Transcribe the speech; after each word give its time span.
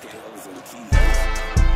Skills 0.00 0.46
and 0.46 0.64
keys. 0.64 1.69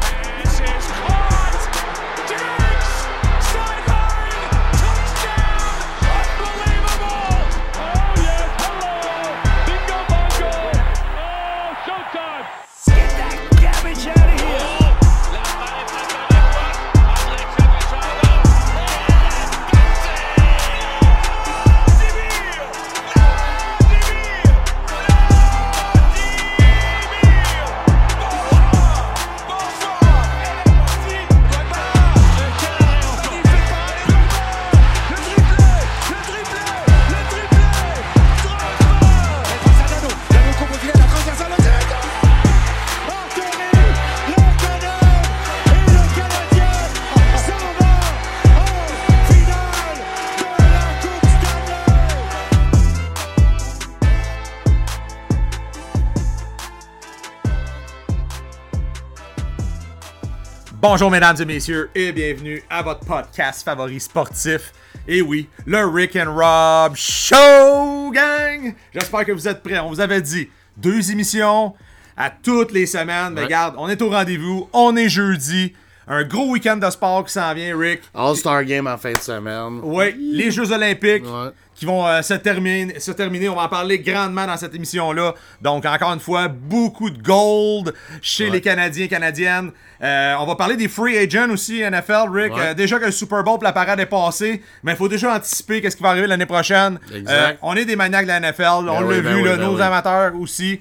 Bonjour 60.87 61.11
mesdames 61.11 61.37
et 61.41 61.47
messieurs 61.47 61.89
et 61.95 62.13
bienvenue 62.13 62.63
à 62.69 62.83
votre 62.83 63.07
podcast 63.07 63.65
favori 63.65 63.99
sportif. 63.99 64.71
Et 65.09 65.23
oui, 65.23 65.49
le 65.65 65.83
Rick 65.87 66.15
and 66.15 66.31
Rob 66.31 66.95
Show 66.95 68.13
Gang. 68.13 68.75
J'espère 68.93 69.25
que 69.25 69.33
vous 69.33 69.49
êtes 69.49 69.63
prêts. 69.63 69.79
On 69.79 69.89
vous 69.89 70.01
avait 70.03 70.21
dit 70.21 70.51
deux 70.77 71.11
émissions 71.11 71.73
à 72.19 72.29
toutes 72.29 72.71
les 72.73 72.85
semaines. 72.85 73.33
Mais 73.33 73.41
Ouais. 73.41 73.45
regarde, 73.47 73.77
on 73.79 73.89
est 73.89 74.03
au 74.03 74.11
rendez-vous. 74.11 74.69
On 74.75 74.95
est 74.95 75.09
jeudi. 75.09 75.73
Un 76.07 76.23
gros 76.25 76.51
week-end 76.51 76.77
de 76.77 76.91
sport 76.91 77.25
qui 77.25 77.33
s'en 77.33 77.55
vient, 77.55 77.77
Rick. 77.79 78.01
All-Star 78.15 78.65
Game 78.65 78.87
en 78.87 78.97
fin 78.99 79.13
de 79.13 79.19
semaine. 79.19 79.81
Oui, 79.83 80.15
les 80.19 80.51
Jeux 80.51 80.71
Olympiques 80.71 81.25
Ouais. 81.25 81.51
qui 81.75 81.87
vont 81.87 82.07
euh, 82.07 82.21
se, 82.21 82.35
terminer, 82.35 83.01
se 83.01 83.11
terminer. 83.13 83.49
On 83.49 83.55
va 83.55 83.63
en 83.63 83.69
parler 83.69 83.99
grandement 83.99 84.47
dans 84.47 84.57
cette 84.59 84.75
émission-là. 84.75 85.35
Donc, 85.63 85.87
encore 85.87 86.13
une 86.13 86.21
fois, 86.21 86.49
beaucoup 86.49 87.09
de 87.09 87.21
gold 87.23 87.95
chez 88.21 88.45
Ouais. 88.45 88.51
les 88.51 88.61
Canadiens 88.61 89.07
et 89.07 89.09
Canadiennes. 89.09 89.71
Euh, 90.03 90.35
on 90.41 90.45
va 90.47 90.57
parler 90.57 90.77
des 90.77 90.89
free 90.89 91.17
agents 91.17 91.49
aussi, 91.51 91.81
NFL, 91.81 92.29
Rick. 92.31 92.55
Ouais. 92.55 92.61
Euh, 92.61 92.75
déjà 92.75 92.99
que 92.99 93.07
le 93.07 93.11
Super 93.11 93.43
Bowl, 93.43 93.55
pour 93.55 93.65
la 93.65 93.73
parade 93.73 93.99
est 93.99 94.05
passée, 94.07 94.63
mais 94.83 94.93
il 94.93 94.97
faut 94.97 95.09
déjà 95.09 95.35
anticiper 95.35 95.81
qu'est-ce 95.81 95.97
qui 95.97 96.03
va 96.03 96.11
arriver 96.11 96.27
l'année 96.27 96.45
prochaine. 96.47 96.99
Exact. 97.15 97.59
On 97.63 97.75
est 97.77 97.87
des 97.87 97.97
maniaques 97.97 98.25
de 98.27 98.29
la 98.29 98.41
NFL, 98.41 98.63
on 98.89 99.01
l'a 99.01 99.01
ben 99.01 99.21
vu, 99.23 99.35
oui, 99.37 99.43
là, 99.45 99.57
ben 99.57 99.63
nos 99.65 99.77
oui. 99.77 99.81
amateurs 99.83 100.33
aussi. 100.39 100.81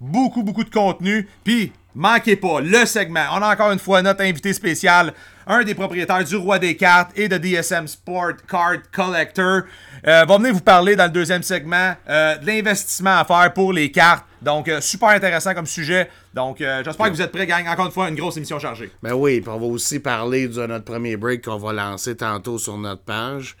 Beaucoup, 0.00 0.42
beaucoup 0.42 0.64
de 0.64 0.70
contenu. 0.70 1.26
Puis, 1.42 1.72
manquez 1.96 2.36
pas 2.36 2.60
le 2.60 2.84
segment. 2.84 3.24
On 3.32 3.42
a 3.42 3.52
encore 3.52 3.72
une 3.72 3.78
fois 3.78 4.02
notre 4.02 4.22
invité 4.22 4.52
spécial, 4.52 5.12
un 5.46 5.64
des 5.64 5.74
propriétaires 5.74 6.22
du 6.22 6.36
Roi 6.36 6.58
des 6.58 6.76
cartes 6.76 7.10
et 7.16 7.28
de 7.28 7.38
DSM 7.38 7.88
Sport 7.88 8.34
Card 8.48 8.82
Collector. 8.92 9.62
Euh, 10.06 10.24
va 10.24 10.38
venir 10.38 10.52
vous 10.52 10.60
parler 10.60 10.94
dans 10.94 11.04
le 11.04 11.10
deuxième 11.10 11.42
segment 11.42 11.94
euh, 12.08 12.36
de 12.36 12.46
l'investissement 12.46 13.18
à 13.18 13.24
faire 13.24 13.52
pour 13.54 13.72
les 13.72 13.90
cartes. 13.90 14.24
Donc, 14.42 14.68
euh, 14.68 14.80
super 14.80 15.08
intéressant 15.08 15.54
comme 15.54 15.66
sujet. 15.66 16.10
Donc, 16.34 16.60
euh, 16.60 16.82
j'espère 16.84 17.06
que 17.06 17.12
vous 17.12 17.22
êtes 17.22 17.32
prêts, 17.32 17.46
gang. 17.46 17.66
Encore 17.66 17.86
une 17.86 17.92
fois, 17.92 18.08
une 18.08 18.14
grosse 18.14 18.36
émission 18.36 18.58
chargée. 18.58 18.90
Ben 19.02 19.14
oui, 19.14 19.40
puis 19.40 19.50
on 19.50 19.58
va 19.58 19.66
aussi 19.66 19.98
parler 19.98 20.48
de 20.48 20.66
notre 20.66 20.84
premier 20.84 21.16
break 21.16 21.44
qu'on 21.44 21.56
va 21.56 21.72
lancer 21.72 22.14
tantôt 22.14 22.58
sur 22.58 22.76
notre 22.76 23.02
page. 23.02 23.56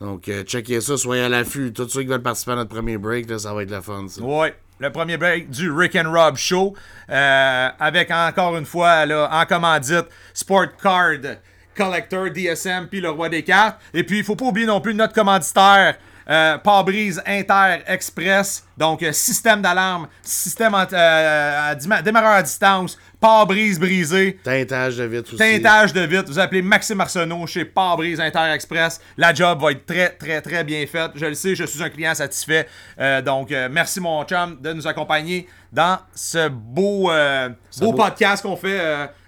Donc, 0.00 0.28
checkez 0.44 0.80
ça, 0.80 0.96
soyez 0.96 1.22
à 1.22 1.28
l'affût. 1.28 1.72
Tous 1.72 1.88
ceux 1.88 2.02
qui 2.02 2.08
veulent 2.08 2.22
participer 2.22 2.52
à 2.52 2.56
notre 2.56 2.74
premier 2.74 2.98
break, 2.98 3.30
là, 3.30 3.38
ça 3.38 3.54
va 3.54 3.62
être 3.62 3.70
le 3.70 3.80
fun. 3.80 4.06
Ça. 4.08 4.20
Ouais, 4.20 4.52
le 4.78 4.90
premier 4.90 5.16
break 5.16 5.50
du 5.50 5.70
Rick 5.70 5.96
and 5.96 6.10
Rob 6.10 6.36
Show. 6.36 6.74
euh, 7.10 7.68
avec 7.78 8.10
encore 8.10 8.56
une 8.56 8.66
fois, 8.66 9.06
là, 9.06 9.28
en 9.30 9.44
commandite, 9.44 10.06
Sport 10.34 10.76
Card 10.82 11.36
Collector, 11.76 12.30
DSM, 12.30 12.88
puis 12.88 13.00
le 13.00 13.10
roi 13.10 13.28
des 13.28 13.42
cartes. 13.42 13.80
Et 13.94 14.04
puis, 14.04 14.18
il 14.18 14.24
faut 14.24 14.36
pas 14.36 14.46
oublier 14.46 14.66
non 14.66 14.80
plus 14.80 14.94
notre 14.94 15.14
commanditaire. 15.14 15.96
Euh, 16.30 16.56
pare-brise 16.58 17.20
Inter 17.26 17.82
Express, 17.86 18.64
donc 18.76 19.02
euh, 19.02 19.12
système 19.12 19.60
d'alarme, 19.60 20.06
système 20.22 20.72
euh, 20.74 21.70
à 21.72 21.74
démarreur 21.74 22.34
à 22.34 22.42
distance, 22.42 22.96
pare-brise 23.22 23.78
brisé, 23.78 24.38
Teintage 24.44 24.96
de 24.96 25.04
vitre 25.04 25.28
aussi. 25.32 25.38
Teintage 25.38 25.92
de 25.94 26.00
vitre, 26.02 26.24
vous 26.26 26.38
appelez 26.38 26.60
Maxime 26.60 27.00
Arsenault 27.00 27.46
chez 27.46 27.64
Pare-Brise 27.64 28.20
Inter 28.20 28.50
Express. 28.52 29.00
La 29.16 29.32
job 29.32 29.62
va 29.62 29.70
être 29.70 29.86
très, 29.86 30.10
très, 30.10 30.40
très 30.42 30.64
bien 30.64 30.84
faite. 30.86 31.12
Je 31.14 31.24
le 31.26 31.34
sais, 31.34 31.54
je 31.54 31.64
suis 31.64 31.82
un 31.82 31.88
client 31.88 32.14
satisfait. 32.14 32.66
Euh, 32.98 33.22
donc, 33.22 33.50
euh, 33.52 33.68
merci 33.70 34.00
mon 34.00 34.24
chum 34.24 34.58
de 34.60 34.72
nous 34.72 34.86
accompagner 34.86 35.46
dans 35.72 35.98
ce 36.14 36.48
beau, 36.48 37.10
euh, 37.10 37.48
beau, 37.80 37.92
beau- 37.92 38.02
podcast 38.02 38.42
qu'on 38.42 38.56
fait 38.56 38.78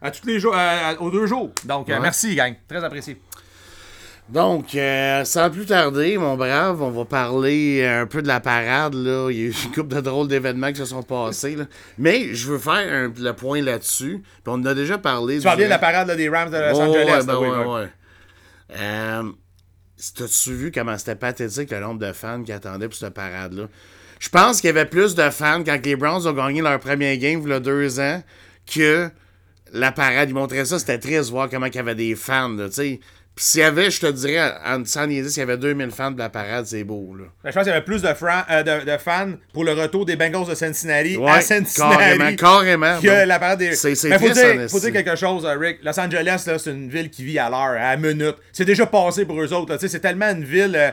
à 0.03 0.11
tous 0.11 0.27
les 0.27 0.39
jours, 0.41 0.55
aux 1.01 1.11
deux 1.11 1.27
jours. 1.27 1.53
Donc, 1.65 1.89
Ouais. 1.89 1.99
merci, 2.01 2.35
gang. 2.35 2.55
Très 2.69 2.83
apprécié. 2.85 3.17
Donc, 4.31 4.75
euh, 4.75 5.23
sans 5.25 5.51
plus 5.51 5.67
tarder, 5.67 6.17
mon 6.17 6.35
brave, 6.37 6.81
on 6.81 6.91
va 6.91 7.05
parler 7.05 7.85
un 7.85 8.07
peu 8.07 8.23
de 8.23 8.27
la 8.27 8.41
parade. 8.41 8.95
Là. 8.95 9.29
Il 9.31 9.37
y 9.37 9.41
a 9.43 9.45
eu 9.49 9.55
une 9.67 9.73
couple 9.73 9.95
de 9.95 10.01
drôles 10.01 10.29
d'événements 10.29 10.71
qui 10.73 10.79
se 10.79 10.87
sont 10.87 11.03
passés. 11.03 11.57
là. 11.57 11.65
Mais 11.99 12.35
je 12.35 12.51
veux 12.51 12.59
faire 12.59 12.73
un- 12.91 13.13
le 13.17 13.33
point 13.35 13.61
là-dessus. 13.61 14.23
Puis 14.23 14.43
on 14.47 14.53
en 14.55 14.65
a 14.65 14.75
déjà 14.75 14.97
parlé. 14.97 15.37
Tu 15.39 15.45
parles 15.45 15.59
bien 15.59 15.67
de 15.67 15.71
la 15.71 15.79
parade 15.79 16.09
là, 16.09 16.17
des 16.17 16.29
Rams 16.31 16.51
de 16.51 16.57
Los 16.57 16.75
Oh, 16.75 16.81
Angeles. 16.81 17.05
ouais, 17.05 17.11
là, 17.19 17.23
ben 17.23 17.37
oui, 17.39 17.49
ouais. 17.83 17.89
Euh, 18.81 19.23
T'as-tu 20.17 20.53
vu 20.55 20.73
comment 20.73 20.99
c'était 20.99 21.15
pathétique 21.15 21.71
le 21.71 21.81
nombre 21.81 22.01
de 22.01 22.13
fans 22.13 22.43
qui 22.43 22.53
attendaient 22.53 22.89
pour 22.89 22.97
cette 22.97 23.15
parade-là? 23.15 23.69
Je 24.19 24.29
pense 24.29 24.61
qu'il 24.61 24.69
y 24.69 24.71
avait 24.71 24.87
plus 24.87 25.15
de 25.15 25.31
fans 25.31 25.63
quand 25.65 25.79
les 25.85 25.97
Browns 25.97 26.27
ont 26.27 26.33
gagné 26.33 26.61
leur 26.63 26.79
premier 26.81 27.17
game 27.19 27.41
il 27.43 27.49
y 27.49 27.53
a 27.53 27.61
deux 27.61 28.01
ans 28.01 28.23
que 28.75 29.09
la 29.73 29.93
parade. 29.93 30.31
Ils 30.31 30.35
montraient 30.35 30.65
ça, 30.65 30.79
c'était 30.79 30.99
triste 30.99 31.27
de 31.27 31.31
voir 31.31 31.49
comment 31.49 31.67
il 31.67 31.75
y 31.75 31.79
avait 31.79 31.95
des 31.95 32.15
fans, 32.17 32.55
tu 32.67 32.73
sais. 32.73 33.01
Puis 33.37 33.45
s'il 33.47 33.61
y 33.63 33.65
avait, 33.65 33.91
je 33.91 34.01
te 34.01 34.07
dirais, 34.07 34.53
en 34.65 34.85
sans 34.85 35.09
niaiser, 35.09 35.29
s'il 35.29 35.41
y 35.41 35.43
avait 35.43 35.57
2000 35.59 35.91
fans 35.91 36.13
de 36.13 36.19
la 36.19 36.29
parade, 36.29 36.67
c'est 36.67 36.85
beau, 36.85 37.17
là. 37.19 37.25
Ben, 37.43 37.51
Je 37.51 37.55
pense 37.55 37.65
qu'il 37.65 37.73
y 37.73 37.77
avait 37.77 37.85
plus 37.85 38.01
de, 38.01 38.07
euh, 38.07 38.63
de, 38.63 38.85
de 38.93 38.97
fans 38.97 39.33
pour 39.53 39.65
le 39.65 39.73
retour 39.73 40.07
des 40.07 40.15
Bengals 40.15 40.47
de 40.47 40.55
Cincinnati 40.55 41.17
Ouais, 41.17 41.31
à 41.33 41.41
Cincinnati. 41.41 41.97
carrément, 41.99 42.37
carrément. 42.37 43.01
que 43.01 43.27
la 43.27 43.39
parade 43.41 43.59
des. 43.59 43.75
c'est- 43.75 43.97
c'est 43.97 44.09
Mais 44.11 44.19
faut 44.21 44.29
dire, 44.31 44.71
faut 44.71 44.79
dire 44.79 44.93
quelque 44.93 45.17
chose, 45.17 45.45
euh, 45.45 45.57
Rick. 45.59 45.79
Los 45.83 45.99
Angeles, 45.99 46.45
là, 46.47 46.59
c'est 46.61 46.71
une 46.71 46.89
ville 46.89 47.11
qui 47.11 47.25
vit 47.25 47.39
à 47.41 47.51
l'heure, 47.51 47.59
à 47.81 47.95
la 47.95 47.97
minute. 47.97 48.37
C'est 48.53 48.65
déjà 48.65 48.87
passé 48.87 49.25
pour 49.25 49.41
eux 49.43 49.53
autres. 49.53 49.77
C'est 49.81 49.99
tellement 50.01 50.31
une 50.31 50.45
ville 50.45 50.77
euh, 50.77 50.91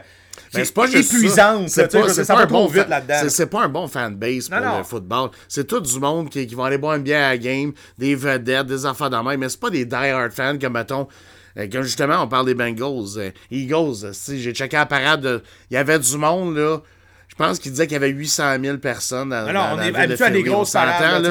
Ben, 0.54 0.62
est 0.62 0.66
c'est 0.66 0.74
pas 0.74 0.88
juste 0.88 1.14
épuisante. 1.14 1.70
c'est 1.70 1.92
pas 1.92 2.08
va 2.08 2.42
un 2.42 2.46
bon 2.48 2.66
vite 2.68 2.88
là-dedans. 2.90 3.30
c'est- 3.30 3.46
pas 3.46 3.62
un 3.62 3.70
bon 3.70 3.88
fanbase 3.88 4.50
pour 4.50 4.60
Non, 4.60 4.80
le 4.80 4.84
football. 4.84 5.30
C'est 5.48 5.68
tout 5.68 5.80
du 5.80 6.00
monde 6.00 6.30
qui, 6.30 6.48
qui 6.48 6.56
vont 6.56 6.64
aller 6.64 6.80
boire 6.80 6.96
une 6.96 7.04
bière 7.04 7.26
à 7.28 7.30
la 7.32 7.38
game, 7.38 7.72
des 8.00 8.16
vedettes, 8.16 8.66
des 8.66 8.86
enfants 8.88 9.10
d'en 9.10 9.24
mais 9.24 9.48
c'est 9.50 9.60
pas 9.60 9.70
des 9.70 9.86
die-hard 9.86 10.32
fans 10.32 10.58
comme, 10.60 10.74
mettons, 10.74 11.08
euh, 11.58 11.68
comme 11.72 11.84
justement, 11.84 12.24
on 12.24 12.28
parle 12.28 12.46
des 12.46 12.54
Bengals. 12.56 13.18
euh, 13.18 13.32
Eagles, 13.52 14.06
euh, 14.06 14.14
si 14.14 14.42
j'ai 14.42 14.54
checké 14.54 14.76
la 14.78 14.86
parade, 14.86 15.22
de- 15.22 15.42
il 15.70 15.76
y 15.76 15.78
avait 15.78 16.00
du 16.00 16.18
monde, 16.18 16.56
là. 16.58 16.82
Je 17.28 17.36
pense 17.36 17.60
qu'il 17.60 17.72
disait 17.72 17.86
qu'il 17.88 17.94
y 17.94 17.96
avait 17.96 18.10
800 18.10 18.58
000 18.62 18.78
personnes 18.78 19.30
dans, 19.30 19.46
non, 19.48 19.54
dans 19.54 19.76
on 19.76 19.80
est 19.82 19.92
habitué 20.04 20.26
à 20.26 20.30
des 20.30 20.44
grosses 20.44 20.72
parades, 20.74 21.24
là, 21.24 21.30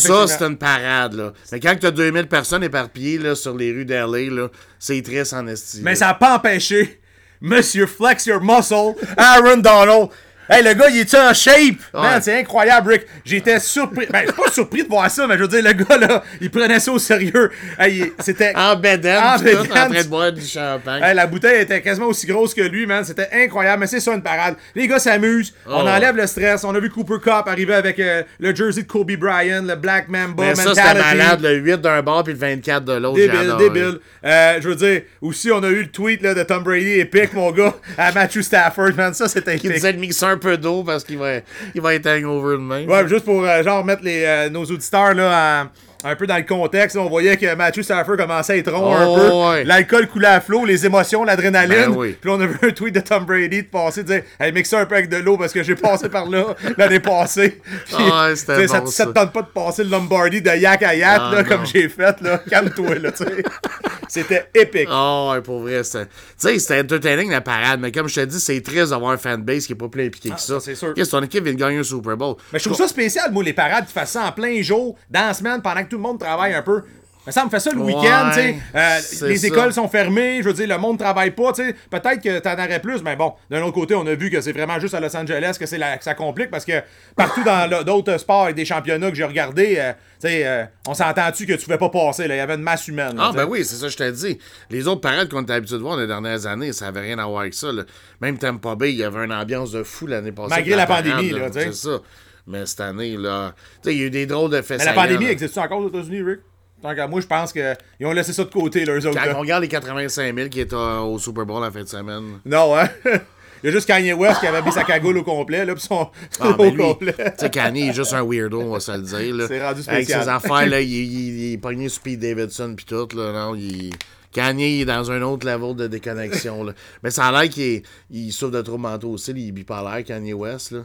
Ça, 0.00 0.08
c'est 0.38 0.44
une 0.46 0.56
parade, 0.56 1.14
là. 1.14 1.32
Mais 1.52 1.60
quand 1.60 1.76
tu 1.78 1.86
as 1.86 1.90
2000 1.90 2.26
personnes 2.26 2.64
éparpillées 2.64 3.18
là, 3.18 3.34
sur 3.34 3.54
les 3.56 3.70
rues 3.70 3.84
d'LA, 3.84 4.48
c'est 4.78 5.00
triste 5.02 5.34
en 5.34 5.46
estime. 5.46 5.82
Mais 5.84 5.94
ça 5.94 6.06
n'a 6.06 6.14
pas 6.14 6.36
empêché 6.36 7.00
Monsieur 7.42 7.86
Flex 7.86 8.24
Your 8.26 8.40
Muscle, 8.40 8.94
Aaron 9.16 9.58
Donald. 9.58 10.08
Hey, 10.50 10.62
le 10.62 10.74
gars, 10.74 10.88
il 10.90 10.98
est 10.98 11.14
en 11.14 11.32
shape? 11.32 11.76
Man, 11.94 12.14
Ouais. 12.14 12.20
c'est 12.20 12.38
incroyable, 12.40 12.90
Rick. 12.92 13.06
J'étais 13.24 13.58
surpris. 13.60 14.06
Ben, 14.10 14.22
je 14.26 14.32
suis 14.32 14.42
pas 14.42 14.50
surpris 14.50 14.82
de 14.82 14.88
voir 14.88 15.10
ça, 15.10 15.26
mais 15.26 15.36
je 15.36 15.42
veux 15.42 15.48
dire, 15.48 15.62
le 15.62 15.72
gars, 15.72 15.96
là, 15.98 16.22
il 16.40 16.50
prenait 16.50 16.80
ça 16.80 16.92
au 16.92 16.98
sérieux. 16.98 17.50
Hey, 17.78 18.12
c'était. 18.18 18.52
En 18.56 18.76
bedaine, 18.76 19.22
En 19.22 19.38
tout, 19.38 19.44
en 19.56 19.64
train 19.64 19.88
de 19.88 20.02
boire 20.08 20.32
du 20.32 20.44
champagne. 20.44 21.02
Hey, 21.02 21.14
la 21.14 21.26
bouteille 21.26 21.62
était 21.62 21.80
quasiment 21.80 22.06
aussi 22.08 22.26
grosse 22.26 22.54
que 22.54 22.60
lui, 22.62 22.86
man. 22.86 23.04
C'était 23.04 23.28
incroyable, 23.32 23.80
mais 23.80 23.86
c'est 23.86 24.00
ça 24.00 24.12
une 24.14 24.22
parade. 24.22 24.56
Les 24.74 24.86
gars 24.88 24.98
s'amusent, 24.98 25.54
on 25.66 25.84
Oh. 25.84 25.88
enlève 25.88 26.16
le 26.16 26.26
stress. 26.26 26.64
On 26.64 26.74
a 26.74 26.80
vu 26.80 26.90
Cooper 26.90 27.18
Cup 27.22 27.44
arriver 27.46 27.74
avec 27.74 27.98
euh, 28.00 28.22
le 28.40 28.54
jersey 28.54 28.82
de 28.82 28.86
Kobe 28.88 29.12
Bryant, 29.12 29.62
le 29.66 29.76
Black 29.76 30.08
Mamba 30.08 30.42
Mais 30.44 30.54
ça, 30.54 30.74
c'était 30.74 30.94
malade, 30.94 31.40
le 31.42 31.54
8 31.54 31.80
d'un 31.80 32.02
bord 32.02 32.24
puis 32.24 32.32
le 32.34 32.38
24 32.38 32.84
de 32.84 32.92
l'autre. 32.94 33.16
Débile, 33.16 33.54
débile. 33.58 33.98
Euh, 34.24 34.58
je 34.60 34.68
veux 34.68 34.74
dire, 34.76 35.02
aussi, 35.20 35.50
on 35.52 35.62
a 35.62 35.68
eu 35.68 35.82
le 35.82 35.88
tweet 35.88 36.22
là, 36.22 36.34
de 36.34 36.42
Tom 36.42 36.62
Brady 36.62 37.00
épique, 37.00 37.32
mon 37.32 37.50
gars, 37.52 37.74
à 37.96 38.12
Matthew 38.12 38.40
Stafford, 38.42 38.92
man. 38.96 39.14
Ça, 39.14 39.28
c'était 39.28 39.56
Qui 39.56 39.66
épique. 39.66 39.76
disait 39.76 39.92
un 40.32 40.38
peu 40.38 40.56
d'eau 40.56 40.82
parce 40.82 41.04
qu'il 41.04 41.18
va, 41.18 41.38
il 41.74 41.80
va 41.80 41.94
être 41.94 42.06
hangover 42.06 42.56
demain. 42.56 42.86
Ouais, 42.86 43.06
juste 43.08 43.24
pour 43.24 43.44
euh, 43.44 43.62
genre 43.62 43.84
mettre 43.84 44.02
les, 44.04 44.24
euh, 44.24 44.48
nos 44.50 44.64
auditeurs 44.64 45.14
là, 45.14 45.68
un 46.04 46.16
peu 46.16 46.26
dans 46.26 46.36
le 46.36 46.42
contexte, 46.42 46.96
on 46.96 47.08
voyait 47.08 47.36
que 47.36 47.54
Matthew 47.54 47.82
Stafford 47.82 48.16
commençait 48.16 48.54
à 48.54 48.56
être 48.56 48.72
rond 48.72 48.92
Oh, 48.94 48.94
un 48.94 49.18
peu. 49.20 49.50
ouais. 49.58 49.64
L'alcool 49.64 50.06
coulait 50.08 50.26
à 50.28 50.40
flot, 50.40 50.64
les 50.64 50.84
émotions, 50.86 51.24
l'adrénaline. 51.24 51.90
Ben 51.92 51.96
oui. 51.96 52.16
Puis 52.20 52.30
là, 52.30 52.36
on 52.36 52.40
a 52.40 52.46
vu 52.46 52.58
un 52.62 52.70
tweet 52.70 52.94
de 52.94 53.00
Tom 53.00 53.24
Brady 53.24 53.62
de 53.62 53.68
passer, 53.68 54.02
de 54.02 54.08
dire 54.12 54.22
Hey, 54.40 54.52
mixe 54.52 54.68
ça 54.70 54.80
un 54.80 54.86
peu 54.86 54.94
avec 54.96 55.08
de 55.08 55.16
l'eau 55.18 55.36
parce 55.36 55.52
que 55.52 55.62
j'ai 55.62 55.74
passé 55.76 56.08
par 56.08 56.28
là 56.28 56.54
l'année 56.78 57.00
passée. 57.00 57.60
Puis, 57.86 57.96
Ah 57.98 58.28
ouais, 58.28 58.34
tu 58.34 58.68
ça, 58.68 58.86
ça 58.86 59.06
te 59.06 59.12
tente 59.12 59.32
pas 59.32 59.42
de 59.42 59.46
passer 59.48 59.84
le 59.84 59.90
Lombardi 59.90 60.42
de 60.42 60.50
yak 60.50 60.82
à 60.82 60.94
yak, 60.94 61.20
Ah, 61.20 61.30
là, 61.34 61.44
comme 61.44 61.64
j'ai 61.66 61.88
fait, 61.88 62.20
là. 62.20 62.38
Calme-toi, 62.50 62.96
là, 62.96 63.12
tu 63.12 63.24
sais. 63.24 63.42
C'était 64.08 64.46
épique. 64.54 64.88
Oh, 64.92 65.30
ouais, 65.32 65.40
pour 65.40 65.60
vrai, 65.60 65.82
c'était. 65.84 66.04
Tu 66.04 66.10
sais, 66.36 66.58
c'était 66.58 66.80
entertaining 66.80 67.30
la 67.30 67.40
parade, 67.40 67.80
mais 67.80 67.90
comme 67.90 68.08
je 68.10 68.16
te 68.16 68.24
dis, 68.26 68.38
c'est 68.40 68.60
triste 68.60 68.90
d'avoir 68.90 69.12
un 69.12 69.16
fanbase 69.16 69.64
qui 69.66 69.72
est 69.72 69.76
pas 69.76 69.88
plus 69.88 70.04
impliqué 70.06 70.28
que 70.30 70.38
ça. 70.40 70.60
c'est 70.60 70.74
sûr. 70.74 70.92
Qu'est-ce 70.92 71.10
que 71.10 71.16
ton 71.16 71.22
équipe 71.22 71.42
vient 71.44 71.54
de 71.54 71.58
gagner 71.58 71.78
un 71.78 71.82
Super 71.82 72.14
Bowl? 72.18 72.36
Mais 72.52 72.58
je 72.58 72.64
trouve 72.66 72.76
ça 72.76 72.86
spécial, 72.88 73.32
moi, 73.32 73.42
les 73.42 73.54
parades 73.54 73.86
qui 73.86 73.92
fassent 73.94 74.10
ça 74.10 74.24
en 74.24 74.32
plein 74.32 74.60
jour, 74.60 74.96
dans 75.08 75.28
la 75.28 75.32
semaine, 75.32 75.62
pendant 75.62 75.82
que 75.82 75.88
tout 75.92 75.98
le 75.98 76.02
monde 76.02 76.18
travaille 76.18 76.54
un 76.54 76.62
peu. 76.62 76.82
Mais 77.24 77.30
ça 77.30 77.44
me 77.44 77.50
fait 77.50 77.60
ça 77.60 77.70
le 77.70 77.78
Ouais, 77.78 77.94
week-end, 77.94 78.30
tu 78.32 78.40
sais. 78.40 78.56
Euh, 78.74 79.28
les 79.28 79.36
ça. 79.36 79.46
écoles 79.46 79.72
sont 79.72 79.86
fermées, 79.86 80.38
je 80.42 80.48
veux 80.48 80.54
dire, 80.54 80.66
le 80.66 80.76
monde 80.76 80.98
travaille 80.98 81.30
pas, 81.30 81.52
tu 81.52 81.62
sais. 81.62 81.76
Peut-être 81.88 82.20
que 82.20 82.40
t'en 82.40 82.54
aurais 82.54 82.80
plus, 82.80 83.00
mais 83.00 83.14
bon, 83.14 83.34
d'un 83.48 83.62
autre 83.62 83.74
côté, 83.74 83.94
on 83.94 84.04
a 84.08 84.14
vu 84.16 84.28
que 84.28 84.40
c'est 84.40 84.50
vraiment 84.50 84.80
juste 84.80 84.92
à 84.94 84.98
Los 84.98 85.16
Angeles 85.16 85.54
que, 85.56 85.64
c'est 85.66 85.78
la- 85.78 85.98
que 85.98 86.02
ça 86.02 86.14
complique 86.14 86.50
parce 86.50 86.64
que 86.64 86.72
partout 87.14 87.44
dans 87.44 87.84
d'autres 87.84 88.18
sports 88.18 88.48
et 88.48 88.54
des 88.54 88.64
championnats 88.64 89.08
que 89.08 89.14
j'ai 89.14 89.22
regardés, 89.22 89.76
euh, 89.78 89.92
tu 90.20 90.26
sais, 90.28 90.44
euh, 90.44 90.64
on 90.88 90.94
s'entend-tu 90.94 91.46
que 91.46 91.52
tu 91.52 91.62
pouvais 91.64 91.78
pas 91.78 91.90
passer, 91.90 92.26
là? 92.26 92.34
Il 92.34 92.38
y 92.38 92.40
avait 92.40 92.56
une 92.56 92.62
masse 92.62 92.88
humaine. 92.88 93.16
là, 93.16 93.26
Ah, 93.28 93.32
ben 93.32 93.44
oui, 93.48 93.64
c'est 93.64 93.76
ça 93.76 93.86
que 93.86 93.92
je 93.92 93.96
t'ai 93.98 94.10
dit. 94.10 94.38
Les 94.68 94.88
autres 94.88 95.00
parades 95.02 95.28
qu'on 95.28 95.42
était 95.42 95.52
habitués 95.52 95.76
de 95.76 95.82
voir 95.82 95.96
les 95.96 96.08
dernières 96.08 96.44
années, 96.46 96.72
ça 96.72 96.88
avait 96.88 97.02
rien 97.02 97.20
à 97.20 97.26
voir 97.26 97.42
avec 97.42 97.54
ça. 97.54 97.70
là. 97.70 97.84
Même 98.20 98.36
Tampa 98.36 98.74
Bay, 98.74 98.94
il 98.94 98.98
y 98.98 99.04
avait 99.04 99.24
une 99.24 99.32
ambiance 99.32 99.70
de 99.70 99.84
fou 99.84 100.08
l'année 100.08 100.32
passée. 100.32 100.48
Malgré 100.50 100.74
la 100.74 100.86
parade, 100.86 101.06
pandémie, 101.08 101.30
là, 101.30 101.50
tu 101.50 101.60
sais. 101.60 101.66
C'est 101.66 101.88
ça. 101.88 101.98
Mais 102.46 102.66
cette 102.66 102.80
année, 102.80 103.16
là, 103.16 103.54
tu 103.82 103.90
sais, 103.90 103.94
il 103.94 104.00
y 104.00 104.02
a 104.04 104.06
eu 104.06 104.10
des 104.10 104.26
drôles 104.26 104.50
de 104.50 104.60
faits 104.62 104.78
Mais 104.78 104.84
la 104.84 104.92
pandémie 104.94 105.26
là. 105.26 105.30
existe-tu 105.32 105.60
encore 105.60 105.78
aux 105.80 105.88
États-Unis, 105.88 106.22
Rick? 106.22 106.40
Tant 106.82 106.94
qu'à 106.96 107.06
moi, 107.06 107.20
je 107.20 107.26
pense 107.28 107.52
qu'ils 107.52 107.76
ont 108.06 108.12
laissé 108.12 108.32
ça 108.32 108.42
de 108.42 108.50
côté, 108.50 108.84
eux 108.84 108.96
autres. 109.06 109.16
Quand 109.16 109.24
là. 109.26 109.34
on 109.36 109.40
regarde 109.40 109.62
les 109.62 109.68
85 109.68 110.34
000 110.34 110.48
qui 110.48 110.60
étaient 110.60 110.74
euh, 110.74 110.98
au 111.00 111.18
Super 111.20 111.46
Bowl 111.46 111.62
la 111.62 111.70
fin 111.70 111.82
de 111.82 111.88
semaine. 111.88 112.40
Non, 112.44 112.76
hein? 112.76 112.88
Il 113.62 113.66
y 113.66 113.68
a 113.68 113.72
juste 113.72 113.86
Kanye 113.86 114.12
West 114.14 114.40
qui 114.40 114.48
avait 114.48 114.60
mis 114.62 114.72
sa 114.72 114.82
cagoule 114.82 115.18
au 115.18 115.22
complet, 115.22 115.64
là, 115.64 115.76
pis 115.76 115.82
son, 115.82 116.10
Ah, 116.40 116.48
au 116.50 116.54
ben 116.56 116.70
lui, 116.74 116.82
complet. 116.82 117.12
tu 117.14 117.22
sais, 117.36 117.48
Kanye 117.50 117.90
est 117.90 117.92
juste 117.92 118.12
un 118.12 118.24
weirdo, 118.24 118.60
on 118.60 118.70
va 118.72 118.80
se 118.80 118.90
le 118.90 119.02
dire. 119.02 119.36
là. 119.36 119.44
C'est 119.46 119.62
rendu 119.64 119.82
Avec 119.86 120.04
spécial. 120.06 120.22
ses 120.24 120.28
affaires, 120.28 120.66
là, 120.66 120.80
il, 120.80 120.90
il, 120.90 121.38
il 121.46 121.52
est 121.52 121.58
pogné 121.58 121.88
sur 121.88 122.02
Pete 122.02 122.18
Davidson 122.18 122.74
pis 122.76 122.84
tout, 122.84 123.06
là, 123.14 123.30
non, 123.32 123.54
il... 123.54 123.92
Kanye 124.32 124.78
il 124.78 124.80
est 124.80 124.84
dans 124.86 125.12
un 125.12 125.22
autre 125.22 125.46
level 125.46 125.76
de 125.76 125.86
déconnexion, 125.86 126.64
là. 126.64 126.72
Mais 127.04 127.10
ça 127.10 127.26
a 127.26 127.30
l'air 127.42 127.48
qu'il 127.50 127.62
est- 127.62 127.82
il 128.10 128.32
souffre 128.32 128.50
de 128.50 128.62
troubles 128.62 128.82
mentaux 128.82 129.10
aussi, 129.10 129.30
il 129.30 129.48
est 129.48 129.52
bipolaire, 129.52 130.02
Kanye 130.04 130.32
West, 130.32 130.72
là. 130.72 130.80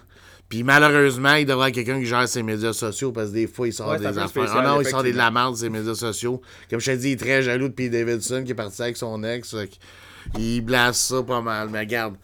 Puis 0.50 0.64
malheureusement, 0.64 1.34
il 1.34 1.42
devrait 1.46 1.54
avoir 1.54 1.72
quelqu'un 1.72 2.00
qui 2.00 2.06
gère 2.06 2.28
ses 2.28 2.42
médias 2.42 2.72
sociaux 2.74 3.12
parce 3.12 3.30
que 3.30 3.34
des 3.34 3.48
fois, 3.48 3.68
il 3.68 3.74
sort 3.74 3.90
Ouais, 3.90 4.00
des 4.00 4.06
affaires. 4.06 4.54
Ah 4.56 4.62
non, 4.62 4.80
il 4.82 4.88
sort 4.88 5.04
des 5.04 5.12
de 5.12 5.18
la 5.18 5.30
merde 5.30 5.58
ses 5.58 5.70
médias 5.70 5.94
sociaux. 5.96 6.42
Comme 6.70 6.80
je 6.80 6.92
te 6.92 6.96
dis, 6.98 7.10
il 7.10 7.14
est 7.14 7.18
très 7.18 7.42
jaloux 7.44 7.68
de 7.68 7.74
Pete 7.74 7.92
Davidson 7.92 8.44
qui 8.46 8.52
est 8.52 8.56
parti 8.56 8.82
avec 8.82 8.96
son 8.96 9.24
ex. 9.24 9.56
Il 10.38 10.62
blasse 10.62 11.00
ça 11.00 11.22
pas 11.24 11.42
mal. 11.42 11.70
Mais 11.70 11.80
regarde, 11.80 12.16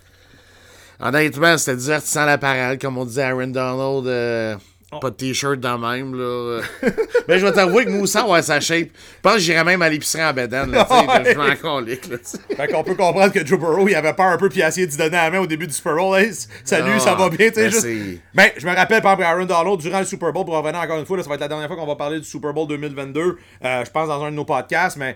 Honnêtement, 1.00 1.58
c'était 1.58 1.76
divertissant 1.78 2.26
la 2.26 2.38
parade, 2.38 2.80
comme 2.80 2.98
on 2.98 3.04
disait 3.06 3.24
Aaron 3.24 3.48
Donald. 3.48 4.08
euh. 4.08 4.56
Pas 5.00 5.10
de 5.10 5.16
t-shirt 5.16 5.60
dans 5.60 5.78
même, 5.78 6.16
là. 6.16 6.62
Mais 7.28 7.40
je 7.40 7.46
vais 7.46 7.52
t'avouer 7.52 7.86
que 7.86 7.90
Moussa, 7.90 8.28
ouais, 8.28 8.42
sa 8.42 8.60
shape. 8.60 8.90
Je 8.90 9.22
pense 9.22 9.34
que 9.36 9.40
j'irais 9.40 9.64
même 9.64 9.82
à 9.82 9.90
l'épicerie 9.90 10.24
en 10.24 10.34
bédane, 10.34 10.72
là, 10.72 10.86
tu 10.90 11.24
sais. 11.26 11.34
Je 11.34 11.38
m'en 11.38 11.56
colique, 11.56 12.08
là. 12.10 12.18
Fait 12.56 12.68
qu'on 12.72 12.84
peut 12.84 12.96
comprendre 12.96 13.32
que 13.32 13.46
Joe 13.46 13.60
Burrow, 13.60 13.88
il 13.88 13.96
avait 13.96 14.14
peur 14.14 14.28
un 14.28 14.38
peu, 14.38 14.50
puis 14.50 14.60
il 14.60 14.64
a 14.64 14.68
essayé 14.70 14.88
de 14.88 14.92
se 14.92 14.98
donner 14.98 15.12
la 15.18 15.30
main 15.32 15.40
au 15.40 15.48
début 15.48 15.68
du 15.68 15.74
Super 15.74 15.96
Bowl. 15.96 16.18
Hey, 16.18 16.32
salut, 16.66 16.92
Ah, 16.96 17.00
ça 17.00 17.16
va 17.16 17.30
bien, 17.30 17.50
tu 17.50 17.56
sais. 17.56 17.70
juste- 17.70 17.88
Ben, 18.34 18.50
je 18.58 18.66
me 18.68 18.76
rappelle, 18.76 19.02
par 19.02 19.14
exemple, 19.14 19.24
Aaron 19.24 19.46
Donald, 19.46 19.80
durant 19.80 20.00
le 20.00 20.06
Super 20.06 20.32
Bowl, 20.34 20.46
pour 20.46 20.56
revenir 20.56 20.80
encore 20.80 21.00
une 21.00 21.06
fois, 21.06 21.18
là, 21.18 21.24
ça 21.24 21.30
va 21.30 21.36
être 21.36 21.42
la 21.42 21.48
dernière 21.48 21.68
fois 21.68 21.78
qu'on 21.78 21.86
va 21.88 21.96
parler 21.96 22.20
du 22.20 22.26
Super 22.26 22.54
Bowl 22.54 22.68
2022, 22.68 23.38
euh, 23.64 23.86
je 23.86 23.90
pense, 23.92 24.08
dans 24.08 24.24
un 24.24 24.32
de 24.32 24.36
nos 24.36 24.46
podcasts, 24.46 24.98
mais. 24.98 25.16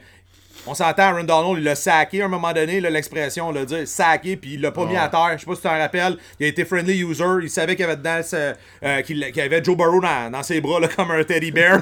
On 0.68 0.74
s'entend, 0.74 1.04
Aaron 1.04 1.24
Donald, 1.24 1.58
il 1.60 1.64
l'a 1.64 1.76
saqué 1.76 2.22
à 2.22 2.26
un 2.26 2.28
moment 2.28 2.52
donné, 2.54 2.82
l'expression, 2.82 3.48
on 3.50 3.52
l'a 3.52 3.66
dit, 3.66 3.86
saqué, 3.88 4.36
puis 4.36 4.56
il 4.56 4.62
l'a 4.62 4.72
pas 4.72 4.86
mis 4.86 4.98
à 4.98 5.08
terre. 5.08 5.32
Je 5.36 5.40
sais 5.42 5.46
pas 5.46 5.56
si 5.56 5.62
tu 5.62 5.68
t'en 5.68 5.78
rappelles. 5.78 6.18
Il 6.40 6.46
a 6.46 6.50
été 6.50 6.66
friendly 6.66 7.00
user. 7.04 7.24
Il 7.44 7.50
savait 7.50 7.76
qu'il 7.76 7.86
y 7.86 7.88
avait 7.88 7.96
dedans, 7.98 8.20
ce- 8.24 8.54
euh, 8.84 9.02
qu'il 9.02 9.24
avait 9.40 9.64
Joe 9.64 9.78
Burrow 9.78 10.02
dans, 10.02 10.32
dans 10.32 10.44
ses 10.44 10.60
bras, 10.62 10.80
là, 10.80 10.88
comme 10.96 11.12
un 11.12 11.24
teddy 11.24 11.52
bear. 11.52 11.82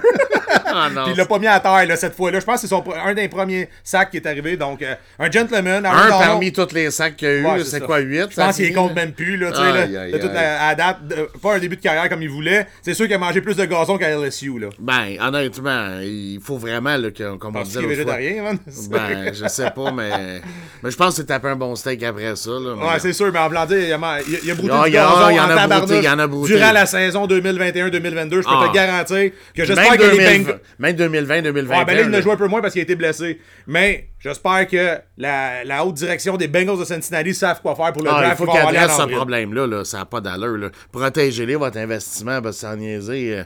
Ah 0.67 0.89
non. 0.93 1.03
Puis 1.05 1.13
il 1.13 1.17
l'a 1.17 1.25
pas 1.25 1.39
mis 1.39 1.47
à 1.47 1.59
terre 1.59 1.85
là, 1.87 1.95
cette 1.95 2.15
fois-là. 2.15 2.39
Je 2.39 2.45
pense 2.45 2.61
que 2.61 2.67
c'est 2.67 2.75
un 2.75 3.13
des 3.13 3.27
premiers 3.29 3.69
sacs 3.83 4.11
qui 4.11 4.17
est 4.17 4.25
arrivé. 4.27 4.57
Donc, 4.57 4.81
euh, 4.81 4.95
un 5.19 5.31
gentleman. 5.31 5.85
Aaron 5.85 5.97
Un 5.97 6.09
Donald. 6.09 6.29
parmi 6.29 6.51
tous 6.51 6.73
les 6.73 6.91
sacs 6.91 7.15
qu'il 7.15 7.27
y 7.27 7.31
a 7.31 7.35
eu, 7.35 7.45
Ouais, 7.45 7.63
c'est 7.63 7.81
quoi, 7.83 7.99
8? 7.99 8.27
Je 8.31 8.35
pense 8.35 8.55
qu'il 8.55 8.73
compte 8.73 8.93
même 8.95 9.11
plus, 9.13 9.37
là, 9.37 9.51
tu 9.51 9.57
sais, 9.57 9.87
là, 10.11 10.19
toute 10.19 10.33
la- 10.33 10.67
à 10.67 10.75
date, 10.75 10.97
pas 11.41 11.55
un 11.55 11.59
début 11.59 11.75
de 11.77 11.81
carrière 11.81 12.07
comme 12.09 12.21
il 12.21 12.29
voulait. 12.29 12.67
C'est 12.81 12.93
sûr 12.93 13.05
qu'il 13.05 13.15
a 13.15 13.17
mangé 13.19 13.41
plus 13.41 13.55
de 13.55 13.65
gazon 13.65 13.97
qu'à 13.97 14.09
LSU, 14.09 14.59
là. 14.59 14.67
Ben, 14.79 15.17
honnêtement, 15.21 15.99
il 16.01 16.39
faut 16.43 16.57
vraiment, 16.57 16.95
là, 16.97 17.11
que, 17.11 17.35
comme 17.37 17.55
on 17.55 17.61
disait 17.61 17.79
fois. 17.79 17.89
végétarien, 17.89 18.43
man. 18.43 18.59
Ben, 18.89 19.33
je 19.33 19.47
sais 19.47 19.71
pas, 19.71 19.91
mais. 19.91 20.41
Mais 20.83 20.91
je 20.91 20.95
pense 20.97 21.09
que 21.09 21.15
c'est 21.21 21.25
taper 21.25 21.47
un 21.49 21.55
bon 21.55 21.75
steak 21.75 22.03
après 22.03 22.35
ça, 22.35 22.51
là. 22.51 22.75
mais- 22.77 22.83
Ouais, 22.85 22.99
c'est 22.99 23.13
sûr, 23.13 23.31
mais 23.31 23.39
en 23.39 23.49
blanc, 23.49 23.65
il 23.69 23.73
a, 23.75 23.79
il 23.87 23.93
a, 23.93 24.19
il 24.43 24.51
a 24.51 24.55
brouté 24.55 24.73
Ah, 24.75 24.83
du 24.83 24.89
il 24.89 24.93
y 24.93 24.97
a- 24.97 25.01
gazon 25.03 25.29
il 25.29 25.35
y 25.35 25.39
en 25.39 25.43
en 25.45 25.49
a 25.57 25.67
brouté, 25.79 25.97
il 25.97 26.03
y 26.03 26.09
en 26.09 26.19
a 26.19 26.27
brouté. 26.27 26.53
durant 26.55 26.71
la 26.71 26.85
saison 26.85 27.27
2021-2022. 27.27 28.41
Je 28.41 28.47
peux 28.47 28.53
Ah. 28.53 28.67
te 28.69 28.73
garantir 28.73 29.31
que 29.55 29.65
j'espère 29.65 29.97
que 29.97 30.01
les 30.03 30.09
2020, 30.09 30.37
Bengals... 30.43 30.59
même 30.79 30.95
2020, 30.95 31.41
2021. 31.41 31.77
Ouais, 31.79 31.85
ben 31.85 31.95
là, 31.97 32.01
il 32.03 32.09
là. 32.09 32.21
joué 32.21 32.33
un 32.33 32.37
peu 32.37 32.47
moins 32.47 32.61
parce 32.61 32.73
qu'il 32.73 32.81
a 32.81 32.83
été 32.83 32.95
blessé. 32.95 33.39
Mais 33.67 34.09
j'espère 34.19 34.67
que 34.67 34.97
la, 35.17 35.63
la 35.63 35.85
haute 35.85 35.95
direction 35.95 36.37
des 36.37 36.47
Bengals 36.47 36.77
de 36.79 36.85
Cincinnati 36.85 37.33
savent 37.33 37.61
quoi 37.61 37.75
faire 37.75 37.93
pour 37.93 38.03
le 38.03 38.09
Ah, 38.09 38.17
il 38.19 38.23
draft. 38.25 38.37
faut 38.37 38.43
Ils 38.43 38.47
vont 38.47 38.51
qu'il 38.53 38.61
aller 38.61 38.77
en 38.79 38.81
adresse 38.83 38.97
ce 38.97 39.15
problème-là, 39.15 39.67
là. 39.67 39.85
ça 39.85 39.99
n'a 39.99 40.05
pas 40.05 40.21
d'allure. 40.21 40.69
Protégez-les, 40.91 41.55
votre 41.55 41.77
investissement, 41.77 42.41
parce 42.41 42.55
que 42.57 42.61
sans 42.61 42.75
niaiser, 42.75 43.39
euh, 43.39 43.43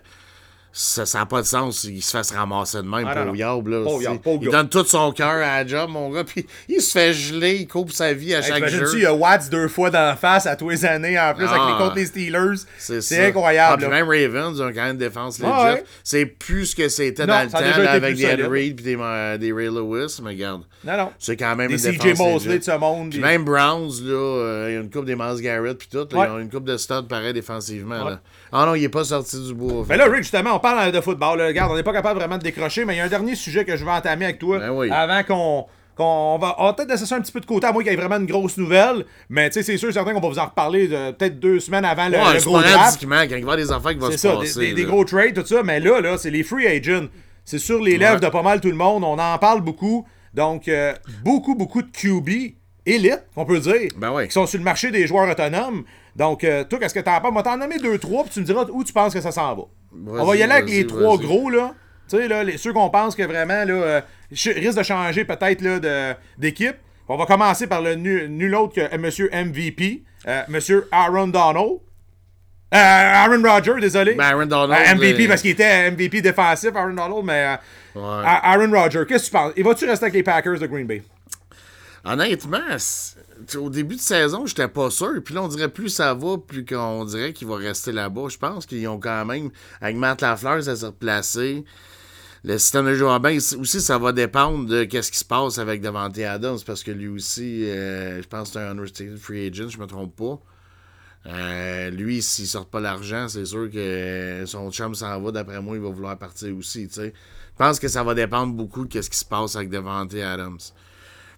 ça 0.71 1.03
n'a 1.19 1.25
pas 1.25 1.41
de 1.41 1.47
sens. 1.47 1.83
Il 1.85 2.01
se 2.01 2.11
fasse 2.11 2.31
ramasser 2.31 2.77
de 2.77 2.83
même, 2.83 3.05
Ah, 3.09 3.15
là. 3.15 3.25
Pauvre 3.25 3.35
Yab, 3.35 4.19
pauvre 4.19 4.39
il 4.43 4.49
donne 4.49 4.69
tout 4.69 4.85
son 4.85 5.11
cœur 5.11 5.29
à 5.29 5.63
la 5.63 5.67
job, 5.67 5.89
mon 5.89 6.09
gars, 6.11 6.23
puis 6.23 6.45
il 6.67 6.81
se 6.81 6.91
fait 6.91 7.11
geler, 7.13 7.55
il 7.61 7.67
coupe 7.67 7.91
sa 7.91 8.13
vie 8.13 8.35
à 8.35 8.39
Hey, 8.39 8.43
chaque 8.45 8.67
jeu. 8.67 8.85
il 8.93 9.01
y 9.01 9.05
a 9.05 9.13
Watts 9.13 9.49
deux 9.49 9.67
fois 9.67 9.89
dans 9.89 9.99
la 9.99 10.15
face 10.15 10.45
à 10.45 10.55
tous 10.55 10.69
les 10.69 10.85
années 10.85 11.19
en 11.19 11.33
plus 11.33 11.45
avec 11.45 11.59
Ah. 11.59 11.69
les 11.71 11.83
contre 11.83 11.95
les 11.95 12.05
Steelers. 12.05 12.57
C'est 12.77 13.27
incroyable. 13.27 13.73
Ah, 13.73 13.77
puis 13.77 13.87
même 13.89 14.07
Ravens 14.07 14.61
ont 14.61 14.67
quand 14.67 14.83
même 14.83 14.91
une 14.91 14.97
défense. 14.97 15.39
Ah 15.43 15.73
ouais. 15.73 15.83
C'est 16.03 16.25
plus 16.25 16.67
ce 16.67 16.75
que 16.75 16.87
c'était 16.87 17.25
dans 17.25 17.41
le 17.43 17.49
temps 17.49 17.59
là, 17.59 17.91
avec 17.91 18.15
des 18.15 18.25
Ed. 18.25 18.41
Reed 18.41 18.81
des, 18.81 18.95
euh, 18.99 19.37
des 19.37 19.51
Ray 19.51 19.67
Lewis, 19.67 20.19
mais 20.23 20.31
regarde, 20.31 20.61
Non, 20.83 20.97
non. 20.97 21.11
c'est 21.17 21.35
quand 21.35 21.55
même 21.55 21.69
Des 21.69 21.87
une 21.87 21.97
CJ 21.99 22.17
Mosley 22.17 22.59
de 22.59 22.63
ce 22.63 22.77
monde. 22.77 23.09
Puis 23.09 23.19
des- 23.19 23.25
même 23.25 23.43
Browns, 23.43 23.91
là, 24.03 24.13
euh, 24.13 24.65
il 24.69 24.73
y 24.75 24.77
a 24.77 24.81
une 24.81 24.89
coupe 24.89 25.05
des 25.05 25.15
Miles 25.15 25.41
Garrett 25.41 25.77
puis 25.77 25.87
tout, 25.91 25.97
là, 26.11 26.19
Ouais. 26.19 26.27
ils 26.27 26.31
ont 26.31 26.39
une 26.39 26.49
coupe 26.49 26.65
de 26.65 26.77
studs 26.77 27.07
pareil 27.09 27.33
défensivement. 27.33 28.03
Ouais. 28.03 28.11
Là. 28.11 28.19
Ah 28.51 28.65
non, 28.65 28.75
il 28.75 28.83
est 28.83 28.89
pas 28.89 29.03
sorti 29.03 29.37
du 29.47 29.53
bois. 29.53 29.85
Mais 29.87 29.97
là, 29.97 30.05
Rick, 30.05 30.23
justement, 30.23 30.55
on 30.55 30.59
parle 30.59 30.91
de 30.91 31.01
football. 31.01 31.37
là. 31.39 31.47
Regarde, 31.47 31.71
on 31.71 31.75
n'est 31.75 31.83
pas 31.83 31.93
capable 31.93 32.19
vraiment 32.19 32.37
de 32.37 32.43
décrocher, 32.43 32.85
mais 32.85 32.95
il 32.95 32.97
y 32.97 33.01
a 33.01 33.05
un 33.05 33.09
dernier 33.09 33.35
sujet 33.35 33.63
que 33.65 33.75
je 33.77 33.85
vais 33.85 33.91
entamer 33.91 34.25
avec 34.25 34.39
toi 34.39 34.59
Ben 34.59 34.71
oui. 34.71 34.89
avant 34.91 35.23
qu'on. 35.23 35.65
qu'on 35.95 36.37
va, 36.39 36.55
on 36.57 36.65
va 36.65 36.73
peut-être 36.73 36.89
laisser 36.89 37.05
ça 37.05 37.15
un 37.17 37.21
petit 37.21 37.31
peu 37.31 37.41
de 37.41 37.45
côté, 37.45 37.67
à 37.67 37.71
moins 37.73 37.83
qu'il 37.83 37.91
y 37.91 37.95
ait 37.95 37.97
vraiment 37.99 38.15
une 38.17 38.25
grosse 38.25 38.57
nouvelle. 38.57 39.05
Mais 39.29 39.49
tu 39.49 39.55
sais, 39.55 39.63
c'est 39.63 39.77
sûr, 39.77 39.91
certain 39.93 40.13
qu'on 40.13 40.21
va 40.21 40.29
vous 40.29 40.39
en 40.39 40.45
reparler 40.45 40.87
de- 40.87 41.11
peut-être 41.11 41.39
deux 41.39 41.59
semaines 41.59 41.83
avant 41.85 42.07
le, 42.07 42.17
ouais, 42.17 42.33
le 42.35 42.41
gros 42.41 42.59
draft. 42.59 42.99
quand 43.01 43.03
il 43.03 43.09
va 43.09 43.25
y 43.25 43.41
avoir 43.41 43.57
des 43.57 43.71
affaires 43.71 43.91
qui 43.91 43.97
vont 43.97 44.11
se 44.11 44.17
ça, 44.17 44.35
passer. 44.37 44.73
des- 44.73 44.83
gros 44.85 45.03
trades, 45.05 45.33
tout 45.35 45.45
ça. 45.45 45.61
Mais 45.63 45.79
là, 45.79 45.99
là 46.01 46.17
c'est 46.17 46.31
les 46.31 46.43
free 46.43 46.65
agents. 46.67 47.07
C'est 47.45 47.59
sur 47.59 47.81
les 47.81 47.97
lèvres 47.97 48.13
Ouais. 48.15 48.19
de 48.21 48.27
pas 48.29 48.41
mal 48.43 48.61
tout 48.61 48.69
le 48.69 48.75
monde. 48.75 49.03
On 49.03 49.17
en 49.19 49.37
parle 49.39 49.61
beaucoup. 49.61 50.07
Donc, 50.33 50.67
euh, 50.67 50.93
beaucoup, 51.23 51.55
beaucoup 51.55 51.81
de 51.81 51.89
QB 51.91 52.55
élite, 52.85 53.23
on 53.35 53.43
peut 53.45 53.59
dire, 53.59 53.89
Ben 53.97 54.11
ouais. 54.11 54.27
qui 54.27 54.33
sont 54.33 54.45
sur 54.45 54.57
le 54.59 54.63
marché 54.63 54.91
des 54.91 55.05
joueurs 55.07 55.29
autonomes. 55.29 55.83
Donc, 56.19 56.43
euh, 56.43 56.63
toi, 56.65 56.77
qu'est-ce 56.77 56.93
que 56.93 56.99
t'en 56.99 57.19
penses? 57.21 57.31
Moi, 57.33 57.41
t'en 57.43 57.57
nommer 57.57 57.79
deux, 57.79 57.97
trois, 57.97 58.23
puis 58.23 58.33
tu 58.33 58.39
me 58.41 58.45
diras 58.45 58.65
où 58.71 58.83
tu 58.83 58.93
penses 58.93 59.13
que 59.13 59.21
ça 59.21 59.31
s'en 59.31 59.55
va. 59.55 59.63
On 60.07 60.25
va 60.25 60.35
y 60.35 60.43
aller 60.43 60.53
avec 60.53 60.69
les 60.69 60.85
trois 60.85 61.17
gros, 61.17 61.49
là. 61.49 61.73
Tu 62.09 62.17
sais, 62.17 62.27
là, 62.27 62.43
les- 62.43 62.57
ceux 62.57 62.73
qu'on 62.73 62.89
pense 62.89 63.15
que 63.15 63.23
vraiment, 63.23 63.63
là, 63.65 63.73
euh, 63.73 64.01
risquent 64.31 64.77
de 64.77 64.83
changer 64.83 65.23
peut-être 65.25 65.61
là, 65.61 66.15
d'équipe. 66.37 66.75
On 67.07 67.17
va 67.17 67.25
commencer 67.25 67.65
par 67.67 67.81
le 67.81 67.95
nu- 67.95 68.27
nul 68.29 68.53
autre 68.53 68.75
que 68.75 68.81
euh, 68.81 68.97
Monsieur 68.99 69.29
MVP, 69.33 70.03
euh, 70.27 70.43
Monsieur 70.47 70.87
Aaron 70.91 71.27
Donald. 71.27 71.79
Euh, 72.71 72.77
Aaron 72.77 73.41
Rodgers, 73.41 73.79
désolé. 73.81 74.13
Ben, 74.13 74.25
Aaron 74.25 74.45
Donald, 74.45 74.85
Euh, 74.87 74.95
MVP 74.95 75.27
parce 75.27 75.41
qu'il 75.41 75.51
était 75.51 75.89
MVP 75.89 76.21
défensif, 76.21 76.69
Aaron 76.75 76.93
Donald, 76.93 77.23
mais 77.25 77.57
Ouais. 77.95 78.01
Aaron 78.25 78.69
Rodgers, 78.71 79.05
qu'est-ce 79.07 79.23
que 79.23 79.29
tu 79.29 79.31
penses? 79.31 79.53
Il 79.57 79.63
va-tu 79.63 79.85
rester 79.85 80.05
avec 80.05 80.13
les 80.13 80.21
Packers 80.23 80.59
de 80.59 80.67
Green 80.67 80.85
Bay? 80.85 81.01
Honnêtement, 82.05 82.59
au 83.57 83.69
début 83.69 83.95
de 83.95 84.01
saison, 84.01 84.45
j'étais 84.45 84.67
pas 84.67 84.89
sûr. 84.89 85.21
Puis 85.23 85.33
là, 85.33 85.43
on 85.43 85.47
dirait 85.47 85.69
plus 85.69 85.89
ça 85.89 86.13
va, 86.13 86.37
plus 86.37 86.65
qu'on 86.65 87.05
dirait 87.05 87.33
qu'il 87.33 87.47
va 87.47 87.55
rester 87.55 87.91
là-bas. 87.91 88.27
Je 88.29 88.37
pense 88.37 88.65
qu'ils 88.65 88.87
ont 88.87 88.99
quand 88.99 89.25
même, 89.25 89.49
avec 89.81 89.95
Matt 89.95 90.21
Lafleur, 90.21 90.63
ça 90.63 90.75
s'est 90.75 90.85
replacé. 90.85 91.63
Le 92.43 92.57
système 92.57 92.85
de 92.85 92.93
jeu 92.93 93.05
aussi, 93.05 93.81
ça 93.81 93.97
va 93.97 94.13
dépendre 94.13 94.65
de 94.65 94.85
qu'est-ce 94.85 95.11
qui 95.11 95.19
se 95.19 95.25
passe 95.25 95.57
avec 95.57 95.81
Devante 95.81 96.17
Adams, 96.19 96.59
parce 96.65 96.83
que 96.83 96.91
lui 96.91 97.09
aussi, 97.09 97.69
euh, 97.69 98.21
je 98.21 98.27
pense 98.27 98.49
que 98.49 98.53
c'est 98.53 98.59
un 98.59 98.77
unrestricted 98.77 99.17
free 99.17 99.47
agent, 99.47 99.69
je 99.69 99.77
me 99.77 99.87
trompe 99.87 100.15
pas. 100.15 100.39
Euh, 101.25 101.89
lui, 101.89 102.21
s'il 102.21 102.47
sort 102.47 102.65
pas 102.65 102.79
l'argent, 102.79 103.27
c'est 103.27 103.45
sûr 103.45 103.69
que 103.69 104.43
son 104.45 104.71
chum 104.71 104.95
s'en 104.95 105.19
va. 105.19 105.31
D'après 105.31 105.61
moi, 105.61 105.75
il 105.75 105.81
va 105.81 105.89
vouloir 105.89 106.17
partir 106.17 106.55
aussi. 106.55 106.89
Je 106.95 107.11
pense 107.57 107.77
que 107.77 107.89
ça 107.89 108.03
va 108.03 108.13
dépendre 108.13 108.53
beaucoup 108.53 108.85
de 108.85 109.01
ce 109.01 109.09
qui 109.09 109.17
se 109.17 109.25
passe 109.25 109.57
avec 109.57 109.69
Devante 109.69 110.13
Adams. 110.13 110.59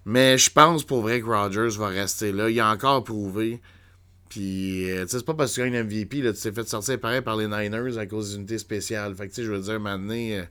Mais 0.06 0.38
je 0.38 0.50
pense 0.50 0.84
pour 0.84 1.02
vrai 1.02 1.22
que 1.22 1.26
Rodgers 1.26 1.78
va 1.78 1.88
rester 1.88 2.32
là. 2.32 2.50
Il 2.50 2.60
a 2.60 2.70
encore 2.70 3.04
prouvé. 3.04 3.62
Puis, 4.30 4.90
euh, 4.90 5.04
tu 5.04 5.10
sais, 5.10 5.18
c'est 5.18 5.26
pas 5.26 5.34
parce 5.34 5.54
que 5.54 5.62
tu 5.62 5.68
une 5.68 5.84
MVP, 5.84 6.22
là, 6.22 6.32
tu 6.32 6.40
t'es 6.42 6.54
fait 6.54 6.68
sortir 6.68 6.98
pareil 7.00 7.22
par 7.22 7.36
les 7.36 7.48
Niners 7.48 7.98
à 7.98 8.06
cause 8.06 8.34
d'unités 8.34 8.58
spéciales. 8.58 9.14
Fait 9.14 9.28
que, 9.28 9.34
tu 9.34 9.42
sais, 9.42 9.44
je 9.44 9.52
veux 9.52 9.60
dire, 9.60 9.78
maintenant, 9.80 10.16
euh, 10.16 10.44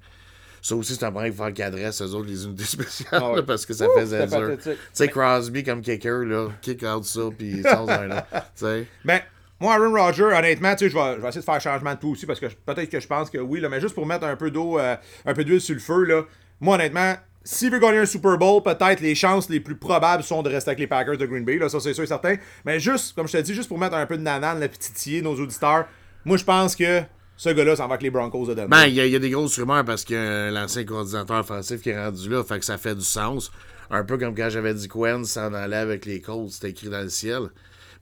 Ça 0.61 0.77
aussi, 0.77 0.95
c'est 0.95 1.05
un 1.07 1.11
problème 1.11 1.33
qu'il 1.33 1.43
faut 1.43 1.51
cadrer 1.53 1.87
eux 1.89 2.15
autres, 2.15 2.29
les 2.29 2.45
unités 2.45 2.65
spéciales, 2.67 3.09
Ah 3.13 3.31
ouais. 3.31 3.37
là, 3.37 3.43
parce 3.43 3.65
que 3.65 3.73
ça 3.73 3.89
Ouh, 3.89 3.99
faisait 3.99 4.27
dur. 4.27 4.59
Tu 4.63 4.71
sais, 4.93 5.09
Crosby 5.09 5.65
comme 5.65 5.81
kicker, 5.81 6.27
là, 6.27 6.49
kick 6.61 6.83
out 6.83 7.05
ça, 7.05 7.23
puis 7.37 7.63
sort 7.63 7.89
un 7.91 8.23
sais. 8.55 8.87
Ben, 9.05 9.21
moi, 9.59 9.75
Aaron 9.75 9.93
Rodgers, 9.95 10.25
honnêtement, 10.37 10.75
tu 10.75 10.85
sais, 10.85 10.91
je 10.91 10.95
vais, 10.95 11.17
je 11.17 11.21
vais 11.23 11.29
essayer 11.29 11.41
de 11.41 11.47
faire 11.47 11.61
changement 11.61 11.95
de 11.95 12.01
tout 12.01 12.09
aussi 12.11 12.27
parce 12.27 12.41
que 12.41 12.47
peut-être 12.47 12.91
que 12.91 13.01
je 13.01 13.07
pense 13.07 13.31
que 13.31 13.39
oui, 13.39 13.61
là, 13.61 13.71
mais 13.71 13.81
juste 13.81 13.95
pour 13.95 14.05
mettre 14.05 14.25
un 14.27 14.37
peu 14.37 14.51
d'eau, 14.51 14.79
euh, 14.79 14.97
un 15.25 15.33
peu 15.35 15.43
d'huile 15.43 15.61
sur 15.61 15.75
le 15.75 15.81
feu, 15.81 16.05
là. 16.05 16.25
Moi, 16.61 16.75
honnêtement, 16.75 17.15
s'il 17.43 17.71
veut 17.71 17.79
gagner 17.79 17.99
un 17.99 18.07
Super 18.07 18.37
Bowl, 18.37 18.63
peut-être 18.63 19.01
les 19.01 19.15
chances 19.15 19.49
les 19.49 19.61
plus 19.61 19.77
probables 19.77 20.23
sont 20.23 20.43
de 20.43 20.51
rester 20.51 20.71
avec 20.71 20.79
les 20.81 20.87
Packers 20.87 21.17
de 21.17 21.27
Green 21.27 21.45
Bay, 21.45 21.59
ça 21.69 21.81
c'est 21.81 21.95
sûr 21.95 22.05
et 22.05 22.07
certain. 22.07 22.37
Mais 22.65 22.79
juste, 22.81 23.15
comme 23.15 23.27
je 23.27 23.33
te 23.33 23.43
dis, 23.43 23.55
juste 23.55 23.69
pour 23.69 23.79
mettre 23.79 23.95
un 23.95 24.07
peu 24.07 24.17
de 24.19 24.23
nanane, 24.23 24.61
la 24.61 24.69
petitiller, 24.69 25.23
nos 25.23 25.35
auditeurs, 25.35 25.87
moi 26.25 26.37
je 26.37 26.45
pense 26.45 26.77
que 26.77 27.03
ce 27.37 27.49
gars-là 27.49 27.75
s'en 27.77 27.89
va 27.89 27.95
avec 27.95 28.03
les 28.03 28.11
Broncos 28.11 28.47
de 28.47 28.53
Denver. 28.55 28.69
Ben, 28.69 28.85
il 28.87 28.95
y, 28.95 29.17
a- 29.17 29.19
des 29.19 29.31
grosses 29.31 29.59
rumeurs 29.59 29.85
parce 29.87 30.05
que 30.05 30.51
l'ancien 30.53 30.85
coordinateur 30.85 31.41
offensif 31.41 31.81
qui 31.81 31.89
est 31.89 31.99
rendu 31.99 32.29
là, 32.29 32.45
fait 32.45 32.59
que 32.59 32.65
ça 32.67 32.77
fait 32.77 32.95
du 32.95 33.05
sens. 33.05 33.51
Un 33.91 34.05
peu 34.05 34.19
comme 34.19 34.35
quand 34.35 34.51
j'avais 34.51 34.75
dit 34.75 34.87
que 34.89 34.99
Wentz 34.99 35.31
s'en 35.31 35.55
allait 35.55 35.77
avec 35.77 36.05
les 36.05 36.21
Colts, 36.21 36.51
c'était 36.51 36.71
écrit 36.71 36.91
dans 36.91 37.01
le 37.01 37.09
ciel. 37.09 37.49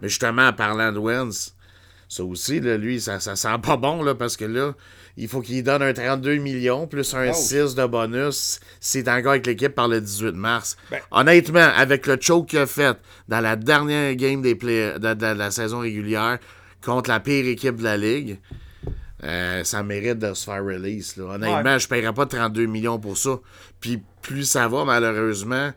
Mais 0.02 0.08
justement, 0.08 0.48
en 0.48 0.52
parlant 0.52 0.90
de 0.92 0.98
Wentz, 0.98 1.54
ça 2.08 2.24
aussi, 2.24 2.58
lui, 2.60 3.00
ça, 3.00 3.20
ça 3.20 3.36
sent 3.36 3.58
pas 3.62 3.76
bon, 3.76 4.02
là, 4.02 4.14
parce 4.14 4.36
que 4.36 4.44
là, 4.44 4.74
il 5.20 5.28
faut 5.28 5.40
qu'il 5.42 5.62
donne 5.62 5.82
un 5.82 5.92
32 5.92 6.36
millions 6.36 6.86
plus 6.86 7.12
un 7.14 7.30
Oh. 7.30 7.34
6 7.34 7.74
de 7.74 7.84
bonus 7.86 8.60
s'il 8.80 9.00
est 9.06 9.08
encore 9.10 9.32
avec 9.32 9.46
l'équipe 9.46 9.74
par 9.74 9.88
le 9.88 10.00
18 10.00 10.32
mars. 10.36 10.76
Ben- 10.90 11.00
Honnêtement, 11.10 11.68
avec 11.76 12.06
le 12.06 12.16
choke 12.20 12.48
qu'il 12.50 12.60
a 12.60 12.66
fait 12.66 12.96
dans 13.28 13.40
la 13.40 13.56
dernière 13.56 14.14
game 14.14 14.40
des 14.42 14.54
play- 14.54 14.94
de, 14.94 14.98
de- 14.98 15.14
de 15.14 15.26
la 15.26 15.50
saison 15.50 15.80
régulière 15.80 16.38
contre 16.84 17.10
la 17.10 17.20
pire 17.20 17.46
équipe 17.46 17.76
de 17.76 17.84
la 17.84 17.96
ligue, 17.96 18.38
euh, 19.24 19.64
ça 19.64 19.82
mérite 19.82 20.18
de 20.20 20.32
se 20.34 20.44
faire 20.44 20.64
release. 20.64 21.16
Là. 21.16 21.34
Honnêtement, 21.34 21.72
Ouais. 21.72 21.78
je 21.80 21.86
ne 21.86 21.88
paierais 21.90 22.14
pas 22.14 22.26
32 22.26 22.66
millions 22.66 22.98
pour 23.00 23.18
ça. 23.18 23.38
Puis 23.80 24.00
plus 24.22 24.44
ça 24.44 24.68
va, 24.68 24.84
malheureusement, 24.84 25.72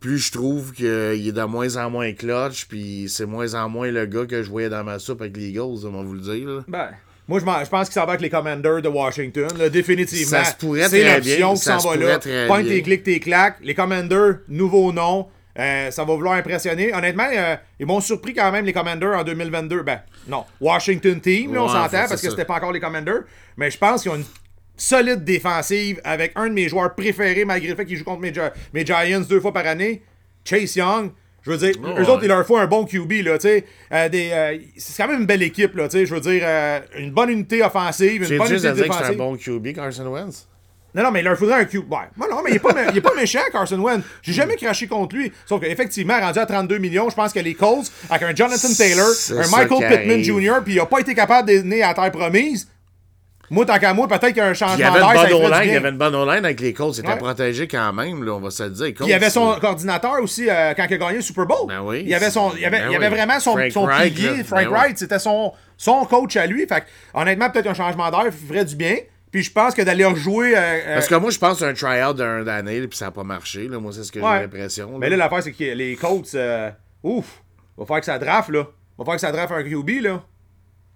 plus 0.00 0.18
je 0.18 0.32
trouve 0.32 0.72
qu'il 0.72 0.86
est 0.86 1.32
de 1.32 1.42
moins 1.44 1.76
en 1.76 1.88
moins 1.88 2.12
clutch, 2.12 2.66
puis 2.66 3.06
c'est 3.08 3.24
moins 3.26 3.54
en 3.54 3.68
moins 3.68 3.90
le 3.90 4.04
gars 4.06 4.26
que 4.26 4.42
je 4.42 4.50
voyais 4.50 4.68
dans 4.68 4.84
ma 4.84 4.98
soupe 4.98 5.22
avec 5.22 5.36
les 5.36 5.48
Eagles, 5.50 5.86
on 5.86 5.90
va 5.92 6.02
vous 6.02 6.14
le 6.14 6.20
dire. 6.20 6.48
là. 6.48 6.64
Ben, 6.68 6.88
moi, 7.28 7.38
je, 7.38 7.68
pense 7.68 7.88
qu'il 7.88 7.94
s'en 7.94 8.04
va 8.04 8.10
avec 8.10 8.20
les 8.20 8.30
Commanders 8.30 8.82
de 8.82 8.88
Washington, 8.88 9.48
là, 9.56 9.68
définitivement. 9.68 10.42
Ça 10.42 10.44
se 10.44 10.56
pourrait 10.56 10.88
C'est 10.88 11.04
l'option 11.04 11.54
qui 11.54 11.60
s'en 11.60 11.78
se 11.78 11.88
va 11.88 11.96
là. 11.96 12.18
bien. 12.18 12.64
tes 12.64 12.82
clics, 12.82 13.04
tes 13.04 13.20
claques. 13.20 13.58
Les 13.62 13.74
Commanders, 13.74 14.38
nouveau 14.48 14.92
nom. 14.92 15.28
Euh, 15.58 15.90
ça 15.90 16.04
va 16.04 16.14
vouloir 16.14 16.34
impressionner. 16.34 16.94
Honnêtement, 16.94 17.28
euh, 17.32 17.56
ils 17.78 17.86
m'ont 17.86 18.00
surpris 18.00 18.34
quand 18.34 18.50
même, 18.50 18.64
les 18.64 18.72
Commanders, 18.72 19.18
en 19.18 19.22
2022. 19.22 19.82
Ben, 19.82 20.00
non. 20.26 20.44
Washington 20.60 21.20
Team, 21.20 21.54
là, 21.54 21.62
on 21.62 21.68
s'entend, 21.68 21.90
parce 21.90 22.12
que 22.12 22.16
ça. 22.16 22.30
c'était 22.30 22.44
pas 22.44 22.54
encore 22.54 22.72
les 22.72 22.80
Commanders. 22.80 23.22
Mais 23.56 23.70
je 23.70 23.78
pense 23.78 24.02
qu'ils 24.02 24.10
ont 24.10 24.16
une 24.16 24.24
solide 24.76 25.22
défensive 25.22 26.00
avec 26.04 26.32
un 26.34 26.48
de 26.48 26.54
mes 26.54 26.68
joueurs 26.68 26.94
préférés, 26.94 27.44
malgré 27.44 27.70
le 27.70 27.76
fait 27.76 27.84
qu'ils 27.84 27.98
jouent 27.98 28.04
contre 28.04 28.22
mes 28.22 28.84
Giants 28.84 29.20
deux 29.28 29.40
fois 29.40 29.52
par 29.52 29.66
année, 29.66 30.02
Chase 30.44 30.74
Young. 30.74 31.12
Je 31.44 31.50
veux 31.50 31.56
dire, 31.56 31.74
eux 31.98 32.08
autres, 32.08 32.22
il 32.22 32.28
leur 32.28 32.46
faut 32.46 32.56
un 32.56 32.66
bon 32.66 32.84
QB, 32.84 33.12
là, 33.24 33.36
tu 33.38 33.48
sais. 33.48 33.64
Euh, 33.92 34.08
euh, 34.14 34.58
c'est 34.76 35.02
quand 35.02 35.08
même 35.10 35.20
une 35.20 35.26
belle 35.26 35.42
équipe, 35.42 35.74
là, 35.76 35.88
tu 35.88 35.98
sais. 35.98 36.06
Je 36.06 36.14
veux 36.14 36.20
dire, 36.20 36.42
euh, 36.44 36.78
une 36.98 37.10
bonne 37.10 37.30
unité 37.30 37.62
offensive, 37.64 38.22
une 38.22 38.38
bonne 38.38 38.48
unité 38.52 38.68
que 38.68 38.74
c'est 38.76 38.84
un 38.84 38.88
défensive. 38.98 39.16
bon 39.18 39.36
QB, 39.36 39.72
Carson 39.74 40.06
Wentz? 40.06 40.46
Non, 40.94 41.04
non, 41.04 41.10
mais 41.10 41.20
il 41.20 41.24
leur 41.24 41.38
faudrait 41.38 41.60
un 41.60 41.64
QB. 41.64 41.90
Ouais. 41.90 41.98
Moi, 42.16 42.28
non, 42.30 42.42
mais 42.44 42.50
il 42.50 42.56
est 42.56 42.58
pas, 42.58 42.72
mé- 42.72 42.86
il 42.92 42.98
est 42.98 43.00
pas 43.00 43.14
méchant, 43.16 43.40
Carson 43.50 43.78
Wentz. 43.80 44.04
J'ai 44.20 44.34
jamais 44.34 44.56
craché 44.56 44.86
contre 44.86 45.16
lui. 45.16 45.32
Sauf 45.46 45.60
qu'effectivement, 45.62 46.20
rendu 46.20 46.38
à 46.38 46.44
32 46.46 46.76
millions, 46.78 47.08
je 47.08 47.14
pense 47.16 47.32
que 47.32 47.40
les 47.40 47.54
Colts, 47.54 47.90
avec 48.10 48.22
un 48.22 48.34
Jonathan 48.34 48.68
Taylor, 48.76 49.08
un 49.30 49.48
Michael 49.48 49.88
Pittman. 49.88 50.22
Jr., 50.22 50.52
puis 50.62 50.74
il 50.74 50.80
a 50.80 50.86
pas 50.86 51.00
été 51.00 51.14
capable 51.14 51.48
de 51.48 51.56
donner 51.58 51.82
à 51.82 51.94
terre 51.94 52.12
promise. 52.12 52.68
Moi, 53.50 53.66
tant 53.66 53.78
qu'à 53.78 53.92
moi, 53.92 54.08
peut-être 54.08 54.28
qu'il 54.28 54.36
y 54.38 54.40
a 54.40 54.46
un 54.46 54.54
changement 54.54 54.76
d'air, 54.78 55.62
il 55.64 55.72
y 55.72 55.76
avait 55.76 55.88
une 55.90 55.98
bonne 55.98 56.14
O-line 56.14 56.44
avec 56.44 56.60
les 56.60 56.72
Colts, 56.72 56.96
il 56.96 57.00
était 57.00 57.10
Ouais. 57.10 57.18
protégé 57.18 57.68
quand 57.68 57.92
même, 57.92 58.24
là, 58.24 58.32
on 58.32 58.40
va 58.40 58.50
se 58.50 58.62
le 58.62 58.70
dire. 58.70 58.94
Il 59.00 59.08
y 59.08 59.12
avait 59.12 59.28
son 59.30 59.56
coordinateur 59.60 60.22
aussi 60.22 60.48
euh, 60.48 60.72
quand 60.74 60.86
il 60.88 60.94
a 60.94 60.96
gagné 60.96 61.16
le 61.16 61.20
Super 61.22 61.44
Bowl. 61.44 61.66
Ben 61.68 61.80
oui. 61.82 62.00
Il 62.02 62.08
y 62.08 62.14
avait, 62.14 62.30
son, 62.30 62.52
il 62.58 62.64
avait, 62.64 62.78
Ben 62.80 62.90
il 62.90 62.96
avait 62.96 63.08
oui. 63.08 63.14
vraiment 63.14 63.38
son, 63.40 63.52
Frank 63.52 63.70
son 63.72 63.86
pilier. 63.88 64.42
Frank 64.44 64.64
Ben. 64.64 64.68
Wright, 64.70 64.96
c'était 64.98 65.18
son, 65.18 65.52
son 65.76 66.04
coach 66.06 66.36
à 66.36 66.46
lui. 66.46 66.66
Fait 66.66 66.80
que, 66.80 66.86
honnêtement, 67.12 67.50
peut-être 67.50 67.66
un 67.66 67.74
changement 67.74 68.10
d'air 68.10 68.32
ferait 68.48 68.64
du 68.64 68.76
bien. 68.76 68.96
Puis 69.30 69.42
je 69.42 69.52
pense 69.52 69.74
que 69.74 69.82
d'aller 69.82 70.04
rejouer. 70.04 70.56
euh, 70.56 70.60
euh, 70.60 70.94
Parce 70.94 71.08
que 71.08 71.14
moi, 71.16 71.30
je 71.30 71.38
pense 71.38 71.60
à 71.62 71.66
un 71.68 71.74
try-out 71.74 72.16
d'un 72.16 72.44
d'année, 72.44 72.86
puis 72.86 72.96
ça 72.98 73.06
n'a 73.06 73.10
pas 73.10 73.24
marché. 73.24 73.66
Là. 73.68 73.78
Moi, 73.80 73.92
c'est 73.94 74.04
ce 74.04 74.12
que 74.12 74.18
Ouais. 74.18 74.28
j'ai 74.36 74.42
l'impression. 74.42 74.98
Mais 74.98 75.08
là, 75.10 75.16
l'affaire, 75.16 75.42
c'est 75.42 75.52
que 75.52 75.64
les 75.64 75.96
Colts, 75.96 76.34
euh, 76.34 76.70
ouf, 77.02 77.42
va 77.76 77.84
falloir 77.84 78.00
que 78.00 78.06
ça 78.06 78.18
draft, 78.18 78.50
là. 78.50 78.60
Va 78.98 79.04
falloir 79.04 79.16
que 79.16 79.20
ça 79.22 79.32
draft 79.32 79.52
un 79.52 79.62
QB, 79.62 80.02
là. 80.02 80.22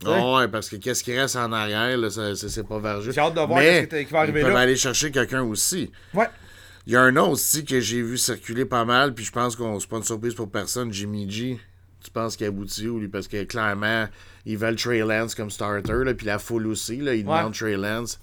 Ah 0.05 0.35
ouais, 0.35 0.49
parce 0.49 0.69
que 0.69 0.76
qu'est-ce 0.76 1.03
qui 1.03 1.17
reste 1.19 1.37
en 1.37 1.50
arrière, 1.53 1.97
là, 1.97 2.11
ça- 2.11 2.37
ça- 2.37 2.49
c'est 2.49 2.67
pas 2.67 2.79
vergeux. 2.79 3.12
J'ai 3.12 3.21
hâte 3.21 3.35
de 3.35 3.41
voir 3.41 3.59
Mais 3.61 3.88
qui 3.88 4.05
va 4.12 4.21
arriver 4.21 4.41
ils 4.41 4.45
peuvent 4.45 4.53
là. 4.53 4.61
aller 4.61 4.76
chercher 4.76 5.11
quelqu'un 5.11 5.43
aussi. 5.43 5.91
Ouais. 6.12 6.29
Il 6.87 6.93
y 6.93 6.97
a 6.97 7.00
un 7.00 7.11
nom 7.12 7.31
aussi 7.31 7.65
que 7.65 7.81
j'ai 7.81 8.03
vu 8.03 8.19
circuler 8.19 8.65
pas 8.67 8.85
mal, 8.85 9.15
puis 9.15 9.25
je 9.25 9.33
pense 9.33 9.57
qu'on 9.57 9.81
c'est 9.81 9.88
pas 9.88 9.97
une 9.97 10.03
surprise 10.05 10.35
pour 10.35 10.50
personne, 10.50 10.93
Jimmy 10.93 11.29
G. 11.31 11.59
Tu 12.05 12.11
penses 12.11 12.37
qu'il 12.37 12.47
aboutit 12.47 12.87
ou 12.88 13.00
lui? 13.00 13.09
Parce 13.09 13.26
que 13.26 13.43
clairement, 13.45 14.07
ils 14.45 14.57
veulent 14.59 14.76
Trey 14.76 14.99
Lance 15.00 15.35
comme 15.35 15.50
starter, 15.50 16.05
là, 16.05 16.15
puis 16.15 16.26
la 16.26 16.38
foule 16.38 16.67
aussi, 16.69 16.99
là, 16.99 17.15
ils 17.15 17.26
Ouais. 17.26 17.37
demandent 17.38 17.55
Trey 17.55 17.76
Lance. 17.76 18.21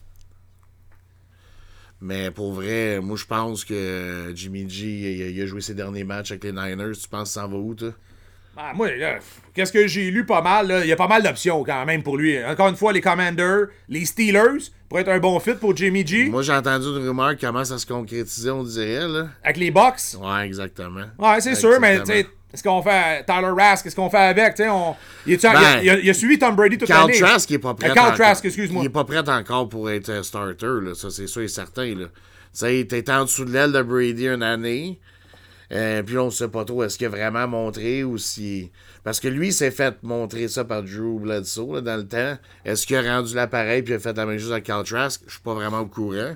Mais 2.02 2.32
pour 2.32 2.54
vrai, 2.54 3.00
moi 3.02 3.18
je 3.18 3.26
pense 3.26 3.64
que 3.66 4.32
Jimmy 4.36 4.70
G, 4.70 4.86
il 4.88 5.22
a, 5.24 5.28
il 5.30 5.42
a 5.42 5.46
joué 5.46 5.62
ses 5.62 5.74
derniers 5.74 6.04
matchs 6.04 6.32
avec 6.32 6.44
les 6.44 6.52
Niners. 6.52 6.96
Tu 7.02 7.08
penses 7.08 7.30
que 7.30 7.34
ça 7.34 7.46
en 7.46 7.50
va 7.50 7.58
où, 7.58 7.74
toi? 7.76 7.94
Ah, 8.56 8.72
moi, 8.76 8.88
qu'est-ce 9.54 9.72
que 9.72 9.88
j'ai 9.88 10.12
lu 10.12 10.26
pas 10.26 10.42
mal, 10.42 10.68
là? 10.68 10.82
Il 10.86 10.88
y 10.88 10.92
a 10.92 10.96
pas 10.96 11.08
mal 11.08 11.24
d'options 11.24 11.64
quand 11.64 11.86
même 11.86 12.04
pour 12.04 12.18
lui. 12.18 12.44
Encore 12.46 12.68
une 12.70 12.76
fois, 12.76 12.94
les 12.94 13.02
Commanders, 13.02 13.68
les 13.90 14.06
Steelers, 14.06 14.70
pour 14.88 15.00
être 15.00 15.10
un 15.10 15.20
bon 15.20 15.40
fit 15.40 15.56
pour 15.56 15.76
Jimmy 15.76 16.06
G. 16.06 16.26
Moi 16.30 16.44
j'ai 16.44 16.54
entendu 16.54 16.86
une 16.86 17.08
rumeur 17.08 17.36
qui 17.36 17.46
commence 17.46 17.72
à 17.72 17.80
se 17.80 17.86
concrétiser, 17.86 18.52
on 18.52 18.64
dirait, 18.64 19.08
là. 19.08 19.28
Avec 19.44 19.58
les 19.58 19.72
Bucks? 19.72 20.16
Ouais, 20.22 20.46
exactement. 20.46 21.06
Ouais, 21.18 21.42
c'est 21.42 21.56
sûr, 21.56 21.80
mais 21.80 22.00
tu 22.02 22.06
sais, 22.06 22.28
est-ce 22.54 22.62
qu'on 22.62 22.84
fait 22.84 23.24
Tyler 23.26 23.50
Rask, 23.58 23.84
qu'est-ce 23.84 23.96
qu'on 23.96 24.12
fait 24.12 24.18
avec, 24.18 24.54
on... 24.70 24.96
Il, 25.26 25.34
il 25.34 25.46
a- 25.48 25.54
Ben, 25.54 25.80
il 25.82 25.90
a, 25.90 26.00
il 26.00 26.10
a 26.12 26.14
suivi 26.14 26.38
Tom 26.38 26.56
Brady 26.56 26.78
toute 26.78 26.88
Carl 26.88 27.08
l'année. 27.10 27.20
Trask 27.20 27.50
il 27.50 27.56
est 27.56 27.60
pas 27.60 27.74
prêt. 27.74 27.90
Euh, 27.90 27.94
Carl 27.96 28.08
encore. 28.10 28.20
Trask, 28.20 28.46
excuse-moi. 28.46 28.84
Il 28.84 28.86
est 28.86 28.90
pas 28.90 29.04
prêt 29.04 29.28
encore 29.28 29.68
pour 29.68 29.90
être 29.90 30.10
euh, 30.10 30.22
starter, 30.22 30.68
là. 30.84 30.94
Ça, 30.94 31.10
c'est 31.10 31.26
sûr 31.26 31.42
et 31.42 31.48
certain. 31.48 31.92
Tu 31.96 32.06
sais, 32.52 32.86
t'es 32.88 33.10
en 33.10 33.24
dessous 33.24 33.46
de 33.46 33.52
l'aile 33.52 33.72
de 33.72 33.82
Brady 33.82 34.28
une 34.28 34.44
année. 34.44 35.00
Euh, 35.74 36.04
puis 36.04 36.18
on 36.18 36.30
sait 36.30 36.50
pas 36.50 36.66
trop 36.66 36.84
est-ce 36.84 36.98
qu'il 36.98 37.08
a 37.08 37.10
vraiment 37.10 37.48
montré 37.48 38.04
ou 38.04 38.18
si. 38.18 38.72
Parce 39.04 39.20
que 39.20 39.28
lui, 39.28 39.48
il 39.48 39.54
s'est 39.54 39.72
fait 39.72 39.96
montrer 40.04 40.48
ça 40.48 40.64
par 40.64 40.84
Drew 40.84 41.20
Bledsoe 41.20 41.76
là, 41.76 41.82
dans 41.82 41.98
le 41.98 42.08
temps. 42.08 42.38
Est-ce 42.64 42.86
qu'il 42.86 42.96
a 42.96 43.02
rendu 43.02 43.34
l'appareil 43.34 43.82
puis 43.82 43.96
a 43.96 44.00
fait 44.00 44.16
la 44.16 44.26
même 44.26 44.38
chose 44.38 44.52
avec 44.52 44.66
Carl 44.66 44.86
Trask? 44.86 45.24
Je 45.26 45.32
suis 45.32 45.42
pas 45.42 45.54
vraiment 45.54 45.80
au 45.80 45.88
courant. 45.88 46.36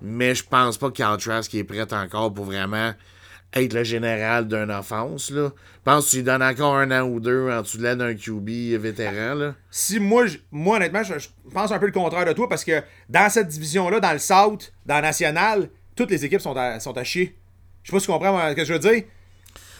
Mais 0.00 0.34
je 0.34 0.44
pense 0.44 0.78
pas 0.78 0.88
que 0.88 0.96
Carl 0.96 1.18
Trask 1.18 1.52
est 1.54 1.64
prêt 1.64 1.92
encore 1.92 2.32
pour 2.32 2.44
vraiment 2.44 2.92
être 3.54 3.72
le 3.72 3.82
général 3.82 4.46
d'une 4.46 4.70
offense. 4.70 5.30
Là. 5.30 5.50
Je 5.54 5.82
pense 5.84 6.06
que 6.06 6.10
tu 6.16 6.22
donnes 6.22 6.42
encore 6.42 6.76
un 6.76 6.90
an 6.90 7.08
ou 7.08 7.18
deux 7.18 7.50
en 7.50 7.62
dessous 7.62 7.78
de 7.78 7.82
l'aile 7.82 7.98
d'un 7.98 8.14
QB 8.14 8.78
vétéran. 8.80 9.34
Là. 9.34 9.54
si 9.70 9.98
moi, 9.98 10.26
moi 10.52 10.76
honnêtement, 10.76 11.02
je, 11.02 11.14
pense 11.52 11.72
un 11.72 11.78
peu 11.78 11.86
le 11.86 11.92
contraire 11.92 12.26
de 12.26 12.32
toi 12.32 12.48
parce 12.48 12.64
que 12.64 12.82
dans 13.08 13.28
cette 13.30 13.48
division-là, 13.48 13.98
dans 14.00 14.12
le 14.12 14.18
South, 14.18 14.72
dans 14.86 14.96
la 14.96 15.02
Nationale, 15.02 15.70
toutes 15.96 16.10
les 16.10 16.24
équipes 16.24 16.42
sont 16.42 16.56
à, 16.56 16.78
sont 16.78 16.96
à 16.96 17.04
chier. 17.04 17.36
Je 17.82 17.90
sais 17.90 17.96
pas 17.96 18.00
si 18.00 18.06
tu 18.06 18.12
comprends 18.12 18.48
ce 18.50 18.54
que 18.54 18.64
je 18.64 18.72
veux 18.72 18.78
dire. 18.78 19.02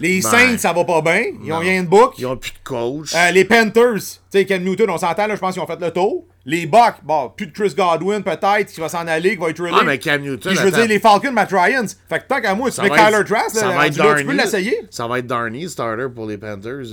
Les 0.01 0.21
Ben, 0.21 0.31
Saints, 0.31 0.59
ça 0.59 0.73
va 0.73 0.85
pas 0.85 1.03
bien. 1.03 1.23
Ils 1.43 1.53
ont 1.53 1.57
non. 1.57 1.61
rien 1.61 1.83
de 1.83 1.89
book. 1.89 2.15
Ils 2.19 2.27
ont 2.27 2.37
plus 2.37 2.53
de 2.53 2.59
coach. 2.63 3.13
Euh, 3.15 3.31
les 3.33 3.45
Panthers, 3.45 3.95
tu 3.97 4.19
sais, 4.31 4.45
Ken 4.45 4.63
Newton, 4.63 4.89
on 4.91 4.99
s'entend, 4.99 5.27
là, 5.27 5.35
je 5.35 5.41
pense 5.41 5.55
qu'ils 5.55 5.63
ont 5.63 5.67
fait 5.67 5.81
le 5.81 5.91
tour. 5.91 6.25
Les 6.45 6.67
Bucks, 6.67 7.03
bon, 7.03 7.31
plus 7.37 7.49
de 7.49 7.53
Chris 7.53 7.75
Godwin, 7.77 8.23
peut-être, 8.23 8.73
qui 8.73 8.81
va 8.81 8.89
s'en 8.89 9.07
aller, 9.07 9.31
qui 9.31 9.37
va 9.43 9.51
être 9.51 9.61
Ah, 9.73 9.83
mais 9.85 9.99
Cam 9.99 10.23
Newton, 10.23 10.51
Puis 10.53 10.57
je 10.57 10.63
veux 10.63 10.69
attends. 10.69 10.79
dire, 10.79 10.87
les 10.89 10.99
Falcons, 11.01 11.33
Matt 11.33 11.51
Ryans. 11.53 11.89
Fait 12.09 12.21
que 12.21 12.25
tant 12.29 12.41
qu'à 12.41 12.55
moi, 12.55 12.71
tu 12.71 12.77
Ça 12.77 12.85
mets 12.85 12.91
Kyler 12.91 13.25
Trask, 13.27 13.51
ça 13.51 13.75
là, 13.75 13.91
tu 13.91 14.25
peux 14.25 14.33
l'essayer? 14.33 14.81
Ça 14.91 15.07
va 15.07 15.19
être 15.19 15.27
Darnay, 15.27 15.67
starter 15.69 16.07
pour 16.15 16.27
les 16.27 16.39
Panthers. 16.39 16.85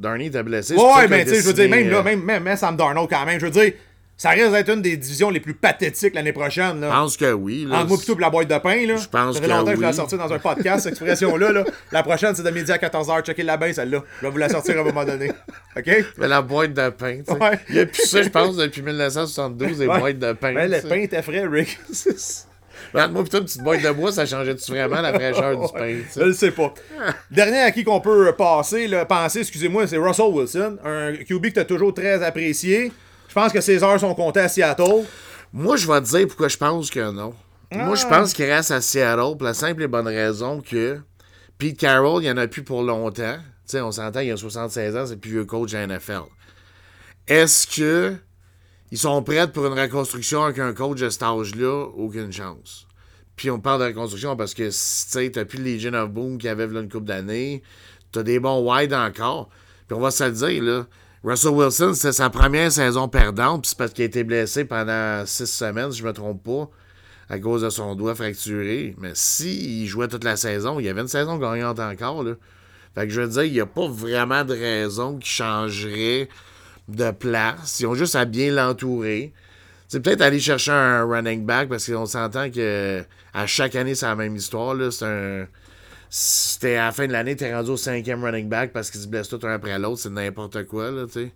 Là. 0.00 0.16
Était 0.18 0.42
blessé. 0.42 0.74
Ouais, 0.74 1.06
mais 1.08 1.24
tu 1.24 1.30
sais, 1.30 1.42
je 1.42 1.46
veux 1.46 1.52
dire, 1.52 1.68
même 1.68 1.88
là, 1.88 1.98
euh, 1.98 2.02
même, 2.02 2.22
même, 2.22 2.42
même 2.42 2.56
Sam 2.56 2.76
Darnold 2.76 3.08
quand 3.08 3.24
même, 3.24 3.38
je 3.38 3.44
veux 3.46 3.52
dire, 3.52 3.72
ça 4.16 4.30
risque 4.30 4.52
d'être 4.52 4.68
une 4.72 4.80
des 4.82 4.96
divisions 4.96 5.28
les 5.30 5.40
plus 5.40 5.54
pathétiques 5.54 6.14
l'année 6.14 6.32
prochaine, 6.32 6.80
là. 6.80 6.86
Je 6.88 6.92
pense 6.94 7.16
que 7.16 7.32
oui. 7.32 7.66
Là. 7.68 7.78
Entre 7.78 7.88
moi 7.88 7.96
plutôt 7.96 8.12
pour 8.12 8.20
la 8.20 8.30
boîte 8.30 8.48
de 8.48 8.58
pain, 8.58 8.86
là. 8.86 8.96
Je 8.96 9.08
pense 9.08 9.34
Ça 9.34 9.40
fait 9.42 9.46
que 9.48 9.52
longtemps 9.52 9.64
que 9.66 9.70
je 9.72 9.76
vais 9.76 9.82
la 9.82 9.90
oui. 9.90 9.94
sortir 9.96 10.18
dans 10.18 10.32
un 10.32 10.38
podcast, 10.38 10.82
cette 10.84 10.92
expression-là, 10.92 11.50
là. 11.52 11.64
La 11.90 12.02
prochaine, 12.02 12.34
c'est 12.34 12.42
de 12.44 12.50
midi 12.50 12.70
à 12.70 12.78
14h. 12.78 13.22
Checkez-la 13.24 13.56
bien, 13.56 13.72
celle-là. 13.72 14.02
Je 14.20 14.26
vais 14.26 14.30
vous 14.32 14.38
la 14.38 14.48
sortir 14.48 14.78
à 14.78 14.80
un 14.80 14.84
moment 14.84 15.04
donné. 15.04 15.30
OK? 15.76 15.90
Mais 16.18 16.28
la 16.28 16.42
boîte 16.42 16.74
de 16.74 16.88
pain, 16.90 17.18
tu 17.26 17.32
sais. 17.32 17.38
Ouais. 17.40 17.58
Il 17.68 17.74
y 17.74 17.80
a 17.80 17.86
plus 17.86 18.02
ça, 18.06 18.22
je 18.22 18.28
pense, 18.28 18.56
depuis 18.56 18.82
1972, 18.82 19.80
les 19.80 19.86
Ouais. 19.88 19.98
boîtes 19.98 20.18
de 20.18 20.32
pain. 20.32 20.54
Ben, 20.54 20.70
le 20.70 20.80
pain 20.88 20.96
était 21.00 21.22
frais, 21.22 21.44
Rick. 21.46 21.78
Regarde, 22.92 23.12
moi, 23.12 23.24
putain, 23.24 23.38
une 23.38 23.44
petite 23.44 23.62
boîte 23.62 23.82
de 23.82 23.90
bois, 23.90 24.12
ça 24.12 24.26
changeait-tu 24.26 24.70
vraiment 24.70 25.00
la 25.00 25.12
fraîcheur 25.12 25.58
du 25.58 25.72
pain? 25.72 25.96
Je 26.14 26.20
le 26.22 26.32
sais 26.32 26.50
pas. 26.52 26.72
Dernier 27.30 27.60
à 27.62 27.70
qui 27.72 27.82
qu'on 27.82 28.00
peut 28.00 28.32
passer, 28.36 28.86
là, 28.86 29.04
penser, 29.04 29.40
excusez-moi, 29.40 29.86
c'est 29.86 29.96
Russell 29.96 30.26
Wilson. 30.30 30.76
Un 30.84 31.14
QB 31.16 31.46
que 31.46 31.48
tu 31.54 31.60
as 31.60 31.64
toujours 31.64 31.92
très 31.94 32.22
apprécié. 32.22 32.92
Je 33.34 33.40
pense 33.40 33.52
que 33.52 33.60
ses 33.60 33.82
heures 33.82 33.98
sont 33.98 34.14
comptées 34.14 34.38
à 34.38 34.48
Seattle. 34.48 35.04
Moi, 35.52 35.76
je 35.76 35.88
vais 35.90 36.00
te 36.00 36.06
dire 36.06 36.28
pourquoi 36.28 36.46
je 36.46 36.56
pense 36.56 36.88
que 36.88 37.10
non. 37.10 37.34
Moi, 37.72 37.94
Ah. 37.94 37.94
je 37.96 38.06
pense 38.06 38.32
qu'il 38.32 38.44
reste 38.44 38.70
à 38.70 38.80
Seattle 38.80 39.36
pour 39.36 39.42
la 39.42 39.54
simple 39.54 39.82
et 39.82 39.88
bonne 39.88 40.06
raison 40.06 40.60
que 40.60 41.00
Pete 41.58 41.76
Carroll, 41.76 42.22
il 42.22 42.26
n'y 42.26 42.30
en 42.30 42.36
a 42.36 42.46
plus 42.46 42.62
pour 42.62 42.84
longtemps. 42.84 43.36
Tu 43.36 43.72
sais, 43.72 43.80
on 43.80 43.90
s'entend, 43.90 44.20
il 44.20 44.30
a 44.30 44.36
76 44.36 44.96
ans, 44.96 45.06
c'est 45.06 45.14
le 45.14 45.18
plus 45.18 45.32
vieux 45.32 45.44
coach 45.46 45.72
la 45.72 45.84
NFL. 45.88 46.20
Est-ce 47.26 47.66
que 47.66 48.14
ils 48.92 48.98
sont 48.98 49.20
prêts 49.24 49.50
pour 49.50 49.66
une 49.66 49.76
reconstruction 49.76 50.44
avec 50.44 50.60
un 50.60 50.72
coach 50.72 51.00
de 51.00 51.08
cet 51.10 51.24
âge-là? 51.24 51.86
Aucune 51.96 52.32
chance. 52.32 52.86
Puis 53.34 53.50
on 53.50 53.58
parle 53.58 53.80
de 53.80 53.86
reconstruction 53.86 54.36
parce 54.36 54.54
que, 54.54 54.70
tu 54.70 55.32
t'as 55.32 55.44
plus 55.44 55.58
le 55.58 55.64
Legion 55.72 55.94
of 55.94 56.08
Boom 56.10 56.38
qui 56.38 56.46
avait 56.48 56.68
là, 56.68 56.82
une 56.82 56.88
couple 56.88 57.06
d'années. 57.06 57.64
T'as 58.12 58.22
des 58.22 58.38
bons 58.38 58.60
wide 58.72 58.94
encore. 58.94 59.48
Puis 59.88 59.96
on 59.96 60.00
va 60.00 60.12
se 60.12 60.22
le 60.22 60.30
dire, 60.30 60.62
là. 60.62 60.86
Russell 61.24 61.52
Wilson, 61.52 61.94
c'est 61.94 62.12
sa 62.12 62.28
première 62.28 62.70
saison 62.70 63.08
perdante, 63.08 63.62
puis 63.62 63.70
c'est 63.70 63.78
parce 63.78 63.94
qu'il 63.94 64.02
a 64.02 64.06
été 64.06 64.24
blessé 64.24 64.66
pendant 64.66 65.24
six 65.24 65.46
semaines, 65.46 65.90
si 65.90 66.00
je 66.00 66.04
me 66.04 66.12
trompe 66.12 66.44
pas, 66.44 66.68
à 67.30 67.38
cause 67.38 67.62
de 67.62 67.70
son 67.70 67.94
doigt 67.94 68.14
fracturé. 68.14 68.94
Mais 68.98 69.12
s'il 69.14 69.86
jouait 69.86 70.08
toute 70.08 70.22
la 70.22 70.36
saison, 70.36 70.78
il 70.78 70.84
y 70.84 70.88
avait 70.90 71.00
une 71.00 71.08
saison 71.08 71.38
gagnante 71.38 71.80
encore, 71.80 72.22
là. 72.22 72.34
Fait 72.94 73.06
que 73.06 73.12
je 73.12 73.22
veux 73.22 73.28
dire, 73.28 73.44
il 73.44 73.52
n'y 73.54 73.60
a 73.60 73.66
pas 73.66 73.88
vraiment 73.88 74.44
de 74.44 74.52
raison 74.52 75.16
qui 75.16 75.30
changerait 75.30 76.28
de 76.88 77.10
place. 77.10 77.80
Ils 77.80 77.86
ont 77.86 77.94
juste 77.94 78.16
à 78.16 78.26
bien 78.26 78.52
l'entourer. 78.52 79.32
C'est 79.88 80.00
peut-être 80.00 80.20
aller 80.20 80.38
chercher 80.38 80.72
un 80.72 81.04
running 81.04 81.46
back 81.46 81.70
parce 81.70 81.90
qu'on 81.90 82.06
s'entend 82.06 82.50
que 82.50 83.02
à 83.32 83.46
chaque 83.46 83.74
année, 83.76 83.94
c'est 83.94 84.06
la 84.06 84.14
même 84.14 84.36
histoire. 84.36 84.76
C'est 84.92 85.06
un. 85.06 85.46
C'était 86.16 86.76
à 86.76 86.84
la 86.86 86.92
fin 86.92 87.08
de 87.08 87.12
l'année, 87.12 87.34
t'es 87.34 87.52
rendu 87.52 87.70
au 87.70 87.76
cinquième 87.76 88.22
running 88.22 88.48
back 88.48 88.72
parce 88.72 88.88
qu'ils 88.88 89.00
se 89.00 89.08
blessent 89.08 89.28
tout 89.28 89.40
un 89.42 89.52
après 89.54 89.76
l'autre. 89.80 89.98
C'est 89.98 90.10
n'importe 90.10 90.62
quoi, 90.64 90.92
là, 90.92 91.06
tu 91.06 91.12
sais. 91.12 91.32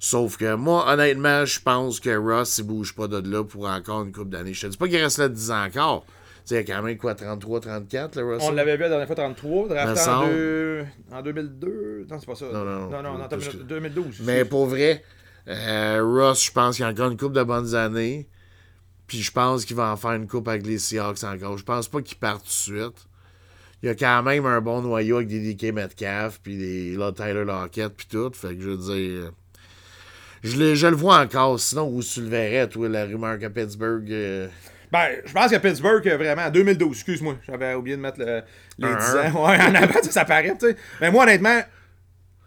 Sauf 0.00 0.36
que 0.36 0.56
moi, 0.56 0.92
honnêtement, 0.92 1.44
je 1.44 1.60
pense 1.60 2.00
que 2.00 2.10
Ross, 2.16 2.58
il 2.58 2.64
bouge 2.64 2.96
pas 2.96 3.06
de 3.06 3.30
là 3.30 3.44
pour 3.44 3.68
encore 3.68 4.02
une 4.02 4.10
coupe 4.10 4.28
d'années. 4.28 4.54
Je 4.54 4.62
te 4.62 4.66
dis 4.72 4.76
pas 4.76 4.88
qu'il 4.88 5.00
reste 5.00 5.18
là 5.18 5.28
10 5.28 5.52
ans 5.52 5.64
encore. 5.66 6.04
Tu 6.04 6.12
sais, 6.46 6.54
il 6.56 6.68
y 6.68 6.72
a 6.72 6.74
quand 6.76 6.82
même 6.82 6.98
quoi, 6.98 7.14
33, 7.14 7.60
34, 7.60 8.16
le 8.16 8.24
Russell? 8.26 8.48
On 8.50 8.54
l'avait 8.56 8.74
vu 8.76 8.82
la 8.82 8.88
dernière 8.88 9.06
fois 9.06 9.14
33, 9.14 9.68
drafté 9.68 10.10
en, 10.10 10.26
deux- 10.26 10.84
en 11.12 11.22
2002. 11.22 12.06
Non, 12.10 12.18
c'est 12.18 12.26
pas 12.26 12.34
ça. 12.34 12.46
Non, 12.46 12.64
non, 12.64 12.90
non, 12.90 13.02
non, 13.04 13.18
non, 13.18 13.28
que- 13.28 13.56
2012. 13.62 14.20
Mais 14.24 14.44
pour 14.44 14.66
vrai, 14.66 15.04
euh, 15.46 16.00
Ross, 16.04 16.44
je 16.44 16.50
pense 16.50 16.74
qu'il 16.74 16.84
y 16.84 16.88
a 16.88 16.90
encore 16.90 17.08
une 17.12 17.16
coupe 17.16 17.34
de 17.34 17.44
bonnes 17.44 17.76
années. 17.76 18.28
Puis 19.06 19.22
je 19.22 19.30
pense 19.30 19.64
qu'il 19.64 19.76
va 19.76 19.92
en 19.92 19.96
faire 19.96 20.14
une 20.14 20.26
coupe 20.26 20.48
avec 20.48 20.66
les 20.66 20.78
Seahawks 20.78 21.22
encore. 21.22 21.56
Je 21.56 21.62
pense 21.64 21.86
pas 21.86 22.02
qu'il 22.02 22.18
parte 22.18 22.40
tout 22.42 22.48
de 22.48 22.80
suite. 22.80 23.06
Il 23.82 23.86
y 23.86 23.88
a 23.88 23.94
quand 23.94 24.22
même 24.22 24.46
un 24.46 24.60
bon 24.60 24.80
noyau 24.82 25.16
avec 25.16 25.28
des 25.28 25.54
DK 25.54 25.72
Metcalf, 25.74 26.38
puis 26.42 26.56
des 26.56 26.96
là, 26.96 27.10
Tyler 27.12 27.44
Lockett, 27.44 27.92
puis 27.96 28.06
tout. 28.08 28.30
Fait 28.32 28.54
que 28.54 28.60
je 28.62 28.70
veux 28.70 28.76
dire. 28.76 29.30
Je 30.44 30.56
le, 30.56 30.74
je 30.74 30.86
le 30.86 30.96
vois 30.96 31.18
encore. 31.20 31.58
Sinon, 31.58 31.88
où 31.88 32.02
tu 32.02 32.20
le 32.20 32.28
verrais, 32.28 32.68
toi, 32.68 32.88
la 32.88 33.04
rumeur 33.04 33.38
que 33.38 33.46
Pittsburgh. 33.46 34.06
euh, 34.10 34.48
Ben, 34.90 35.08
je 35.24 35.32
pense 35.32 35.50
que 35.50 35.56
Pittsburgh, 35.56 36.06
euh, 36.08 36.16
vraiment, 36.16 36.42
en 36.42 36.50
2012, 36.50 36.96
excuse-moi, 36.96 37.36
j'avais 37.48 37.74
oublié 37.74 37.96
de 37.96 38.02
mettre 38.02 38.18
le- 38.20 38.42
les 38.78 38.86
Un 38.88 38.96
10 38.96 39.04
un. 39.04 39.32
ans. 39.34 39.48
Ouais, 39.48 39.60
en 39.60 39.74
avant, 39.74 40.02
ça, 40.02 40.24
paraît, 40.24 40.54
tu 40.60 40.66
sais. 40.68 40.76
Mais 41.00 41.10
moi, 41.10 41.24
honnêtement, 41.24 41.60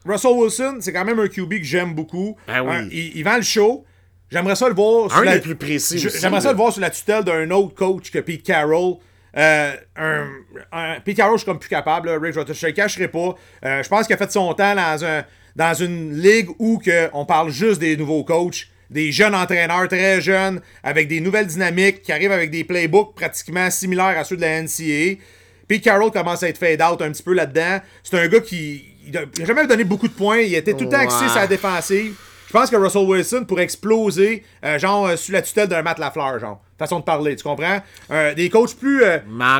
Russell 0.05 0.31
Wilson, 0.33 0.77
c'est 0.81 0.93
quand 0.93 1.05
même 1.05 1.19
un 1.19 1.27
QB 1.27 1.49
que 1.59 1.63
j'aime 1.63 1.93
beaucoup. 1.95 2.37
Ben 2.47 2.61
oui. 2.61 2.75
Un- 2.75 2.87
il, 2.91 3.17
il 3.17 3.23
vend 3.23 3.37
le 3.37 3.41
show. 3.43 3.85
J'aimerais 4.29 4.55
ça 4.55 4.67
le 4.69 4.75
voir. 4.75 5.11
Un 5.13 5.17
sous 5.17 5.23
la- 5.23 5.35
des 5.35 5.41
plus 5.41 5.55
précis 5.55 5.97
J'aimerais 5.99 6.41
ça 6.41 6.51
le 6.51 6.57
voir 6.57 6.71
sous 6.73 6.79
la 6.79 6.89
tutelle 6.89 7.23
d'un 7.23 7.49
autre 7.51 7.75
coach 7.75 8.11
que 8.11 8.19
Pete 8.19 8.43
Carroll. 8.43 8.95
Euh, 9.37 9.71
un, 9.97 10.27
un- 10.71 10.99
Pete 11.01 11.17
Carroll, 11.17 11.37
je 11.37 11.43
suis 11.43 11.45
comme 11.45 11.59
plus 11.59 11.69
capable. 11.69 12.09
Là. 12.09 12.17
Rick, 12.19 12.33
je, 12.33 12.41
te 12.41 12.65
le 12.65 12.71
cacherai 12.71 13.07
pas. 13.07 13.35
Euh, 13.65 13.83
je 13.83 13.89
pense 13.89 14.05
qu'il 14.07 14.13
a 14.13 14.17
fait 14.17 14.31
son 14.31 14.53
temps 14.53 14.75
dans, 14.75 15.05
un, 15.05 15.23
dans 15.55 15.73
une 15.73 16.17
ligue 16.17 16.49
où 16.59 16.77
que 16.77 17.09
on 17.13 17.25
parle 17.25 17.49
juste 17.51 17.79
des 17.79 17.97
nouveaux 17.97 18.23
coachs, 18.23 18.67
des 18.89 19.11
jeunes 19.11 19.35
entraîneurs 19.35 19.87
très 19.87 20.21
jeunes, 20.21 20.61
avec 20.83 21.07
des 21.07 21.19
nouvelles 21.19 21.47
dynamiques, 21.47 22.01
qui 22.01 22.11
arrivent 22.11 22.31
avec 22.31 22.51
des 22.51 22.63
playbooks 22.63 23.15
pratiquement 23.15 23.69
similaires 23.69 24.17
à 24.17 24.23
ceux 24.23 24.37
de 24.37 24.41
la 24.41 24.61
NCAA. 24.61 25.19
Pete 25.67 25.83
Carroll 25.83 26.11
commence 26.11 26.43
à 26.43 26.49
être 26.49 26.59
fade 26.59 26.81
out 26.81 27.01
un 27.01 27.11
petit 27.11 27.23
peu 27.23 27.33
là-dedans. 27.33 27.79
C'est 28.03 28.19
un 28.19 28.27
gars 28.27 28.39
qui 28.39 28.85
il 29.07 29.17
a, 29.17 29.21
il 29.35 29.43
a 29.43 29.45
jamais 29.45 29.67
donné 29.67 29.83
beaucoup 29.83 30.07
de 30.07 30.13
points. 30.13 30.39
Il 30.39 30.53
était 30.55 30.73
tout 30.73 30.85
le 30.85 30.89
temps 30.89 30.99
axé 30.99 31.27
sur 31.27 31.35
la 31.35 31.47
défensive. 31.47 32.15
Je 32.47 32.53
pense 32.53 32.69
que 32.69 32.75
Russell 32.75 33.03
Wilson 33.05 33.45
pourrait 33.45 33.63
exploser, 33.63 34.43
euh, 34.63 34.77
genre, 34.79 35.07
euh, 35.07 35.15
sous 35.15 35.31
la 35.31 35.41
tutelle 35.41 35.67
d'un 35.67 35.81
Matt 35.81 35.99
Lafleur, 35.99 36.39
genre. 36.39 36.61
Façon 36.77 36.99
de 36.99 37.05
parler, 37.05 37.35
tu 37.35 37.43
comprends? 37.43 37.79
Euh, 38.11 38.33
des 38.33 38.49
coachs 38.49 38.75
plus 38.75 39.03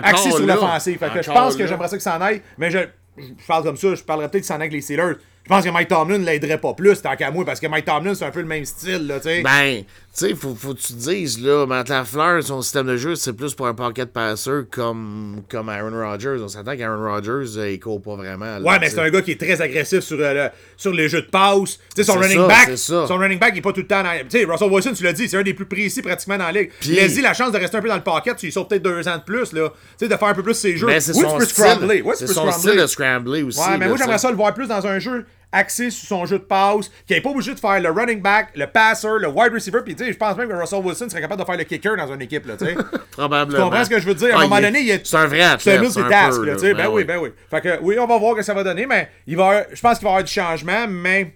axés 0.04 0.32
sur 0.32 0.46
l'offensive. 0.46 1.00
Que 1.00 1.22
je 1.22 1.32
pense 1.32 1.56
que 1.56 1.65
j'aimerais 1.65 1.88
ça 1.88 1.96
qu'il 1.96 2.01
s'en 2.01 2.22
aille, 2.22 2.42
mais 2.58 2.70
je, 2.70 2.80
je 3.18 3.48
parle 3.48 3.63
comme 3.63 3.77
ça, 3.77 3.96
je 3.96 4.04
parlerais 4.04 4.30
peut-être 4.30 4.44
qu'il 4.44 4.48
s'en 4.48 4.56
aille 4.56 4.62
avec 4.62 4.74
les 4.74 4.82
Steelers. 4.82 5.15
Je 5.44 5.50
pense 5.50 5.63
que 5.63 5.70
Mike 5.70 5.89
Tomlin 5.89 6.18
l'aiderait 6.18 6.58
pas 6.58 6.74
plus, 6.74 7.00
tant 7.01 7.15
qu'à 7.15 7.30
moi, 7.30 7.46
parce 7.46 7.60
que 7.60 7.68
Mike 7.68 7.86
Tomlin, 7.86 8.15
c'est 8.15 8.25
un 8.25 8.32
peu 8.32 8.42
le 8.42 8.48
même 8.48 8.65
style, 8.65 9.06
là, 9.06 9.18
tu 9.20 9.30
sais. 9.30 9.44
Ben, 9.44 9.84
sais, 10.19 10.36
faut, 10.36 10.55
faut 10.55 10.74
que 10.74 10.79
tu 10.79 10.93
te 10.93 11.10
dises, 11.10 11.41
là, 11.41 11.65
Matt 11.65 11.89
Lafleur, 11.89 12.41
son 12.43 12.62
système 12.62 12.88
de 12.88 12.95
jeu, 12.98 13.15
c'est 13.15 13.34
plus 13.34 13.53
pour 13.53 13.67
un 13.67 13.74
pocket 13.74 14.12
passer 14.13 14.62
comme, 14.72 15.41
comme 15.50 15.69
Aaron 15.69 15.91
Rodgers. 15.91 16.38
On 16.41 16.47
s'entend 16.47 16.75
qu'Aaron 16.78 17.04
Rodgers, 17.04 17.58
euh, 17.58 17.71
il 17.71 17.80
court 17.80 18.01
pas 18.01 18.15
vraiment. 18.15 18.45
là, 18.45 18.62
Ouais, 18.62 18.80
mais 18.80 18.89
tu 18.89 18.95
c'est 18.95 19.01
un 19.01 19.10
gars 19.10 19.21
qui 19.21 19.32
est 19.32 19.39
très 19.39 19.60
agressif 19.62 19.99
sur, 20.01 20.17
euh, 20.19 20.34
le- 20.34 20.49
sur 20.78 20.91
les 20.93 21.10
jeux 21.10 21.21
de 21.21 21.28
passe. 21.30 21.78
Tu 21.78 21.80
sais, 21.97 22.04
son 22.04 22.13
C'est 22.13 22.19
running 22.19 22.38
ça, 22.38 22.47
back, 22.47 22.63
c'est 22.67 22.78
ça. 22.78 23.06
son 23.08 23.17
running 23.17 23.39
back, 23.39 23.51
il 23.56 23.58
est 23.60 23.62
pas 23.62 23.73
tout 23.73 23.82
le 23.82 23.88
temps 23.88 24.04
dans. 24.04 24.12
Tu 24.30 24.39
sais, 24.39 24.45
Russell 24.45 24.69
Wilson, 24.71 24.93
tu 24.95 25.04
l'as 25.04 25.13
dit, 25.13 25.28
c'est 25.28 25.38
un 25.38 25.43
des 25.43 25.54
plus 25.54 25.65
précis 25.65 26.01
pratiquement 26.01 26.38
dans 26.38 26.45
la 26.45 26.51
ligue. 26.54 26.71
Puis- 26.80 26.91
Laisse-y 26.91 27.21
la 27.21 27.34
chance 27.34 27.51
de 27.51 27.58
rester 27.58 27.78
un 27.78 27.82
peu 27.82 27.89
dans 27.89 27.95
le 27.95 28.04
pocket, 28.04 28.38
tu 28.38 28.49
sautes 28.51 28.69
peut-être 28.69 28.84
deux 28.84 29.08
ans 29.08 29.17
de 29.17 29.23
plus, 29.23 29.51
là. 29.54 29.69
Tu 29.69 30.06
sais, 30.06 30.08
de 30.08 30.15
faire 30.15 30.28
un 30.30 30.34
peu 30.34 30.43
plus 30.43 30.54
ses 30.54 30.78
jeux. 30.78 30.88
Mais 30.88 30.99
c'est 31.01 31.13
oui, 31.15 31.21
son 31.23 31.32
tu 31.34 31.38
peux 31.39 31.45
style. 31.45 31.63
scrambler. 31.65 32.01
Ouais, 32.01 32.13
tu 32.13 32.19
c'est 32.19 32.28
son 32.28 32.34
scrambler. 32.49 32.54
style 32.71 32.82
de 32.82 32.88
scrambler 32.88 33.43
aussi. 33.43 33.60
Ouais, 33.60 33.65
mais 33.73 33.80
là, 33.80 33.88
moi, 33.88 33.97
tu 33.97 34.04
j'aimerais 34.04 34.17
ça 34.17 34.30
le 34.30 34.38
voir 34.38 34.54
plus 34.54 34.67
dans 34.67 34.86
un 34.88 34.99
jeu 34.99 35.25
axé 35.56 35.89
sur 35.89 36.08
son 36.08 36.26
jeu 36.26 36.38
de 36.39 36.44
passe, 36.44 36.89
qui 37.08 37.13
n'est 37.13 37.22
pas 37.22 37.30
obligé 37.30 37.54
de 37.54 37.60
faire 37.60 37.80
le 37.80 37.89
running 37.89 38.22
back, 38.22 38.50
le 38.56 38.68
passer, 38.68 39.08
le 39.20 39.28
wide 39.28 39.54
receiver. 39.54 39.80
Puis, 39.84 39.96
tu 39.96 40.06
sais, 40.06 40.13
je 40.13 40.18
pense 40.18 40.36
même 40.38 40.50
que 40.50 40.54
Russell 40.54 40.84
Wilson 40.84 41.10
serait 41.10 41.22
capable 41.22 41.41
de 41.41 41.46
faire 41.46 41.58
le 41.58 41.63
kicker 41.63 41.96
dans 41.98 42.13
une 42.13 42.22
équipe, 42.22 42.46
là, 42.46 42.56
tu 42.58 42.65
sais. 42.65 42.76
Probablement. 43.12 43.58
Tu 43.58 43.63
comprends 43.63 43.84
ce 43.86 43.89
que 43.89 44.00
je 44.00 44.06
veux 44.08 44.15
dire? 44.15 44.36
À 44.36 44.39
un 44.39 44.41
Ah, 44.41 44.44
moment 44.44 44.58
il 44.58 44.63
est- 44.63 44.68
donné, 44.68 44.80
il 44.82 44.89
est. 44.91 45.06
C'est 45.08 45.18
un 45.18 45.26
vrai 45.28 45.41
athlète. 45.41 45.60
C'est 45.91 46.00
un 46.00 46.30
peu, 46.30 46.46
là, 46.46 46.54
tu 46.56 46.60
sais. 46.60 46.74
Ben, 46.74 46.88
oui, 46.89 47.04
ben 47.04 47.18
oui. 47.20 47.30
Fait 47.50 47.62
que, 47.62 47.80
oui, 47.82 47.98
on 48.00 48.06
va 48.08 48.18
voir 48.18 48.34
ce 48.34 48.38
que 48.39 48.44
ça 48.44 48.54
va 48.54 48.63
donner, 48.63 48.86
mais 48.86 49.10
il 49.28 49.38
va 49.38 49.63
je 49.74 49.82
pense 49.82 49.98
qu'il 50.00 50.06
va 50.06 50.10
y 50.12 50.13
avoir 50.13 50.24
du 50.24 50.32
changement, 50.32 50.88
mais. 50.89 51.34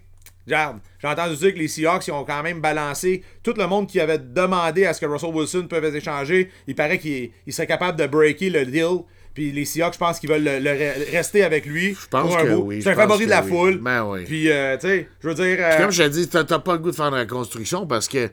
Regarde, 0.48 0.78
j'ai 1.00 1.08
entendu 1.08 1.36
dire 1.36 1.54
que 1.54 1.60
les 1.60 1.68
Seahawks 1.68 2.08
ils 2.08 2.12
ont 2.12 2.24
quand 2.24 2.42
même 2.42 2.60
balancé 2.60 3.24
tout 3.44 3.54
le 3.56 3.68
monde 3.68 3.86
qui 3.88 4.00
avait 4.00 4.18
demandé 4.18 4.84
à 4.88 4.94
ce 4.94 5.00
que 5.02 5.06
Russell 5.06 5.30
Wilson 5.32 5.68
puisse 5.70 5.94
échanger. 5.94 6.50
Il 6.66 6.74
paraît 6.74 6.98
qu'il 6.98 7.30
il 7.46 7.54
serait 7.54 7.68
capable 7.68 8.00
de 8.00 8.08
breaker 8.08 8.50
le 8.50 8.66
deal. 8.66 9.02
Puis 9.40 9.54
les 9.54 9.64
Seahawks, 9.64 9.94
je 9.94 9.98
pense 10.00 10.20
qu'ils 10.20 10.30
veulent 10.30 10.44
le, 10.44 10.60
le 10.60 10.70
re- 10.72 11.12
rester 11.12 11.46
avec 11.46 11.66
lui. 11.66 11.94
Je 11.98 12.08
pense 12.10 12.36
que 12.36 12.54
oui, 12.56 12.82
C'est 12.82 12.90
un 12.92 12.96
favori 12.96 13.24
de 13.24 13.30
la 13.30 13.42
oui. 13.42 13.50
foule. 13.50 13.78
Ben 13.78 14.04
oui. 14.04 14.26
Puis, 14.26 14.52
euh, 14.52 14.76
tu 14.76 14.88
sais, 14.88 15.08
je 15.24 15.28
veux 15.30 15.34
dire. 15.34 15.58
euh, 15.62 15.78
Comme 15.80 15.92
je 15.92 16.04
t'ai 16.04 16.10
dit, 16.10 16.28
t'as 16.28 16.44
pas 16.44 16.74
le 16.74 16.80
goût 16.80 16.92
de 16.92 16.96
faire 16.98 17.06
une 17.06 17.14
reconstruction 17.20 17.88
parce 17.88 18.10
que 18.10 18.30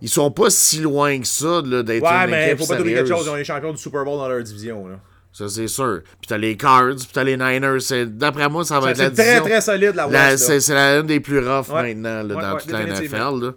ils 0.00 0.08
sont 0.08 0.30
pas 0.30 0.48
si 0.48 0.78
loin 0.80 1.20
que 1.20 1.26
ça 1.26 1.60
d'être 1.60 1.88
ouais, 1.88 2.24
une 2.24 2.30
mais 2.30 2.46
équipe 2.52 2.60
faut 2.66 2.72
pas 2.74 2.80
oublier 2.80 2.96
quelque 2.96 3.08
chose. 3.14 3.26
Ils 3.26 3.30
ont 3.30 3.34
les 3.34 3.44
champions 3.44 3.72
du 3.72 3.78
Super 3.78 4.02
Bowl 4.04 4.16
dans 4.18 4.28
leur 4.28 4.42
division. 4.42 4.86
Là. 4.88 4.96
Ça, 5.30 5.46
c'est 5.50 5.68
sûr. 5.68 6.00
Puis 6.18 6.28
t'as 6.28 6.38
les 6.38 6.56
Cards, 6.56 6.96
puis 6.96 7.08
t'as 7.12 7.22
les 7.24 7.36
Niners. 7.36 8.06
D'après 8.06 8.48
moi, 8.48 8.64
ça 8.64 8.80
va 8.80 8.92
être 8.92 8.96
la 8.98 9.04
C'est 9.06 9.10
très, 9.12 9.22
division. 9.24 9.44
très 9.44 9.60
solide, 9.60 9.92
la 9.94 10.06
La-. 10.06 10.36
C'est 10.38 10.60
c'est 10.60 10.72
la 10.72 11.00
une 11.00 11.06
des 11.06 11.20
plus 11.20 11.38
rough 11.46 11.68
Ouais. 11.68 11.94
maintenant 11.94 12.22
là, 12.22 12.34
Ouais, 12.34 12.42
dans 12.42 12.56
toute 12.56 12.70
la. 12.72 12.84
NFL. 12.86 13.16
Là. 13.44 13.52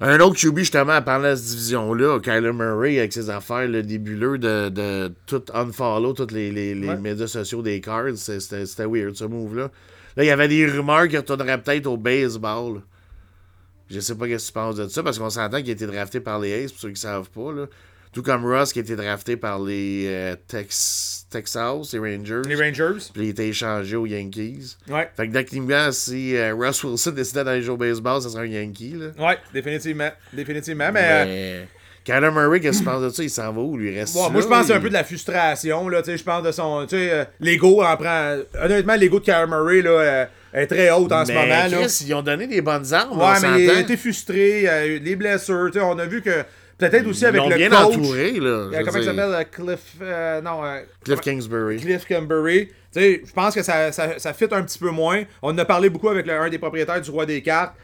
Un 0.00 0.20
autre 0.20 0.36
QB, 0.38 0.58
justement, 0.58 0.92
à 0.92 1.00
parler 1.00 1.30
de 1.30 1.36
cette 1.36 1.46
division-là, 1.46 2.20
Kyler 2.20 2.52
Murray, 2.52 2.98
avec 2.98 3.12
ses 3.14 3.30
affaires 3.30 3.66
le 3.66 3.82
débuleux 3.82 4.36
de, 4.36 4.68
de 4.68 5.12
tout 5.26 5.42
unfollow, 5.54 6.12
tous 6.12 6.34
les, 6.34 6.50
les, 6.52 6.74
les 6.74 6.88
Ouais. 6.88 6.96
médias 6.98 7.26
sociaux 7.26 7.62
des 7.62 7.80
Cards, 7.80 8.16
c'était 8.16 8.84
weird, 8.86 9.14
ce 9.16 9.24
move-là. 9.24 9.70
Là, 10.16 10.24
il 10.24 10.26
y 10.26 10.30
avait 10.30 10.48
des 10.48 10.66
rumeurs 10.66 11.08
qu'il 11.08 11.16
retournerait 11.16 11.62
peut-être 11.62 11.86
au 11.86 11.96
baseball. 11.96 12.82
Je 13.88 14.00
sais 14.00 14.14
pas 14.16 14.26
ce 14.26 14.30
que 14.32 14.46
tu 14.46 14.52
penses 14.52 14.76
de 14.76 14.88
ça, 14.88 15.02
parce 15.02 15.18
qu'on 15.18 15.30
s'entend 15.30 15.58
qu'il 15.60 15.70
a 15.70 15.72
été 15.72 15.86
drafté 15.86 16.20
par 16.20 16.40
les 16.40 16.64
Aces, 16.64 16.72
pour 16.72 16.80
ceux 16.82 16.90
qui 16.90 17.00
savent 17.00 17.30
pas. 17.30 17.52
Là. 17.52 17.66
Tout 18.12 18.22
comme 18.22 18.44
Russ, 18.44 18.72
qui 18.74 18.80
a 18.80 18.82
été 18.82 18.96
drafté 18.96 19.36
par 19.38 19.60
les 19.62 20.04
euh, 20.08 20.36
Tex- 20.46 21.15
Texas, 21.30 21.92
les 21.92 21.98
Rangers. 21.98 22.42
Les 22.48 22.54
Rangers. 22.54 23.04
Puis 23.12 23.22
il 23.24 23.26
a 23.26 23.30
été 23.30 23.48
échangé 23.48 23.96
aux 23.96 24.06
Yankees. 24.06 24.76
Ouais. 24.88 25.08
Fait 25.16 25.28
que 25.28 25.32
techniquement, 25.32 25.90
si 25.92 26.36
euh, 26.36 26.54
Russ 26.54 26.82
Wilson 26.84 27.10
décidait 27.10 27.44
d'aller 27.44 27.62
jouer 27.62 27.74
au 27.74 27.76
baseball, 27.76 28.22
ça 28.22 28.28
serait 28.28 28.44
un 28.44 28.46
Yankee. 28.46 28.94
Là. 28.94 29.26
Ouais, 29.26 29.38
définitivement. 29.52 30.10
Définitivement. 30.32 30.90
Mais. 30.92 31.00
euh, 31.02 31.24
Mais 31.26 31.68
Kyler 32.04 32.30
Murray, 32.30 32.60
qu'est-ce 32.60 32.78
que 32.78 32.84
tu 32.84 32.88
penses 32.88 33.02
de 33.02 33.08
ça? 33.10 33.22
Il 33.24 33.30
s'en 33.30 33.52
va 33.52 33.60
où? 33.60 33.76
Lui? 33.76 33.92
Reste 33.92 34.14
moi, 34.14 34.30
je 34.40 34.46
pense 34.46 34.60
que 34.60 34.66
c'est 34.68 34.74
un 34.74 34.80
peu 34.80 34.88
de 34.88 34.94
la 34.94 35.02
frustration, 35.02 35.88
là, 35.88 36.02
tu 36.02 36.12
sais, 36.12 36.16
je 36.18 36.22
pense 36.22 36.40
de 36.44 36.52
son, 36.52 36.86
euh, 36.92 37.24
l'ego 37.40 37.82
en 37.82 37.96
prend, 37.96 38.36
honnêtement, 38.62 38.94
l'ego 38.94 39.18
de 39.18 39.24
Kyler 39.24 39.46
Murray, 39.48 39.82
là, 39.82 39.90
euh, 39.90 40.24
est 40.52 40.68
très 40.68 40.88
haute 40.92 41.10
en 41.10 41.24
ce 41.24 41.32
moment, 41.32 41.44
là. 41.48 41.68
Ils 42.06 42.14
ont 42.14 42.22
donné 42.22 42.46
des 42.46 42.60
bonnes 42.60 42.94
armes. 42.94 43.18
Ouais, 43.18 43.24
on 43.36 43.40
mais 43.40 43.64
il 43.64 43.80
été 43.80 43.96
frustré, 43.96 44.68
euh, 44.68 45.00
les 45.02 45.16
blessures, 45.16 45.72
on 45.82 45.98
a 45.98 46.06
vu 46.06 46.22
que, 46.22 46.44
peut-être 46.78 47.06
aussi 47.06 47.24
avec 47.26 47.40
le 47.42 47.56
bien 47.56 47.68
coach, 47.70 47.96
entouré. 47.96 48.32
Là, 48.32 48.48
euh, 48.48 48.82
comment 48.84 48.98
il 48.98 49.04
s'appelle, 49.04 49.18
euh, 49.20 49.44
Cliff, 49.50 49.80
euh, 50.02 50.40
non, 50.40 50.64
euh, 50.64 50.80
Cliff 51.04 51.20
Kingsbury. 51.20 51.76
Cliff 51.78 52.04
Kimberry. 52.06 52.68
Tu 52.68 52.74
sais, 53.00 53.22
je 53.26 53.32
pense 53.32 53.54
que 53.54 53.62
ça, 53.62 53.92
ça, 53.92 54.18
ça 54.18 54.32
fit 54.32 54.46
un 54.50 54.62
petit 54.62 54.78
peu 54.78 54.90
moins. 54.90 55.22
On 55.42 55.50
en 55.50 55.58
a 55.58 55.64
parlé 55.64 55.88
beaucoup 55.90 56.08
avec 56.08 56.26
le- 56.26 56.32
un 56.34 56.48
des 56.48 56.58
propriétaires 56.58 57.00
du 57.00 57.10
Roi 57.10 57.26
des 57.26 57.42
Cartes 57.42 57.74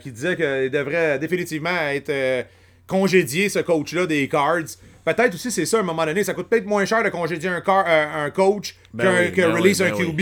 qui 0.00 0.10
disait 0.10 0.36
qu'il 0.36 0.70
devrait 0.70 1.18
définitivement 1.18 1.76
être 1.90 2.46
congédié, 2.86 3.48
ce 3.48 3.58
coach-là, 3.60 4.06
des 4.06 4.28
Cards. 4.28 4.64
Peut-être 5.04 5.34
aussi, 5.34 5.50
c'est 5.50 5.66
ça, 5.66 5.78
à 5.78 5.80
un 5.80 5.84
moment 5.84 6.04
donné. 6.06 6.24
Ça 6.24 6.32
coûte 6.34 6.48
peut-être 6.48 6.66
moins 6.66 6.84
cher 6.84 7.02
de 7.02 7.08
congédier 7.10 7.48
un, 7.50 7.60
car- 7.60 7.86
un 7.86 8.30
coach 8.30 8.74
Ben 8.92 9.04
qu'un 9.04 9.20
oui, 9.20 9.32
que 9.32 9.40
ben 9.42 9.52
release 9.54 9.80
oui, 9.80 9.86
un 9.88 9.90
ben 9.90 10.06
QB 10.06 10.20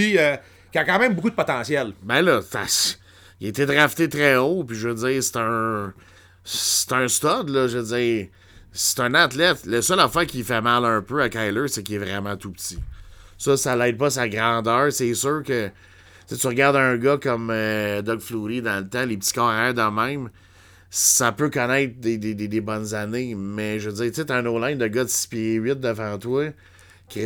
qui 0.73 0.79
a 0.79 0.85
quand 0.85 0.99
même 0.99 1.15
beaucoup 1.15 1.31
de 1.31 1.35
potentiel. 1.37 1.93
Ben 2.03 2.21
là, 2.23 2.41
il 3.41 3.47
a 3.47 3.49
été 3.51 3.67
drafté 3.67 4.09
très 4.09 4.37
haut, 4.37 4.65
puis 4.65 4.77
je 4.77 4.89
veux 4.89 4.95
dire, 5.09 5.23
c'est 5.23 5.37
un. 5.37 5.93
C'est 6.45 6.93
un 6.93 7.09
stud, 7.09 7.49
là. 7.49 7.69
Je 7.69 7.79
veux 7.79 7.97
dire, 7.97 8.29
c'est 8.73 9.01
un 9.01 9.15
athlète. 9.15 9.65
La 9.67 9.83
seule 9.83 10.01
affaire 10.01 10.27
qui 10.27 10.43
fait 10.43 10.61
mal 10.61 10.85
un 10.85 11.03
peu 11.03 11.23
à 11.23 11.29
Kyler, 11.29 11.69
c'est 11.69 11.83
qu'il 11.83 11.97
est 11.97 11.99
vraiment 11.99 12.37
tout 12.37 12.51
petit. 12.51 12.79
Ça, 13.39 13.57
ça 13.57 13.77
l'aide 13.77 13.99
pas 13.99 14.11
sa 14.11 14.29
grandeur. 14.29 14.93
C'est 14.93 15.15
sûr 15.15 15.43
que. 15.45 15.71
Sais, 16.27 16.37
tu 16.37 16.47
regardes 16.47 16.77
un 16.77 16.97
gars 16.97 17.19
comme 17.19 17.51
euh, 17.51 18.01
Doug 18.01 18.21
Flutie 18.21 18.63
dans 18.63 18.79
le 18.79 18.89
temps, 18.89 19.05
les 19.05 19.17
petits 19.17 19.33
carrières 19.33 19.75
de 19.75 19.95
même. 19.95 20.31
ça 20.89 21.33
peut 21.33 21.51
connaître 21.51 21.99
des, 21.99 22.17
des, 22.17 22.35
des, 22.35 22.61
bonnes 22.61 22.95
années, 22.95 23.35
mais 23.35 23.81
je 23.81 23.91
veux 23.91 23.97
dire, 23.97 24.13
tu 24.13 24.23
sais, 24.23 24.31
un 24.31 24.47
O-line 24.47 24.79
de 24.79 24.87
gars 24.87 25.05
de 25.05 25.09
6 25.09 25.27
pieds 25.27 25.55
8 25.55 25.81
devant 25.81 26.17
toi. 26.19 26.51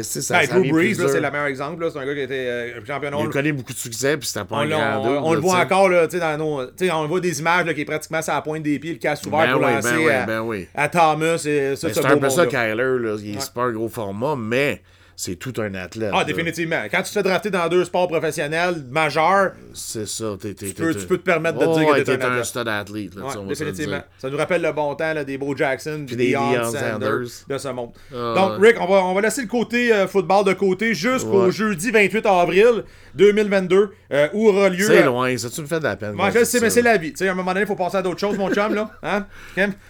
Ça, 0.03 0.35
Ben, 0.38 0.46
ça 0.46 0.55
Drew 0.55 0.68
Brees, 0.70 0.94
c'est 0.94 1.20
le 1.20 1.31
meilleur 1.31 1.46
exemple. 1.46 1.88
C'est 1.92 1.99
un 1.99 2.07
gars 2.07 2.14
qui 2.14 2.20
été 2.20 2.35
euh, 2.49 2.81
champion. 2.87 3.11
Il 3.25 3.29
connu 3.31 3.53
beaucoup 3.53 3.72
de 3.72 3.79
succès, 3.79 4.16
puis 4.16 4.27
c'était 4.29 4.44
pas 4.44 4.57
on, 4.57 4.59
un 4.61 4.66
grand 4.68 5.03
on- 5.05 5.29
on 5.29 5.35
le 5.35 5.40
voit 5.40 5.59
encore, 5.59 5.88
là, 5.88 6.07
tu 6.07 6.16
sais, 6.16 6.20
dans 6.20 6.37
nos, 6.37 6.66
tu 6.66 6.87
sais, 6.87 6.90
on 6.90 7.07
voit 7.07 7.20
des 7.20 7.38
images 7.40 7.66
là, 7.66 7.75
qui 7.75 7.81
est 7.83 7.85
pratiquement 7.85 8.22
sur 8.22 8.35
la 8.35 8.42
pointe 8.42 8.62
des 8.62 8.79
pieds, 8.79 8.92
le 8.92 8.99
casse 8.99 9.25
ouvert 9.27 9.40
Ben 9.40 9.53
pour 9.53 9.62
oui, 9.62 9.72
lancer 9.75 9.90
ben 9.90 9.99
oui, 9.99 10.11
à, 10.11 10.27
ben 10.27 10.40
oui. 10.40 10.68
à 10.75 10.88
Thomas. 10.88 11.38
C'est 11.38 11.72
un 12.05 12.16
peu 12.18 12.31
ça. 12.31 12.46
Kyler. 12.46 12.99
Là. 12.99 13.16
Il- 13.22 13.40
C'est 13.40 13.53
pas 13.55 13.64
un 13.64 13.72
gros 13.72 13.88
format, 13.88 14.35
mais 14.37 14.81
c'est 15.16 15.37
tout 15.37 15.55
un 15.62 15.74
athlète. 15.74 16.11
Ah, 16.12 16.18
là. 16.18 16.24
définitivement. 16.24 16.83
Quand 16.90 16.98
tu 16.98 17.05
te 17.05 17.09
fais 17.09 17.22
drafter 17.22 17.48
dans 17.50 17.66
deux 17.68 17.85
sports 17.87 18.07
professionnels 18.07 18.85
majeurs, 18.90 19.52
C'est 19.72 20.07
ça. 20.07 20.37
t'es- 20.40 20.52
t'es- 20.55 20.66
tu 20.68 20.74
peux, 20.74 20.92
t'es- 20.94 21.00
tu 21.00 21.07
peux 21.07 21.16
te 21.18 21.22
permettre 21.24 21.59
de 21.59 21.64
te 21.64 21.79
dire 21.79 21.88
ouais, 21.88 22.00
que 22.00 22.05
t'es 22.11 22.22
un 22.22 22.33
un 22.33 22.44
stud 22.44 22.68
athlète. 22.68 23.14
Là, 23.14 23.24
Ouais, 23.24 23.46
définitivement. 23.48 24.00
Ça 24.18 24.29
nous 24.31 24.37
rappelle 24.37 24.61
le 24.62 24.72
bon 24.72 24.94
temps 24.94 25.14
là, 25.14 25.24
des 25.24 25.38
Bo 25.38 25.57
Jackson 25.57 26.05
puis 26.07 26.16
des 26.16 26.26
Deion 26.29 26.64
Sanders, 26.64 26.92
Sanders. 26.92 27.18
de 27.48 27.59
ce 27.59 27.68
monde. 27.68 27.90
Ah, 28.14 28.35
Donc. 28.37 28.52
Rick, 28.62 28.76
on 28.81 28.87
va, 28.87 29.05
on 29.05 29.14
va 29.14 29.20
laisser 29.22 29.40
le 29.42 29.48
côté 29.48 29.92
euh, 29.92 30.07
football 30.07 30.44
de 30.44 30.52
côté 30.52 30.92
jusqu'au 30.94 31.50
jeudi 31.50 31.90
28 31.90 32.26
avril 32.26 32.85
2022 33.16 33.90
euh, 34.12 34.29
où 34.35 34.48
aura 34.48 34.68
lieu. 34.68 34.87
C'est 34.87 35.02
euh, 35.02 35.07
loin, 35.07 35.37
ça, 35.37 35.48
tu 35.50 35.61
me 35.62 35.66
fais 35.66 35.79
de 35.79 35.85
la 35.85 35.96
peine. 35.96 36.14
Je 36.35 36.44
sais, 36.44 36.61
mais 36.61 36.70
c'est 36.70 36.83
la 36.83 36.96
vie. 36.96 37.12
Tu 37.12 37.18
sais, 37.18 37.29
à 37.29 37.33
un 37.33 37.35
moment 37.35 37.52
donné, 37.52 37.62
il 37.62 37.66
faut 37.66 37.74
passer 37.74 37.96
à 37.96 38.02
d'autres 38.02 38.20
choses, 38.20 38.37
mon 38.37 38.52
chum, 38.52 38.74
là. 38.74 38.90
Hein? 39.02 39.24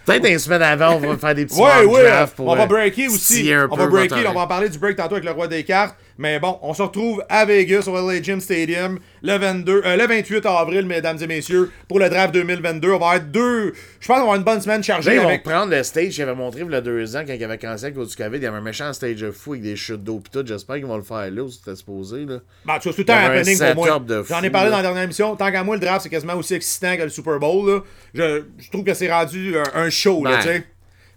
Peut-être 0.05 0.29
une 0.29 0.39
semaine 0.39 0.61
avant, 0.61 0.95
on 0.95 0.99
va 0.99 1.17
faire 1.17 1.35
des 1.35 1.45
petits 1.45 1.59
Ouais, 1.59 1.83
ouais, 1.85 2.25
pour 2.35 2.47
on 2.47 2.55
va 2.55 2.63
euh, 2.63 2.65
breaker 2.67 3.07
aussi. 3.07 3.51
On 3.69 3.75
va 3.75 3.87
breaker, 3.87 4.27
on 4.27 4.33
va 4.33 4.41
en 4.41 4.47
parler 4.47 4.69
du 4.69 4.77
break 4.79 4.95
tantôt 4.95 5.15
avec 5.15 5.25
le 5.25 5.31
roi 5.31 5.47
des 5.47 5.63
cartes. 5.63 5.95
Mais 6.17 6.39
bon, 6.39 6.57
on 6.63 6.73
se 6.73 6.81
retrouve 6.81 7.23
à 7.29 7.45
Vegas 7.45 7.87
au 7.87 7.95
LA 7.95 8.21
Gym 8.21 8.39
Stadium 8.39 8.99
le 9.21 9.37
22, 9.37 9.81
euh, 9.85 9.95
le 9.97 10.07
28 10.07 10.45
avril, 10.45 10.85
mesdames 10.85 11.17
et 11.21 11.27
messieurs, 11.27 11.71
pour 11.87 11.99
le 11.99 12.09
draft 12.09 12.33
2022. 12.33 12.91
On 12.91 12.97
va 12.97 13.17
être 13.17 13.31
deux. 13.31 13.73
Je 13.99 14.07
pense 14.07 14.07
qu'on 14.07 14.13
va 14.13 14.19
avoir 14.21 14.35
une 14.35 14.43
bonne 14.43 14.61
semaine 14.61 14.77
Là, 14.77 14.83
chargée 14.83 15.15
ils 15.15 15.21
vont 15.21 15.37
prendre 15.39 15.71
le 15.71 15.83
stage 15.83 16.09
qu'il 16.09 16.23
avait 16.23 16.35
montré 16.35 16.61
il 16.61 16.71
y 16.71 16.75
a 16.75 16.81
deux 16.81 17.15
ans 17.15 17.23
quand 17.25 17.33
il 17.33 17.43
avait 17.43 17.57
cancellé 17.57 17.91
à 17.91 17.95
cause 17.95 18.09
du 18.09 18.15
COVID. 18.15 18.37
Il 18.37 18.43
y 18.43 18.45
avait 18.45 18.57
un 18.57 18.61
méchant 18.61 18.91
stage 18.93 19.15
de 19.15 19.31
fou 19.31 19.53
avec 19.53 19.63
des 19.63 19.75
chutes 19.75 20.03
d'eau 20.03 20.19
pis 20.19 20.31
tout. 20.31 20.43
J'espère 20.45 20.77
qu'ils 20.77 20.85
vont 20.85 20.97
le 20.97 21.03
faire 21.03 21.29
là 21.29 21.43
où 21.43 21.49
c'était 21.49 21.75
supposé. 21.75 22.25
Là. 22.25 22.39
Bah, 22.65 22.79
tu 22.81 22.89
vois, 22.89 22.93
tout 22.93 23.01
le 23.01 23.05
temps 23.05 23.13
y 23.13 23.17
un 23.17 23.31
happening 23.31 23.57
pour 23.73 23.85
moi. 23.85 24.23
J'en 24.27 24.41
ai 24.41 24.49
parlé 24.49 24.69
là. 24.69 24.71
dans 24.71 24.77
la 24.77 24.83
dernière 24.83 25.03
émission. 25.03 25.35
Tant 25.35 25.51
qu'à 25.51 25.63
moi, 25.63 25.75
le 25.75 25.81
draft, 25.81 26.01
c'est 26.01 26.09
quasiment 26.09 26.35
aussi 26.35 26.55
excitant 26.55 26.97
que 26.97 27.03
le 27.03 27.09
Super 27.09 27.39
Bowl. 27.39 27.69
là. 27.69 27.81
Je, 28.13 28.43
je 28.57 28.69
trouve 28.69 28.83
que 28.83 28.93
c'est 28.93 29.11
rendu 29.11 29.55
un, 29.57 29.81
un 29.81 29.89
show, 29.89 30.23
là, 30.23 30.39
Ben. 30.43 30.63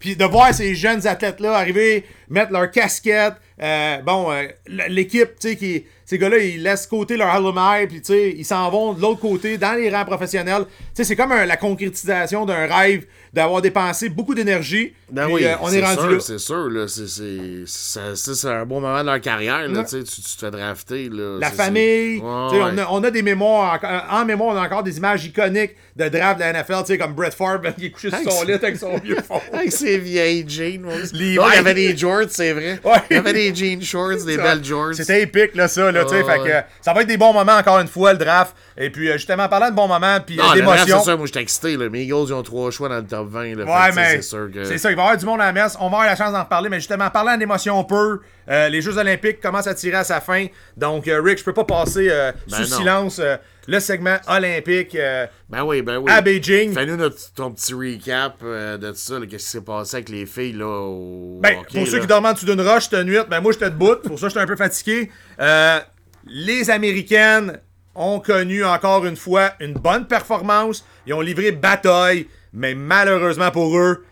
Puis 0.01 0.17
de 0.17 0.25
voir 0.25 0.53
ces 0.55 0.75
jeunes 0.75 1.07
athlètes-là 1.07 1.53
arriver, 1.53 2.05
mettre 2.31 2.53
leur 2.53 2.71
casquette, 2.71 3.35
euh, 3.63 3.99
bon, 3.99 4.31
euh, 4.33 4.45
l'équipe, 4.89 5.31
tu 5.39 5.51
sais, 5.51 5.57
qui, 5.57 5.85
ces 6.07 6.17
gars-là, 6.19 6.39
ils 6.39 6.63
laissent 6.63 6.87
côté 6.87 7.17
leur 7.17 7.29
alumni, 7.29 7.87
puis 7.87 8.01
tu 8.01 8.13
sais, 8.13 8.35
ils 8.37 8.45
s'en 8.45 8.69
vont 8.71 8.95
de 8.95 9.01
l'autre 9.03 9.21
côté, 9.21 9.59
dans 9.59 9.75
les 9.75 9.91
rangs 9.91 10.05
professionnels. 10.05 10.65
Tu 10.67 10.75
sais, 10.95 11.05
c'est 11.05 11.17
comme 11.17 11.33
un- 11.33 11.45
la 11.45 11.57
concrétisation 11.57 12.47
d'un 12.47 12.67
rêve 12.67 13.05
d'avoir 13.33 13.61
dépensé 13.63 14.09
beaucoup 14.09 14.35
d'énergie. 14.35 14.93
Ben 15.13 15.29
oui, 15.31 15.45
euh, 15.45 15.55
on 15.61 15.69
est 15.69 15.81
c'est 15.81 15.85
rendu 15.85 15.97
sûr, 16.01 16.11
là. 16.11 16.21
c'est 16.21 16.39
sûr. 16.39 16.69
Là, 16.71 16.87
c'est, 16.89 18.49
un 18.49 18.65
bon 18.67 18.81
moment 18.81 19.01
de 19.03 19.07
leur 19.07 19.21
carrière. 19.21 19.69
Là, 19.69 19.85
tu, 19.85 20.03
tu, 20.03 20.21
te 20.23 20.39
fais 20.39 20.51
drafter. 20.51 21.09
Là, 21.11 21.39
La 21.41 21.51
famille, 21.51 22.17
Ouais, 22.19 22.23
on, 22.25 22.79
a, 22.79 22.87
on 22.91 23.05
a 23.05 23.11
des 23.11 23.23
mémoires, 23.23 23.75
encore- 23.75 24.05
en 24.11 24.25
mémoire, 24.25 24.55
on 24.57 24.59
a 24.59 24.65
encore 24.67 24.83
des 24.83 24.97
images 24.97 25.25
iconiques 25.25 25.77
de 25.97 26.09
draft 26.09 26.39
de 26.39 26.45
la 26.45 26.51
NFL, 26.53 26.81
tu 26.81 26.87
sais, 26.87 26.99
comme 26.99 27.13
Brett 27.15 27.35
Favre 27.35 27.63
qui 27.79 27.87
est 27.87 27.91
couché 27.91 28.11
sur 28.11 28.33
son 28.33 28.45
lit 28.45 28.53
avec 28.55 28.77
son 28.77 28.97
vieux 28.99 29.17
fond. 29.27 29.41
Avec 29.53 29.71
ses 29.73 29.99
vieilles 29.99 30.45
jeans. 30.49 30.81
moi. 30.83 30.95
Il 31.15 31.35
y 31.35 31.39
avait 31.39 31.75
des 31.75 31.97
c'est 32.29 32.53
vrai. 32.53 32.81
Ouais. 32.85 32.99
Il 33.11 33.17
y 33.17 33.19
avait 33.19 33.33
des 33.33 33.55
jeans 33.55 33.83
shorts, 33.83 34.25
des 34.27 34.37
belles 34.37 34.65
jorts. 34.65 34.95
C'était 34.95 35.23
épique, 35.23 35.55
là, 35.55 35.69
ça, 35.69 35.91
là. 35.91 36.05
Ouais, 36.05 36.25
fait 36.25 36.39
que, 36.39 36.67
ça 36.83 36.93
va 36.93 37.03
être 37.03 37.09
des 37.09 37.17
bons 37.17 37.33
moments, 37.33 37.57
encore 37.57 37.79
une 37.79 37.89
fois, 37.89 38.13
le 38.13 38.19
draft. 38.19 38.55
Et 38.77 38.91
puis, 38.91 39.09
euh, 39.11 39.15
justement, 39.15 39.45
en 39.45 39.49
parlant 39.49 39.71
de 39.71 39.75
bons 39.75 39.89
moments, 39.89 40.19
puis 40.25 40.39
euh, 40.41 40.55
d'émotions. 40.55 40.99
c'est 41.01 41.11
ça, 41.11 41.17
moi 41.17 41.27
j'étais 41.27 41.43
excité. 41.43 41.77
Là. 41.77 41.89
Les 41.93 42.03
Eagles, 42.03 42.25
ils 42.29 42.33
ont 42.33 42.43
trois 42.43 42.71
choix 42.71 42.89
dans 42.89 42.97
le 42.97 43.05
top 43.05 43.29
20. 43.31 43.57
Là, 43.57 43.65
Ouais, 43.65 43.91
Fait 43.91 43.91
que, 43.91 43.95
tu 43.95 43.95
sais, 43.95 44.01
mais 44.01 44.17
c'est 44.17 44.23
sûr 44.23 44.49
que. 44.53 44.65
c'est 44.65 44.79
ça, 44.79 44.91
il 44.91 44.97
va 44.97 45.03
y 45.03 45.05
avoir 45.05 45.19
du 45.19 45.27
monde 45.27 45.41
à 45.41 45.47
la 45.47 45.53
messe. 45.53 45.77
On 45.81 45.89
va 45.91 45.99
avoir 45.99 46.07
la 46.07 46.17
chance 46.17 46.33
d'en 46.33 46.43
reparler, 46.43 46.69
mais 46.69 46.79
justement, 46.79 47.11
parlant 47.11 47.37
d'émotions 47.37 47.85
peu, 47.85 48.21
euh, 48.51 48.69
les 48.69 48.81
Jeux 48.81 48.97
Olympiques 48.99 49.41
commencent 49.41 49.67
à 49.67 49.75
tirer 49.75 49.99
à 49.99 50.05
sa 50.05 50.21
fin. 50.21 50.47
Donc, 50.77 51.07
euh, 51.09 51.21
Rick, 51.23 51.39
je 51.39 51.45
peux 51.45 51.53
pas 51.53 51.65
passer 51.65 52.09
euh, 52.11 52.33
Ben 52.51 52.57
sous 52.65 52.71
non. 52.71 52.79
silence 52.79 53.21
le 53.67 53.81
segment 53.81 54.17
olympique 54.29 54.95
euh, 54.95 55.27
Ben 55.49 55.65
oui, 55.65 55.83
ben 55.83 55.99
oui. 55.99 56.11
à 56.11 56.21
Beijing. 56.21 56.73
Fais-nous 56.75 56.97
ton 57.35 57.53
petit 57.53 57.75
recap 57.75 58.37
euh, 58.43 58.77
de 58.79 58.91
tout 58.91 58.97
ça. 58.97 59.19
Qu'est-ce 59.29 59.45
qui 59.45 59.51
s'est 59.51 59.61
passé 59.61 59.97
avec 59.97 60.09
les 60.09 60.27
filles 60.27 60.53
là, 60.55 60.67
au 60.67 61.39
Ben, 61.43 61.59
hockey, 61.59 61.79
pour 61.79 61.89
ceux 61.89 62.01
qui 62.01 62.07
dorment 62.07 62.27
en 62.27 62.33
dessous 62.33 62.47
d'une 62.47 62.61
roche 62.61 62.89
cette 62.91 63.05
nuit, 63.07 63.19
ben 63.29 63.41
moi 63.41 63.53
j'étais 63.53 63.71
debout, 63.71 63.97
pour 64.05 64.19
ça 64.19 64.29
j'étais 64.29 64.41
un 64.41 64.47
peu 64.47 64.57
fatigué. 64.57 65.11
Euh, 65.41 65.79
les 66.27 66.71
Américaines 66.71 67.61
ont 67.95 68.21
connu 68.21 68.65
encore 68.65 69.05
une 69.07 69.17
fois 69.17 69.53
une 69.61 69.75
bonne 69.75 70.07
performance. 70.07 70.85
Ils 71.07 71.15
ont 71.15 71.21
livré 71.21 71.53
bataille, 71.53 72.27
mais 72.53 72.75
malheureusement 72.75 73.51
pour 73.51 73.77
eux, 73.79 74.05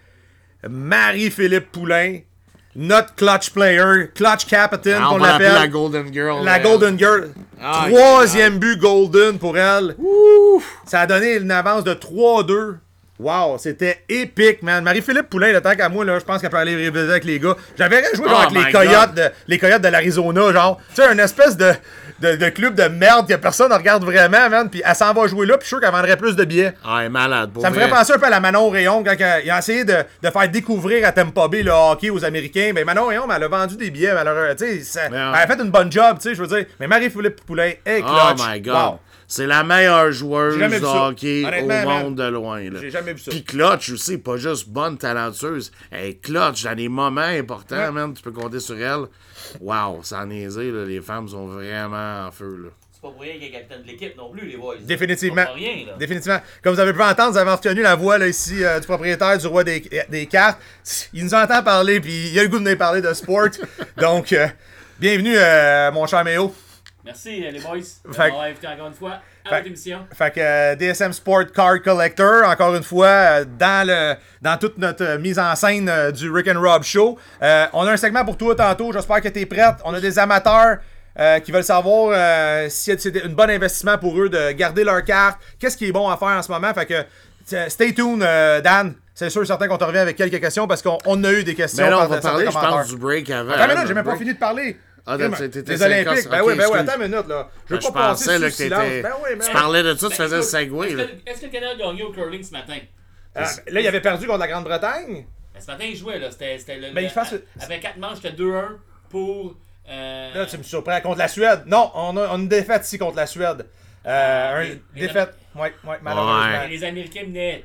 Marie-Philippe 0.68 1.70
Poulain, 1.70 2.18
notre 2.78 3.14
clutch 3.16 3.50
player, 3.50 4.08
clutch 4.14 4.46
captain 4.46 5.00
Ah, 5.02 5.08
on 5.08 5.12
qu'on 5.14 5.18
l'appelle. 5.18 5.52
la 5.52 5.66
Golden 5.66 6.12
Girl. 6.12 6.44
La. 6.44 6.60
Golden 6.60 6.96
Girl. 6.96 7.28
Ah, 7.60 7.86
Troisième 7.88 8.58
but 8.58 8.78
Golden 8.78 9.36
pour 9.38 9.58
elle. 9.58 9.96
Ça 10.86 11.00
a 11.00 11.06
donné 11.06 11.34
une 11.36 11.50
avance 11.50 11.82
de 11.82 11.92
3-2. 11.92 12.76
Wow, 13.18 13.58
c'était 13.58 14.04
épique, 14.08 14.62
man. 14.62 14.84
Marie-Philippe 14.84 15.28
Poulain, 15.28 15.52
le 15.52 15.60
temps 15.60 15.74
qu'à 15.74 15.88
moi, 15.88 16.04
là, 16.04 16.20
je 16.20 16.24
pense 16.24 16.40
qu'elle 16.40 16.50
peut 16.50 16.56
aller 16.56 16.76
rivaliser 16.76 17.10
avec 17.10 17.24
les 17.24 17.40
gars. 17.40 17.56
J'avais 17.76 18.04
joué 18.14 18.28
genre 18.28 18.44
Oh 18.46 18.54
avec 18.54 18.66
les 18.66 18.70
coyotes, 18.72 19.14
de, 19.14 19.24
les 19.48 19.58
coyotes 19.58 19.82
de 19.82 19.88
l'Arizona, 19.88 20.52
genre. 20.52 20.80
Tu 20.94 21.02
sais, 21.02 21.12
une 21.12 21.18
espèce 21.18 21.56
de, 21.56 21.72
de, 22.20 22.36
de 22.36 22.48
club 22.48 22.74
de 22.74 22.84
merde 22.88 23.28
que 23.28 23.34
personne 23.34 23.70
ne 23.70 23.74
regarde 23.76 24.04
vraiment, 24.04 24.48
man. 24.50 24.68
Puis 24.70 24.82
elle 24.84 24.94
s'en 24.94 25.12
va 25.12 25.26
jouer 25.26 25.46
là, 25.46 25.54
puis 25.56 25.64
je 25.64 25.68
suis 25.68 25.76
sûr 25.76 25.80
qu'elle 25.80 25.90
vendrait 25.92 26.16
plus 26.16 26.34
de 26.36 26.44
billets. 26.44 26.74
Ah, 26.84 26.98
elle 27.00 27.06
est 27.06 27.08
malade. 27.10 27.50
Pour 27.52 27.62
Ça 27.62 27.70
me 27.70 27.74
ferait 27.74 27.88
penser 27.88 28.12
un 28.12 28.18
peu 28.18 28.26
à 28.26 28.30
la 28.30 28.40
Manon 28.40 28.68
Rayon 28.70 29.02
quand 29.04 29.14
elle- 29.18 29.42
il 29.44 29.50
a 29.50 29.58
essayé 29.58 29.84
de, 29.84 29.96
de 30.22 30.30
faire 30.30 30.48
découvrir 30.48 31.06
à 31.06 31.12
Tampa 31.12 31.48
Bay 31.48 31.62
le 31.62 31.70
hockey 31.70 32.10
aux 32.10 32.24
Américains. 32.24 32.72
Mais 32.74 32.84
Manon 32.84 33.06
Rayon, 33.06 33.24
elle 33.34 33.42
a 33.44 33.48
vendu 33.48 33.76
des 33.76 33.90
billets, 33.90 34.14
malheureusement. 34.14 34.66
Elle 35.06 35.14
a 35.34 35.46
fait 35.46 35.60
une 35.62 35.70
bonne 35.70 35.90
job, 35.92 36.16
tu 36.20 36.28
sais, 36.28 36.34
je 36.34 36.42
veux 36.42 36.48
dire. 36.48 36.66
Mais 36.80 36.86
Marie-Philippe 36.86 37.44
Poulain 37.44 37.72
est 37.84 38.02
Oh 38.02 38.06
clutch. 38.06 38.46
my 38.48 38.60
god. 38.60 38.74
Wow. 38.74 38.98
C'est 39.30 39.46
la 39.46 39.62
meilleure 39.62 40.10
joueuse 40.10 40.56
de 40.58 40.84
hockey 40.86 41.44
au 41.62 41.66
monde 41.88 42.14
de 42.16 42.24
loin. 42.28 42.62
j'ai 42.80 42.90
jamais 42.90 43.12
vu 43.12 43.20
ça. 43.20 43.30
Puis 43.30 43.44
clutch 43.44 43.90
aussi, 43.90 44.16
pas 44.16 44.38
juste 44.38 44.68
bonne, 44.70 44.96
talentueuse. 44.96 45.70
Elle 45.90 46.06
est 46.06 46.14
clutch 46.14 46.64
dans 46.64 46.74
des 46.74 46.88
moments 46.88 47.20
importants, 47.20 47.76
Ouais. 47.76 47.90
man. 47.90 48.14
Tu 48.14 48.22
peux 48.22 48.32
compter 48.32 48.58
sur 48.58 48.76
elle. 48.78 49.04
Wow, 49.60 50.00
sans 50.02 50.24
niaiser, 50.24 50.70
là, 50.70 50.84
les 50.86 51.02
femmes 51.02 51.28
sont 51.28 51.46
vraiment 51.46 52.26
en 52.26 52.30
feu. 52.30 52.58
Là. 52.64 52.68
C'est 52.90 53.02
pas 53.02 53.10
pour 53.10 53.20
rien 53.20 53.34
qu'il 53.34 53.44
est 53.44 53.50
capitaine 53.50 53.82
de 53.82 53.86
l'équipe 53.86 54.16
non 54.16 54.30
plus, 54.32 54.46
les 54.48 54.56
boys. 54.56 54.76
Définitivement. 54.80 55.42
C'est 55.42 55.46
pas 55.48 55.52
rien, 55.52 55.86
là. 55.86 55.92
Définitivement. 55.98 56.40
Comme 56.64 56.74
vous 56.74 56.80
avez 56.80 56.92
pu 56.94 57.02
entendre, 57.02 57.32
vous 57.32 57.38
avez 57.38 57.50
reconnu 57.50 57.82
la 57.82 57.94
voix 57.96 58.16
là, 58.16 58.26
ici 58.28 58.64
euh, 58.64 58.80
du 58.80 58.86
propriétaire 58.86 59.36
du 59.36 59.46
roi 59.46 59.62
des, 59.62 59.82
des 60.08 60.26
cartes. 60.26 60.58
Il 61.12 61.22
nous 61.24 61.34
entend 61.34 61.62
parler, 61.62 62.00
puis 62.00 62.30
il 62.32 62.38
a 62.38 62.42
le 62.44 62.48
goût 62.48 62.58
de 62.58 62.68
nous 62.68 62.76
parler 62.78 63.02
de 63.02 63.12
sport. 63.12 63.48
Donc, 63.98 64.32
euh, 64.32 64.48
bienvenue, 64.98 65.36
euh, 65.36 65.92
mon 65.92 66.06
cher 66.06 66.24
Méo. 66.24 66.52
Merci, 67.08 67.42
euh, 67.42 67.50
les 67.50 67.60
boys. 67.60 67.78
Fait- 68.12 68.30
On 68.34 68.38
va 68.38 68.44
inviter 68.48 68.66
encore 68.66 68.88
une 68.88 68.92
fois 68.92 69.12
à 69.12 69.48
Fait- 69.48 69.54
votre 69.56 69.66
émission. 69.68 70.06
Fait 70.14 70.30
que 70.30 70.40
euh, 70.40 70.76
DSM 70.76 71.14
Sport 71.14 71.50
Card 71.54 71.80
Collector, 71.82 72.46
encore 72.46 72.74
une 72.74 72.82
fois, 72.82 73.06
euh, 73.06 73.44
dans 73.58 73.86
le 73.88 74.14
dans 74.42 74.58
toute 74.58 74.76
notre 74.76 75.02
euh, 75.04 75.18
mise 75.18 75.38
en 75.38 75.56
scène 75.56 75.88
euh, 75.88 76.10
du 76.12 76.30
Rick 76.30 76.48
and 76.48 76.60
Rob 76.60 76.82
Show. 76.82 77.18
Euh, 77.42 77.64
on 77.72 77.86
a 77.86 77.92
un 77.92 77.96
segment 77.96 78.26
pour 78.26 78.36
toi 78.36 78.54
tantôt, 78.54 78.92
j'espère 78.92 79.22
que 79.22 79.28
tu 79.28 79.40
es 79.40 79.46
prête. 79.46 79.76
On 79.86 79.94
a 79.94 80.00
des 80.00 80.18
amateurs 80.18 80.76
euh, 81.18 81.38
qui 81.40 81.50
veulent 81.50 81.64
savoir 81.64 82.10
euh, 82.12 82.66
si 82.68 82.94
c'est 82.98 83.24
un 83.24 83.28
bon 83.30 83.48
investissement 83.48 83.96
pour 83.96 84.20
eux 84.20 84.28
de 84.28 84.52
garder 84.52 84.84
leur 84.84 85.02
carte. 85.02 85.38
Qu'est-ce 85.58 85.78
qui 85.78 85.88
est 85.88 85.92
bon 85.92 86.10
à 86.10 86.18
faire 86.18 86.28
en 86.28 86.42
ce 86.42 86.52
moment? 86.52 86.74
Fait 86.74 86.84
que 86.84 87.68
stay 87.70 87.94
tuned, 87.94 88.22
euh, 88.22 88.60
Dan. 88.60 88.94
C'est 89.14 89.30
sûr 89.30 89.42
et 89.42 89.46
certain 89.46 89.66
qu'on 89.66 89.78
te 89.78 89.84
revient 89.84 89.98
avec 89.98 90.14
quelques 90.16 90.38
questions 90.40 90.68
parce 90.68 90.82
qu'on 90.82 90.98
on 91.06 91.24
a 91.24 91.32
eu 91.32 91.42
des 91.42 91.54
questions. 91.54 91.84
Mais 91.84 91.90
là, 91.90 91.96
par 91.96 92.06
on 92.06 92.08
va 92.10 92.20
parler, 92.20 92.44
je 92.46 92.50
commentaires. 92.52 92.70
pense, 92.82 92.88
du 92.88 92.96
break 92.98 93.30
avant. 93.30 93.50
Attends 93.50 93.64
une 93.64 93.70
hein, 93.70 93.74
minute, 93.74 93.88
j'ai 93.88 93.94
même 93.94 94.04
pas 94.04 94.14
fini 94.16 94.34
de 94.34 94.38
parler. 94.38 94.76
Ah, 95.10 95.16
Les 95.16 95.24
Olympiques. 95.82 96.28
Ben 96.28 96.42
oui, 96.44 96.54
ben 96.56 96.66
oui, 96.70 96.78
attends 96.78 96.96
une 97.00 97.08
minute 97.10 97.26
là. 97.28 97.48
Je 97.68 97.74
veux 97.74 97.80
Ben, 97.80 97.86
pas 97.86 97.92
passer 97.92 98.24
pensais, 98.26 98.36
sous 98.36 98.42
là, 98.42 98.48
que 98.48 98.54
silence. 98.54 98.82
t'étais- 98.82 99.02
Ben 99.02 99.12
oui, 99.24 99.30
tu 99.46 99.52
parlais 99.52 99.82
de 99.82 99.94
ça, 99.94 100.08
tu 100.08 100.08
Ben, 100.10 100.14
faisais 100.24 100.36
le 100.36 100.42
segway. 100.42 100.86
Est-ce 101.26 101.40
que, 101.40 101.46
le 101.46 101.52
Canada 101.52 101.72
a 101.72 101.76
gagné 101.88 102.02
au 102.02 102.12
curling 102.12 102.42
ce 102.42 102.52
matin? 102.52 102.78
Ah, 103.34 103.44
là, 103.68 103.80
il 103.80 103.86
avait 103.86 104.00
perdu 104.00 104.26
contre 104.26 104.40
la 104.40 104.48
Grande-Bretagne. 104.48 105.24
Ben, 105.54 105.60
ce 105.60 105.66
matin, 105.66 105.84
il 105.88 105.96
jouait, 105.96 106.18
là. 106.18 106.30
C'était, 106.30 106.58
c'était 106.58 106.76
le, 106.76 106.92
Ben, 106.92 107.08
Avec 107.60 107.80
4 107.80 107.96
manches, 107.96 108.16
c'était 108.16 108.32
2-1 108.32 108.78
pour. 109.08 109.54
Euh, 109.90 110.34
Là, 110.34 110.44
tu 110.46 110.58
me 110.58 110.62
surprends. 110.62 111.00
Contre 111.00 111.18
la 111.18 111.28
Suède. 111.28 111.62
Non, 111.66 111.90
on 111.94 112.16
a, 112.18 112.28
on 112.28 112.32
a 112.32 112.36
une 112.36 112.48
défaite 112.48 112.84
ici 112.84 112.98
contre 112.98 113.16
la 113.16 113.26
Suède. 113.26 113.64
Euh, 114.06 114.54
un- 114.56 114.62
les- 114.62 114.82
les 114.94 115.06
défaite. 115.06 115.30
Ouais, 115.54 115.72
ouais, 115.84 115.96
malheureusement. 116.02 116.66
les 116.68 116.84
Américains 116.84 117.22
menaient, 117.26 117.64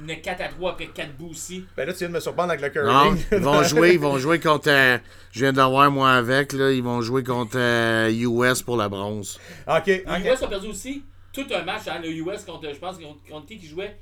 menaient 0.00 0.20
4 0.20 0.40
à 0.40 0.48
3 0.48 0.72
après 0.72 0.86
4 0.86 1.16
bouts 1.16 1.30
aussi. 1.30 1.64
Ben 1.76 1.86
là, 1.86 1.92
tu 1.92 2.00
viens 2.00 2.08
de 2.08 2.14
me 2.14 2.20
surprendre 2.20 2.52
avec 2.52 2.74
le 2.74 2.82
Non, 2.84 3.02
curling. 3.14 3.24
ils 3.32 3.38
vont 3.38 3.62
jouer, 3.64 3.92
ils 3.94 4.00
vont 4.00 4.18
jouer 4.18 4.40
contre. 4.40 4.68
euh, 4.70 4.98
je 5.32 5.40
viens 5.40 5.52
de 5.52 5.60
voir 5.62 5.90
moi 5.90 6.12
avec, 6.12 6.52
là. 6.52 6.70
Ils 6.72 6.82
vont 6.82 7.00
jouer 7.00 7.22
contre 7.24 7.56
euh, 7.58 8.10
US 8.10 8.62
pour 8.62 8.76
la 8.76 8.88
bronze. 8.88 9.38
ok, 9.66 9.86
Les 9.86 10.04
ok. 10.06 10.24
US 10.34 10.42
ont 10.42 10.48
perdu 10.48 10.68
aussi 10.68 11.04
tout 11.32 11.46
un 11.54 11.62
match, 11.64 11.82
hein, 11.88 12.00
le 12.02 12.10
US 12.10 12.44
contre, 12.44 12.68
je 12.72 12.78
pense, 12.78 12.96
contre, 12.96 13.18
contre 13.28 13.46
qui 13.46 13.58
qui 13.58 13.66
jouait? 13.66 13.96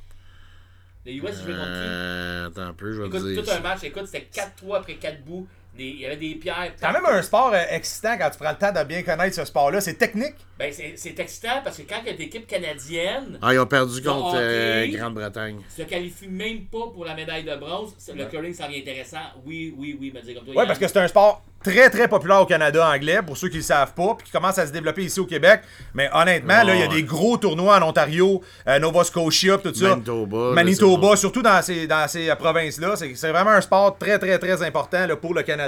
Les 1.05 1.15
US, 1.15 1.31
ils 1.41 1.45
jouaient 1.45 1.53
contre 1.55 1.65
qui? 1.65 1.89
Euh, 1.89 2.47
attends 2.49 2.63
un 2.63 2.73
peu, 2.75 2.93
je 2.93 3.01
vais 3.03 3.09
Écoute, 3.09 3.21
te 3.23 3.33
dire. 3.33 3.43
tout 3.45 3.51
un 3.51 3.61
match, 3.61 3.83
écoute, 3.83 4.07
c'était 4.07 4.29
4-3 4.33 4.77
après 4.77 4.95
4 4.95 5.25
bouts. 5.25 5.47
Des- 5.77 5.85
il 5.85 6.01
y 6.01 6.07
avait 6.07 6.17
des 6.17 6.35
pierres. 6.35 6.73
C'est 6.77 6.85
quand 6.87 6.93
même 6.93 7.07
un 7.07 7.23
sport 7.23 7.51
euh, 7.55 7.63
excitant 7.71 8.17
quand 8.19 8.31
tu 8.31 8.39
prends 8.39 8.51
le 8.51 8.57
temps 8.59 8.73
de 8.73 8.85
bien 8.85 9.03
connaître 9.03 9.35
ce 9.35 9.45
sport-là. 9.45 9.81
C'est 9.81 9.95
technique? 9.95 10.35
Ben, 10.59 10.73
c'est 10.73 10.93
c'est 10.97 11.19
excitant 11.19 11.61
parce 11.65 11.77
que 11.79 11.83
quand 11.83 11.97
il 12.03 12.07
y 12.09 12.11
a 12.11 12.17
des 12.17 12.25
équipes 12.25 12.47
canadiennes 12.47 13.39
Ah, 13.43 13.53
ils 13.53 13.59
ont 13.59 13.67
perdu 13.67 14.01
contre 14.03 14.37
euh. 14.37 14.87
Grande-Bretagne. 14.97 15.59
se 15.77 15.83
qualifient 15.83 16.29
même 16.29 16.67
pas 16.67 16.89
pour 16.93 17.05
la 17.05 17.15
médaille 17.15 17.45
de 17.45 17.57
bronze, 17.57 17.95
le 18.15 18.25
curling, 18.27 18.55
ça 18.55 18.67
devient 18.67 18.81
intéressant. 18.81 19.19
Oui, 19.45 19.75
oui, 19.77 19.97
oui, 20.01 20.13
me 20.15 20.21
dire 20.21 20.37
comme 20.37 20.45
toi. 20.45 20.55
Oui, 20.57 20.67
parce 20.67 20.79
que 20.79 20.87
c'est 20.87 20.99
un 20.99 21.09
sport 21.09 21.43
très 21.65 21.89
très 21.91 22.09
populaire 22.09 22.43
au 22.43 22.47
Canada 22.47 22.89
anglais, 22.89 23.21
pour 23.25 23.37
ceux 23.37 23.49
qui 23.49 23.57
le 23.59 23.63
savent 23.63 23.95
pas, 23.95 24.15
puis 24.17 24.27
qui 24.27 24.33
commence 24.33 24.59
à 24.59 24.67
se 24.67 24.73
développer 24.73 25.05
ici 25.05 25.21
au 25.21 25.27
Québec. 25.27 25.63
Mais 25.95 26.11
honnêtement, 26.13 26.63
là, 26.65 26.75
il 26.75 26.81
y 26.81 26.83
a 26.83 26.89
Ouais. 26.89 26.95
des 26.95 27.03
gros 27.05 27.37
tournois 27.37 27.79
en 27.79 27.89
Ontario, 27.89 28.43
euh, 28.69 28.79
Nova 28.79 29.05
Scotia, 29.05 29.59
tout 29.59 29.73
ça. 29.75 29.91
Manitoba, 29.91 30.53
Manitoba, 30.55 31.17
surtout 31.17 31.43
dans 31.43 31.63
ces, 31.63 31.87
dans 31.87 32.07
ces 32.09 32.33
provinces-là. 32.37 32.97
C'est 32.97 33.15
c'est 33.15 33.31
vraiment 33.31 33.51
un 33.53 33.61
sport 33.61 33.97
très 33.99 34.19
très 34.19 34.39
très 34.39 34.63
important 34.63 35.07
là, 35.07 35.17
pour 35.17 35.35
le 35.35 35.43
Canada. 35.43 35.62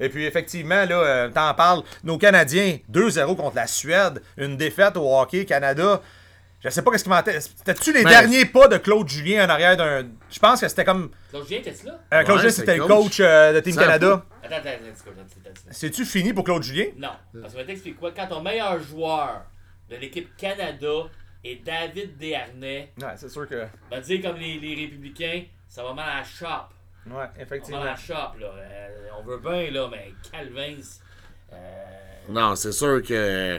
Et 0.00 0.08
puis 0.08 0.24
effectivement, 0.26 0.84
là, 0.84 0.94
euh, 0.96 1.28
t'en 1.30 1.52
parles, 1.54 1.82
nos 2.04 2.18
Canadiens, 2.18 2.78
2-0 2.90 3.34
contre 3.36 3.56
la 3.56 3.66
Suède, 3.66 4.22
une 4.36 4.56
défaite 4.56 4.96
au 4.96 5.18
hockey 5.18 5.44
Canada. 5.44 6.00
Je 6.64 6.68
sais 6.70 6.82
pas 6.82 6.92
qu'est-ce 6.92 7.02
qui 7.02 7.10
m'en 7.10 7.20
C'était-tu 7.24 7.92
les 7.92 8.04
Mais- 8.04 8.10
derniers 8.10 8.44
pas 8.44 8.68
de 8.68 8.76
Claude 8.76 9.08
Julien 9.08 9.46
en 9.46 9.48
arrière 9.48 9.76
d'un. 9.76 10.04
Je 10.30 10.38
pense 10.38 10.60
que 10.60 10.68
c'était 10.68 10.84
comme. 10.84 11.10
Donc, 11.32 11.44
Julien, 11.48 11.60
t'es-tu 11.60 11.86
là? 11.86 11.98
euh, 12.12 12.22
Claude 12.22 12.36
Ouais, 12.36 12.42
Julien, 12.42 12.50
c'est 12.52 12.60
c'était 12.60 12.76
le 12.76 12.82
coach. 12.86 13.04
coach 13.04 13.20
euh, 13.20 13.52
de 13.52 13.60
Team 13.60 13.74
Canada. 13.74 14.24
Attends, 14.44 14.54
attends, 14.56 14.68
attends. 14.68 15.52
C'est-tu 15.72 16.04
fini 16.04 16.32
pour 16.32 16.44
Claude 16.44 16.62
Julien? 16.62 16.86
Non, 16.96 17.08
parce 17.32 17.46
que 17.46 17.50
je 17.52 17.56
vais 17.56 17.66
t'expliquer 17.66 17.96
quoi. 17.98 18.12
Quand 18.12 18.28
ton 18.28 18.40
meilleur 18.42 18.80
joueur 18.80 19.42
de 19.90 19.96
l'équipe 19.96 20.36
Canada 20.36 20.88
est 21.42 21.64
David 21.64 22.16
Desharnais, 22.16 22.92
Ouais, 23.00 23.08
c'est 23.16 23.28
sûr 23.28 23.48
que. 23.48 23.66
va 23.90 24.00
dire 24.00 24.22
comme 24.22 24.36
les, 24.36 24.60
les 24.60 24.74
républicains, 24.84 25.42
ça 25.68 25.82
va 25.82 25.92
mal 25.94 26.08
à 26.08 26.18
la 26.18 26.24
shop. 26.24 26.71
Ouais, 27.06 27.24
On 27.36 27.40
effectivement. 27.42 27.80
à 27.82 27.84
la 27.86 27.96
shop, 27.96 28.38
là. 28.40 28.46
Euh, 28.56 28.88
on 29.18 29.24
veut 29.24 29.38
bien, 29.38 29.70
là, 29.72 29.88
mais 29.90 30.12
Calvin, 30.30 30.76
euh, 31.52 31.56
Non, 32.28 32.54
c'est 32.54 32.72
sûr 32.72 33.02
que 33.02 33.58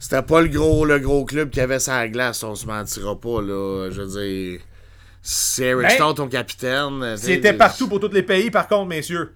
c'était 0.00 0.22
pas 0.22 0.40
le 0.40 0.48
gros, 0.48 0.84
le 0.84 0.98
gros 0.98 1.24
club 1.24 1.50
qui 1.50 1.60
avait 1.60 1.78
sa 1.78 2.08
glace, 2.08 2.42
on 2.42 2.54
se 2.54 2.66
mentira 2.66 3.18
pas, 3.20 3.40
là. 3.40 3.90
Je 3.90 4.02
veux 4.02 4.20
dire, 4.20 4.60
c'est 5.22 5.64
Eric 5.66 5.86
Ben, 5.88 5.94
Stott, 5.94 6.14
ton 6.16 6.28
capitaine. 6.28 7.16
C'était 7.16 7.52
partout 7.52 7.88
pour 7.88 8.00
tous 8.00 8.12
les 8.12 8.22
pays, 8.22 8.50
par 8.50 8.66
contre, 8.66 8.86
messieurs. 8.88 9.32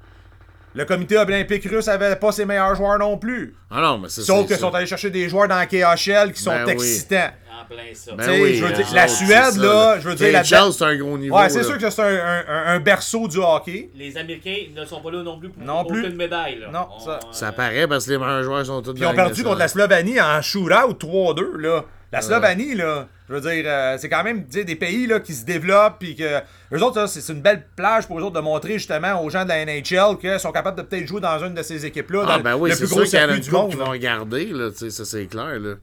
Le 0.76 0.84
comité 0.84 1.16
olympique 1.16 1.64
russe 1.70 1.86
avait 1.86 2.16
pas 2.16 2.32
ses 2.32 2.44
meilleurs 2.44 2.74
joueurs 2.74 2.98
non 2.98 3.16
plus. 3.16 3.54
Ah 3.70 3.80
non, 3.80 3.98
mais 3.98 4.08
c'est 4.08 4.22
Sauf 4.22 4.48
ça. 4.48 4.58
sont 4.58 4.74
allés 4.74 4.86
chercher 4.86 5.08
des 5.10 5.28
joueurs 5.28 5.46
dans 5.46 5.54
la 5.56 5.66
KHL 5.66 6.32
qui 6.32 6.42
sont 6.42 6.50
Ben 6.50 6.64
oui. 6.66 6.72
excitants. 6.72 7.30
en 7.62 7.64
plein 7.66 7.82
ça. 7.94 8.12
Ben 8.16 8.24
Tu 8.24 8.30
sais, 8.34 8.42
oui, 8.42 8.54
je 8.56 8.64
veux 8.64 8.70
eux 8.72 8.74
dire, 8.74 8.86
la 8.92 9.06
Suède, 9.08 9.56
là, 9.58 10.00
je 10.00 10.08
veux 10.08 10.14
dire, 10.16 10.32
la 10.32 10.42
KHL, 10.42 10.72
c'est 10.72 10.84
un 10.84 10.96
gros 10.96 11.16
niveau. 11.16 11.36
Ouais, 11.38 11.48
c'est 11.48 11.62
sûr 11.62 11.78
que 11.78 11.88
c'est 11.88 12.02
un, 12.02 12.06
un- 12.06 12.44
un- 12.48 12.66
un 12.74 12.80
berceau 12.80 13.28
du 13.28 13.38
hockey. 13.38 13.90
Les 13.94 14.16
Américains 14.18 14.56
ne 14.74 14.84
sont 14.84 15.00
pas 15.00 15.12
là 15.12 15.22
non 15.22 15.38
plus 15.38 15.50
pour 15.50 15.62
Non 15.62 15.84
plus. 15.84 16.00
aucune 16.04 16.16
médaille. 16.16 16.58
Là. 16.58 16.66
Non, 16.72 16.88
On- 16.96 16.98
ça- 16.98 17.20
Ça 17.30 17.52
paraît 17.52 17.86
parce 17.86 18.06
que 18.06 18.10
les 18.10 18.18
meilleurs 18.18 18.42
joueurs 18.42 18.66
sont 18.66 18.82
tous 18.82 18.94
ils 18.96 19.06
ont 19.06 19.14
perdu 19.14 19.44
contre 19.44 19.58
la 19.60 19.68
Slovanie 19.68 20.20
en 20.20 20.42
shootout 20.42 20.94
3-2, 20.98 21.56
là. 21.58 21.84
La 22.12 22.20
Slovanie, 22.20 22.74
là, 22.74 23.06
je 23.28 23.34
veux 23.34 23.40
dire, 23.40 23.64
euh, 23.66 23.96
c'est 23.98 24.08
quand 24.08 24.22
même 24.22 24.44
des 24.44 24.76
pays 24.76 25.06
là, 25.06 25.18
qui 25.20 25.32
se 25.34 25.44
développent, 25.44 25.98
puis 25.98 26.14
que 26.14 26.40
eux 26.72 26.82
autres, 26.82 27.00
là, 27.00 27.06
c'est 27.06 27.32
une 27.32 27.40
belle 27.40 27.66
plage 27.74 28.06
pour 28.06 28.18
eux 28.18 28.22
autres 28.22 28.34
de 28.36 28.40
montrer 28.40 28.74
justement 28.74 29.22
aux 29.22 29.30
gens 29.30 29.44
de 29.44 29.48
la 29.48 29.64
NHL 29.64 30.18
qu'ils 30.20 30.38
sont 30.40 30.52
capables 30.52 30.76
de 30.76 30.82
peut-être 30.82 31.06
jouer 31.06 31.20
dans 31.20 31.38
une 31.44 31.54
de 31.54 31.62
ces 31.62 31.86
équipes-là, 31.86 32.24
Ah, 32.28 32.38
ben 32.38 32.56
oui, 32.56 32.68
le 32.70 32.74
c'est 32.76 32.80
plus 32.82 32.88
sûr 32.88 32.96
gros 32.98 33.04
qu'il 33.06 33.18
y 33.18 33.22
en 33.22 33.28
a 33.28 33.34
une 33.36 33.40
qui 33.40 33.50
vont 33.50 33.68
regarder, 33.90 34.44
là, 34.46 34.70
tu 34.70 34.76
sais, 34.78 34.90
ça 34.90 35.04
c'est 35.04 35.26
clair, 35.26 35.58
là. 35.58 35.74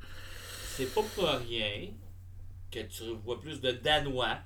C'est 0.77 0.93
pas 0.93 1.01
pour 1.15 1.27
rien 1.27 1.87
que 2.71 2.79
tu 2.79 3.03
vois 3.25 3.39
plus 3.41 3.59
de 3.59 3.71
Danois, 3.71 4.37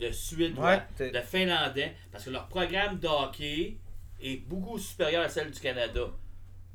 de 0.00 0.10
Suédois, 0.12 0.80
Ouais, 1.00 1.10
de 1.12 1.18
Finlandais, 1.20 1.94
parce 2.12 2.24
que 2.24 2.30
leur 2.30 2.46
programme 2.48 2.98
de 2.98 3.08
hockey 3.08 3.76
est 4.22 4.36
beaucoup 4.48 4.78
supérieur 4.78 5.24
à 5.24 5.28
celle 5.28 5.50
du 5.50 5.60
Canada. 5.60 6.02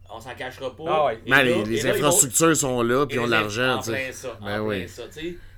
On 0.09 0.19
s'en 0.19 0.35
cachera 0.35 0.75
pas. 0.75 0.83
Ah 0.87 1.05
ouais. 1.07 1.19
Là- 1.25 1.43
les, 1.43 1.81
là, 1.81 1.89
infrastructures 1.95 2.55
sont 2.55 2.81
là, 2.83 3.05
puis 3.07 3.15
et 3.15 3.19
ils 3.19 3.23
ont 3.23 3.25
de 3.25 3.31
l'argent, 3.31 3.75
En 3.75 3.79
tu 3.79 3.85
sais. 3.85 3.91
plein 4.03 4.11
ça. 4.11 4.37
Ben 4.41 4.61
en 4.61 4.65
oui. 4.67 4.79
plein 4.79 4.87
ça. 4.87 5.03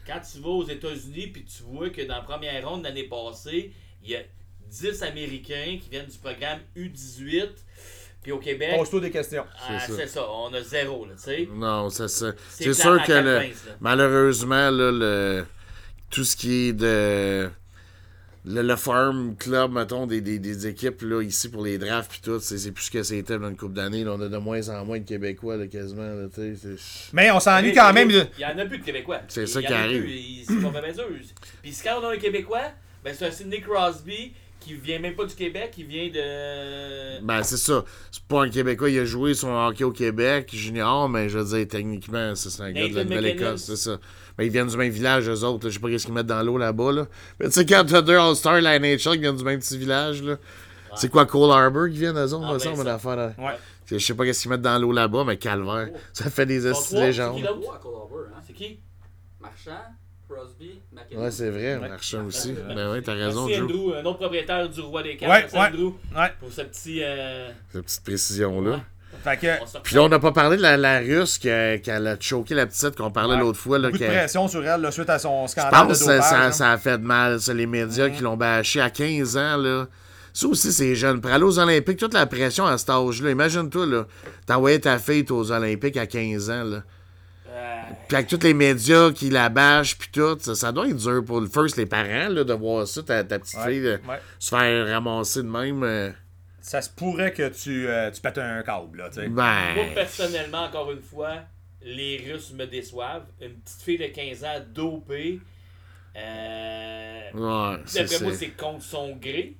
Quand 0.06 0.20
tu 0.20 0.39
vas 0.39 0.50
aux 0.50 0.68
États-Unis 0.68 1.28
puis 1.28 1.46
tu 1.46 1.63
vois 1.63 1.89
que 1.89 2.02
dans 2.02 2.15
la 2.15 2.22
première 2.22 2.68
ronde 2.68 2.84
l'année 2.84 3.04
passée, 3.08 3.72
il 4.04 4.10
y 4.12 4.15
a 4.15 4.22
10 4.70 5.02
Américains 5.04 5.80
qui 5.82 5.89
viennent 5.89 6.06
du 6.08 6.18
programme 6.18 6.60
U18. 6.76 7.50
Puis 8.22 8.32
au 8.32 8.39
Québec, 8.39 8.76
Pose-toi 8.76 9.02
des 9.02 9.12
questions. 9.12 9.46
ah, 9.68 9.80
c'est 9.88 10.08
ça. 10.08 10.28
On 10.30 10.52
a 10.54 10.62
zéro, 10.62 11.06
là, 11.06 11.13
tu 11.15 11.22
sais. 11.22 11.48
Non, 11.52 11.89
c'est 11.91 12.08
ça. 12.08 12.32
C'est 12.50 12.74
sûr 12.74 13.02
que 13.04 13.12
le- 13.12 13.39
15, 13.39 13.65
là. 13.68 13.76
malheureusement, 13.80 14.72
là, 14.72 14.91
le, 14.91 15.46
tout 16.10 16.24
ce 16.24 16.36
qui 16.36 16.70
est 16.70 16.74
de. 16.74 17.50
Le, 18.47 18.62
le 18.62 18.75
farm 18.75 19.36
club, 19.38 19.71
mettons, 19.71 20.05
des, 20.05 20.21
des, 20.21 20.38
des 20.39 20.67
équipes 20.67 21.01
là, 21.01 21.21
ici 21.21 21.49
pour 21.49 21.63
les 21.65 21.77
drafts 21.77 22.12
puis 22.12 22.19
tout, 22.23 22.39
c'est 22.39 22.58
c'est 22.60 22.71
plus 22.71 22.84
ce 22.86 22.91
que 22.91 23.01
c'était 23.03 23.39
dans 23.39 23.49
une 23.49 23.58
couple 23.58 23.73
d'années. 23.73 24.03
là. 24.03 24.12
On 24.13 24.21
a 24.21 24.27
de 24.29 24.38
moins 24.38 24.69
en 24.69 24.86
moins 24.86 24.99
de 24.99 25.05
Québécois 25.05 25.58
là, 25.58 25.67
quasiment. 25.67 26.03
Là, 26.03 26.27
Mais 27.13 27.31
on 27.31 27.39
s'ennuie 27.39 27.73
quand 27.73 27.89
il- 27.89 27.93
même 27.95 28.10
de. 28.12 28.23
Il 28.38 28.41
y 28.41 28.45
en 28.45 28.58
a 28.58 28.65
plus 28.65 28.77
de 28.77 28.84
Québécois. 28.84 29.21
C'est 29.27 29.47
ça 29.47 29.62
y 29.62 29.65
qui 29.65 29.73
arrive. 29.73 30.05
C'est 30.47 30.55
pas 30.55 30.62
mauvais 30.69 30.93
Puis 31.63 31.73
si 31.73 31.84
quand 31.84 31.99
on 32.01 32.05
a 32.08 32.13
un 32.13 32.17
Québécois, 32.17 32.71
ben 33.03 33.13
c'est 33.17 33.25
un 33.25 33.31
Sidney 33.31 33.62
Crosby 33.62 34.34
qui 34.65 34.73
vient 34.73 34.99
même 34.99 35.15
pas 35.15 35.25
du 35.25 35.36
Québec, 35.36 35.71
qui 35.71 35.84
vient 35.84 36.08
de. 36.08 37.21
Ben, 37.23 37.43
c'est 37.43 37.58
ça. 37.58 37.84
C'est 38.12 38.23
pas 38.23 38.43
un 38.43 38.49
Québécois, 38.49 38.89
il 38.89 38.99
a 38.99 39.06
joué 39.06 39.34
son 39.34 39.49
hockey 39.56 39.84
au 39.84 39.91
Québec, 39.91 40.49
junior, 40.54 41.08
mais 41.08 41.30
je 41.30 41.38
veux 41.39 41.58
dire, 41.58 41.67
techniquement, 41.67 42.34
c'est 42.36 42.62
un 42.62 42.71
gars 42.71 42.88
de 42.88 42.95
la. 42.95 43.04
Nouvelle-Écosse, 43.04 43.63
c'est 43.63 43.75
ça. 43.75 43.97
Mais 44.38 44.47
ils 44.47 44.51
viennent 44.51 44.67
du 44.67 44.75
même 44.78 44.91
village, 44.91 45.30
eux 45.30 45.43
autres. 45.43 45.65
là. 45.65 45.69
Je 45.69 45.75
sais 45.75 45.80
pas 45.80 45.89
qu'est-ce 45.89 46.06
qu'ils 46.06 46.13
mettent 46.13 46.25
dans 46.28 46.43
l'eau 46.43 46.58
là-bas, 46.58 46.91
là. 46.91 47.08
Mais 47.39 47.45
tu 47.47 47.54
sais, 47.54 47.65
quand 47.65 47.86
t'as 47.88 48.01
deux 48.01 48.17
All-Stars, 48.17 48.60
la 48.62 48.80
NHL, 48.80 48.97
qui 48.97 49.17
viennent 49.19 49.38
du 49.38 49.43
même 49.43 49.60
petit 49.60 49.78
village, 49.78 50.23
là. 50.23 50.38
C'est 50.95 51.10
quoi, 51.10 51.25
Cole 51.25 51.51
Harbour 51.51 51.88
qui 51.89 51.97
vient 51.99 52.13
d'eux 52.13 52.34
autres, 52.34 52.45
Ah, 52.47 52.54
ben, 52.54 52.75
ça. 52.75 52.84
l'affaire, 52.84 53.15
là. 53.15 53.34
Ouais. 53.38 53.58
Je 53.88 53.97
sais 53.99 54.13
pas 54.15 54.25
qu'est-ce 54.25 54.41
qu'ils 54.41 54.51
mettent 54.51 54.62
dans 54.62 54.80
l'eau 54.80 54.91
là-bas, 54.91 55.23
mais 55.25 55.38
calvaire. 55.38 55.89
Ça 56.13 56.30
fait 56.30 56.45
des 56.45 56.65
estis 56.65 56.88
trois, 56.88 56.99
c'est 57.01 57.06
légendes. 57.08 57.36
qui 57.38 57.47
hein? 57.47 58.41
C'est 58.47 58.54
qui? 58.54 58.80
Marchand, 59.39 59.71
Crosby, 60.30 60.82
McKinnon. 60.92 61.22
Ouais, 61.24 61.32
c'est 61.32 61.50
vrai, 61.50 61.78
Marchand 61.80 62.26
aussi. 62.26 62.54
Ben 62.76 62.92
oui, 62.92 63.02
t'as 63.04 63.14
raison, 63.14 63.46
Merci 63.48 63.60
Joe. 63.60 63.70
Andrew, 63.72 63.94
un 63.96 64.06
autre 64.06 64.18
propriétaire 64.20 64.70
du 64.70 64.82
Roi 64.82 65.04
des 65.04 65.18
Cartes. 65.18 65.52
Ouais, 65.54 65.60
ouais. 65.60 65.68
Andrew 65.68 65.94
Ouais. 66.16 66.32
pour 66.40 66.52
ce 66.52 66.62
petit. 66.62 67.02
euh, 67.04 67.50
Cette 67.72 67.84
petite 67.84 68.04
précision-là. 68.04 68.82
Fait 69.24 69.38
que. 69.38 69.80
Puis 69.84 69.96
là, 69.96 70.04
on 70.04 70.10
n'a 70.10 70.20
pas 70.20 70.32
parlé 70.34 70.58
de 70.58 70.62
la, 70.62 70.76
la 70.78 71.00
russe 71.00 71.38
qui 71.38 71.50
a, 71.50 71.78
qui 71.78 71.90
a 71.90 72.20
choqué 72.20 72.54
la 72.54 72.66
petite 72.68 72.96
qu'on 72.98 73.12
parlait 73.12 73.36
Ouais. 73.36 73.40
l'autre 73.40 73.60
fois. 73.60 73.80
Là, 73.80 73.90
Beaucoup 73.90 74.04
de 74.04 74.08
pression 74.08 74.48
sur 74.48 74.66
elle 74.66 74.82
là, 74.82 74.92
suite 74.92 75.10
à 75.10 75.18
son 75.20 75.46
Je 75.48 75.52
scandale 75.52 75.72
de 75.72 75.88
pense 75.88 76.00
que 76.00 76.04
dopage. 76.06 76.24
ça, 76.30 76.42
hein. 76.44 76.52
ça 76.52 76.72
a 76.72 76.78
fait 76.78 76.98
de 76.98 77.04
mal. 77.06 77.40
C'est 77.40 77.54
les 77.54 77.66
médias 77.66 78.10
qui 78.10 78.22
l'ont 78.24 78.36
bâché 78.38 78.82
à 78.82 78.90
15 78.90 79.38
ans. 79.38 79.58
là. 79.58 79.88
Ça 80.34 80.48
aussi, 80.48 80.74
c'est 80.74 80.96
jeune. 80.96 81.22
Pour 81.22 81.32
aller 81.32 81.46
aux 81.46 81.60
Olympiques, 81.60 81.98
toute 81.98 82.14
la 82.14 82.26
pression 82.26 82.66
à 82.66 82.78
cet 82.78 82.90
âge-là. 82.90 83.30
Imagine-toi, 83.32 83.86
là. 83.86 84.06
T'envoyais 84.46 84.80
ta 84.80 85.00
fille 85.00 85.26
aux 85.30 85.50
Olympiques 85.50 85.96
à 85.96 86.08
15 86.08 86.50
ans. 86.50 86.64
Là. 86.66 86.84
Euh, 87.89 87.93
Puis 88.08 88.17
avec 88.17 88.28
tous 88.30 88.39
les 88.43 88.54
médias 88.54 89.12
qui 89.12 89.30
la 89.30 89.50
bâchent, 89.50 89.98
puis 89.98 90.10
tout, 90.12 90.38
ça, 90.39 90.56
ça 90.56 90.71
doit 90.71 90.88
être 90.88 90.98
dur 90.98 91.24
pour 91.26 91.41
le 91.41 91.48
first, 91.48 91.78
les 91.78 91.86
parents, 91.86 92.30
là, 92.30 92.43
de 92.43 92.54
voir 92.54 92.88
ça, 92.88 93.04
ta, 93.04 93.24
ta 93.24 93.39
petite 93.39 93.58
Ouais, 93.60 93.71
fille, 93.71 93.82
là, 93.82 93.91
ouais. 94.08 94.19
se 94.39 94.50
faire 94.50 94.88
ramasser 94.88 95.43
de 95.43 95.48
même. 95.48 95.84
euh, 95.84 96.12
Ça 96.62 96.82
se 96.82 96.89
pourrait 96.89 97.32
que 97.34 97.48
tu, 97.50 97.88
euh, 97.88 98.10
tu 98.12 98.21
pètes 98.21 98.38
un 98.39 98.62
câble, 98.63 98.98
là, 99.00 99.10
tu 99.10 99.15
sais. 99.21 99.28
Moi, 99.28 99.43
ben. 99.76 99.93
personnellement, 99.93 100.63
encore 100.63 100.91
une 100.91 101.02
fois, 101.02 101.36
les 101.84 102.26
Russes 102.32 102.52
me 102.54 102.65
déçoivent. 102.65 103.26
Une 103.41 103.54
petite 103.54 103.82
fille 103.84 103.98
de 104.00 104.08
15 104.08 104.43
ans 104.43 104.63
dopée. 104.74 105.39
Euh, 106.17 107.21
Ouais, 107.34 107.78
c'est 107.86 108.00
D'après 108.04 108.19
moi, 108.24 108.32
c'est- 108.34 108.38
c'est 108.45 108.52
contre 108.52 108.84
son 108.84 109.15
gré. 109.17 109.56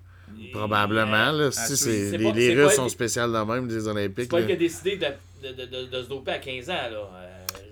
Probablement, 0.54 1.32
là. 1.32 1.44
euh, 1.46 1.52
Si, 1.52 1.78
c'est, 1.78 2.10
c'est 2.12 2.18
les 2.18 2.24
pas- 2.26 2.32
les 2.36 2.48
c'est 2.48 2.56
Russes 2.56 2.66
pas- 2.70 2.76
sont 2.76 2.90
spéciales 2.90 3.32
dans 3.32 3.46
même 3.46 3.68
des 3.68 3.82
C'est 3.82 3.88
Olympiques. 3.88 4.30
pas 4.30 4.38
là. 4.40 4.46
lui 4.46 4.48
qui 4.48 4.54
a 4.54 4.56
décidé 4.60 4.98
de, 4.98 5.06
de, 5.48 5.54
de, 5.54 5.66
de- 5.66 5.86
de 5.88 6.04
se 6.04 6.10
doper 6.10 6.32
à 6.32 6.40
15 6.40 6.70
ans. 6.70 6.74
Là. 6.92 7.10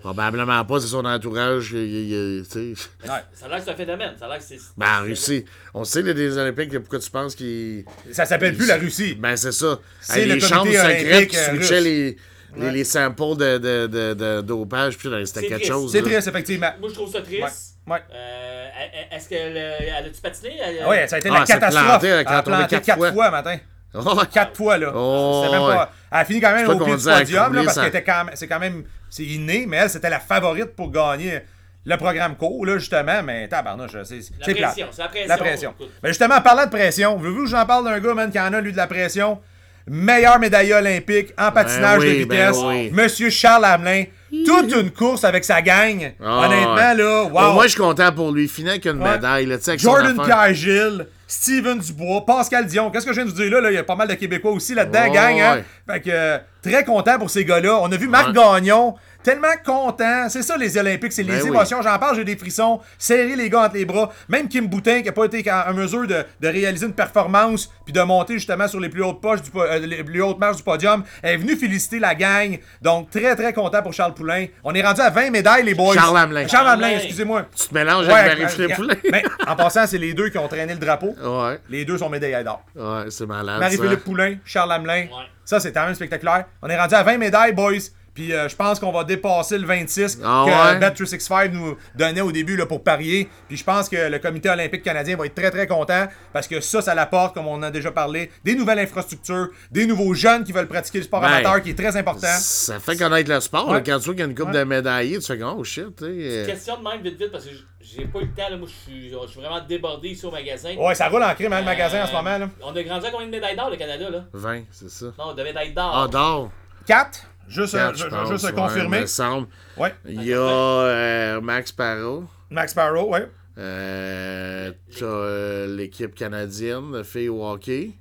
Probablement 0.04 0.62
pas, 0.66 0.80
c'est 0.80 0.88
son 0.88 1.02
entourage. 1.06 1.70
qui- 1.70 2.42
tu 2.52 2.74
sais. 2.76 3.08
Ouais. 3.08 3.20
Ça 3.32 3.46
a 3.46 3.48
l'air 3.48 3.58
que 3.58 3.64
c'est 3.64 3.70
un 3.70 3.74
phénomène. 3.74 4.12
Ça 4.18 4.26
a 4.26 4.28
l'air 4.28 4.36
que 4.38 4.44
c'est. 4.44 4.58
Ben, 4.76 5.00
en 5.00 5.02
Russie, 5.04 5.46
on 5.72 5.82
sait, 5.84 6.02
les 6.02 6.12
des 6.12 6.36
Olympiques, 6.36 6.78
pourquoi 6.80 6.98
tu 6.98 7.10
penses 7.10 7.34
qu'ils. 7.34 7.86
Ça 8.12 8.26
s'appelle 8.26 8.54
plus 8.54 8.66
la 8.66 8.76
Russie. 8.76 9.14
Ben, 9.14 9.34
c'est 9.34 9.52
ça. 9.52 9.78
C'est 10.02 10.20
Hey, 10.20 10.28
le 10.28 10.34
les 10.34 10.40
chambres 10.40 10.70
secrètes 10.70 11.28
qui 11.30 11.38
euh, 11.38 11.54
switchaient 11.54 11.80
les, 11.80 12.16
les, 12.56 12.66
Ouais. 12.66 12.72
les 12.72 12.84
samples 12.84 13.36
de, 13.38 13.56
de, 13.56 13.86
de, 13.86 14.12
de 14.14 14.40
dopage, 14.42 14.98
puis 14.98 15.08
là, 15.08 15.24
c'était 15.24 15.40
quelque 15.40 15.54
triste. 15.54 15.72
chose. 15.72 15.90
C'est 15.90 16.02
triste, 16.02 16.28
effectivement. 16.28 16.70
Moi, 16.80 16.90
je 16.90 16.94
trouve 16.94 17.10
ça 17.10 17.22
triste. 17.22 17.76
Ouais. 17.86 17.98
Euh, 18.14 18.66
Est-ce 19.10 19.26
qu'elle 19.28 19.56
elle 19.56 20.06
a-tu 20.06 20.20
patiné? 20.22 20.58
Elle- 20.62 20.80
Ah 20.84 20.88
Ouais, 20.90 21.08
ça 21.08 21.16
a 21.16 21.18
été 21.18 21.30
Ah, 21.30 21.38
la 21.40 21.46
s'est 21.46 21.52
catastrophe. 21.54 22.04
elle 22.04 22.26
a 22.26 22.42
planté 22.42 22.66
quatre 22.76 22.84
quatre 22.84 22.98
fois. 22.98 23.12
fois, 23.12 23.30
matin. 23.30 23.56
Oh, 23.94 24.20
Quatre 24.32 24.56
fois, 24.56 24.76
là. 24.78 24.92
Oh, 24.94 25.42
C'était 25.44 25.58
même 25.58 25.66
pas... 25.68 25.92
Elle 26.10 26.18
a 26.18 26.24
fini 26.24 26.40
quand 26.40 26.52
même 26.54 26.68
au 26.68 26.84
pied 26.84 26.96
du 26.96 27.02
podium, 27.04 27.54
là, 27.54 27.62
parce 27.62 27.74
ça. 27.74 27.80
qu'elle 27.82 27.88
était 27.90 28.04
quand 28.04 28.24
même... 28.24 28.34
C'est 28.36 28.48
quand 28.48 28.58
même... 28.60 28.84
C'est 29.10 29.24
inné, 29.24 29.64
mais 29.68 29.76
elle, 29.76 29.90
c'était 29.90 30.10
la 30.10 30.18
favorite 30.20 30.74
pour 30.74 30.90
gagner 30.90 31.40
le 31.86 31.96
programme 31.96 32.34
court, 32.36 32.66
là, 32.66 32.78
justement. 32.78 33.22
Mais 33.22 33.46
tabarnouche, 33.46 33.92
c'est 34.04 34.16
La 34.16 34.22
c'est 34.46 34.54
plate. 34.54 34.72
pression, 34.72 34.86
c'est 34.90 35.02
la 35.02 35.08
pression. 35.08 35.28
La 35.28 35.36
pression. 35.36 35.74
Mais 36.02 36.08
justement, 36.08 36.34
en 36.36 36.40
parlant 36.40 36.64
de 36.64 36.70
pression, 36.70 37.16
voulez-vous 37.16 37.44
que 37.44 37.50
j'en 37.50 37.64
parle 37.66 37.84
d'un 37.84 38.00
gars, 38.00 38.14
man, 38.14 38.30
qui 38.30 38.40
en 38.40 38.52
a, 38.52 38.60
lui, 38.60 38.72
de 38.72 38.76
la 38.76 38.86
pression? 38.86 39.40
Meilleur 39.86 40.38
médaillé 40.38 40.72
olympique 40.74 41.32
en 41.38 41.52
patinage 41.52 42.00
oui, 42.00 42.06
de 42.08 42.14
vitesse, 42.22 42.56
ben 42.58 42.68
oui. 42.68 42.90
Monsieur 42.92 43.28
Charles 43.28 43.66
Hamelin. 43.66 44.04
Toute 44.46 44.72
une 44.74 44.90
course 44.90 45.24
avec 45.24 45.44
sa 45.44 45.60
gang. 45.62 46.12
Ah, 46.22 46.46
Honnêtement, 46.46 46.74
là, 47.04 47.22
Au 47.24 47.28
wow. 47.28 47.52
moins, 47.54 47.64
je 47.64 47.68
suis 47.68 47.80
content 47.80 48.12
pour 48.12 48.32
lui. 48.32 48.48
Finir 48.48 48.72
avec 48.72 48.84
une 48.86 49.02
Ouais. 49.02 49.12
médaille, 49.12 49.46
là, 49.46 49.56
avec 49.66 49.80
Jordan. 49.80 50.16
Pierre-Gilles, 50.24 51.06
Steven 51.26 51.78
Dubois, 51.78 52.24
Pascal 52.26 52.66
Dion. 52.66 52.90
Qu'est-ce 52.90 53.06
que 53.06 53.12
je 53.12 53.20
viens 53.20 53.24
de 53.24 53.30
vous 53.30 53.36
dire 53.42 53.60
là? 53.60 53.70
Il 53.70 53.74
y 53.74 53.78
a 53.78 53.82
pas 53.84 53.96
mal 53.96 54.08
de 54.08 54.14
Québécois 54.14 54.52
aussi 54.52 54.74
là-dedans, 54.74 55.02
Ouais, 55.04 55.10
gang. 55.10 55.40
Hein? 55.40 55.54
ouais. 55.56 55.64
Fait 55.94 56.00
que 56.00 56.10
euh, 56.12 56.38
très 56.62 56.84
content 56.84 57.18
pour 57.18 57.30
ces 57.30 57.44
gars-là. 57.44 57.78
On 57.80 57.90
a 57.90 57.96
vu 57.96 58.08
Marc 58.08 58.28
Ouais. 58.28 58.32
Gagnon. 58.34 58.94
Tellement 59.24 59.48
content. 59.64 60.28
C'est 60.28 60.42
ça, 60.42 60.56
les 60.56 60.76
Olympiques. 60.78 61.12
C'est 61.12 61.24
Ben 61.24 61.34
les 61.36 61.42
oui. 61.42 61.48
émotions. 61.48 61.82
J'en 61.82 61.98
parle, 61.98 62.14
j'ai 62.16 62.24
des 62.24 62.36
frissons. 62.36 62.80
Serrer 62.98 63.34
les 63.34 63.50
gars 63.50 63.62
entre 63.64 63.74
les 63.74 63.84
bras. 63.84 64.12
Même 64.28 64.48
Kim 64.48 64.66
Boutin, 64.68 65.00
qui 65.00 65.06
n'a 65.06 65.12
pas 65.12 65.24
été 65.24 65.42
en 65.50 65.72
mesure 65.74 66.06
de, 66.06 66.24
de 66.40 66.48
réaliser 66.48 66.86
une 66.86 66.92
performance 66.92 67.70
puis 67.84 67.92
de 67.92 68.00
monter 68.02 68.34
justement 68.34 68.68
sur 68.68 68.78
les 68.80 68.88
plus 68.88 69.02
hautes 69.02 69.20
poches 69.20 69.42
du, 69.42 69.50
euh, 69.56 69.78
les 69.78 70.04
plus 70.04 70.22
hautes 70.22 70.38
marches 70.38 70.58
du 70.58 70.62
podium, 70.62 71.02
est 71.22 71.36
venu 71.36 71.56
féliciter 71.56 71.98
la 71.98 72.14
gang. 72.14 72.58
Donc, 72.82 73.10
très, 73.10 73.34
très 73.34 73.52
content 73.52 73.82
pour 73.82 73.92
Charles 73.92 74.14
Poulain. 74.14 74.46
On 74.62 74.74
est 74.74 74.82
rendu 74.82 75.00
à 75.00 75.10
20 75.10 75.30
médailles, 75.30 75.64
les 75.64 75.74
boys. 75.74 75.94
Charles 75.94 76.16
Hamelin. 76.18 76.46
Charles 76.46 76.68
Hamelin, 76.68 76.90
excusez-moi. 76.90 77.46
Tu 77.56 77.68
te 77.68 77.74
mélanges 77.74 78.06
Ouais, 78.06 78.12
avec 78.12 78.38
Marie-Philippe 78.38 78.76
Poulin. 78.76 78.94
Mais 79.10 79.22
en 79.46 79.56
passant, 79.56 79.86
c'est 79.86 79.98
les 79.98 80.12
deux 80.14 80.28
qui 80.28 80.36
ont 80.38 80.48
traîné 80.48 80.74
le 80.74 80.78
drapeau. 80.78 81.14
Ouais, 81.22 81.58
Les 81.70 81.84
deux 81.86 81.96
sont 81.98 82.10
médaillés 82.10 82.44
d'or. 82.44 82.62
ouais, 82.76 83.06
c'est 83.10 83.26
malade. 83.26 83.58
Marie-Philippe. 83.60 84.04
Poulain, 84.04 84.36
Charles 84.44 84.72
Hamelin. 84.72 85.04
Ouais. 85.04 85.08
Ça, 85.46 85.60
c'est 85.60 85.72
quand 85.72 85.84
même 85.86 85.94
spectaculaire. 85.94 86.44
On 86.62 86.68
est 86.68 86.78
rendu 86.78 86.94
à 86.94 87.02
20 87.02 87.16
médailles, 87.18 87.52
boys. 87.52 87.72
Puis 88.14 88.32
euh, 88.32 88.48
je 88.48 88.54
pense 88.54 88.78
qu'on 88.78 88.92
va 88.92 89.02
dépasser 89.04 89.58
le 89.58 89.66
26 89.66 90.20
Ah 90.24 90.44
que 90.46 90.50
ouais? 90.78 90.88
Bet365 90.88 91.50
nous 91.50 91.76
donnait 91.96 92.20
au 92.20 92.30
début 92.30 92.56
là, 92.56 92.64
pour 92.66 92.82
parier. 92.84 93.28
Puis 93.48 93.56
je 93.56 93.64
pense 93.64 93.88
que 93.88 94.08
le 94.08 94.18
comité 94.20 94.48
olympique 94.48 94.82
canadien 94.84 95.16
va 95.16 95.26
être 95.26 95.34
très 95.34 95.50
très 95.50 95.66
content 95.66 96.06
parce 96.32 96.46
que 96.46 96.60
ça, 96.60 96.80
ça 96.80 96.94
l'apporte, 96.94 97.34
comme 97.34 97.46
on 97.48 97.54
en 97.54 97.62
a 97.64 97.70
déjà 97.72 97.90
parlé, 97.90 98.30
des 98.44 98.54
nouvelles 98.54 98.78
infrastructures, 98.78 99.48
des 99.70 99.86
nouveaux 99.86 100.14
jeunes 100.14 100.44
qui 100.44 100.52
veulent 100.52 100.68
pratiquer 100.68 100.98
le 100.98 101.04
sport 101.04 101.20
Ben, 101.22 101.28
amateur 101.28 101.60
qui 101.62 101.70
est 101.70 101.74
très 101.78 101.96
important. 101.96 102.28
Ça 102.38 102.78
fait 102.78 102.96
connaître 102.96 103.28
le 103.30 103.40
sport. 103.40 103.66
Ouais. 103.68 103.74
là. 103.74 103.80
Quand 103.80 103.98
tu 103.98 104.04
vois 104.04 104.14
qu'il 104.14 104.20
y 104.20 104.26
a 104.26 104.26
une 104.30 104.34
coupe 104.36 104.46
Ouais. 104.48 104.58
de 104.60 104.64
médaillés, 104.64 105.18
tu 105.18 105.26
fais 105.26 105.42
oh 105.42 105.64
shit, 105.64 105.96
tu 105.96 106.04
sais. 106.04 106.10
euh, 106.10 106.46
Question 106.46 106.76
de 106.78 106.82
même 106.88 107.02
vite 107.02 107.18
vite 107.18 107.32
parce 107.32 107.44
que 107.44 107.50
j'ai 107.80 108.04
pas 108.06 108.20
eu 108.20 108.26
le 108.26 108.28
temps. 108.28 108.48
Là, 108.48 108.56
moi, 108.56 108.68
je 108.68 108.90
suis 108.92 109.10
je 109.10 109.28
suis 109.30 109.40
vraiment 109.40 109.60
débordé 109.68 110.10
ici 110.10 110.24
au 110.24 110.30
magasin. 110.30 110.74
Ouais, 110.76 110.94
ça 110.94 111.08
roule 111.08 111.22
en 111.22 111.34
crime, 111.34 111.52
hein, 111.52 111.58
le 111.60 111.64
magasin 111.66 112.02
en 112.04 112.06
ce 112.06 112.12
Euh, 112.12 112.16
moment. 112.16 112.38
Là. 112.38 112.48
On 112.62 112.74
a 112.76 112.82
grandi 112.82 113.06
à 113.06 113.10
combien 113.10 113.26
de 113.26 113.32
médailles 113.32 113.56
d'or, 113.56 113.70
le 113.70 113.76
Canada, 113.76 114.08
là? 114.10 114.24
20, 114.32 114.62
c'est 114.70 114.90
ça. 114.90 115.06
Non, 115.18 115.34
de 115.34 115.42
médailles 115.42 115.72
d'or. 115.72 115.92
Ah, 115.94 116.06
d'or. 116.08 116.50
4, 116.86 117.20
juste, 117.48 117.76
je- 117.76 118.30
juste 118.30 118.44
ouais, 118.44 118.52
confirmer. 118.52 119.00
me 119.02 119.06
semble. 119.06 119.46
Ouais, 119.76 119.94
Il 120.06 120.22
y 120.24 120.32
a 120.32 120.38
euh, 120.38 121.40
Max 121.40 121.72
Parra. 121.72 122.20
Max 122.50 122.72
Sparrow, 122.72 123.10
ouais. 123.12 123.28
Euh, 123.58 124.72
euh, 125.02 125.76
l'équipe 125.76 126.14
canadienne 126.14 126.92
de 126.92 127.02
filles 127.02 127.28
au 127.28 127.44
hockey. 127.46 127.92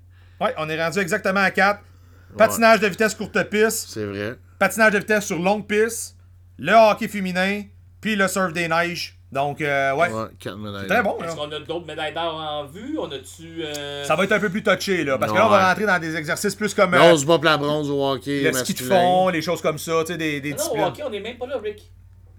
Ouais, 0.42 0.54
on 0.58 0.68
est 0.70 0.82
rendu 0.84 1.00
exactement 1.00 1.40
à 1.42 1.52
4. 1.52 1.80
Patinage 2.38 2.80
de 2.80 2.88
vitesse 2.88 3.14
courte 3.14 3.42
piste, 3.50 3.90
C'est 3.90 4.06
vrai. 4.06 4.36
patinage 4.58 4.94
de 4.94 4.98
vitesse 5.00 5.26
sur 5.26 5.38
longue 5.40 5.68
piste, 5.68 6.16
le 6.58 6.74
hockey 6.74 7.08
féminin, 7.08 7.64
puis 8.02 8.16
le 8.16 8.28
surf 8.28 8.52
des 8.54 8.68
neiges. 8.68 9.20
Donc, 9.34 9.62
euh, 9.62 9.94
ouais, 9.96 10.10
Ouais, 10.12 10.26
4 10.40 10.58
médailles. 10.58 10.88
très 10.88 11.02
bon. 11.02 11.18
Est-ce 11.24 11.36
qu'on 11.36 11.52
a 11.52 11.60
d'autres 11.60 11.86
médailles 11.88 12.14
d'or 12.14 12.36
en 12.36 12.66
vue? 12.66 12.98
On 13.00 13.06
a-tu. 13.12 13.64
euh, 13.64 14.04
Ça 14.06 14.16
va 14.16 14.24
être 14.26 14.32
un 14.32 14.40
peu 14.40 14.50
plus 14.50 14.62
touché, 14.64 15.04
là, 15.04 15.18
parce 15.18 15.32
que 15.32 15.38
là, 15.38 15.48
on 15.48 15.50
va 15.50 15.70
rentrer 15.70 15.86
dans 15.86 16.00
des 16.00 16.16
exercices 16.16 16.56
plus 16.56 16.74
comme 16.74 16.94
euh, 16.94 17.00
Non, 17.00 17.06
on 17.14 17.18
se 17.18 17.26
bat 17.26 17.36
pour 17.36 17.46
la 17.46 17.58
bronze 17.58 17.90
au 17.90 18.06
hockey. 18.06 18.42
le 18.44 18.54
ski 18.54 18.74
de 18.74 18.82
fond, 18.84 19.30
les 19.30 19.42
choses 19.42 19.62
comme 19.62 19.78
ça, 19.80 19.94
tu 20.06 20.12
sais, 20.14 20.18
des, 20.18 20.40
des 20.40 20.52
Non, 20.52 20.56
disciplines. 20.58 20.84
au 20.84 20.88
hockey, 20.88 21.04
on 21.08 21.12
est 21.14 21.20
même 21.20 21.38
pas 21.38 21.48
là, 21.48 21.56
Rick. 21.64 21.92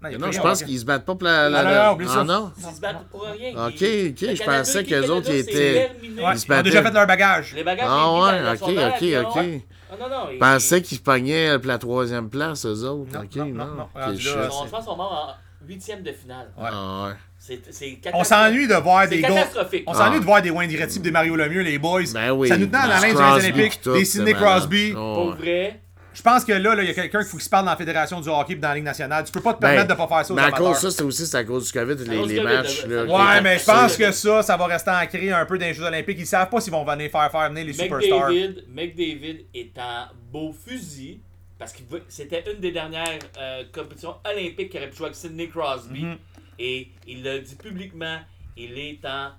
Non, 0.03 0.09
Non, 0.19 0.31
je 0.31 0.39
pense 0.39 0.61
qu'ils 0.63 0.79
se 0.79 0.85
battent 0.85 1.03
pas 1.05 1.15
pour 1.15 1.23
la. 1.27 1.49
la, 1.49 1.63
Non, 1.63 1.97
non, 1.97 2.05
non, 2.05 2.11
Ah 2.19 2.23
non? 2.23 2.51
Ils 2.57 2.75
se 2.75 2.79
battent 2.81 3.07
pour 3.09 3.23
rien. 3.23 3.51
Ok, 3.55 3.73
ok, 3.73 4.35
je 4.35 4.43
pensais 4.43 4.83
que 4.83 4.89
les 4.95 5.09
autres, 5.09 5.29
ils 5.31 5.43
c'est 5.43 5.51
étaient- 5.51 5.91
Ils 6.03 6.09
se 6.09 6.13
ils 6.15 6.21
ont 6.53 6.61
déjà 6.61 6.81
battaient. 6.81 6.81
fait 6.89 6.91
leur 6.93 7.07
bagage. 7.07 7.53
Les 7.55 7.63
bagages 7.63 7.87
Ah 7.89 8.11
ouais, 8.13 8.51
ok, 8.51 8.61
ok, 8.61 9.25
ok. 9.35 9.43
Ah, 9.91 9.95
non, 9.99 10.09
non. 10.09 10.27
Je 10.29 10.33
ils- 10.35 10.39
pensais 10.39 10.81
qu'ils 10.81 11.01
pognaient 11.01 11.57
pour 11.57 11.67
la 11.69 11.77
troisième 11.79 12.29
place, 12.29 12.65
eux 12.65 12.83
autres. 12.83 13.13
Non, 13.13 13.21
ok, 13.21 13.35
non, 13.37 13.45
non. 13.45 13.65
non, 13.65 13.75
non. 13.75 13.87
Je 14.15 14.29
pense 14.31 14.69
qu'ils 14.69 14.83
sont 14.83 14.95
morts 14.95 15.37
en 15.39 15.44
huitième 15.67 16.01
de 16.03 16.11
finale. 16.11 16.47
Ah 16.59 17.07
ouais. 17.07 17.13
C'est 17.37 17.61
c'est 17.71 17.99
On 18.13 18.23
s'ennuie 18.23 18.67
de 18.67 18.73
voir 18.75 19.07
des 19.07 19.21
gars. 19.21 19.47
On 19.87 19.93
s'ennuie 19.93 20.15
Ah. 20.17 20.19
de 20.19 20.25
voir 20.25 20.41
des 20.41 20.49
Wayne 20.49 20.71
Gretzky, 20.71 20.99
des 20.99 21.11
Mario 21.11 21.35
Lemieux, 21.35 21.61
les 21.61 21.77
boys. 21.77 22.01
Ben 22.13 22.31
oui. 22.31 22.47
Ça 22.47 22.57
nous 22.57 22.65
tenait 22.67 22.81
dans 22.81 22.87
la 22.87 22.99
ligne 22.99 23.09
des 23.09 23.15
Crosby 23.15 23.45
Olympiques, 23.51 23.79
des 23.85 24.05
Sidney. 24.05 24.33
Crosby. 24.33 24.93
Oh, 24.97 25.13
Pour 25.15 25.35
vrai. 25.35 25.81
Je 26.13 26.21
pense 26.21 26.45
que 26.45 26.53
là, 26.53 26.75
il 26.81 26.87
y 26.87 26.89
a 26.89 26.93
quelqu'un 26.93 27.19
qu'il 27.19 27.27
faut 27.27 27.35
qu'il 27.35 27.43
se 27.43 27.49
parle 27.49 27.65
dans 27.65 27.71
la 27.71 27.77
Fédération 27.77 28.21
du 28.21 28.29
hockey 28.29 28.53
et 28.53 28.55
dans 28.55 28.69
la 28.69 28.75
Ligue 28.75 28.85
nationale. 28.85 29.25
Tu 29.25 29.33
peux 29.33 29.41
pas 29.41 29.53
te 29.53 29.59
permettre 29.59 29.85
Ben, 29.89 29.95
de 29.95 29.97
pas 29.99 30.07
faire 30.07 30.25
ça 30.25 30.31
aux 30.33 30.35
Mais 30.37 30.43
à 30.43 30.51
cause 30.51 30.81
de 30.81 30.89
ça, 30.89 30.91
c'est 30.97 31.03
aussi 31.03 31.27
c'est 31.27 31.35
à 31.37 31.43
cause 31.43 31.65
du 31.69 31.77
COVID, 31.77 31.95
les, 32.05 32.15
les 32.15 32.17
COVID, 32.37 32.39
matchs. 32.41 32.85
là, 32.85 33.03
Ouais, 33.03 33.41
mais 33.41 33.59
je 33.59 33.65
pense 33.65 33.97
que 33.97 34.09
ça, 34.13 34.41
ça 34.41 34.55
va 34.55 34.65
rester 34.67 34.91
ancré 34.91 35.29
un 35.33 35.45
peu 35.45 35.57
dans 35.57 35.65
les 35.65 35.73
Jeux 35.73 35.83
Olympiques. 35.83 36.15
Ils 36.17 36.25
savent 36.25 36.49
pas 36.49 36.61
s'ils 36.61 36.71
vont 36.71 36.85
venir 36.85 37.11
faire 37.11 37.29
faire 37.29 37.49
venir 37.49 37.65
les 37.65 37.73
superstars. 37.73 38.29
McDavid, 38.29 38.63
McDavid 38.73 39.45
est 39.53 39.77
en 39.77 40.05
beau 40.31 40.53
fusil 40.65 41.19
parce 41.57 41.73
que 41.73 41.79
c'était 42.09 42.43
une 42.51 42.59
des 42.59 42.71
dernières 42.71 43.19
euh, 43.37 43.63
compétitions 43.73 44.15
olympiques 44.25 44.69
qui 44.69 44.77
aurait 44.77 44.89
pu 44.89 44.97
jouer 44.97 45.05
avec 45.07 45.15
Sidney 45.15 45.47
Crosby. 45.49 46.03
Mhm. 46.03 46.17
Et 46.59 46.89
il 47.07 47.23
l'a 47.23 47.39
dit 47.39 47.55
publiquement, 47.55 48.19
il 48.57 48.77
est 48.77 48.99
en, 49.05 49.31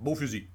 Beau 0.00 0.14
fusil. 0.14 0.46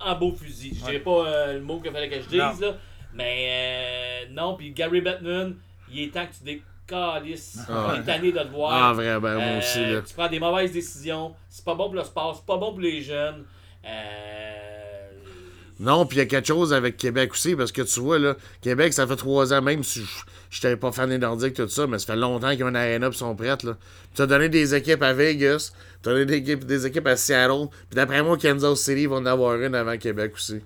en 0.00 0.16
beau 0.16 0.32
fusil. 0.32 0.72
Je 0.74 0.80
dirais 0.84 0.98
pas 1.00 1.26
euh, 1.26 1.52
le 1.54 1.60
mot 1.60 1.80
qu'il 1.80 1.92
fallait 1.92 2.08
que 2.08 2.20
je 2.20 2.28
dise, 2.28 2.38
Non. 2.38 2.60
là, 2.60 2.76
mais 3.14 4.24
euh, 4.28 4.32
non. 4.32 4.56
Puis 4.56 4.72
Gary 4.72 5.00
Bettman, 5.00 5.56
il 5.92 6.00
est 6.04 6.08
temps 6.12 6.26
que 6.26 6.34
tu 6.36 6.44
décalisses. 6.44 7.58
Ah. 7.68 7.92
Il 7.94 8.00
est 8.00 8.04
tanné 8.04 8.32
de 8.32 8.38
te 8.40 8.48
voir. 8.48 8.72
Ah, 8.72 8.92
vraiment, 8.92 9.20
moi 9.20 9.30
Euh, 9.42 9.58
aussi. 9.58 9.78
Là. 9.86 10.02
Tu 10.02 10.12
prends 10.14 10.28
des 10.28 10.40
mauvaises 10.40 10.72
décisions. 10.72 11.34
C'est 11.48 11.64
pas 11.64 11.74
bon 11.76 11.84
pour 11.86 11.94
le 11.94 12.04
sport, 12.04 12.34
c'est 12.36 12.46
pas 12.46 12.56
bon 12.58 12.70
pour 12.72 12.80
les 12.80 13.00
jeunes. 13.00 13.44
Euh, 13.84 15.10
Non, 15.78 16.04
puis 16.04 16.16
il 16.18 16.20
y 16.20 16.22
a 16.22 16.26
quelque 16.26 16.48
chose 16.48 16.72
avec 16.74 16.96
Québec 16.96 17.32
aussi, 17.32 17.54
parce 17.56 17.72
que 17.72 17.82
tu 17.82 18.00
vois, 18.00 18.18
là, 18.18 18.34
Québec, 18.60 18.92
ça 18.92 19.06
fait 19.06 19.16
trois 19.16 19.52
ans, 19.54 19.62
même 19.62 19.82
si 19.82 20.00
je 20.04 20.18
n'étais 20.56 20.76
pas 20.76 20.90
fan 20.92 21.08
des 21.08 21.18
Nordiques, 21.18 21.54
tout 21.54 21.68
ça, 21.68 21.86
mais 21.86 21.98
ça 21.98 22.06
fait 22.06 22.16
longtemps 22.18 22.50
qu'ils 22.50 22.64
ont 22.64 22.68
une 22.68 22.76
arena 22.76 23.08
et 23.08 23.12
sont 23.12 23.34
prêtes. 23.36 23.62
Là. 23.62 23.76
Tu 24.14 24.22
as 24.22 24.26
donné 24.26 24.48
des 24.48 24.74
équipes 24.74 25.02
à 25.02 25.12
Vegas, 25.12 25.72
tu 26.02 26.08
as 26.08 26.12
donné 26.12 26.26
des 26.26 26.34
équipes, 26.36 26.64
des 26.64 26.86
équipes 26.86 27.06
à 27.06 27.16
Seattle, 27.16 27.68
puis 27.70 27.94
d'après 27.96 28.22
moi, 28.22 28.36
Kansas 28.36 28.80
City 28.80 29.06
vont 29.06 29.16
en 29.18 29.26
avoir 29.26 29.60
une 29.60 29.74
avant 29.74 29.96
Québec 29.96 30.32
aussi. 30.34 30.60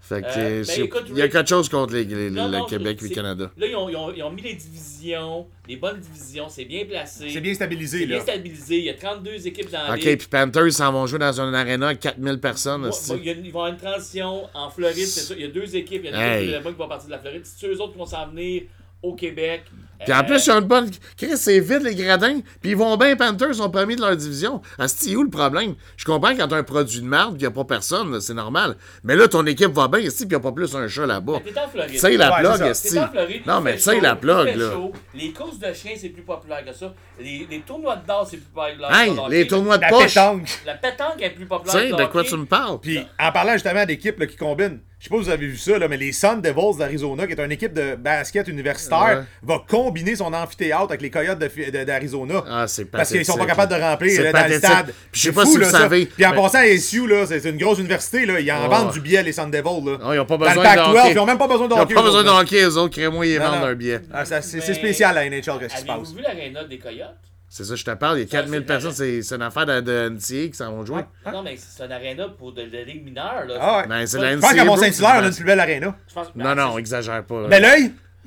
Fait 0.00 0.22
que 0.22 0.26
Euh, 0.38 0.64
ben, 0.66 0.84
écoute, 0.84 1.04
il 1.10 1.18
y 1.18 1.22
a 1.22 1.28
quelque 1.28 1.48
chose 1.50 1.68
contre 1.68 1.92
les, 1.92 2.04
les- 2.04 2.30
Non, 2.30 2.46
le 2.48 2.58
non, 2.58 2.64
Québec 2.64 2.98
et 3.02 3.08
le 3.08 3.14
Canada. 3.14 3.50
Là, 3.58 3.66
ils 3.66 3.76
ont, 3.76 3.90
ils 3.90 3.96
ont- 3.96 4.12
ils 4.14 4.22
ont 4.22 4.30
mis 4.30 4.40
les 4.40 4.54
divisions, 4.54 5.46
les 5.68 5.76
bonnes 5.76 6.00
divisions, 6.00 6.48
c'est 6.48 6.64
bien 6.64 6.86
placé. 6.86 7.28
C'est 7.28 7.40
bien 7.42 7.52
stabilisé, 7.52 7.98
C'est 7.98 8.06
là. 8.06 8.14
bien 8.16 8.22
stabilisé. 8.22 8.78
Il 8.78 8.84
y 8.84 8.90
a 8.90 8.94
32 8.94 9.46
équipes 9.46 9.70
dans 9.70 9.82
la 9.86 9.94
Ok, 9.96 10.00
puis 10.00 10.28
Panthers, 10.30 10.66
ils 10.66 10.72
s'en 10.72 10.90
vont 10.92 11.06
jouer 11.06 11.18
dans 11.18 11.38
une 11.40 11.54
arena 11.54 11.88
avec 11.88 12.00
4000 12.00 12.38
personnes. 12.40 12.80
Moi- 12.80 12.88
hostie. 12.88 13.10
moi, 13.12 13.20
il 13.22 13.26
y 13.26 13.30
a 13.30 13.32
ils 13.34 13.52
vont 13.52 13.60
avoir 13.60 13.66
une 13.68 13.76
transition 13.76 14.44
en 14.54 14.70
Floride, 14.70 15.04
c'est 15.06 15.20
ça. 15.20 15.34
Il 15.36 15.42
y 15.42 15.44
a 15.44 15.48
deux 15.48 15.76
équipes. 15.76 16.00
Il 16.04 16.10
y 16.10 16.14
a 16.14 16.16
une 16.16 16.32
Hey. 16.38 16.42
équipe 16.44 16.54
là-bas 16.54 16.70
qui 16.72 16.78
va 16.78 16.86
partir 16.86 17.06
de 17.08 17.12
la 17.12 17.18
Floride. 17.18 17.42
C'est 17.44 17.66
eux 17.66 17.80
autres 17.82 17.92
qui 17.92 17.98
vont 17.98 18.06
s'en 18.06 18.26
venir 18.28 18.62
au 19.02 19.14
Québec. 19.14 19.64
Puis 20.04 20.12
en 20.12 20.18
Euh, 20.20 20.22
plus, 20.22 20.46
ils 20.46 20.50
ont 20.52 20.60
une 20.60 20.66
bonne. 20.66 20.90
Chris, 21.16 21.36
c'est 21.36 21.60
vite 21.60 21.82
les 21.82 21.94
gradins. 21.94 22.40
Puis 22.60 22.70
ils 22.70 22.76
vont 22.76 22.96
bien, 22.96 23.16
Panthers 23.16 23.54
sont 23.56 23.70
premiers 23.70 23.96
de 23.96 24.00
leur 24.00 24.16
division. 24.16 24.60
Asti, 24.78 25.16
où 25.16 25.22
le 25.22 25.30
problème? 25.30 25.74
Je 25.96 26.04
comprends 26.04 26.34
quand 26.36 26.48
t'as 26.48 26.56
un 26.56 26.62
produit 26.62 27.00
de 27.00 27.06
merde 27.06 27.32
qu'il 27.32 27.40
n'y 27.40 27.46
a 27.46 27.50
pas 27.50 27.64
personne, 27.64 28.20
c'est 28.20 28.34
normal. 28.34 28.76
Mais 29.02 29.16
là, 29.16 29.26
ton 29.28 29.44
équipe 29.46 29.72
va 29.72 29.88
bien, 29.88 30.00
ici, 30.00 30.26
puis 30.26 30.26
il 30.26 30.28
n'y 30.30 30.34
a 30.36 30.40
pas 30.40 30.52
plus 30.52 30.74
un 30.76 30.86
chat 30.88 31.06
là-bas. 31.06 31.40
T'es 31.44 31.58
en 31.58 31.68
Floride. 31.68 31.98
Sais, 31.98 32.16
la 32.16 32.30
plug, 32.32 32.72
c'est 32.74 32.88
ça. 32.90 33.12
esti. 33.14 33.42
Non, 33.46 33.60
mais 33.60 33.72
fait 33.72 33.76
tu 33.78 33.82
sais, 33.84 33.94
chaud, 33.96 34.00
la 34.02 34.16
plug, 34.16 34.56
là. 34.56 34.70
Les 35.14 35.32
courses 35.32 35.58
de 35.58 35.72
chiens, 35.72 35.92
c'est 35.96 36.08
plus 36.10 36.22
populaire 36.22 36.64
que 36.64 36.72
ça. 36.72 36.94
Les, 37.20 37.46
les 37.50 37.60
tournois 37.60 37.96
de 37.96 38.06
danse, 38.06 38.28
c'est 38.30 38.36
plus 38.36 38.46
populaire 38.54 38.88
que 38.88 39.16
ça. 39.16 39.28
les 39.28 39.46
tournois 39.46 39.76
de 39.78 39.82
La 39.82 39.88
poche. 39.88 40.14
pétanque. 40.14 40.48
La 40.64 40.74
pétanque 40.74 41.20
est 41.20 41.30
plus 41.30 41.46
populaire 41.46 41.74
que 41.90 41.96
de 41.96 42.02
le 42.02 42.06
quoi 42.08 42.20
hockey. 42.20 42.30
tu 42.30 42.36
me 42.36 42.46
parles? 42.46 42.78
Puis 42.80 43.00
en 43.18 43.32
parlant 43.32 43.52
justement 43.54 43.84
d'équipes 43.84 44.20
là, 44.20 44.26
qui 44.26 44.36
combinent, 44.36 44.78
je 45.00 45.04
sais 45.04 45.10
pas 45.10 45.16
si 45.18 45.22
vous 45.24 45.30
avez 45.30 45.46
vu 45.46 45.56
ça, 45.56 45.78
là, 45.78 45.86
mais 45.88 45.96
les 45.96 46.12
Sun 46.12 46.40
Devils 46.40 46.76
d'Arizona, 46.78 47.26
qui 47.26 47.32
est 47.32 47.40
une 47.44 47.52
équipe 47.52 47.72
de 47.72 47.94
basket 47.96 48.46
universitaire, 48.48 49.26
va 49.42 49.62
combiner 49.68 49.87
son 50.16 50.32
amphithéâtre 50.32 50.84
avec 50.88 51.02
les 51.02 51.10
Coyotes 51.10 51.38
d'Arizona. 51.38 52.44
Ah, 52.48 52.66
c'est 52.68 52.84
Parce 52.84 53.10
qu'ils 53.10 53.24
sont 53.24 53.36
pas 53.36 53.46
capables 53.46 53.72
de 53.72 53.78
là. 53.78 53.90
remplir 53.90 54.22
là, 54.22 54.32
dans 54.32 54.48
le 54.48 54.58
stade. 54.58 54.86
Puis 55.12 55.20
je 55.20 55.26
sais 55.26 55.32
pas 55.32 55.42
fou, 55.44 55.52
si 55.52 55.58
là, 55.58 55.66
vous 55.66 55.70
ça. 55.72 55.78
savez, 55.80 56.06
Puis 56.06 56.24
en 56.26 56.30
mais- 56.30 56.36
passant 56.36 56.58
à 56.58 56.66
SU, 56.78 57.06
là, 57.06 57.26
c'est 57.26 57.44
une 57.48 57.58
grosse 57.58 57.78
université, 57.78 58.26
là, 58.26 58.40
ils 58.40 58.50
en 58.52 58.62
Ouais. 58.62 58.68
vendent 58.68 58.92
du 58.92 59.00
billet, 59.00 59.22
les 59.22 59.32
Sun 59.32 59.50
Devils. 59.50 59.62
Là. 59.64 59.98
Non, 60.00 60.12
ils 60.12 60.18
ont 60.20 60.24
pas 60.26 60.36
Dans 60.36 60.46
besoin 60.46 60.54
le 60.54 60.60
de 60.70 60.74
Pac-12, 60.74 60.96
hockey. 60.98 61.12
ils 61.12 61.18
ont 61.18 61.26
même 61.26 61.38
pas 61.38 61.48
besoin 61.48 61.68
de 61.68 61.72
Ils 61.72 61.76
ont 61.78 61.82
hockey. 61.82 61.94
pas 61.94 62.02
besoin 62.02 62.22
de 62.22 62.28
autres, 62.28 62.36
là. 62.36 62.42
hockey, 62.42 62.62
eux 62.64 62.76
autres. 62.76 62.94
Crée-moi, 62.94 63.26
ils 63.26 63.38
vendent 63.38 63.60
leur 63.62 63.74
billet. 63.76 64.00
Ah, 64.12 64.24
c'est 64.24 64.54
Mais- 64.54 64.74
spécial 64.74 65.16
à 65.18 65.24
NHL, 65.26 65.58
qu'est-ce 65.60 65.74
qui 65.74 65.80
se 65.80 65.86
passe? 65.86 66.12
Vu 66.14 66.22
l'aréna 66.22 66.64
des 66.64 66.78
Coyotes? 66.78 67.14
C'est 67.50 67.64
ça, 67.64 67.74
je 67.76 67.82
te 67.84 67.90
parle. 67.92 68.18
Il 68.18 68.20
y 68.20 68.24
a 68.24 68.26
4000 68.26 68.60
c'est 68.60 68.66
personnes. 68.66 68.92
C'est 68.92 69.34
une 69.34 69.40
affaire 69.42 69.64
de, 69.64 69.80
de 69.80 70.10
NCA 70.10 70.48
qui 70.48 70.54
s'en 70.54 70.70
vont 70.70 70.84
jouer. 70.84 71.00
Non, 71.32 71.42
mais 71.42 71.56
c'est 71.56 71.82
un 71.82 71.90
aréna 71.90 72.28
pour 72.28 72.52
de, 72.52 72.60
de 72.62 72.78
ligue 72.86 73.02
mineure. 73.06 73.44
Là. 73.48 73.54
Ah 73.58 73.78
ouais. 73.78 73.86
Ben, 73.88 74.06
c'est 74.06 74.18
Je 74.18 74.22
la 74.22 74.32
Je 74.32 74.36
pense 74.38 74.52
qu'à 74.52 74.64
Mont-Saint-Hilaire, 74.66 75.14
on 75.20 75.24
a 75.24 75.26
une 75.28 75.34
plus 75.34 75.44
belle 75.44 75.60
aréna. 75.60 75.96
Pense- 76.14 76.26
Non, 76.36 76.54
non, 76.54 76.76
exagère 76.76 77.24
pas. 77.24 77.40
là. 77.42 77.48
Bel 77.48 77.64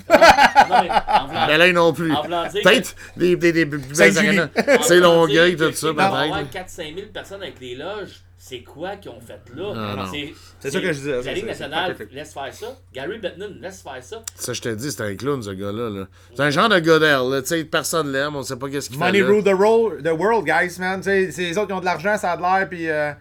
oeil! 0.10 0.20
Non, 0.70 0.76
mais 0.82 0.90
en 1.08 1.28
voulant- 1.28 1.48
Mais 1.48 1.58
là, 1.58 1.72
non 1.74 1.94
plus. 1.94 2.14
En 2.14 2.24
voulant 2.24 2.48
dire 2.48 2.62
Peut-être 2.64 2.96
des, 3.18 3.36
des, 3.36 3.52
des 3.52 3.66
plus 3.66 3.80
belles 3.80 4.18
arénas. 4.18 4.48
C'est 4.82 5.00
Longueuil, 5.00 5.56
tout 5.56 5.72
ça, 5.74 5.88
peut-être. 5.94 6.52
4-5 6.54 6.96
000 6.96 7.08
personnes 7.14 7.42
avec 7.42 7.60
les 7.60 7.76
loges. 7.76 8.22
C'est 8.44 8.64
quoi 8.64 8.96
qu'ils 8.96 9.12
ont 9.12 9.22
fait 9.22 9.40
là? 9.56 9.72
Ah, 9.76 9.96
non. 9.98 10.06
C'est 10.60 10.72
ça 10.72 10.80
que 10.82 10.88
je 10.88 10.98
disais, 10.98 11.16
La 11.18 11.22
c'est- 11.22 11.34
Ligue 11.34 11.42
c'est- 11.44 11.50
nationale 11.50 11.96
c'est 11.96 12.12
laisse 12.12 12.34
faire 12.34 12.52
ça. 12.52 12.66
Gary 12.92 13.20
Bettman 13.20 13.60
laisse 13.62 13.84
faire 13.84 14.04
ça. 14.04 14.24
Ça, 14.36 14.54
je 14.54 14.62
te 14.62 14.70
dis, 14.70 14.92
c'est 14.92 15.04
un 15.04 15.16
clown, 15.16 15.44
ce 15.44 15.52
gars-là. 15.52 15.90
là. 15.92 16.08
C'est 16.36 16.42
un 16.42 16.50
genre 16.50 16.68
de 16.68 16.80
Godel, 16.80 17.30
là. 17.30 17.42
Tu 17.44 17.50
sais, 17.50 17.64
personne 17.66 18.12
l'aime, 18.12 18.36
on 18.36 18.42
sait 18.42 18.56
pas 18.56 18.68
qu'est-ce 18.68 18.90
qu'il 18.90 18.98
fait. 18.98 19.06
Money 19.06 19.20
là. 19.22 19.28
rule 19.28 19.44
the, 19.44 19.54
roll, 19.54 20.02
the 20.04 20.10
world, 20.20 20.44
guys, 20.46 20.76
man. 20.80 21.00
Tu 21.02 21.04
sais, 21.06 21.32
c'est 21.32 21.42
les 21.44 21.58
autres 21.58 21.68
qui 21.68 21.74
ont 21.74 21.80
de 21.82 21.86
l'argent, 21.86 22.18
ça 22.18 22.32
a 22.32 22.38
de 22.38 22.42
l'air, 22.42 22.68
puis 22.68 22.90
euh, 22.90 23.12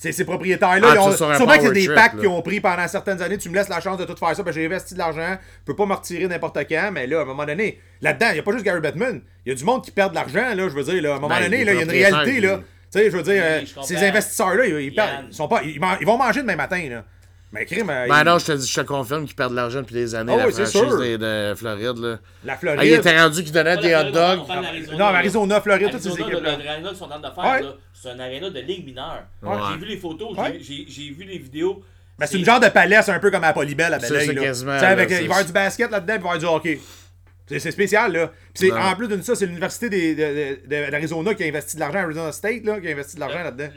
Ces, 0.00 0.12
ces 0.12 0.24
propriétaires-là, 0.24 0.94
Ah, 0.96 1.12
sûrement 1.36 1.56
que 1.56 1.60
c'est 1.62 1.72
des 1.72 1.84
trip, 1.86 1.94
packs 1.96 2.14
là. 2.14 2.20
qu'ils 2.20 2.28
ont 2.28 2.40
pris 2.40 2.60
pendant 2.60 2.86
certaines 2.86 3.20
années. 3.20 3.36
Tu 3.36 3.48
me 3.50 3.54
laisses 3.56 3.68
la 3.68 3.80
chance 3.80 3.98
de 3.98 4.04
tout 4.04 4.14
faire 4.16 4.34
ça, 4.36 4.42
que 4.44 4.52
j'ai 4.52 4.64
investi 4.64 4.94
de 4.94 4.98
l'argent. 5.00 5.36
Je 5.60 5.64
peux 5.64 5.74
pas 5.74 5.86
me 5.86 5.94
retirer 5.94 6.28
n'importe 6.28 6.56
quand, 6.68 6.90
mais 6.92 7.08
là, 7.08 7.18
à 7.18 7.22
un 7.22 7.24
moment 7.24 7.44
donné, 7.44 7.80
là-dedans, 8.00 8.26
il 8.30 8.34
n'y 8.34 8.38
a 8.38 8.42
pas 8.44 8.52
juste 8.52 8.64
Gary 8.64 8.80
Bettman. 8.80 9.20
Il 9.44 9.48
y 9.48 9.52
a 9.52 9.58
du 9.58 9.64
monde 9.64 9.84
qui 9.84 9.90
perd 9.90 10.10
de 10.10 10.14
l'argent, 10.14 10.54
là, 10.54 10.68
je 10.68 10.74
veux 10.74 10.84
dire. 10.84 11.02
Là, 11.02 11.14
à 11.14 11.16
un 11.16 11.18
moment 11.18 11.34
Ben, 11.34 11.42
donné, 11.42 11.62
il 11.62 11.66
y 11.66 11.70
a 11.70 11.72
une 11.82 11.90
réalité, 11.90 12.34
qui- 12.36 12.40
là. 12.40 12.60
Tu 12.90 12.98
sais, 13.00 13.10
je 13.10 13.16
veux 13.16 13.22
dire, 13.24 13.32
Oui, 13.34 13.40
euh, 13.40 13.60
je 13.66 13.82
ces 13.82 13.96
investisseurs-là, 13.96 14.66
ils, 14.66 14.80
ils 14.80 14.94
perdent- 14.94 15.26
ils 15.28 15.34
sont 15.34 15.48
pas, 15.48 15.62
ils 15.64 15.78
vont 16.06 16.16
manger 16.16 16.40
demain 16.42 16.56
matin, 16.56 16.80
là. 16.88 17.04
Mais 17.50 17.64
crime, 17.64 17.88
euh, 17.88 18.06
Ben 18.08 18.24
non, 18.24 18.38
je 18.38 18.44
te, 18.46 18.52
dis- 18.52 18.68
je 18.68 18.80
te 18.80 18.86
confirme 18.86 19.24
qu'ils 19.24 19.34
perdent 19.34 19.52
de 19.52 19.56
l'argent 19.56 19.80
depuis 19.80 19.94
des 19.94 20.14
années, 20.14 20.32
Ah 20.34 20.38
la 20.38 20.46
oui, 20.48 20.52
franchise 20.52 20.80
de, 20.82 21.16
de 21.50 21.54
Floride. 21.54 21.96
Là. 21.96 22.18
la 22.44 22.58
Ah, 22.76 22.84
il 22.84 22.92
était 22.92 23.18
rendu 23.18 23.42
qu'ils 23.42 23.52
donnaient 23.52 23.76
Pas 23.76 23.82
des 23.82 23.94
hot 23.94 24.04
dogs. 24.12 24.46
d'Arizona, 24.46 24.98
non. 24.98 25.04
Arizona, 25.06 25.60
Floride, 25.62 25.90
toutes 25.90 26.00
ces 26.02 26.08
Arizona, 26.08 26.28
équipes-là. 26.30 26.56
le- 26.58 26.64
l'aréna 26.64 26.88
qu'ils 26.90 26.98
sont 26.98 27.04
en 27.04 27.08
train 27.08 27.18
de 27.20 27.34
faire, 27.34 27.44
Ouais. 27.70 27.74
c'est 27.94 28.10
un 28.10 28.20
aréna 28.20 28.50
de 28.50 28.60
ligue 28.60 28.84
mineure. 28.84 29.22
Ouais. 29.42 29.56
J'ai 29.72 29.78
vu 29.78 29.86
les 29.86 29.96
photos, 29.96 30.28
j'ai- 30.36 30.40
Ouais. 30.42 30.58
j'ai 30.60 30.84
j'ai 30.88 31.10
vu 31.10 31.24
les 31.24 31.38
vidéos. 31.38 31.82
Ben, 32.18 32.26
c'est 32.26 32.36
une 32.38 32.44
genre 32.44 32.60
de 32.60 32.68
palais, 32.68 33.00
c'est 33.00 33.12
un 33.12 33.18
peu 33.20 33.30
comme 33.30 33.44
à 33.44 33.52
Polybelle 33.54 33.94
à 33.94 33.98
Belleuil. 33.98 34.28
il 34.30 34.38
va 34.38 35.14
y 35.20 35.24
avoir 35.24 35.44
du 35.44 35.52
basket 35.52 35.90
là-dedans, 35.90 36.14
puis 36.14 36.22
il 36.22 36.28
va 36.28 36.34
y 36.34 36.36
avoir 36.36 36.38
du 36.60 36.68
hockey. 36.68 36.80
C'est 37.46 37.70
spécial, 37.70 38.12
là. 38.12 38.30
Puis 38.54 38.70
en 38.70 38.94
plus 38.94 39.08
de 39.08 39.22
ça, 39.22 39.34
c'est 39.34 39.46
l'université 39.46 39.88
des- 39.88 40.14
de- 40.14 40.20
de- 40.22 40.60
de- 40.86 40.90
d'Arizona 40.90 41.32
qui 41.32 41.44
a 41.44 41.46
investi 41.46 41.76
de 41.76 41.80
l'argent, 41.80 42.00
Arizona 42.00 42.30
State, 42.30 42.62
là, 42.64 42.78
qui 42.78 42.88
a 42.88 42.90
investi 42.90 43.14
de 43.14 43.20
l'argent 43.20 43.42
là-dedans. 43.42 43.68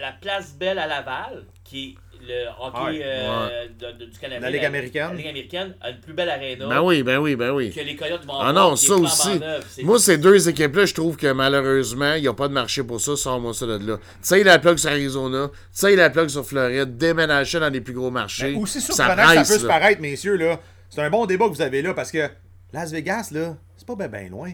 La 0.00 0.12
place 0.12 0.54
Belle 0.58 0.78
à 0.78 0.86
Laval, 0.86 1.44
qui 1.64 1.98
est 2.09 2.09
le 2.26 2.46
hockey 2.60 2.98
Ouais. 2.98 3.02
euh, 3.04 3.66
de- 3.78 3.98
de- 4.04 4.10
du 4.10 4.18
Canada. 4.18 4.40
La 4.40 4.50
Ligue 4.50 4.64
américaine. 4.64 5.08
La 5.10 5.14
Ligue 5.16 5.26
américaine 5.28 5.74
a 5.80 5.90
une 5.90 6.00
plus 6.00 6.12
belle 6.12 6.30
aréna 6.30 6.66
Ben 6.66 6.80
oui, 6.82 7.02
ben 7.02 7.18
oui, 7.18 7.36
ben 7.36 7.50
oui. 7.52 7.70
que 7.72 7.80
les 7.80 7.96
Coyotes 7.96 8.24
vont 8.24 8.34
Ah 8.40 8.48
avoir, 8.48 8.70
non, 8.70 8.76
ça 8.76 8.94
aussi. 8.94 9.40
Moi, 9.82 9.98
ces 9.98 10.18
deux 10.18 10.48
équipes-là, 10.48 10.84
je 10.86 10.94
trouve 10.94 11.16
que 11.16 11.32
malheureusement, 11.32 12.14
il 12.14 12.22
n'y 12.22 12.28
a 12.28 12.34
pas 12.34 12.48
de 12.48 12.52
marché 12.52 12.82
pour 12.82 13.00
ça. 13.00 13.16
Sors-moi 13.16 13.54
ça 13.54 13.66
de 13.66 13.78
là. 13.86 13.96
Tu 13.98 14.02
sais, 14.22 14.42
la 14.44 14.58
plug 14.58 14.76
sur 14.78 14.90
Arizona, 14.90 15.48
tu 15.52 15.58
sais, 15.72 15.96
la 15.96 16.10
plug 16.10 16.28
sur 16.28 16.44
Floride, 16.46 16.96
déménager 16.96 17.60
dans 17.60 17.68
les 17.72 17.80
plus 17.80 17.94
gros 17.94 18.10
marchés. 18.10 18.52
Ben, 18.54 18.60
aussi 18.62 18.80
ça 18.80 18.92
surprenant 18.94 19.28
que 19.34 19.44
ça 19.44 19.54
peut 19.54 19.60
se 19.60 19.66
paraître, 19.66 20.00
messieurs, 20.00 20.36
là. 20.36 20.60
C'est 20.88 21.02
un 21.02 21.10
bon 21.10 21.26
débat 21.26 21.46
que 21.48 21.54
vous 21.54 21.62
avez 21.62 21.82
là, 21.82 21.94
parce 21.94 22.10
que 22.10 22.28
Las 22.72 22.90
Vegas, 22.92 23.28
là, 23.32 23.56
c'est 23.76 23.86
pas 23.86 23.94
bien 24.08 24.28
loin. 24.28 24.52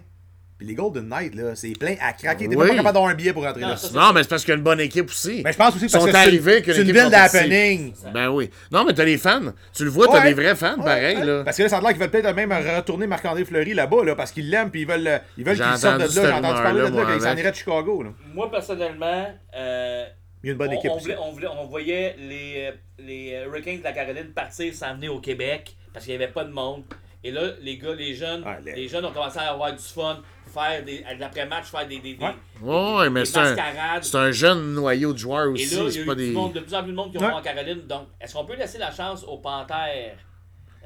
Puis 0.59 0.67
les 0.69 0.75
Golden 0.75 1.07
Knights, 1.07 1.35
là, 1.35 1.55
c'est 1.55 1.73
plein 1.79 1.97
à 2.01 2.15
craquer. 2.15 2.49
T'es 2.49 2.57
Oui. 2.57 2.69
pas 2.69 2.75
capable 2.75 2.95
d'avoir 2.95 3.11
un 3.11 3.15
billet 3.15 3.35
pour 3.35 3.45
rentrer 3.45 3.61
Non, 3.61 3.69
là. 3.69 3.77
ça, 3.77 3.89
Non, 3.93 4.13
mais 4.15 4.23
c'est 4.23 4.29
parce 4.31 4.43
qu'il 4.43 4.53
y 4.53 4.55
a 4.55 4.57
une 4.57 4.63
bonne 4.63 4.81
équipe 4.81 5.11
aussi. 5.11 5.43
Mais 5.45 5.53
je 5.53 5.59
pense 5.59 5.77
aussi 5.77 5.87
sont 5.91 6.03
que 6.03 6.11
c'est 6.11 6.17
arrivés 6.17 6.59
une, 6.61 6.65
c'est 6.73 6.83
ville 6.83 7.11
d'happening. 7.11 7.93
Ben 8.15 8.31
oui. 8.31 8.49
Non, 8.73 8.85
mais 8.87 8.95
t'as 8.95 9.05
les 9.05 9.19
fans. 9.19 9.53
Tu 9.75 9.85
le 9.85 9.91
vois, 9.91 10.07
t'as 10.07 10.23
Ouais. 10.23 10.29
des 10.29 10.35
vrais 10.35 10.55
fans, 10.57 10.79
Ouais, 10.79 10.85
pareil, 10.85 11.17
ouais. 11.19 11.25
là. 11.27 11.43
Parce 11.45 11.59
que 11.59 11.65
là, 11.65 11.69
ça 11.69 11.77
a 11.77 11.81
l'air 11.83 11.91
qu'ils 11.91 12.01
veulent 12.01 12.11
peut-être 12.11 12.35
même 12.35 12.53
retourner 12.53 13.07
Marc-André 13.07 13.45
Fleury 13.45 13.75
là-bas, 13.75 14.03
là, 14.05 14.15
parce 14.15 14.33
qu'ils 14.33 14.49
l'aiment, 14.49 14.71
puis 14.71 14.81
ils 14.83 14.87
veulent, 14.89 15.21
ils 15.37 15.45
veulent 15.45 15.57
qu'il 15.57 15.77
sorte 15.79 15.97
de 15.97 16.01
là. 16.01 16.09
J'ai 16.09 16.33
entendu 16.33 16.63
parler 16.63 16.81
de 16.81 16.85
là, 16.85 16.91
moi, 16.91 17.13
qu'il 17.13 17.21
s'en 17.21 17.37
irait 17.37 17.51
de 17.51 17.57
Chicago. 17.57 18.03
Là. 18.03 18.11
Moi, 18.33 18.51
personnellement, 18.51 19.27
euh, 19.57 20.05
Il 20.43 20.47
y 20.47 20.51
a 20.51 20.53
une 20.53 20.59
bonne 20.59 20.71
on, 20.71 20.73
équipe 20.73 20.91
on 20.91 20.95
aussi. 20.97 21.05
voulait- 21.05 21.17
on 21.23 21.33
voulait- 21.33 21.49
on 21.49 21.67
voyait 21.67 22.17
les, 22.19 22.69
euh, 22.69 22.73
les 22.99 23.43
Hurricanes 23.47 23.79
de 23.81 23.85
la 23.85 23.93
Caroline 23.93 24.29
partir 24.35 24.73
s'en 24.75 24.95
venir 24.95 25.13
au 25.15 25.21
Québec 25.21 25.75
parce 25.93 26.07
qu'il 26.07 26.17
n'y 26.17 26.23
avait 26.23 26.33
pas 26.33 26.45
de 26.45 26.51
monde. 26.53 26.83
Et 27.25 27.31
là, 27.33 27.43
les 27.61 27.77
gars, 27.79 27.95
les 27.95 28.15
jeunes, 28.15 28.45
les 28.65 28.87
jeunes 28.89 29.05
ont 29.05 29.13
commencé 29.13 29.39
à 29.39 29.51
avoir 29.51 29.73
du 29.73 29.83
fun, 29.83 30.23
faire 30.59 30.85
des, 30.85 31.05
à 31.09 31.15
l'après-match, 31.15 31.65
faire 31.67 31.87
des, 31.87 31.99
des, 31.99 32.15
des, 32.15 32.25
Ouais. 32.25 32.31
des- 32.63 32.67
Ouais, 32.69 33.11
mais 33.11 33.21
des 33.21 33.27
c'est 33.27 33.39
un, 33.39 33.57
c'est 34.03 34.33
jeune 34.33 34.73
noyau 34.75 35.13
de 35.13 35.19
joueurs 35.19 35.47
Et 35.47 35.49
aussi. 35.51 35.75
là, 35.75 35.81
il 35.83 35.85
y 35.85 35.89
a 35.89 35.91
C'est 35.93 35.99
eu 36.01 36.07
pas 36.07 36.15
du 36.15 36.27
des. 36.29 36.33
monde, 36.33 36.53
de 36.55 36.61
plus 36.61 36.75
en 36.75 36.83
plus 36.83 36.93
de 36.93 36.97
monde 36.97 37.13
qui 37.13 37.19
Ouais. 37.19 37.29
vont 37.29 37.37
en 37.37 37.43
Caroline. 37.43 37.83
Donc, 37.87 38.09
est-ce 38.21 38.33
qu'on 38.35 38.45
peut 38.45 38.57
laisser 38.57 38.79
la 38.79 38.91
chance 38.91 39.25
aux 39.25 39.39
Panthères? 39.39 40.17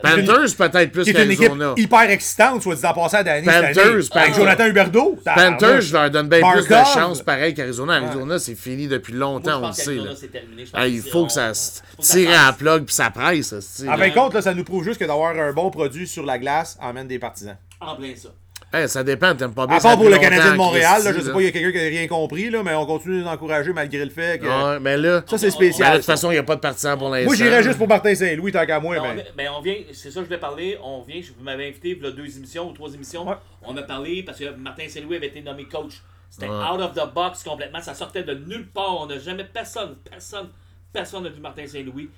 Panthers, 0.02 0.56
peut-être 0.56 0.92
plus 0.92 1.06
une 1.08 1.30
équipe 1.30 1.36
qu'Arizona. 1.48 1.74
hyper 1.76 2.08
excitante, 2.10 2.62
soit 2.62 2.74
dit 2.74 2.86
en 2.86 2.94
passant 2.94 3.18
à 3.18 3.22
Danny. 3.22 3.44
Panthers, 3.46 4.08
par 4.10 4.22
Avec 4.22 4.34
Jonathan 4.34 4.64
Huberdeau. 4.66 5.18
Panthers, 5.22 5.82
je 5.82 5.92
leur 5.92 6.10
donne 6.10 6.26
bien 6.26 6.40
plus 6.52 6.66
de 6.66 6.74
chance, 6.94 7.20
pareil 7.20 7.52
qu'Arizona. 7.52 7.96
Arizona, 7.96 8.38
c'est 8.38 8.54
fini 8.54 8.88
depuis 8.88 9.12
longtemps, 9.12 9.62
on 9.62 9.66
le 9.66 9.72
sait. 9.74 9.98
c'est 10.16 10.30
Ah, 10.72 10.86
il 10.88 11.02
c'est- 11.02 11.10
faut 11.10 11.26
que 11.26 11.32
ça 11.32 11.48
faut 11.48 11.54
se 11.54 11.80
que 11.98 12.02
ça 12.02 12.14
tire 12.14 12.30
à 12.30 12.46
la 12.46 12.52
plug 12.54 12.84
puis 12.86 12.94
ça 12.94 13.10
presse. 13.10 13.52
En 13.52 13.90
là. 13.90 13.98
fin 13.98 14.08
de 14.08 14.14
compte, 14.14 14.32
là, 14.32 14.40
ça 14.40 14.54
nous 14.54 14.64
prouve 14.64 14.84
juste 14.84 14.98
que 14.98 15.04
d'avoir 15.04 15.36
un 15.36 15.52
bon 15.52 15.70
produit 15.70 16.06
sur 16.08 16.24
la 16.24 16.38
glace 16.38 16.78
emmène 16.80 17.06
des 17.06 17.18
partisans. 17.18 17.58
En 17.78 17.94
plein 17.96 18.14
ça. 18.16 18.30
Hey, 18.72 18.88
ça 18.88 19.02
dépend, 19.02 19.34
t'aimes 19.34 19.52
pas 19.52 19.66
bien 19.66 19.78
À 19.78 19.80
part 19.80 19.96
pour 19.96 20.08
le 20.08 20.16
Canadien 20.16 20.52
de 20.52 20.56
Montréal, 20.56 21.02
là, 21.02 21.12
je 21.12 21.20
sais 21.20 21.32
pas, 21.32 21.40
il 21.40 21.44
y 21.46 21.48
a 21.48 21.50
quelqu'un 21.50 21.72
qui 21.72 21.78
a 21.78 21.88
rien 21.88 22.06
compris, 22.06 22.50
là, 22.50 22.62
mais 22.62 22.72
on 22.76 22.86
continue 22.86 23.20
d'encourager 23.24 23.72
malgré 23.72 24.04
le 24.04 24.10
fait 24.12 24.40
que. 24.40 24.46
Ouais, 24.46 24.78
mais 24.78 24.96
là, 24.96 25.24
Ça, 25.26 25.38
c'est 25.38 25.46
ben, 25.46 25.48
de 25.48 25.54
spécial. 25.54 25.96
toute 25.96 26.04
façon, 26.06 26.30
il 26.30 26.34
n'y 26.34 26.38
a 26.38 26.44
pas 26.44 26.54
de 26.54 26.60
partisans 26.60 26.96
pour 26.96 27.08
l'instant. 27.08 27.26
Moi, 27.26 27.34
j'irais 27.34 27.64
juste 27.64 27.78
pour 27.78 27.88
Martin 27.88 28.14
Saint-Louis, 28.14 28.52
tant 28.52 28.64
qu'à 28.64 28.78
moi. 28.78 28.94
Non, 28.94 29.02
mais... 29.02 29.14
mais, 29.16 29.24
mais 29.36 29.48
on 29.48 29.60
vient, 29.60 29.74
c'est 29.92 30.10
ça 30.12 30.20
que 30.20 30.20
je 30.20 30.26
voulais 30.26 30.38
parler. 30.38 30.78
On 30.84 31.02
vient, 31.02 31.20
je- 31.20 31.32
vous 31.36 31.42
m'avez 31.42 31.66
invité 31.68 31.96
il 31.98 32.02
y 32.02 32.06
a 32.06 32.12
deux 32.12 32.36
émissions 32.36 32.68
ou 32.68 32.72
trois 32.72 32.94
émissions. 32.94 33.28
Ouais. 33.28 33.34
On 33.64 33.76
a 33.76 33.82
parlé 33.82 34.22
parce 34.22 34.38
que 34.38 34.50
Martin 34.50 34.86
Saint-Louis 34.88 35.16
avait 35.16 35.26
été 35.26 35.42
nommé 35.42 35.64
coach. 35.64 36.00
C'était 36.30 36.46
Ouais. 36.48 36.54
out 36.54 36.80
of 36.80 36.94
the 36.94 37.12
box 37.12 37.42
complètement. 37.42 37.80
Ça 37.80 37.94
sortait 37.94 38.22
de 38.22 38.34
nulle 38.34 38.68
part. 38.68 39.00
On 39.00 39.06
n'a 39.06 39.18
jamais 39.18 39.42
personne, 39.52 39.96
personne, 40.08 40.48
personne 40.92 41.24
n'a 41.24 41.30
vu 41.30 41.40
Martin 41.40 41.66
Saint-Louis. 41.66 42.08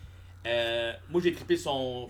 Euh, 0.47 0.93
moi, 1.09 1.23
j'ai 1.25 1.33
trippé 1.33 1.57
son, 1.57 2.09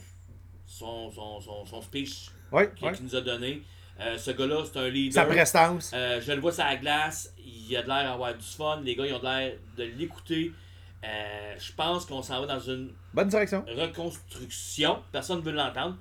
son, 0.67 1.13
son, 1.13 1.41
son, 1.41 1.65
son 1.65 1.81
speech 1.81 2.31
Ouais, 2.51 2.71
qu'il 2.75 2.89
ouais. 2.89 2.93
qu'il 2.95 3.05
nous 3.07 3.15
a 3.15 3.21
donné. 3.21 3.63
Euh, 4.05 4.19
ce 4.19 4.31
gars-là, 4.33 4.63
c'est 4.65 4.79
un 4.79 4.89
leader. 4.89 5.15
Sa 5.15 5.25
prestance. 5.29 5.93
Euh, 5.95 6.21
je 6.21 6.33
le 6.33 6.41
vois 6.41 6.53
sur 6.53 6.65
la 6.65 6.77
glace, 6.77 7.33
il 7.39 7.77
a 7.77 7.83
de 7.83 7.89
l'air 7.89 8.05
d'avoir 8.05 8.35
du 8.35 8.45
fun, 8.45 8.81
les 8.83 8.95
gars 8.97 9.07
ils 9.07 9.15
ont 9.15 9.19
de 9.19 9.25
l'air 9.25 9.53
de 9.77 9.85
l'écouter. 9.85 10.53
Euh, 11.05 11.55
je 11.59 11.73
pense 11.73 12.07
qu'on 12.07 12.23
s'en 12.23 12.41
va 12.41 12.47
dans 12.55 12.61
une 12.61 12.93
Bonne 13.15 13.29
direction. 13.29 13.65
reconstruction, 13.77 14.99
personne 15.11 15.39
ne 15.39 15.43
veut 15.43 15.53
l'entendre, 15.53 15.97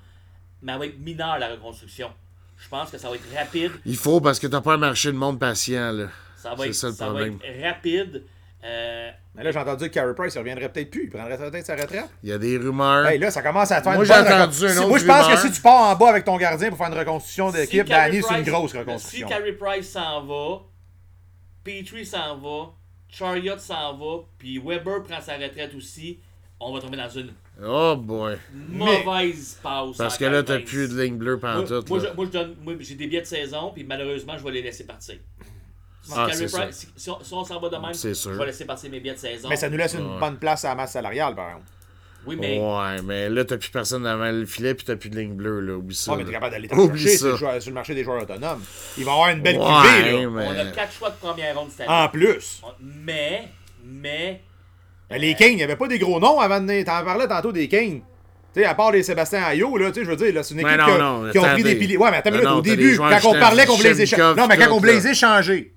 mais 0.61 0.71
elle 0.73 0.79
va 0.79 0.85
être 0.85 0.99
mineure 0.99 1.39
la 1.39 1.49
reconstruction. 1.49 2.11
Je 2.57 2.69
pense 2.69 2.91
que 2.91 2.97
ça 2.97 3.09
va 3.09 3.15
être 3.15 3.33
rapide, 3.35 3.71
Il 3.85 3.97
faut 3.97 4.21
parce 4.21 4.39
que 4.39 4.45
t'as 4.47 4.61
pas 4.61 4.73
un 4.75 4.77
marché 4.77 5.11
de 5.11 5.17
monde 5.17 5.39
patient, 5.39 5.91
là. 5.91 6.07
ça 6.37 6.51
va 6.53 6.57
C'est 6.63 6.69
être, 6.69 6.75
ça 6.75 6.87
le 6.87 6.93
ça 6.93 7.05
va 7.05 7.11
problème. 7.11 7.39
être 7.43 7.63
rapide. 7.63 8.23
Mais 9.34 9.43
là, 9.43 9.51
j'ai 9.51 9.59
entendu 9.59 9.88
que 9.89 9.93
Carey 9.93 10.13
Price, 10.13 10.36
il 10.36 10.39
reviendrait 10.39 10.67
peut-être 10.69 10.89
plus. 10.91 11.05
Il 11.05 11.09
prendrait 11.09 11.38
peut-être 11.38 11.65
sa 11.65 11.75
retraite. 11.75 12.09
Il 12.21 12.29
y 12.29 12.34
a 12.34 12.38
des 12.38 12.57
rumeurs. 12.57 13.07
Hey, 13.07 13.17
là, 13.17 13.32
ça 13.32 13.41
commence 13.41 13.71
à 13.71 13.77
te 13.79 13.84
faire 13.84 13.93
Moi, 13.93 14.03
une 14.03 14.07
j'ai 14.07 14.13
entendu 14.19 14.63
une 14.65 14.77
autre 14.79 14.88
Moi, 14.89 14.97
je 14.99 15.05
pense 15.05 15.27
que 15.29 15.38
si 15.38 15.51
tu 15.51 15.61
pars 15.61 15.82
en 15.89 15.95
bas 15.95 16.09
avec 16.09 16.25
ton 16.25 16.36
gardien 16.38 16.67
pour 16.69 16.77
faire 16.77 16.88
une 16.88 16.97
reconstruction 16.99 17.49
si 17.51 17.57
d'équipe, 17.57 17.88
Danny, 17.88 18.21
c'est 18.21 18.39
une 18.39 18.43
grosse 18.43 18.71
Si 18.71 18.77
reconstruction. 18.77 19.27
Carey 19.29 19.53
Price 19.53 19.89
s'en 19.89 20.25
va, 20.25 20.59
Petrie 21.63 22.05
s'en 22.05 22.38
va, 22.38 22.71
Chariot 23.09 23.57
s'en 23.57 23.97
va, 23.97 24.23
puis 24.38 24.59
Weber 24.59 25.03
prend 25.03 25.21
sa 25.21 25.38
retraite 25.38 25.73
aussi, 25.75 26.19
on 26.59 26.73
va 26.73 26.82
tomber 26.82 26.97
dans 26.97 27.09
une 27.09 27.32
Oh 27.63 27.95
boy. 27.95 28.38
mauvaise 28.69 29.59
passe. 29.63 29.97
Parce 29.97 30.17
que 30.17 30.25
là, 30.25 30.43
t'as 30.43 30.59
plus 30.59 30.89
de 30.89 31.01
ligne 31.01 31.17
bleue 31.17 31.38
Moi, 31.41 31.53
pantoute. 31.53 31.89
moi, 31.89 31.99
là. 31.99 32.09
je, 32.09 32.15
moi, 32.15 32.25
je 32.25 32.32
donne, 32.32 32.55
moi, 32.63 32.73
j'ai 32.79 32.95
des 32.95 33.07
billets 33.07 33.21
de 33.21 33.25
saison, 33.25 33.71
puis 33.73 33.84
malheureusement, 33.84 34.38
je 34.38 34.43
vais 34.43 34.51
les 34.51 34.61
laisser 34.61 34.86
partir. 34.86 35.15
Si, 36.03 36.11
Ah, 36.15 36.25
Carey 36.27 36.33
c'est 36.47 36.51
Price- 36.51 36.75
si, 36.77 36.87
si 36.95 37.09
on, 37.11 37.23
si 37.23 37.33
on 37.33 37.43
s'en 37.45 37.59
va 37.59 37.69
de 37.69 37.75
même, 37.77 37.93
C'est 37.93 38.13
je 38.15 38.29
vais 38.29 38.45
laisser 38.47 38.65
partir 38.65 38.89
mes 38.89 38.99
billets 38.99 39.13
de 39.13 39.19
saison. 39.19 39.49
Mais 39.49 39.55
ça 39.55 39.69
nous 39.69 39.77
laisse 39.77 39.93
une 39.93 40.01
Ouais. 40.13 40.19
bonne 40.19 40.37
place 40.37 40.65
à 40.65 40.69
la 40.69 40.75
masse 40.75 40.93
salariale, 40.93 41.35
par 41.35 41.47
exemple. 41.49 41.65
Oui, 42.25 42.37
mais 42.39 42.59
Ouais, 42.59 43.01
mais 43.03 43.29
là, 43.29 43.45
t'as 43.45 43.57
plus 43.57 43.69
personne 43.69 44.03
devant 44.03 44.31
le 44.31 44.45
filet 44.45 44.73
puis 44.75 44.85
t'as 44.85 44.95
plus 44.95 45.09
de 45.09 45.19
ligne 45.19 45.33
bleue, 45.33 45.59
là. 45.59 45.73
Oublie 45.73 45.95
ça. 45.95 46.11
Ah, 46.13 46.17
mais 46.17 46.23
t'es 46.25 46.31
capable 46.31 46.51
d'aller 46.53 46.67
chercher 46.69 47.17
sur, 47.17 47.27
le 47.29 47.35
joueur- 47.35 47.61
sur 47.61 47.69
le 47.71 47.75
marché 47.75 47.95
des 47.95 48.03
joueurs 48.03 48.21
autonomes. 48.21 48.61
Il 48.97 49.05
va 49.05 49.11
y 49.11 49.13
avoir 49.13 49.29
une 49.29 49.41
belle 49.41 49.57
Ouais, 49.57 49.63
cuvée, 49.63 50.11
là. 50.23 50.29
mais- 50.29 50.47
on 50.47 50.59
a 50.59 50.65
quatre 50.71 50.93
choix 50.93 51.09
de 51.09 51.15
première 51.15 51.57
ronde 51.57 51.69
cette 51.71 51.81
année. 51.87 52.03
En 52.03 52.09
plus. 52.09 52.61
Mais, 52.79 53.47
mais, 53.83 54.41
Mais 55.09 55.19
les 55.19 55.33
Kings, 55.35 55.49
il 55.51 55.55
n'y 55.57 55.63
avait 55.63 55.75
pas 55.75 55.87
des 55.87 55.99
gros 55.99 56.19
noms 56.19 56.39
avant 56.39 56.61
de. 56.61 56.83
T'en 56.83 57.03
parlais 57.03 57.27
tantôt 57.27 57.51
des 57.51 57.67
Kings. 57.67 58.01
Tu 58.53 58.59
sais, 58.61 58.65
à 58.65 58.75
part 58.75 58.91
les 58.91 59.01
Sébastien 59.03 59.41
Ayot, 59.43 59.77
là, 59.77 59.87
tu 59.91 59.99
sais, 59.99 60.05
je 60.05 60.09
veux 60.09 60.15
dire, 60.15 60.33
là, 60.33 60.43
c'est 60.43 60.53
une 60.53 60.63
Ouais, 60.63 60.73
équipe 60.75 60.79
non, 60.79 60.85
qui, 60.85 60.91
a- 60.91 60.97
non, 60.97 61.31
qui 61.31 61.39
ont 61.39 61.43
pris 61.53 61.63
des 61.63 61.75
piliers. 61.75 61.97
Ouais, 61.97 62.11
mais 62.11 62.17
attends, 62.17 62.31
non, 62.31 62.57
au 62.57 62.61
début, 62.61 62.97
quand 62.97 63.19
on 63.25 63.33
parlait 63.39 63.65
qu'on 63.65 63.75
voulait 63.77 63.89
les 63.93 64.01
échanger. 64.03 64.35
Non, 64.39 64.47
mais 64.47 64.57
quand 64.57 64.71
on 64.71 64.77
voulait 64.79 64.93
les 64.93 65.07
échanger. 65.07 65.70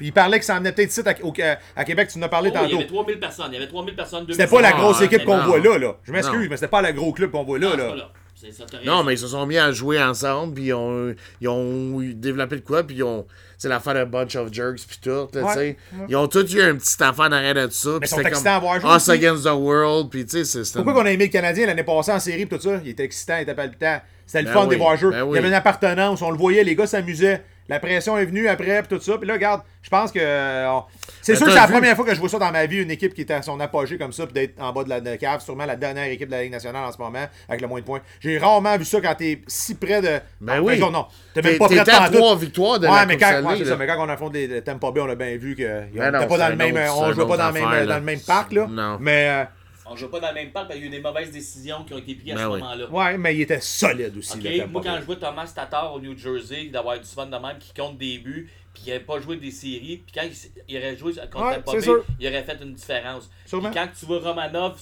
Puis 0.00 0.06
il 0.08 0.12
parlait 0.14 0.38
que 0.38 0.46
ça 0.46 0.56
emmenait 0.56 0.72
peut-être 0.72 0.90
ici 0.90 1.02
à, 1.04 1.14
au- 1.22 1.34
à 1.76 1.84
Québec, 1.84 2.08
tu 2.10 2.18
en 2.18 2.22
as 2.22 2.28
parlé 2.30 2.48
oh, 2.50 2.56
il 2.56 2.60
y 2.60 2.62
tantôt. 2.70 2.76
avait 2.78 2.86
3000 2.86 3.20
personnes. 3.20 3.46
Il 3.50 3.54
y 3.54 3.56
avait 3.58 3.66
3000 3.66 3.94
personnes. 3.94 4.24
C'était 4.30 4.46
pas 4.46 4.62
la 4.62 4.68
Ah, 4.68 4.78
grosse 4.80 5.02
équipe 5.02 5.24
qu'on 5.26 5.40
voit 5.44 5.58
là, 5.58 5.76
là. 5.76 5.96
Je 6.04 6.10
m'excuse, 6.12 6.48
mais 6.48 6.56
c'était 6.56 6.68
pas 6.68 6.80
le 6.80 6.92
gros 6.92 7.12
club 7.12 7.30
qu'on 7.30 7.44
voit 7.44 7.58
là, 7.58 7.76
là. 7.76 7.94
ça, 8.34 8.64
Non, 8.86 9.04
mais 9.04 9.12
ils 9.12 9.18
se 9.18 9.28
sont 9.28 9.44
mis 9.44 9.58
à 9.58 9.70
jouer 9.72 10.02
ensemble, 10.02 10.54
puis 10.54 10.64
ils 10.68 10.72
ont, 10.72 11.14
ils 11.42 11.48
ont 11.48 12.00
développé 12.14 12.56
de 12.56 12.62
quoi, 12.62 12.82
puis 12.82 12.96
ils 12.96 13.02
ont. 13.04 13.26
C'est 13.58 13.68
l'affaire 13.68 13.92
de 13.92 14.04
Bunch 14.10 14.36
of 14.36 14.50
Jerks, 14.50 14.80
puis 14.88 14.98
tout, 15.02 15.10
là, 15.34 15.44
Ouais. 15.54 15.76
Ils 16.08 16.16
ont 16.16 16.26
tous 16.28 16.50
eu 16.54 16.62
un 16.62 16.76
petit 16.76 16.96
affaire 17.02 17.28
derrière 17.28 17.52
de 17.52 17.68
ça. 17.70 17.98
ils 18.00 18.08
sont 18.08 18.16
c'était 18.16 18.28
excitants 18.30 18.56
à 18.56 18.58
voir 18.58 18.80
jouer 18.80 18.88
Us 18.88 18.96
aussi. 18.96 19.10
Against 19.10 19.44
the 19.44 19.48
World, 19.52 20.08
puis 20.08 20.24
tu 20.24 20.42
sais, 20.46 20.64
c'est. 20.64 20.72
Pourquoi 20.72 20.94
qu'on 20.94 21.04
a 21.04 21.12
aimé 21.12 21.26
le 21.26 21.30
Canadien 21.30 21.66
l'année 21.66 21.84
passée 21.84 22.12
en 22.12 22.18
série 22.20 22.46
pis 22.46 22.56
tout 22.56 22.62
ça? 22.62 22.80
Il 22.82 22.88
était 22.88 23.04
excitant, 23.04 23.36
il 23.36 23.42
était 23.42 23.54
palpitant. 23.54 24.00
C'était 24.24 24.42
le 24.42 24.46
Ben 24.48 24.54
fun 24.54 24.62
oui, 24.62 24.68
des 24.70 24.76
voir 24.76 24.96
jouer. 24.96 25.10
ben 25.10 25.22
oui. 25.24 25.30
Il 25.32 25.34
y 25.34 25.38
avait 25.40 25.48
une 25.48 25.54
appartenance, 25.54 26.22
on 26.22 26.30
le 26.30 26.38
voyait, 26.38 26.64
les 26.64 26.74
gars 26.74 26.86
s'amusaient. 26.86 27.42
La 27.70 27.78
pression 27.80 28.18
est 28.18 28.24
venue 28.26 28.46
après 28.48 28.82
pis 28.82 28.88
tout 28.88 29.00
ça. 29.00 29.16
Puis 29.16 29.26
là, 29.26 29.34
regarde, 29.34 29.62
je 29.82 29.88
pense 29.88 30.12
que. 30.12 30.18
euh, 30.20 30.68
on- 30.70 30.84
C'est 31.22 31.32
Ben, 31.32 31.38
sûr 31.38 31.46
que 31.46 31.52
c'est 31.52 31.58
la 31.58 31.66
première 31.68 31.96
fois 31.96 32.04
que 32.04 32.14
je 32.14 32.20
vois 32.20 32.28
ça 32.28 32.38
dans 32.38 32.50
ma 32.50 32.66
vie, 32.66 32.82
une 32.82 32.90
équipe 32.90 33.14
qui 33.14 33.20
était 33.22 33.34
à 33.34 33.42
son 33.42 33.58
apogée 33.60 33.96
comme 33.98 34.12
ça, 34.12 34.24
puis 34.26 34.32
d'être 34.34 34.60
en 34.60 34.72
bas 34.72 34.84
de 34.84 34.88
la 34.88 35.00
de 35.00 35.16
cave. 35.16 35.40
Sûrement 35.40 35.66
la 35.66 35.76
dernière 35.76 36.06
équipe 36.06 36.26
de 36.28 36.32
la 36.32 36.42
Ligue 36.42 36.52
nationale 36.52 36.84
en 36.84 36.90
ce 36.92 36.98
moment, 36.98 37.26
avec 37.48 37.60
le 37.60 37.68
moins 37.68 37.80
de 37.80 37.84
points. 37.84 38.00
J'ai 38.20 38.38
rarement 38.38 38.76
vu 38.76 38.84
ça 38.84 39.00
quand 39.00 39.14
t'es 39.14 39.40
si 39.46 39.74
près 39.76 40.00
de. 40.02 40.18
Ben 40.40 40.60
en 40.60 40.64
oui. 40.64 40.78
fait, 40.78 40.90
non, 40.90 41.06
t'es 41.34 41.42
même 41.42 41.58
pas 41.58 41.66
près 41.66 41.76
de 41.76 41.90
à 41.90 42.08
trois 42.10 42.36
victoires 42.36 42.78
de 42.80 42.86
ouais, 42.86 42.94
la 42.94 43.06
mais 43.06 43.16
quand, 43.16 43.42
ouais, 43.42 43.64
ça, 43.64 43.76
mais 43.76 43.86
quand 43.86 44.04
on 44.04 44.08
affronte 44.08 44.34
les, 44.34 44.46
les 44.46 44.62
Tampa 44.62 44.90
Bay, 44.90 45.00
on 45.02 45.08
a 45.10 45.14
bien 45.14 45.36
vu 45.36 45.54
que 45.54 45.62
Ben 45.94 46.10
non, 46.10 46.26
pas 46.26 46.38
dans 46.38 46.46
le 46.48 46.52
un 46.54 46.56
même, 46.56 46.76
on 46.96 47.12
jouait 47.12 47.26
pas 47.26 47.36
dans 47.36 47.46
le 47.48 47.52
même, 47.52 47.88
le 47.88 48.00
même 48.00 48.20
parc 48.20 48.52
là. 48.52 48.66
Non. 48.68 48.96
Mais 49.00 49.28
euh, 49.28 49.44
On 49.92 49.96
joue 49.96 50.08
pas 50.08 50.20
dans 50.20 50.28
le 50.28 50.34
même 50.34 50.50
parc 50.52 50.68
parce 50.68 50.78
qu'il 50.78 50.88
y 50.88 50.88
a 50.88 50.92
eu 50.94 50.96
des 50.96 51.02
mauvaises 51.02 51.32
décisions 51.32 51.82
qui 51.82 51.92
ont 51.94 51.98
été 51.98 52.14
prises 52.14 52.30
à 52.32 52.34
Ben 52.36 52.42
ce 52.44 52.46
oui. 52.54 52.60
moment-là. 52.60 52.90
Ouais, 52.90 53.18
mais 53.18 53.34
il 53.34 53.40
était 53.40 53.60
solide 53.60 54.16
aussi. 54.16 54.38
Moi, 54.70 54.82
quand 54.84 54.96
je 55.00 55.04
vois 55.04 55.16
Thomas 55.16 55.52
Tatar 55.52 55.92
au 55.92 56.00
New 56.00 56.16
Jersey, 56.16 56.66
d'avoir 56.66 56.98
du 57.00 57.06
fun 57.08 57.26
de 57.26 57.36
même, 57.36 57.58
qui 57.58 57.74
compte 57.74 57.98
des 57.98 58.18
buts, 58.18 58.48
puis 58.72 58.84
il 58.86 58.92
n'avait 58.92 59.04
pas 59.04 59.18
joué 59.20 59.36
des 59.36 59.50
séries, 59.50 60.00
puis 60.06 60.14
quand 60.14 60.22
il, 60.24 60.32
il 60.68 60.78
aurait 60.78 60.96
joué 60.96 61.12
contre 61.30 61.72
Ouais, 61.74 61.80
sûr. 61.82 62.04
il 62.20 62.28
aurait 62.28 62.44
fait 62.44 62.56
une 62.62 62.72
différence. 62.74 63.28
Puis 63.50 63.60
quand 63.74 63.88
tu 63.98 64.06
vois 64.06 64.20
Romanov 64.20 64.78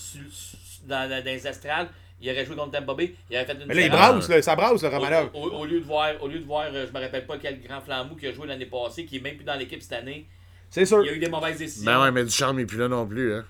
dans, 0.87 1.09
dans, 1.09 1.25
les 1.25 1.47
estrades, 1.47 1.89
il 2.21 2.31
aurait 2.31 2.45
joué 2.45 2.55
contre 2.55 2.73
Tampa 2.73 2.93
Bay, 2.93 3.15
il 3.31 3.37
aurait 3.37 3.47
fait 3.47 3.53
une 3.55 3.65
Mais 3.67 3.75
là, 3.75 3.81
il 3.83 3.91
brasse, 3.91 4.29
là, 4.29 4.43
ça 4.43 4.57
brasse, 4.57 4.83
le 4.83 4.89
Romanov. 4.89 5.31
Au, 5.33 5.39
au- 5.47 5.59
au 5.61 5.65
lieu 5.65 5.81
de 5.81 5.85
voir, 5.87 6.11
au 6.21 6.29
lieu 6.29 6.39
de 6.41 6.45
voir, 6.45 6.67
euh, 6.71 6.87
je 6.87 6.93
me 6.93 7.03
rappelle 7.03 7.25
pas 7.27 7.39
quel 7.39 7.63
grand 7.63 7.81
flambeau 7.81 8.15
qui 8.15 8.27
a 8.27 8.33
joué 8.33 8.47
l'année 8.47 8.67
passée, 8.67 9.07
qui 9.07 9.17
est 9.17 9.21
même 9.21 9.37
plus 9.37 9.45
dans 9.45 9.55
l'équipe 9.55 9.81
cette 9.81 9.93
année, 9.95 10.27
C'est 10.69 10.85
sûr. 10.85 11.03
il 11.03 11.07
y 11.07 11.11
a 11.11 11.15
eu 11.15 11.19
des 11.19 11.31
mauvaises 11.31 11.57
décisions. 11.59 11.87
Ben 11.91 12.03
ouais, 12.03 12.11
mais 12.13 12.25
du 12.25 12.31
charme 12.31 12.59
n'est 12.59 12.67
plus 12.67 12.79
là 12.79 12.89
non 12.89 13.07
plus, 13.07 13.33
hein. 13.35 13.45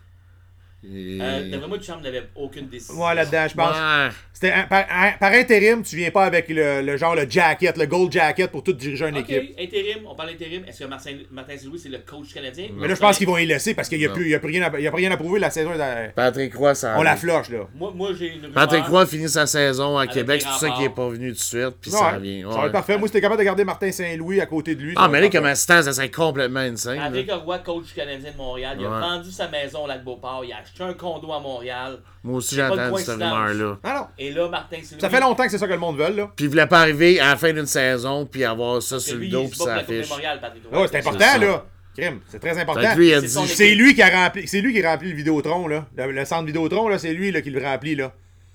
Et- 0.84 1.18
Euh, 1.20 1.50
D'après 1.50 1.66
moi, 1.68 1.78
n'avait 2.02 2.22
aucune 2.36 2.68
décision. 2.68 3.02
Ouais, 3.04 3.12
là-dedans, 3.14 3.46
je 3.48 3.54
pense. 3.54 3.74
Ouais. 3.76 4.08
C'était 4.32 4.52
un- 4.52 4.62
par, 4.62 4.84
un- 4.88 5.12
par 5.18 5.32
intérim, 5.32 5.82
tu 5.82 5.96
viens 5.96 6.12
pas 6.12 6.24
avec 6.24 6.48
le, 6.48 6.82
le 6.82 6.96
genre 6.96 7.16
le 7.16 7.28
jacket, 7.28 7.76
le 7.76 7.86
gold 7.86 8.12
jacket 8.12 8.48
pour 8.52 8.62
tout 8.62 8.72
diriger 8.72 9.08
une 9.08 9.18
Ok, 9.18 9.28
équipe. 9.28 9.56
intérim, 9.58 10.04
on 10.08 10.14
parle 10.14 10.30
d'intérim. 10.30 10.62
Est-ce 10.68 10.84
que 10.84 10.84
Martin, 10.84 11.10
Martin 11.32 11.56
Saint-Louis, 11.58 11.80
c'est 11.80 11.88
le 11.88 11.98
coach 11.98 12.32
canadien? 12.32 12.68
Mais 12.76 12.86
là, 12.86 12.94
je 12.94 13.00
pense 13.00 13.18
qu'ils 13.18 13.26
vont 13.26 13.36
y 13.38 13.46
laisser 13.46 13.74
parce 13.74 13.88
qu'il 13.88 13.98
n'y 13.98 14.06
a, 14.06 14.10
plus- 14.10 14.26
il 14.26 14.30
y 14.30 14.34
a, 14.36 14.38
plus 14.38 14.50
rien 14.50 14.62
à- 14.62 14.78
il 14.78 14.84
y 14.84 14.86
a 14.86 14.90
plus 14.92 14.98
rien 15.00 15.10
à 15.10 15.16
prouver. 15.16 15.40
La 15.40 15.50
saison, 15.50 15.72
à- 15.72 16.08
Patrick 16.14 16.54
Roy, 16.54 16.76
ça. 16.76 16.94
on 16.96 17.02
la 17.02 17.16
floche, 17.16 17.48
là. 17.50 17.66
Moi, 17.74 17.92
moi 17.92 18.10
j'ai 18.16 18.34
une. 18.36 18.52
Patrick 18.52 18.84
Roy 18.86 19.04
finit 19.06 19.28
sa 19.28 19.46
saison 19.46 19.98
à 19.98 20.06
Québec, 20.06 20.42
c'est 20.42 20.48
pour 20.48 20.58
ça 20.58 20.66
qu'il 20.68 20.86
remparts. 20.86 20.92
est 20.92 20.94
pas 20.94 21.08
venu 21.08 21.28
tout 21.30 21.38
de 21.38 21.40
suite, 21.40 21.74
puis 21.80 21.90
Ouais, 21.90 21.98
ça 21.98 22.10
revient. 22.12 22.44
Ça 22.48 22.56
va 22.60 22.66
être 22.66 22.72
parfait. 22.72 22.96
Moi, 22.98 23.08
t'es 23.08 23.20
capable 23.20 23.40
de 23.40 23.44
garder 23.44 23.64
Martin 23.64 23.90
Saint-Louis 23.90 24.40
à 24.40 24.46
côté 24.46 24.76
de 24.76 24.80
lui. 24.82 24.94
Ah, 24.96 25.08
mais 25.08 25.20
là, 25.20 25.28
comme 25.28 25.46
assistant, 25.46 25.82
ça 25.82 25.92
serait 25.92 26.10
complètement 26.12 26.60
insane. 26.60 26.98
Patrick 26.98 27.32
Roy, 27.32 27.58
coach 27.58 27.92
canadien 27.96 28.30
de 28.30 28.36
Montréal, 28.36 28.76
il 28.78 28.86
a 28.86 28.90
vendu 28.90 29.32
sa 29.32 29.48
maison 29.48 29.82
au 29.82 29.86
Lac-Beauport, 29.88 30.44
il 30.44 30.52
a 30.52 30.58
acheté 30.72 30.84
un 30.84 30.94
condo 30.94 31.32
à 31.32 31.40
Montréal. 31.40 31.98
Moi 32.24 32.36
aussi, 32.36 32.54
j'entends 32.56 32.96
cette 32.96 33.08
rumeur-là. 33.08 33.78
Ah 33.84 33.94
non. 34.00 34.06
Et 34.18 34.30
là, 34.32 34.48
Martin 34.48 34.76
Saint-Louis. 34.82 35.00
Ça 35.00 35.10
fait 35.10 35.20
longtemps 35.20 35.44
que 35.44 35.50
c'est 35.50 35.58
ça 35.58 35.66
que 35.66 35.72
le 35.72 35.78
monde 35.78 35.96
veut, 35.98 36.10
là. 36.14 36.30
Puis 36.36 36.44
il 36.46 36.48
voulait 36.48 36.66
pas 36.66 36.80
arriver 36.80 37.20
à 37.20 37.30
la 37.30 37.36
fin 37.36 37.52
d'une 37.52 37.66
saison, 37.66 38.26
puis 38.26 38.44
avoir 38.44 38.82
ça 38.82 38.98
sur 39.00 39.16
le 39.18 39.28
dos, 39.28 39.46
puis 39.48 39.58
ça 39.58 39.76
affiche. 39.76 40.10
Ouais, 40.10 40.86
c'est 40.90 40.98
important, 40.98 41.38
là. 41.40 41.64
Crime, 41.96 42.20
c'est 42.28 42.38
très 42.38 42.56
important. 42.58 42.90
C'est 42.96 43.20
dit. 43.22 43.28
son 43.28 43.44
C'est 43.44 43.74
lui 43.74 43.92
qui 43.94 44.02
a 44.02 44.08
rempli, 44.24 44.46
c'est 44.46 44.60
lui 44.60 44.72
qui 44.72 44.84
a 44.84 44.92
rempli 44.92 45.10
le 45.10 45.16
Vidéotron 45.16 45.66
là, 45.66 45.84
le, 45.96 46.12
le 46.12 46.24
centre 46.24 46.44
Vidéotron 46.46 46.86
là, 46.86 46.96
c'est 46.96 47.12
lui 47.12 47.32
là 47.32 47.40
qui 47.40 47.50
le 47.50 47.60
remplit 47.60 47.96
là. 47.96 48.12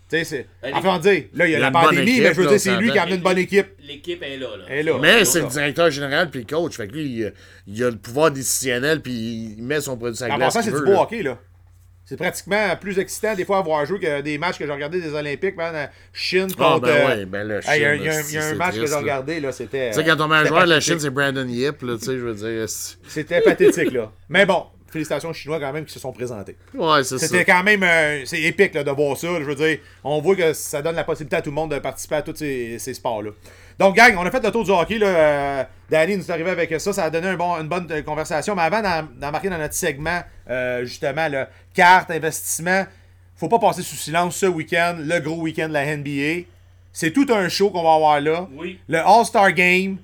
Tu 0.10 0.18
sais 0.20 0.24
c'est 0.24 0.48
Ben, 0.62 0.74
enfin 0.76 0.98
dire, 1.00 1.24
là 1.34 1.46
il 1.48 1.52
y 1.52 1.56
a 1.56 1.60
la 1.60 1.70
pandémie, 1.70 2.12
équipe, 2.12 2.24
mais 2.24 2.34
je 2.34 2.40
veux 2.42 2.48
dire 2.48 2.60
c'est 2.62 2.78
lui 2.78 2.86
qui 2.92 2.98
a 2.98 3.02
s'entend. 3.02 3.02
amené 3.04 3.16
une 3.18 3.22
bonne 3.24 3.38
équipe. 3.40 3.68
L'équipe 3.86 4.24
est 4.24 4.38
là. 4.38 4.48
là. 4.56 4.64
Elle 4.70 4.78
est 4.80 4.84
là. 4.84 4.98
Mais 5.02 5.26
c'est 5.26 5.42
le 5.42 5.48
directeur 5.48 5.92
général 5.92 6.30
puis 6.30 6.40
le 6.40 6.46
coach. 6.46 6.78
Fait 6.78 6.88
que 6.88 6.94
lui, 6.94 7.04
il, 7.04 7.34
il 7.68 7.84
a 7.84 7.90
le 7.90 7.98
pouvoir 7.98 8.32
décisionnel 8.32 9.02
puis 9.02 9.56
il 9.58 9.62
met 9.64 9.82
son 9.82 9.98
produit 9.98 10.16
sur 10.16 10.26
la 10.28 10.36
En 10.36 10.38
glace. 10.38 10.54
passant, 10.54 10.72
c'est 10.72 10.78
du 10.78 10.86
beau 10.86 11.02
hockey 11.02 11.22
là. 11.24 11.38
C'est 12.06 12.18
pratiquement 12.18 12.76
plus 12.76 13.00
excitant 13.00 13.34
des 13.34 13.46
fois 13.46 13.60
à 13.60 13.62
voir 13.62 13.86
jouer 13.86 13.98
que 14.00 14.22
des 14.22 14.38
matchs 14.38 14.58
que 14.60 14.66
j'ai 14.66 14.72
regardé 14.74 15.00
des 15.00 15.14
Olympiques, 15.14 15.56
man, 15.56 15.90
Chine 16.12 16.48
Ah, 16.60 16.64
contre 16.74 16.82
ben 16.82 16.90
euh, 16.90 17.08
ouais, 17.08 17.26
ben 17.26 17.48
le 17.48 17.60
hey, 17.66 17.82
Il 18.00 18.04
y 18.04 18.10
a, 18.10 18.22
Chine, 18.22 18.26
il 18.30 18.34
y 18.36 18.38
a 18.38 18.42
un- 18.44 18.44
y 18.44 18.46
a 18.46 18.48
un 18.50 18.56
match 18.56 18.76
que 18.76 18.86
j'ai 18.86 18.94
regardé 18.96 19.40
là, 19.40 19.52
c'était 19.54 19.90
Tu 19.92 19.96
sais, 19.96 20.04
quand 20.06 20.18
ton 20.18 20.28
meilleur 20.28 20.44
c'était 20.44 20.50
joueur 20.50 20.64
de 20.66 20.70
la. 20.70 20.80
Chine, 20.82 21.00
c'est 21.00 21.10
Brandon 21.10 21.48
Yip, 21.48 21.82
là, 21.82 21.96
tu 21.98 22.06
sais, 22.06 22.12
je 22.14 22.18
veux 22.26 22.34
dire. 22.36 22.66
C'était 23.08 23.40
pathétique 23.42 23.92
là. 23.94 24.12
Mais 24.28 24.46
bon, 24.46 24.66
félicitations 24.92 25.30
aux 25.30 25.34
Chinois 25.34 25.60
quand 25.62 25.72
même 25.72 25.86
qui 25.86 25.94
se 25.94 26.00
sont 26.00 26.12
présentés. 26.12 26.58
Ouais, 26.74 27.04
c'est 27.06 27.18
ça. 27.18 27.28
C'était 27.28 27.46
quand 27.46 27.64
même 27.64 27.82
euh, 27.84 28.22
c'est 28.26 28.42
épique 28.42 28.74
là, 28.74 28.84
de 28.84 28.92
voir 28.92 29.16
ça. 29.18 29.28
Je 29.40 29.44
veux 29.46 29.56
dire, 29.56 29.78
on 30.04 30.20
voit 30.20 30.36
que 30.36 30.52
ça 30.54 30.82
donne 30.82 30.96
la 30.96 31.06
possibilité 31.06 31.38
à 31.38 31.42
tout 31.42 31.52
le 31.52 31.56
monde 31.56 31.72
de 31.72 31.80
participer 31.80 32.16
à 32.16 32.22
tous 32.22 32.36
ces, 32.36 32.78
ces 32.80 32.94
sports-là. 32.94 33.32
Donc, 33.80 33.96
gang, 33.96 34.16
on 34.18 34.26
a 34.26 34.32
fait 34.32 34.44
le 34.44 34.52
tour 34.52 34.64
du 34.64 34.72
hockey. 34.72 34.98
Là, 34.98 35.08
euh, 35.08 35.64
Danny 35.90 36.18
nous 36.18 36.24
est 36.26 36.32
arrivé 36.32 36.50
avec 36.52 36.80
ça. 36.80 36.94
Ça 36.94 37.06
a 37.06 37.10
donné 37.10 37.28
un 37.28 37.36
bon, 37.36 37.56
une 37.60 37.68
bonne 37.68 37.88
euh, 37.92 38.02
conversation. 38.02 38.56
Mais 38.56 38.62
avant 38.64 38.82
d'en- 38.82 39.08
d'embarquer 39.20 39.50
dans 39.50 39.58
notre 39.58 39.74
segment, 39.74 40.22
euh, 40.50 40.86
justement, 40.86 41.28
le 41.28 41.46
carte, 41.74 42.12
investissement, 42.12 42.86
faut 43.36 43.50
pas 43.50 43.60
passer 43.60 43.82
sous 43.82 43.96
silence 43.96 44.36
ce 44.38 44.46
week-end, 44.46 44.96
le 45.00 45.20
gros 45.20 45.38
week-end 45.42 45.68
de 45.70 45.74
la 45.74 45.86
NBA. 45.98 46.46
C'est 46.92 47.12
tout 47.12 47.26
un 47.32 47.50
show 47.50 47.72
qu'on 47.72 47.84
va 47.84 47.94
avoir 47.96 48.22
là. 48.22 48.48
Oui. 48.56 48.80
Le 48.88 49.00
All-Star 49.00 49.52
Game, 49.54 49.98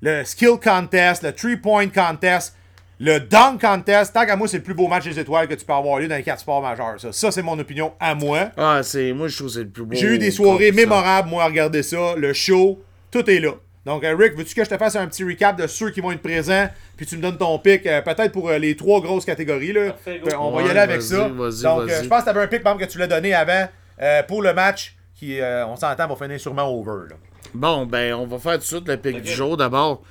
le 0.00 0.24
Skill 0.24 0.56
Contest, 0.62 1.22
le 1.24 1.32
Three-Point 1.32 1.88
Contest, 1.88 2.56
le 3.00 3.18
Dunk 3.18 3.60
Contest. 3.60 4.12
Tant 4.14 4.24
qu'à 4.24 4.36
moi, 4.36 4.46
c'est 4.46 4.58
le 4.58 4.62
plus 4.62 4.74
beau 4.74 4.86
match 4.86 5.04
des 5.04 5.18
étoiles 5.18 5.48
que 5.48 5.54
tu 5.54 5.64
peux 5.64 5.72
avoir 5.72 5.98
lieu 5.98 6.06
dans 6.06 6.14
les 6.16 6.22
quatre 6.22 6.40
sports 6.40 6.62
majeurs. 6.62 7.00
Ça, 7.00 7.12
ça 7.12 7.30
c'est 7.32 7.42
mon 7.42 7.58
opinion 7.58 7.92
à 7.98 8.14
moi. 8.14 8.50
Ah, 8.56 8.80
c'est. 8.84 9.12
Moi, 9.12 9.26
je 9.28 9.36
trouve 9.36 9.48
que 9.48 9.54
c'est 9.54 9.58
le 9.64 9.68
plus 9.70 9.84
beau. 9.84 9.96
J'ai 9.96 10.06
eu 10.06 10.18
des 10.18 10.30
soirées 10.30 10.70
mémorables, 10.70 11.28
moi, 11.28 11.42
à 11.42 11.46
regarder 11.46 11.82
ça. 11.82 12.14
Le 12.16 12.32
show, 12.32 12.80
tout 13.10 13.28
est 13.30 13.40
là. 13.40 13.52
Donc, 13.86 14.04
euh, 14.04 14.14
Rick, 14.14 14.36
veux-tu 14.36 14.54
que 14.54 14.62
je 14.62 14.68
te 14.68 14.76
fasse 14.76 14.94
un 14.96 15.06
petit 15.06 15.24
recap 15.24 15.56
de 15.58 15.66
ceux 15.66 15.90
qui 15.90 16.00
vont 16.02 16.12
être 16.12 16.20
présents, 16.20 16.68
puis 16.98 17.06
tu 17.06 17.16
me 17.16 17.22
donnes 17.22 17.38
ton 17.38 17.58
pic, 17.58 17.86
euh, 17.86 18.02
peut-être 18.02 18.30
pour 18.30 18.50
euh, 18.50 18.58
les 18.58 18.76
trois 18.76 19.00
grosses 19.00 19.24
catégories. 19.24 19.72
Là. 19.72 19.90
Parfait. 19.92 20.20
Euh, 20.26 20.30
on 20.38 20.50
va 20.50 20.58
Ouais, 20.58 20.66
y 20.66 20.70
aller 20.70 20.80
avec 20.80 21.00
vas-y, 21.00 21.08
ça. 21.08 21.28
vas-y, 21.28 21.62
Donc, 21.62 21.80
euh, 21.80 21.86
vas-y. 21.86 22.04
je 22.04 22.08
pense 22.08 22.18
que 22.20 22.24
tu 22.24 22.30
avais 22.30 22.40
un 22.42 22.46
pic, 22.46 22.62
par 22.62 22.72
exemple, 22.74 22.86
que 22.86 22.92
tu 22.92 22.98
l'as 22.98 23.06
donné 23.06 23.32
avant 23.32 23.68
euh, 24.02 24.22
pour 24.24 24.42
le 24.42 24.52
match, 24.52 24.96
qui, 25.14 25.40
euh, 25.40 25.66
on 25.66 25.76
s'entend, 25.76 26.06
va 26.08 26.14
finir 26.16 26.38
sûrement 26.38 26.68
over. 26.70 27.08
Là. 27.10 27.16
Bon, 27.54 27.86
ben, 27.86 28.12
on 28.14 28.26
va 28.26 28.38
faire 28.38 28.52
tout 28.54 28.58
de 28.58 28.64
suite 28.64 28.86
le 28.88 28.96
pic 28.98 29.22
du 29.22 29.30
jour. 29.32 29.56
D'abord, 29.56 30.02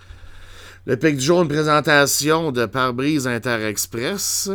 le 0.88 0.98
pic 0.98 1.16
du 1.18 1.24
jour, 1.24 1.44
une 1.44 1.48
présentation 1.48 2.52
de 2.52 2.66
pare-brise 2.66 3.28
Inter-Express. 3.28 4.50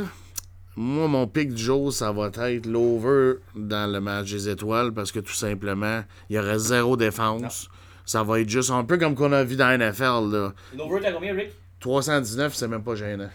Moi, 0.77 1.07
mon 1.07 1.29
pic 1.29 1.55
du 1.55 1.63
jour, 1.63 1.93
ça 1.93 2.11
va 2.11 2.27
être 2.51 2.67
l'over 2.67 3.35
dans 3.55 3.91
le 3.91 4.01
match 4.01 4.33
des 4.33 4.49
étoiles 4.49 4.93
parce 4.93 5.13
que 5.13 5.21
tout 5.21 5.33
simplement, 5.33 6.03
il 6.29 6.35
y 6.35 6.39
aurait 6.39 6.59
zéro 6.59 6.97
défense. 6.97 7.69
Ça 8.07 8.23
va 8.23 8.41
être 8.41 8.49
juste 8.49 8.71
un 8.71 8.85
peu 8.85 8.99
comme 8.99 9.15
qu'on 9.15 9.33
a 9.33 9.45
vu 9.45 9.57
dans 9.57 9.69
la 9.69 9.79
NFL. 9.79 10.31
Là. 10.31 10.53
Une 10.75 10.81
over, 10.83 11.01
t'as 11.03 11.13
combien, 11.13 11.35
Rick? 11.35 11.51
319, 11.81 12.55
c'est 12.55 12.69
même 12.69 12.83
pas 12.83 12.95
gênant. 12.95 13.31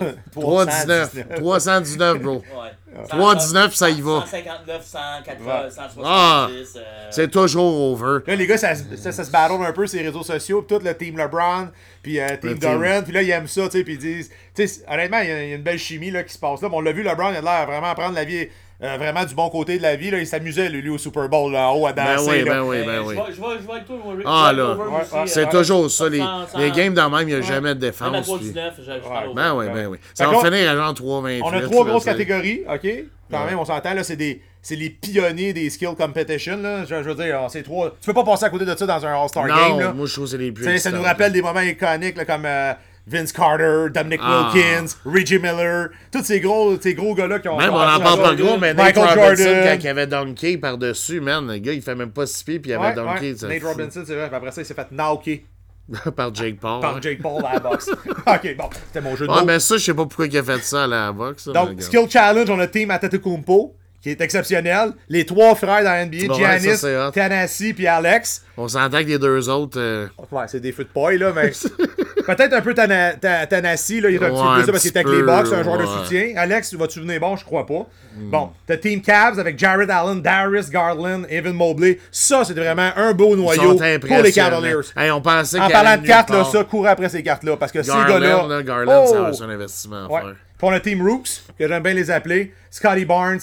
Ouais. 0.00 0.14
319. 0.32 1.34
319, 1.36 2.18
bro. 2.20 2.34
Ouais. 2.36 3.02
3,19, 3.08 3.70
ça 3.74 3.88
y 3.88 4.00
va. 4.02 4.20
159, 4.26 4.84
180, 4.84 5.44
Ouais. 5.64 5.70
170. 5.70 6.02
Ah. 6.04 6.48
euh, 6.50 7.08
C'est 7.10 7.30
toujours 7.30 7.92
over. 7.92 8.18
Là, 8.26 8.36
les 8.36 8.46
gars, 8.46 8.58
ça, 8.58 8.74
se- 8.74 8.96
ça, 8.96 9.12
ça 9.12 9.24
se 9.24 9.30
battle 9.30 9.62
un 9.62 9.72
peu 9.72 9.86
sur 9.86 9.98
les 9.98 10.06
réseaux 10.08 10.22
sociaux, 10.22 10.60
puis 10.62 10.76
tout 10.78 10.84
le 10.84 10.94
team 10.94 11.16
LeBron, 11.16 11.68
puis 12.02 12.20
euh, 12.20 12.28
team 12.36 12.50
Le 12.50 12.58
team. 12.58 12.78
Durant, 12.80 13.02
puis 13.02 13.12
là, 13.12 13.22
ils 13.22 13.30
aiment 13.30 13.46
ça, 13.46 13.64
tu 13.68 13.78
sais, 13.78 13.84
puis 13.84 13.94
ils 13.94 13.98
disent, 13.98 14.30
tu 14.54 14.66
sais, 14.68 14.84
honnêtement, 14.88 15.20
il 15.20 15.28
y, 15.28 15.32
a- 15.32 15.44
il 15.44 15.48
y 15.50 15.52
a 15.52 15.56
une 15.56 15.62
belle 15.62 15.78
chimie 15.78 16.10
là, 16.10 16.22
qui 16.22 16.34
se 16.34 16.38
passe 16.38 16.60
là. 16.60 16.68
Bon, 16.68 16.78
on 16.78 16.80
l'a 16.82 16.92
vu, 16.92 17.02
LeBron, 17.02 17.30
il 17.30 17.36
a 17.36 17.40
l'air 17.40 17.66
vraiment 17.66 17.88
à 17.90 17.94
prendre 17.94 18.14
la 18.14 18.24
vie, 18.24 18.46
euh, 18.82 18.96
vraiment 18.96 19.24
du 19.24 19.34
bon 19.34 19.48
côté 19.50 19.76
de 19.78 19.82
la 19.82 19.96
vie, 19.96 20.10
là. 20.10 20.18
Il 20.18 20.26
s'amusait, 20.26 20.68
lui, 20.68 20.88
au 20.88 20.98
Super 20.98 21.28
Bowl, 21.28 21.52
là, 21.52 21.68
en 21.70 21.74
haut, 21.76 21.86
à 21.86 21.92
Ben 21.92 22.16
danser, 22.16 22.30
oui, 22.30 22.38
là. 22.44 22.52
ben 22.54 22.62
oui, 22.62 22.76
ben 22.86 22.94
je 22.96 23.00
oui. 23.08 23.14
vais- 23.16 23.22
Je 23.34 23.40
vais 23.40 23.80
je 23.80 23.84
toi, 23.86 23.96
moi. 24.04 24.14
Ah, 24.24 24.52
là. 24.52 24.74
Ouais, 24.74 24.82
euh, 25.14 25.22
C'est 25.26 25.48
toujours 25.48 25.90
ça. 25.90 26.08
Les, 26.08 26.18
sans- 26.18 26.46
sans- 26.46 26.58
les 26.58 26.70
games 26.70 26.94
dans 26.94 27.08
le 27.08 27.16
même, 27.16 27.28
il 27.28 27.34
n'y 27.34 27.34
a 27.34 27.38
Ouais. 27.38 27.42
jamais 27.42 27.74
de 27.74 27.80
Même 27.80 27.90
à 27.90 27.90
défense. 27.90 28.10
puis- 28.38 28.52
3,19, 28.52 28.74
je 28.78 28.82
je 28.84 28.90
Ouais. 28.90 29.00
parle 29.00 29.24
over. 29.26 29.34
Ben 29.34 29.54
oui, 29.54 29.66
ben 29.74 29.86
oui. 29.88 29.98
Ça 30.14 30.26
va 30.28 30.38
finir 30.38 30.70
à 30.70 30.76
genre 30.76 30.94
3,28. 30.94 31.42
On 31.44 31.52
a 31.52 31.60
trois 31.62 31.84
grosses 31.86 32.04
catégories, 32.04 32.62
OK? 32.72 32.88
Quand 33.30 33.40
Ouais. 33.44 33.50
même, 33.50 33.58
on 33.58 33.64
s'entend, 33.64 33.94
là, 33.94 34.02
c'est 34.04 34.16
des... 34.16 34.40
C'est 34.60 34.74
les 34.74 34.90
pionniers 34.90 35.52
des 35.52 35.70
skill 35.70 35.90
competition, 35.96 36.56
là. 36.60 36.84
Je, 36.84 36.88
je 37.02 37.08
veux 37.08 37.14
dire, 37.14 37.46
c'est 37.48 37.62
trois... 37.62 37.90
Tu 38.00 38.06
peux 38.06 38.12
pas 38.12 38.24
passer 38.24 38.44
à 38.44 38.50
côté 38.50 38.64
de 38.64 38.74
ça 38.76 38.86
dans 38.86 39.06
un 39.06 39.22
All-Star 39.22 39.46
Game, 39.46 39.78
là. 39.78 39.88
Non, 39.88 39.94
moi 39.94 40.06
je 40.06 40.12
trouve 40.12 40.24
que 40.24 40.30
c'est 40.32 40.36
les 40.38 40.50
plus. 40.52 40.78
Ça 40.78 40.90
nous 40.90 41.00
rappelle 41.02 41.32
des 41.32 41.40
moments 41.42 41.60
iconiques 41.60 42.16
là, 42.16 42.24
comme 42.24 42.44
euh, 42.44 42.72
Vince 43.10 43.32
Carter, 43.32 43.86
Dominic 43.94 44.20
Ah. 44.22 44.50
Wilkins, 44.54 44.86
Reggie 45.04 45.38
Miller, 45.38 45.88
tous 46.12 46.22
ces 46.24 46.40
gros, 46.40 46.78
ces 46.80 46.94
gros 46.94 47.14
gars-là 47.14 47.38
qui 47.38 47.48
ont. 47.48 47.56
Même 47.56 47.72
on 47.72 47.76
en 47.76 48.00
parle 48.00 48.22
pas 48.22 48.34
gros, 48.34 48.58
mais 48.58 48.74
Nate 48.74 48.96
Michael 48.96 49.18
Robinson, 49.18 49.44
Jordan. 49.44 49.64
quand 49.78 49.82
il 49.84 49.88
avait 49.88 50.06
dunké 50.06 50.58
par-dessus, 50.58 51.20
man, 51.20 51.46
le 51.50 51.58
gars 51.58 51.72
il 51.72 51.82
fait 51.82 51.94
même 51.94 52.10
pas 52.10 52.26
6 52.26 52.44
pieds 52.44 52.58
puis 52.58 52.70
il 52.70 52.74
avait 52.74 52.88
Ouais, 52.88 52.94
dunké. 52.94 53.32
ouais. 53.44 53.48
Nate. 53.54 53.62
Robinson, 53.62 54.02
c'est 54.06 54.14
vrai. 54.14 54.30
Après 54.32 54.50
ça, 54.52 54.60
il 54.60 54.64
s'est 54.64 54.74
fait 54.74 54.88
knocker 54.92 55.44
par 56.16 56.34
Jake 56.34 56.60
Paul. 56.60 56.80
par 56.82 57.00
Jake 57.00 57.22
Paul 57.22 57.42
à 57.46 57.54
la 57.54 57.60
boxe. 57.60 57.88
ok, 58.26 58.56
bon, 58.58 58.68
c'était 58.86 59.00
mon 59.00 59.16
jeu 59.16 59.26
de 59.26 59.32
Ouais, 59.32 59.38
mots. 59.40 59.46
mais 59.46 59.58
ça, 59.58 59.76
je 59.78 59.84
sais 59.84 59.94
pas 59.94 60.04
pourquoi 60.04 60.26
il 60.26 60.36
a 60.36 60.42
fait 60.42 60.62
ça 60.62 60.84
à 60.84 60.86
la 60.86 61.12
boxe. 61.12 61.48
Donc. 61.48 61.80
Skill 61.80 62.08
Challenge, 62.10 62.48
on 62.50 62.58
a 62.60 62.66
Team 62.66 62.90
Atetokounmpo, 62.90 63.74
qui 64.14 64.20
est 64.20 64.24
exceptionnel. 64.24 64.92
Les 65.08 65.24
trois 65.26 65.54
frères 65.54 65.84
dans 65.84 65.90
la 65.90 66.04
NBA, 66.06 66.32
Ouais, 66.32 66.38
Giannis, 66.38 66.76
ça. 66.78 67.10
Tanassi 67.12 67.72
puis 67.74 67.86
Alex. 67.86 68.42
On 68.56 68.66
s'entend 68.68 68.98
que 69.00 69.04
les 69.08 69.18
deux 69.18 69.48
autres. 69.48 69.78
euh, 69.78 70.06
Ouais, 70.32 70.44
c'est 70.48 70.60
des 70.60 70.72
footboys, 70.72 71.18
là, 71.18 71.32
mais. 71.34 71.52
Peut-être 72.26 72.52
un 72.52 72.60
peu 72.60 72.74
Tana- 72.74 73.14
Ta- 73.14 73.46
Tanassi, 73.46 74.00
là, 74.02 74.10
il 74.10 74.16
est 74.16 74.18
un 74.18 74.30
Ouais, 74.30 74.36
petit 74.36 74.60
peu 74.60 74.66
ça 74.66 74.72
parce 74.72 74.82
qu'il 74.82 74.92
est 74.92 74.98
avec 74.98 75.08
les 75.08 75.24
c'est 75.48 75.54
un 75.56 75.62
joueur 75.62 75.78
de 75.78 75.84
ouais. 75.84 75.88
Hmm. 75.88 76.04
soutien. 76.04 76.32
Alex, 76.36 76.74
vas-tu 76.74 77.00
venir 77.00 77.20
bon? 77.20 77.36
Je 77.36 77.44
crois 77.44 77.64
pas. 77.64 77.86
Bon, 78.16 78.50
t'as 78.66 78.76
Team 78.76 79.00
Cavs 79.00 79.38
avec 79.38 79.58
Jared 79.58 79.88
Allen, 79.90 80.20
Darius 80.20 80.68
Garland, 80.68 81.22
Evan 81.30 81.52
Mobley. 81.54 81.98
Ça, 82.10 82.42
c'est 82.44 82.52
vraiment 82.52 82.90
un 82.96 83.12
beau 83.14 83.34
noyau 83.36 83.76
pour 83.76 84.18
les. 84.22 84.32
Cavaliers. 84.32 84.74
Hey, 84.96 85.10
on 85.10 85.20
pensait 85.22 85.58
En 85.60 85.70
parlant 85.70 85.96
de 85.96 86.06
cartes, 86.06 86.30
là, 86.30 86.44
ça, 86.44 86.64
cours 86.64 86.86
après 86.86 87.08
ces 87.08 87.22
cartes-là. 87.22 87.56
Parce 87.56 87.72
que 87.72 87.82
ces 87.82 87.88
Garland, 87.88 88.08
gars-là. 88.20 88.46
là, 88.48 88.62
Garland, 88.62 89.06
ça 89.06 89.14
Oh! 89.18 89.22
va 89.22 89.28
être 89.30 89.42
un 89.42 89.50
investissement 89.50 90.04
à 90.04 90.08
Ouais. 90.12 90.20
faire. 90.20 90.30
Puis 90.58 90.66
on 90.68 90.72
a 90.72 90.80
Team 90.80 91.06
Rooks, 91.06 91.28
que 91.58 91.68
j'aime 91.68 91.82
bien 91.82 91.94
les 91.94 92.10
appeler. 92.10 92.52
Scotty 92.70 93.04
Barnes, 93.04 93.38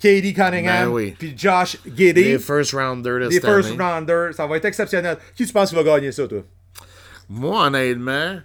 Katie 0.00 0.32
Cunningham, 0.34 0.86
Ben 0.86 0.88
oui. 0.92 1.14
puis 1.18 1.34
Josh 1.36 1.76
Giddy. 1.86 2.22
Les 2.24 2.38
first 2.38 2.72
rounders 2.72 3.20
de 3.20 3.28
Les 3.28 3.34
cette 3.36 3.44
first 3.44 3.70
année. 3.72 3.82
rounders. 3.82 4.34
Ça 4.34 4.46
va 4.46 4.56
être 4.56 4.64
exceptionnel. 4.64 5.16
Qui 5.34 5.46
tu 5.46 5.52
penses 5.52 5.70
qui 5.70 5.74
va 5.76 5.82
gagner 5.82 6.12
ça, 6.12 6.26
toi? 6.28 6.42
Moi, 7.28 7.66
honnêtement, 7.66 8.40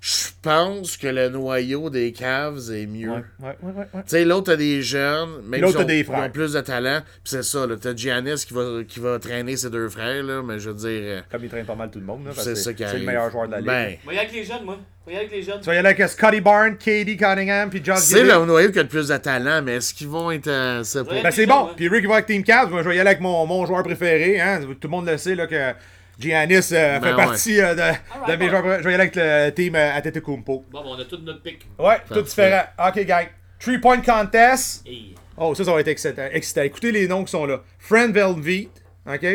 Je 0.00 0.26
pense 0.42 0.96
que 0.96 1.08
le 1.08 1.28
noyau 1.28 1.90
des 1.90 2.12
Cavs 2.12 2.70
est 2.72 2.86
mieux. 2.86 3.10
Ouais, 3.10 3.16
ouais, 3.40 3.48
ouais, 3.62 3.72
ouais, 3.72 3.78
ouais. 3.92 4.00
Tu 4.02 4.02
sais, 4.06 4.24
l'autre 4.24 4.52
a 4.52 4.56
des 4.56 4.80
jeunes, 4.82 5.28
ont- 5.52 5.82
des 5.84 5.98
ils 5.98 6.04
frères. 6.04 6.20
ont 6.24 6.30
plus 6.30 6.52
de 6.52 6.60
talent. 6.60 7.00
Puis 7.02 7.18
c'est 7.24 7.42
ça, 7.42 7.66
là. 7.66 7.74
T'as 7.80 7.94
Giannis 7.96 8.44
qui 8.46 8.54
va, 8.54 8.82
qui 8.86 9.00
va 9.00 9.18
traîner 9.18 9.56
ses 9.56 9.70
deux 9.70 9.88
frères, 9.88 10.22
là. 10.22 10.42
Mais 10.42 10.58
je 10.60 10.70
veux 10.70 10.76
dire, 10.76 10.88
euh, 11.02 11.20
Comme 11.30 11.42
il 11.44 11.50
traîne 11.50 11.66
pas 11.66 11.74
mal 11.74 11.90
tout 11.90 11.98
le 11.98 12.04
monde, 12.06 12.26
là, 12.26 12.32
c'est 12.36 12.54
ça 12.54 12.72
qui 12.72 12.84
c'est 12.86 12.98
le 12.98 13.04
meilleur 13.06 13.30
joueur 13.30 13.46
de 13.48 13.52
la 13.52 13.58
ligue. 13.58 13.66
Ben, 13.66 13.96
Va 14.06 14.12
y 14.12 14.16
aller 14.18 14.26
avec 14.26 14.32
les 14.32 14.44
jeunes, 14.44 14.64
moi. 14.64 14.78
Va 15.06 15.12
y 15.12 15.16
aller 15.16 15.24
avec 15.26 15.36
les 15.38 15.42
jeunes. 15.42 15.60
Tu 15.60 15.66
vas 15.66 15.74
y 15.74 15.78
aller 15.78 15.88
avec 15.88 16.08
Scotty 16.08 16.40
Barnes, 16.40 16.76
KD 16.78 17.16
Cunningham, 17.16 17.68
puis 17.70 17.80
Josh 17.84 17.98
c'est 17.98 18.22
le 18.22 18.44
noyau 18.44 18.70
qui 18.70 18.78
a 18.78 18.82
le 18.82 18.88
plus 18.88 19.08
de 19.08 19.16
talent, 19.16 19.62
mais 19.62 19.76
est-ce 19.76 19.92
qu'ils 19.94 20.06
vont 20.08 20.30
être. 20.30 20.46
euh. 20.48 20.84
Ben 21.22 21.30
c'est 21.32 21.46
bon. 21.46 21.70
Puis 21.76 21.88
Rick 21.88 22.02
il 22.02 22.08
va 22.08 22.14
avec 22.14 22.26
Team 22.26 22.44
Cavs. 22.44 22.70
Moi, 22.70 22.82
je 22.82 22.88
vais 22.88 22.96
y 22.96 23.00
aller 23.00 23.10
avec 23.10 23.20
mon, 23.20 23.44
mon 23.46 23.66
joueur 23.66 23.82
préféré. 23.82 24.40
Hein. 24.40 24.60
Tout 24.62 24.76
le 24.84 24.88
monde 24.90 25.08
le 25.08 25.16
sait 25.18 25.34
là, 25.34 25.46
que 25.46 25.72
Giannis 26.18 26.54
euh, 26.54 26.60
fait 26.60 27.00
Ben 27.00 27.16
ouais. 27.16 27.24
partie 27.24 27.60
euh, 27.60 27.74
de, 27.74 28.30
de 28.32 28.36
mes 28.36 28.48
bon. 28.48 28.58
joueurs. 28.60 28.78
Je 28.78 28.84
vais 28.84 28.90
y 28.90 28.94
aller 28.94 29.02
avec 29.02 29.14
le 29.16 29.50
team 29.50 29.74
euh, 29.76 29.96
Antetokounmpo. 29.96 30.64
Bon, 30.70 30.82
on 30.84 30.98
a 30.98 31.04
tout 31.04 31.18
notre 31.22 31.42
pic. 31.42 31.66
Ouais, 31.78 31.98
tout 32.12 32.22
différent. 32.22 32.62
OK, 32.88 33.04
gang. 33.04 33.26
Three 33.60 33.78
point 33.78 34.00
contest. 34.00 34.86
Hey. 34.86 35.14
Oh, 35.36 35.54
ça, 35.54 35.64
ça 35.64 35.72
va 35.72 35.80
être 35.80 35.88
excitant. 35.88 36.26
excitant. 36.32 36.62
Écoutez 36.62 36.90
les 36.90 37.06
noms 37.06 37.24
qui 37.24 37.30
sont 37.30 37.46
là. 37.46 37.62
Friend 37.78 38.12
Velvet. 38.12 38.68
OK? 39.06 39.26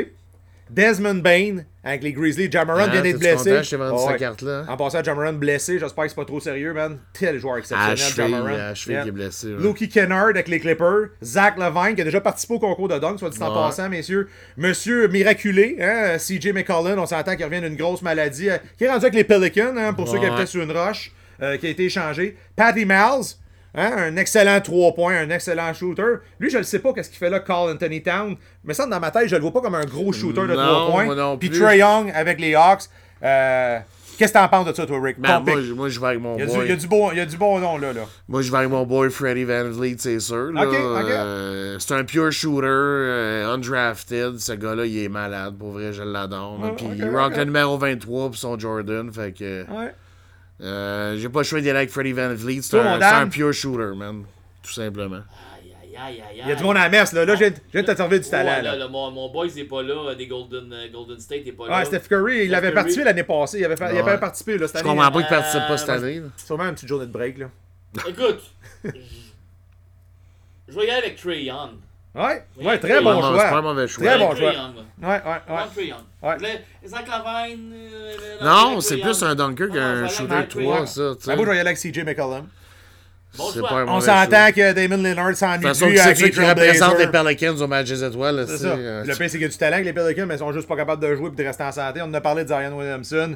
Desmond 0.70 1.16
Bain 1.16 1.64
avec 1.84 2.04
les 2.04 2.14
Grizzlies. 2.14 2.50
Jamoran 2.52 2.86
Ah, 2.86 2.88
vient 2.92 3.02
d'être 3.02 3.20
blessé. 3.20 3.52
content? 3.62 3.78
Vendu 3.90 4.04
Oh, 4.04 4.10
ouais. 4.12 4.18
carte-là. 4.18 4.66
En 4.70 4.78
passant, 4.78 5.04
Jamoran 5.04 5.34
blessé. 5.34 5.78
J'espère 5.80 6.04
que 6.06 6.10
c'est 6.10 6.16
pas 6.16 6.26
trop 6.26 6.40
sérieux, 6.40 6.74
man. 6.74 7.00
Tel 7.14 7.38
joueur 7.40 7.58
exceptionnel, 7.58 7.98
Jamoran. 7.98 8.46
à 8.54 8.74
cheville 8.74 8.94
Yeah. 8.96 9.04
qui 9.04 9.10
est 9.10 9.12
blessé. 9.12 9.48
Lukey 9.60 9.88
Kennard 9.88 10.28
avec 10.28 10.48
les 10.48 10.60
Clippers. 10.60 11.10
Zach 11.24 11.58
Levine 11.58 11.96
qui 11.96 12.02
a 12.02 12.06
déjà 12.06 12.22
participé 12.22 12.54
au 12.56 12.60
concours 12.60 12.88
de 12.88 12.98
dunk, 13.00 13.20
soit 13.20 13.30
dit 13.30 13.42
en 13.44 13.50
Ouais. 13.50 13.54
passant, 13.56 13.90
messieurs. 13.90 14.30
Monsieur 14.58 15.08
miraculé, 15.08 15.78
hein, 15.82 16.18
CJ 16.18 16.54
McCollum, 16.54 16.98
on 17.00 17.06
s'entend 17.06 17.36
qu'il 17.36 17.46
revient 17.46 17.62
d'une 17.62 17.76
grosse 17.76 18.02
maladie, 18.02 18.50
euh, 18.50 18.58
qui 18.78 18.86
est 18.86 18.90
rendu 18.90 19.06
avec 19.06 19.16
les 19.16 19.24
Pelicans, 19.24 19.76
hein, 19.78 19.94
pour 19.94 20.08
ceux 20.08 20.20
qui 20.20 20.26
habitaient 20.26 20.46
sur 20.46 20.62
une 20.64 20.72
roche, 20.72 21.12
euh, 21.42 21.58
qui 21.58 21.68
a 21.68 21.70
été 21.70 21.86
échangé. 21.86 22.38
Patty 22.56 22.86
Miles, 22.86 23.36
hein, 23.76 23.92
un 23.98 24.16
excellent 24.18 24.60
3 24.62 24.94
points, 24.94 25.18
un 25.18 25.30
excellent 25.30 25.74
shooter. 25.74 26.18
Lui, 26.40 26.50
je 26.50 26.58
ne 26.60 26.64
sais 26.64 26.80
pas 26.80 26.94
qu'est-ce 26.94 27.10
qu'il 27.10 27.20
fait 27.20 27.30
là, 27.30 27.40
Carl 27.40 27.72
Anthony 27.72 28.02
Town, 28.02 28.36
mais 28.64 28.74
ça, 28.74 28.86
dans 28.86 29.00
ma 29.00 29.12
tête, 29.12 29.28
je 29.28 29.36
le 29.36 29.42
vois 29.42 29.52
pas 29.52 29.62
comme 29.62 29.76
un 29.76 29.86
gros 29.86 30.12
shooter 30.14 30.42
de 30.42 30.56
Non, 30.56 30.88
3 30.88 30.92
points. 30.92 31.38
Puis. 31.38 31.50
Trey 31.50 31.80
Young 31.80 32.12
avec 32.14 32.40
les 32.40 32.56
Hawks. 32.56 32.84
Euh, 33.24 33.80
Qu'est-ce 34.18 34.32
que 34.32 34.38
t'en 34.38 34.48
penses 34.48 34.68
de 34.68 34.74
ça, 34.74 34.86
toi, 34.86 35.00
Rick? 35.02 35.20
Ben, 35.20 35.40
moi, 35.40 35.62
je- 35.62 35.74
moi, 35.74 35.90
je 35.90 36.00
vais 36.00 36.08
avec 36.08 36.22
mon 36.22 36.36
il, 36.38 36.42
y 36.42 36.44
a 36.44 36.46
du, 36.46 36.54
boy. 36.54 36.66
il, 36.66 36.70
y 36.70 36.72
a 36.72 36.76
du 36.76 36.88
bon, 36.88 37.12
il 37.12 37.18
y 37.18 37.22
a 37.22 37.26
du 37.26 37.36
bon 37.38 37.60
nom, 37.60 37.78
là. 37.78 37.94
là. 37.94 38.02
Moi, 38.28 38.44
je 38.44 38.52
vais 38.52 38.58
avec 38.60 38.70
mon 38.70 38.86
boy 38.86 39.10
Freddie 39.10 39.44
Van 39.44 39.64
Vliet, 39.70 39.96
c'est 39.98 40.20
sûr. 40.20 40.52
là. 40.52 40.66
Euh, 40.66 41.78
c'est 41.80 41.94
un 41.96 42.04
pure 42.04 42.32
shooter, 42.32 42.68
euh, 42.68 43.54
undrafted. 43.54 44.38
Ce 44.38 44.54
gars-là, 44.54 44.86
il 44.86 45.04
est 45.04 45.10
malade. 45.10 45.58
Pour 45.58 45.72
vrai, 45.72 45.94
je 45.94 46.04
l'adore. 46.04 46.60
Puis 46.78 46.86
il 46.96 47.04
ok. 47.06 47.36
le 47.38 47.44
numéro 47.46 47.78
23 47.78 48.28
pour 48.28 48.36
son 48.38 48.58
Jordan. 48.60 49.12
Fait 49.12 49.32
que 49.34 49.64
Ouais. 49.64 49.94
Euh, 50.64 51.18
j'ai 51.18 51.30
pas 51.30 51.40
le 51.42 51.44
choix 51.46 51.62
d'y 51.62 51.70
aller 51.70 51.80
avec 51.80 51.90
Freddie 51.92 52.14
Van 52.14 52.34
Vliet. 52.34 52.62
C'est 52.62 52.80
un, 52.80 53.28
pure 53.28 53.54
shooter, 53.54 53.96
man. 53.96 54.24
Tout 54.62 54.72
simplement. 54.72 55.18
Aïe, 55.18 55.74
aïe, 55.84 55.98
aïe, 55.98 56.22
aïe, 56.30 56.42
Il 56.44 56.50
y 56.50 56.52
a 56.52 56.56
du 56.56 56.64
monde 56.64 56.78
à 56.78 56.84
la 56.84 56.90
messe, 56.90 57.12
là. 57.14 57.26
Là, 57.26 57.34
je 57.36 57.40
viens 57.40 57.50
de- 57.50 57.56
je 57.56 57.72
viens 57.74 57.82
de 57.84 57.88
te 57.92 57.96
servir 57.98 58.20
du 58.20 58.26
Ouais, 58.26 58.32
talent, 58.32 58.50
là, 58.52 58.62
là. 58.62 58.76
là, 58.78 58.88
mon, 58.88 59.12
mon 59.12 59.30
boys 59.32 59.48
n'est 59.56 59.66
pas 59.66 59.84
là, 59.84 60.16
des 60.16 60.26
Golden, 60.28 60.72
euh, 60.72 60.88
Golden 60.92 61.20
State 61.20 61.46
n'est 61.46 61.52
pas 61.52 61.68
là. 61.68 61.80
Ouais, 61.80 61.86
Steph 61.86 62.08
Curry, 62.10 62.46
il 62.46 62.56
avait 62.56 62.68
Curry. 62.68 62.76
participé 62.76 63.04
l'année 63.04 63.24
passée. 63.24 63.60
Il 63.60 63.66
avait, 63.66 63.76
fait- 63.76 63.94
il 63.94 63.98
avait 64.00 64.12
Ouais. 64.14 64.20
participé 64.20 64.58
là, 64.58 64.68
cette 64.68 64.78
Je 64.78 64.82
année. 64.84 64.90
comprends 64.96 65.12
pas 65.12 65.24
qu'il 65.24 65.34
Euh, 65.34 65.40
participe 65.40 65.68
pas 65.68 65.78
cette 65.78 65.90
année. 65.90 66.20
là. 66.22 66.28
Sûrement 66.38 66.64
une 66.64 66.76
petite 66.76 66.88
journée 66.90 67.06
de 67.08 67.12
break, 67.12 67.38
là. 67.40 67.48
Écoute, 68.08 68.42
je- 68.86 68.90
je 70.70 70.74
vais 70.80 70.88
y 70.88 70.90
aller 70.90 71.06
avec 71.08 71.18
Trey 71.18 71.44
Young. 71.44 71.72
Ouais, 72.16 72.44
Oui, 72.58 72.66
ouais, 72.68 72.78
très 72.78 72.98
oui, 73.00 73.04
bon 73.04 73.20
choix. 73.22 73.40
c'est 73.44 73.50
pas 73.50 73.58
un 73.58 73.62
mauvais 73.64 73.88
choix. 73.88 74.06
Très 74.06 74.18
bon 74.20 74.36
choix. 74.36 74.52
Ouais, 74.52 75.08
ouais, 75.08 75.22
ouais. 75.50 75.94
Ouais. 76.22 76.64
Zach 76.86 77.08
Lavine. 77.08 77.74
euh, 77.74 78.44
Non, 78.44 78.82
c'est 78.82 78.98
plus 78.98 79.24
un 79.24 79.34
dunker 79.34 79.70
qu'un 79.72 80.02
vais 80.04 80.10
shooter 80.10 80.24
aller 80.34 80.34
avec 80.44 80.50
3, 80.50 80.76
Trey 80.76 80.86
ça. 80.86 81.02
Tu 81.18 81.24
sais. 81.26 81.36
Moi, 81.36 81.46
je 81.46 81.50
vais 81.50 81.58
y 81.58 81.60
aller 81.60 81.70
avec 81.70 81.78
CJ 81.80 82.04
McCollum. 82.06 82.48
Bon 83.36 83.46
C'est 83.52 83.60
choix. 83.62 83.70
pas 83.70 83.76
un 83.78 83.88
On 83.88 84.00
s'entend 84.00 84.52
que 84.56 84.74
Damon 84.74 84.98
De 85.58 85.64
toute 85.64 85.68
façon, 85.70 85.88
plus 85.88 86.00
avec 86.00 86.20
les 86.20 86.30
qui 86.30 86.40
représentent 86.40 87.00
les. 87.00 87.08
Pelicans 87.08 87.56
au 87.62 87.68
match 87.68 87.88
des 87.90 88.04
étoiles. 88.04 88.46
C'est 88.48 88.58
ça. 88.60 88.68
euh, 88.68 89.04
Le 89.04 89.16
pire, 89.16 89.16
c'est 89.18 89.30
qu'il 89.32 89.42
y 89.42 89.46
a 89.46 89.48
du 89.48 89.58
talent 89.58 89.74
avec 89.78 89.86
les 89.88 89.94
Pelicans, 89.94 90.28
mais 90.28 90.36
ils 90.36 90.40
sont 90.40 90.54
juste 90.54 90.68
pas 90.68 90.76
capables 90.76 91.02
de 91.02 91.16
jouer 91.16 91.30
et 91.30 91.36
de 91.36 91.44
rester 91.48 91.64
en 91.64 91.72
santé. 91.72 92.00
On 92.04 92.06
en 92.06 92.14
a 92.14 92.22
parlé 92.22 92.44
de 92.44 92.50
Zion 92.50 92.78
Williamson. 92.78 93.36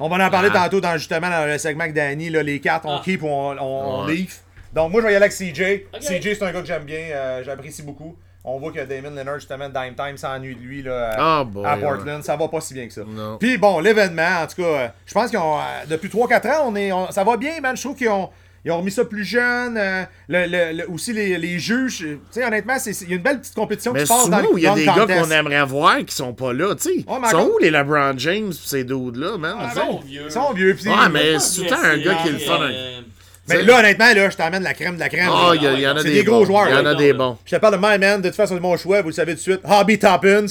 On 0.00 0.08
va 0.08 0.26
en 0.26 0.30
parler 0.30 0.48
Ah. 0.52 0.64
tantôt 0.64 0.80
dans, 0.80 0.94
justement 0.96 1.30
dans 1.30 1.46
le 1.46 1.58
segment 1.58 1.84
avec 1.84 1.94
Danny. 1.94 2.28
Là, 2.28 2.42
les 2.42 2.58
quatre, 2.58 2.86
on 2.86 2.96
Ah. 2.96 3.02
keep 3.04 3.22
ou 3.22 3.28
on, 3.28 3.52
on, 3.56 3.60
on 3.60 4.06
Ouais. 4.06 4.14
leave. 4.14 4.34
Donc, 4.72 4.92
moi, 4.92 5.00
je 5.00 5.06
vais 5.06 5.12
y 5.12 5.16
aller 5.16 5.24
avec 5.26 5.32
CJ. 5.32 5.86
CJ, 6.00 6.34
c'est 6.38 6.42
un 6.42 6.52
gars 6.52 6.60
que 6.60 6.66
j'aime 6.66 6.84
bien. 6.84 6.98
euh, 7.12 7.42
J'apprécie 7.44 7.82
beaucoup. 7.82 8.16
On 8.42 8.58
voit 8.58 8.72
que 8.72 8.80
Damon 8.84 9.10
Leonard, 9.14 9.34
justement, 9.38 9.68
Dime 9.68 9.94
Time 9.94 10.16
s'ennuie 10.16 10.54
de 10.54 10.60
lui 10.60 10.82
là, 10.82 11.10
à, 11.10 11.40
Ah, 11.40 11.44
boy, 11.44 11.66
à 11.66 11.74
ouais. 11.76 11.80
Portland. 11.82 12.22
Ça 12.24 12.36
va 12.36 12.48
pas 12.48 12.60
si 12.62 12.72
bien 12.72 12.86
que 12.86 12.92
ça. 12.92 13.02
Puis 13.38 13.58
bon, 13.58 13.80
l'événement, 13.80 14.42
en 14.42 14.46
tout 14.46 14.62
cas, 14.62 14.68
euh, 14.68 14.88
je 15.04 15.12
pense 15.12 15.28
qu'ils 15.28 15.38
ont. 15.38 15.58
euh, 15.58 15.62
depuis 15.88 16.08
3-4 16.08 16.46
ans, 16.48 16.64
on 16.68 16.76
est, 16.76 16.90
on- 16.90 17.10
ça 17.10 17.22
va 17.22 17.36
bien, 17.36 17.60
man. 17.60 17.76
Je 17.76 17.82
trouve 17.82 17.96
qu'ils 17.96 18.08
ont. 18.08 18.30
Ils 18.64 18.70
ont 18.72 18.78
remis 18.78 18.90
ça 18.90 19.04
plus 19.06 19.24
jeune. 19.24 19.76
euh, 19.78 20.04
le, 20.28 20.46
le- 20.46 20.76
le- 20.78 20.90
aussi, 20.90 21.12
les, 21.14 21.36
les 21.38 21.58
juges. 21.58 21.98
Tu 21.98 22.18
sais, 22.30 22.44
honnêtement, 22.44 22.74
il 22.84 23.08
y 23.08 23.12
a 23.12 23.16
une 23.16 23.22
belle 23.22 23.40
petite 23.40 23.54
compétition 23.54 23.92
Mais 23.94 24.00
qui 24.00 24.06
se 24.06 24.12
passe 24.12 24.28
dans 24.30 24.38
le 24.38 24.48
il 24.56 24.62
y 24.62 24.66
a 24.66 24.74
des 24.74 24.84
gars 24.86 25.06
qu'on 25.06 25.30
aimerait 25.30 25.64
voir 25.64 25.98
qui 26.06 26.14
sont 26.14 26.32
pas 26.34 26.52
là, 26.52 26.74
tu 26.74 26.82
sais. 26.82 26.94
Ils 26.96 27.30
sont 27.30 27.46
où 27.54 27.58
les 27.58 27.70
LeBron 27.70 28.14
James 28.18 28.50
pis 28.50 28.62
ces 28.68 28.84
dudes-là, 28.84 29.36
man? 29.38 29.56
Ah, 29.58 29.70
sais? 29.70 29.80
ben, 29.80 29.86
Ils 29.86 29.90
sont 29.92 30.00
vieux. 30.00 30.22
Ils 30.26 30.30
sont 30.32 30.52
vieux. 30.52 30.74
puis- 30.74 30.88
Ouais, 30.90 31.08
mais 31.10 31.38
c'est 31.38 31.56
tout 31.58 31.64
le 31.64 31.68
temps 31.70 31.82
un 31.82 31.96
gars 31.98 32.14
qui 32.22 32.28
est 32.28 32.32
le 32.32 32.38
fun. 32.38 32.60
Mais 33.50 33.62
là, 33.62 33.78
honnêtement, 33.80 34.12
là, 34.14 34.30
je 34.30 34.36
t'amène 34.36 34.62
la 34.62 34.74
crème 34.74 34.94
de 34.94 35.00
la 35.00 35.08
crème. 35.08 35.28
Ah, 35.30 35.52
il 35.54 35.62
y, 35.62 35.86
en 35.88 35.96
a 35.96 35.98
C'est 36.02 36.08
des, 36.08 36.14
des 36.14 36.24
gros 36.24 36.44
joueurs, 36.44 36.68
Il 36.68 36.74
y 36.74 36.78
en 36.78 36.86
a 36.86 36.94
des 36.94 37.12
bons. 37.12 37.36
Je 37.44 37.54
te 37.56 37.60
parle 37.60 37.74
de 37.74 37.78
My 37.80 37.98
Man, 37.98 38.20
de 38.22 38.28
toute 38.28 38.36
façon, 38.36 38.54
c'est 38.54 38.60
mon 38.60 38.76
choix, 38.76 39.02
vous 39.02 39.08
le 39.08 39.14
savez 39.14 39.32
tout 39.32 39.38
de 39.38 39.42
suite. 39.42 39.60
Hobby 39.64 39.98
Toppins, 39.98 40.46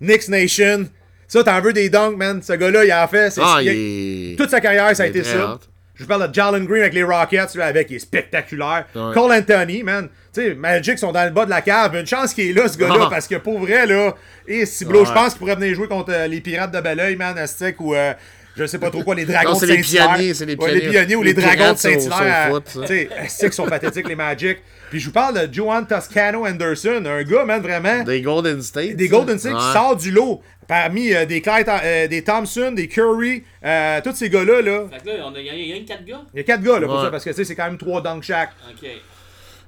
Knicks 0.00 0.28
Nation. 0.28 0.86
Ça, 1.28 1.42
t'en 1.44 1.60
veux 1.60 1.72
des 1.72 1.88
dunks, 1.88 2.16
man? 2.16 2.42
Ce 2.42 2.52
gars-là, 2.52 2.84
il 2.84 2.92
en 2.92 3.08
fait. 3.08 3.32
Ah, 3.40 3.58
il 3.62 3.68
a- 3.68 3.72
il 3.72 4.32
est... 4.32 4.36
Toute 4.36 4.50
sa 4.50 4.60
carrière, 4.60 4.94
ça 4.94 5.04
a 5.04 5.06
été 5.06 5.24
ça. 5.24 5.58
Je 5.94 6.04
parle 6.06 6.28
de 6.28 6.34
Jalen 6.34 6.64
Green 6.64 6.80
avec 6.82 6.94
les 6.94 7.04
Rockets, 7.04 7.54
lui, 7.54 7.62
avec, 7.62 7.90
il 7.90 7.96
est 7.96 7.98
spectaculaire. 8.00 8.86
Ouais. 8.94 9.14
Cole 9.14 9.32
Anthony, 9.32 9.82
man. 9.82 10.08
Tu 10.34 10.40
sais, 10.40 10.54
Magic 10.54 10.98
sont 10.98 11.12
dans 11.12 11.24
le 11.24 11.30
bas 11.30 11.44
de 11.44 11.50
la 11.50 11.60
cave. 11.60 11.94
Une 11.94 12.06
chance 12.06 12.32
qu'il 12.34 12.48
est 12.50 12.52
là, 12.54 12.66
ce 12.66 12.76
gars-là, 12.78 13.04
Ah. 13.04 13.08
parce 13.10 13.28
que 13.28 13.36
pour 13.36 13.58
vrai, 13.60 13.86
là, 13.86 14.14
et 14.48 14.64
si 14.66 14.84
blo, 14.86 15.00
Ouais. 15.00 15.06
je 15.06 15.12
pense 15.12 15.30
qu'il 15.30 15.38
pourrait 15.40 15.54
venir 15.54 15.74
jouer 15.74 15.88
contre 15.88 16.10
euh, 16.12 16.26
les 16.26 16.40
Pirates 16.40 16.72
de 16.72 16.80
Belleuil, 16.80 17.16
man, 17.16 17.36
Aztec, 17.38 17.76
ou 17.80 17.94
euh, 17.94 18.14
je 18.56 18.66
sais 18.66 18.78
pas 18.78 18.90
trop 18.90 19.02
quoi, 19.02 19.14
les 19.14 19.24
Dragons 19.24 19.50
Non, 19.50 19.54
de 19.54 19.60
c'est 19.60 19.66
les 19.76 19.82
Saint-Hilaire. 19.82 20.14
pionniers, 20.14 20.34
c'est 20.34 20.46
les 20.46 20.54
Ouais, 20.56 20.72
les 20.72 20.80
pionniers. 20.80 20.90
pionniers 20.98 21.16
ou 21.16 21.22
les, 21.22 21.32
Les 21.32 21.42
Dragons 21.42 21.72
de 21.72 21.78
Saint-Hilaire. 21.78 22.52
Tu 22.64 22.86
sais, 22.86 23.08
Aztec 23.18 23.50
qui 23.50 23.56
sont 23.56 23.66
pathétiques, 23.66 24.08
les 24.08 24.16
Magic. 24.16 24.58
Puis 24.90 25.00
je 25.00 25.06
vous 25.06 25.12
parle 25.12 25.48
de 25.48 25.52
Johan 25.54 25.84
Toscano 25.84 26.46
Anderson, 26.46 27.02
un 27.06 27.22
gars, 27.22 27.44
man, 27.46 27.62
vraiment 27.62 28.02
Des 28.04 28.20
Golden 28.20 28.60
State. 28.60 28.96
des. 28.96 29.08
Golden 29.08 29.38
State 29.38 29.56
qui 29.56 29.72
sortent 29.72 30.00
du 30.00 30.10
lot. 30.10 30.42
Parmi 30.68 31.12
euh, 31.12 31.26
des, 31.26 31.40
Clyde, 31.40 31.66
euh, 31.68 32.06
des 32.06 32.22
Thompson, 32.22 32.72
des 32.72 32.86
Curry, 32.88 33.42
euh, 33.64 34.00
tous 34.02 34.14
ces 34.14 34.30
gars-là, 34.30 34.62
là. 34.62 34.84
Fait 34.90 35.02
que 35.02 35.08
là. 35.08 35.32
Il 35.36 35.66
y 35.68 35.72
a 35.72 35.76
une 35.76 35.84
4 35.84 36.04
gars? 36.04 36.22
Il 36.32 36.36
y 36.38 36.40
a 36.40 36.44
quatre 36.44 36.62
gars 36.62 36.78
là, 36.78 36.86
pour 36.86 37.02
ça, 37.02 37.10
parce 37.10 37.24
que 37.24 37.30
tu 37.30 37.36
sais, 37.36 37.44
c'est 37.44 37.54
quand 37.56 37.64
même 37.64 37.78
trois 37.78 38.00
dunk 38.00 38.22
chaque. 38.22 38.50
Ok. 38.70 38.88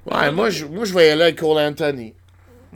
Ouais, 0.07 0.31
moi, 0.31 0.51
je, 0.51 0.67
moi, 0.67 0.85
je 0.85 0.95
vais 0.95 1.09
y 1.09 1.11
aller 1.11 1.23
avec 1.23 1.37
Cole 1.37 1.59
Anthony. 1.59 2.15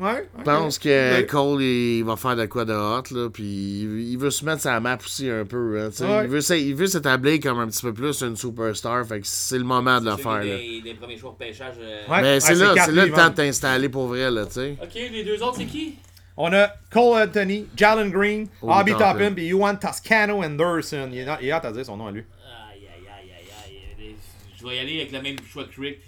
Ouais. 0.00 0.28
Je 0.38 0.42
pense 0.44 0.78
que 0.78 0.88
Ouais. 1.18 1.26
Cole, 1.26 1.62
il 1.62 2.02
va 2.04 2.16
faire 2.16 2.36
de 2.36 2.46
quoi 2.46 2.64
de 2.64 2.72
hot, 2.72 3.02
là, 3.14 3.28
puis 3.30 3.44
il, 3.44 4.10
il 4.12 4.18
veut 4.18 4.30
se 4.30 4.44
mettre 4.44 4.62
sa 4.62 4.78
map 4.80 4.98
aussi 5.04 5.28
un 5.28 5.44
peu, 5.44 5.80
hein, 5.80 5.90
tu 5.90 5.96
sais. 5.98 6.04
Ouais. 6.04 6.24
Il 6.24 6.28
veut 6.30 6.56
il 6.58 6.74
veut 6.74 6.86
s'établir 6.86 7.40
comme 7.40 7.58
un 7.58 7.66
petit 7.68 7.82
peu 7.82 7.92
plus 7.92 8.20
une 8.22 8.36
superstar, 8.36 9.06
fait 9.06 9.20
que 9.20 9.26
c'est 9.26 9.58
le 9.58 9.64
moment 9.64 10.00
de 10.00 10.10
le 10.10 10.16
faire, 10.16 10.32
là. 10.38 10.44
des, 10.44 10.80
des 10.82 10.94
premiers 10.94 11.16
choix 11.16 11.32
de 11.38 11.44
pêchage. 11.44 11.74
euh. 11.80 12.06
Ouais. 12.08 12.22
Mais 12.22 12.40
c'est 12.40 12.54
là, 12.54 12.74
c'est 12.84 12.92
là 12.92 13.06
le 13.06 13.12
temps 13.12 13.30
de 13.30 13.34
t'installer 13.34 13.88
pour 13.88 14.06
vrai, 14.06 14.30
là, 14.30 14.46
tu 14.46 14.52
sais. 14.52 14.76
Ok, 14.82 14.94
les 14.94 15.24
deux 15.24 15.42
autres, 15.42 15.56
c'est 15.58 15.66
qui? 15.66 15.96
On 16.40 16.52
a 16.52 16.68
Cole 16.92 17.20
Anthony, 17.22 17.66
Jalen 17.76 18.10
Green, 18.12 18.46
Oh, 18.62 18.70
Hobby 18.72 18.92
Toppin. 18.92 19.32
Puis 19.32 19.46
Yuan 19.46 19.76
Toscano 19.76 20.44
Anderson. 20.44 21.08
Il 21.12 21.18
est, 21.18 21.26
il 21.42 21.48
est 21.48 21.50
hâte 21.50 21.64
à 21.64 21.72
dire 21.72 21.84
son 21.84 21.96
nom 21.96 22.06
à 22.06 22.12
lui. 22.12 22.20
Aïe, 22.20 22.78
aïe, 22.86 23.08
aïe, 23.12 23.32
aïe, 23.66 24.06
aïe. 24.06 24.14
Je 24.56 24.64
vais 24.64 24.76
y 24.76 24.78
aller 24.78 25.00
avec 25.00 25.10
le 25.10 25.20
même 25.20 25.36
choix 25.52 25.64
que 25.64 25.80
Rick. 25.80 25.98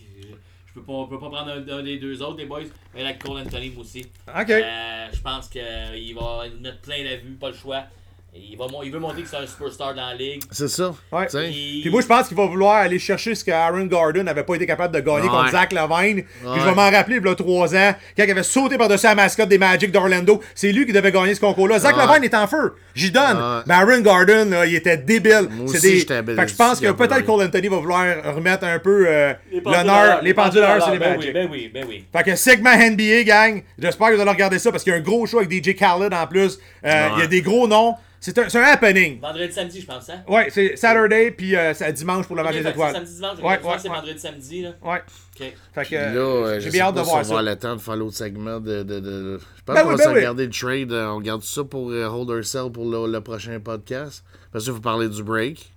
Peux 0.81 0.87
pas, 0.87 0.93
on 0.93 1.07
peut 1.07 1.18
pas 1.18 1.31
prendre 1.31 1.51
un, 1.51 1.78
un 1.78 1.83
des 1.83 1.99
deux 1.99 2.22
autres, 2.22 2.39
les 2.39 2.47
boys. 2.47 2.62
Mais 2.95 3.03
avec 3.03 3.22
Cole 3.22 3.41
Anthony, 3.41 3.72
aussi. 3.78 4.07
Ok. 4.28 4.51
Euh, 4.51 5.09
je 5.12 5.20
pense 5.20 5.49
qu'il 5.49 6.14
va 6.14 6.45
mettre 6.61 6.81
plein 6.81 7.05
la 7.05 7.16
vue, 7.16 7.33
pas 7.35 7.49
le 7.49 7.55
choix. 7.55 7.85
Il, 8.33 8.57
va, 8.57 8.66
mon- 8.70 8.83
il 8.85 8.93
veut 8.93 9.01
montrer 9.01 9.22
que 9.22 9.28
c'est 9.28 9.37
un 9.37 9.47
superstar 9.47 9.93
dans 9.93 10.07
la 10.07 10.14
ligue. 10.14 10.41
C'est 10.53 10.68
ça. 10.68 10.95
Ouais. 11.11 11.26
Il- 11.51 11.81
Puis 11.83 11.91
moi, 11.91 12.01
je 12.01 12.07
pense 12.07 12.28
qu'il 12.28 12.37
va 12.37 12.47
vouloir 12.47 12.76
aller 12.76 12.99
chercher 13.01 13.35
ce 13.35 13.43
que 13.45 13.51
Aaron 13.51 13.87
Garden 13.87 14.22
n'avait 14.22 14.45
pas 14.45 14.55
été 14.55 14.66
capable 14.66 14.95
de 14.95 15.01
gagner 15.01 15.22
Ouais. 15.22 15.28
contre 15.28 15.51
Zach 15.51 15.72
Levine. 15.72 16.22
Puis 16.22 16.61
je 16.61 16.64
vais 16.64 16.74
m'en 16.74 16.91
rappeler, 16.91 17.16
il 17.16 17.26
y 17.26 17.28
a 17.28 17.35
trois 17.35 17.74
ans, 17.74 17.95
quand 18.16 18.22
il 18.24 18.31
avait 18.31 18.43
sauté 18.45 18.78
par-dessus 18.78 19.07
la 19.07 19.16
mascotte 19.16 19.49
des 19.49 19.59
Magic 19.59 19.91
d'Orlando. 19.91 20.41
C'est 20.55 20.70
lui 20.70 20.87
qui 20.87 20.93
devait 20.93 21.11
gagner 21.11 21.35
ce 21.35 21.41
concours-là. 21.41 21.81
Zach 21.81 21.97
Ouais. 21.97 22.07
Levine 22.07 22.24
est 22.24 22.35
en 22.35 22.47
feu. 22.47 22.74
J'y 22.95 23.11
donne. 23.11 23.37
Ouais. 23.37 23.62
Mais 23.66 23.74
Aaron 23.74 24.01
Garden, 24.01 24.51
là, 24.51 24.64
il 24.64 24.76
était 24.76 24.97
débile. 24.97 25.49
Moi 25.51 25.66
C'est 25.66 25.78
aussi, 25.78 25.81
des... 25.93 25.99
j'étais 25.99 26.22
Fait 26.22 26.37
que 26.45 26.49
je 26.49 26.55
pense 26.57 26.78
que 26.81 26.93
peut-être 26.93 27.24
Cole 27.26 27.43
Anthony 27.47 27.66
va 27.68 27.76
vouloir 27.78 28.05
remettre 28.35 28.64
un 28.64 28.78
peu 28.78 29.07
euh, 29.09 29.33
Les 29.51 29.61
pendules 29.61 29.76
à 29.78 29.83
l'honneur, 29.83 30.22
les 30.22 30.35
pendules 30.35 30.62
à 30.62 30.74
l'heure 30.76 30.83
sur 30.85 30.93
les 30.93 30.99
ben 31.01 31.16
Magic. 31.16 31.24
Oui, 31.26 31.33
ben 31.35 31.49
oui, 31.51 31.70
ben 31.74 31.85
oui. 31.89 32.05
Fait 32.16 32.22
que 32.22 32.37
segment 32.37 32.76
NBA, 32.76 33.24
gang. 33.24 33.62
J'espère 33.76 34.11
que 34.11 34.14
vous 34.14 34.20
allez 34.20 34.31
regarder 34.31 34.61
ça 34.61 34.70
parce 34.70 34.85
qu'il 34.85 34.93
y 34.93 34.95
a 34.95 34.99
un 34.99 35.03
gros 35.03 35.26
show 35.26 35.39
avec 35.41 35.51
DJ 35.51 35.74
Khaled 35.74 36.14
en 36.14 36.26
plus. 36.28 36.59
Euh, 36.87 37.09
Il 37.16 37.20
y 37.20 37.22
a 37.24 37.26
des 37.26 37.43
gros 37.43 37.66
noms. 37.66 37.97
C'est 38.23 38.37
un, 38.39 38.51
c'est 38.51 38.59
un 38.59 38.64
happening. 38.64 39.18
Vendredi, 39.18 39.51
samedi, 39.51 39.81
je 39.81 39.87
pense, 39.87 40.11
hein? 40.11 40.23
Ouais, 40.29 40.49
c'est 40.51 40.77
Saturday 40.77 41.31
puis 41.31 41.57
euh, 41.57 41.73
c'est 41.73 41.91
dimanche 41.95 42.27
pour 42.27 42.37
le 42.37 42.43
match 42.43 42.53
des 42.55 42.66
étoiles. 42.68 42.93
Samedi, 42.93 43.14
dimanche. 43.14 43.39
Ouais, 43.39 43.45
ouais, 43.45 43.57
que 43.77 43.81
c'est 43.81 43.89
ouais. 43.89 43.95
vendredi, 43.97 44.18
samedi, 44.18 44.62
là. 44.62 44.71
Ouais. 44.83 45.03
Ok. 45.41 45.53
Fait 45.75 45.85
que 45.87 45.95
euh, 45.95 46.45
euh, 46.47 46.61
j'ai 46.61 46.68
bien 46.71 46.85
hâte 46.85 46.97
de 46.97 47.01
voir 47.01 47.14
on 47.16 47.23
va 47.23 47.25
avoir 47.25 47.43
ça. 47.45 47.51
le 47.51 47.57
temps 47.57 47.77
de 47.77 47.81
faire 47.81 47.97
l'autre 47.97 48.16
segment 48.16 48.61
de... 48.61 48.83
de, 48.83 49.01
de- 49.01 49.39
Je 49.57 49.62
pense 49.64 49.75
Ben 49.75 49.83
qu'on 49.85 49.89
oui, 49.93 49.97
va 49.97 50.05
ben 50.05 50.11
oui. 50.11 50.16
regarder 50.18 50.45
le 50.45 50.51
trade. 50.53 50.93
euh, 50.93 51.07
On 51.09 51.21
garde 51.21 51.43
ça 51.43 51.64
pour 51.64 51.91
euh, 51.91 52.07
Hold 52.07 52.29
Ourselves 52.29 52.73
pour 52.73 52.85
le, 52.85 53.11
le 53.11 53.21
prochain 53.23 53.59
podcast. 53.59 54.23
Parce 54.53 54.66
que 54.66 54.71
vous 54.71 54.83
parler 54.83 55.09
du 55.09 55.23
break. 55.23 55.73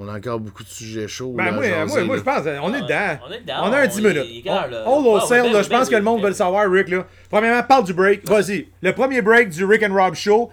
On 0.00 0.06
a 0.08 0.16
encore 0.16 0.38
beaucoup 0.38 0.62
de 0.62 0.68
sujets 0.68 1.08
chauds. 1.08 1.32
Ben, 1.36 1.46
là, 1.46 1.52
moi, 1.52 1.64
jaser, 1.64 1.84
moi, 1.86 2.04
moi, 2.04 2.16
je 2.18 2.22
pense, 2.22 2.40
on 2.42 2.44
est 2.46 2.76
Ouais, 2.76 2.82
dedans. 2.82 3.18
on 3.28 3.32
est 3.32 3.40
dedans, 3.40 3.54
On 3.62 3.72
a 3.72 3.78
un 3.80 3.84
on 3.84 3.88
10 3.88 3.98
est- 3.98 4.00
minutes. 4.00 4.46
Hold 4.46 4.46
Ah, 4.48 4.66
ben, 4.68 5.52
là, 5.52 5.62
je 5.62 5.68
ben, 5.68 5.78
pense 5.78 5.88
que 5.88 5.96
le 5.96 6.02
monde 6.02 6.16
ben, 6.18 6.22
veut 6.24 6.28
le 6.30 6.34
savoir, 6.34 6.70
Rick. 6.70 6.88
Là. 6.88 7.06
Premièrement, 7.30 7.62
parle 7.64 7.84
du 7.84 7.94
break. 7.94 8.28
Vas-y. 8.28 8.68
Le 8.80 8.92
premier 8.92 9.22
break 9.22 9.48
du 9.50 9.64
Rick 9.64 9.82
and 9.82 9.92
Rob 9.94 10.14
Show, 10.14 10.50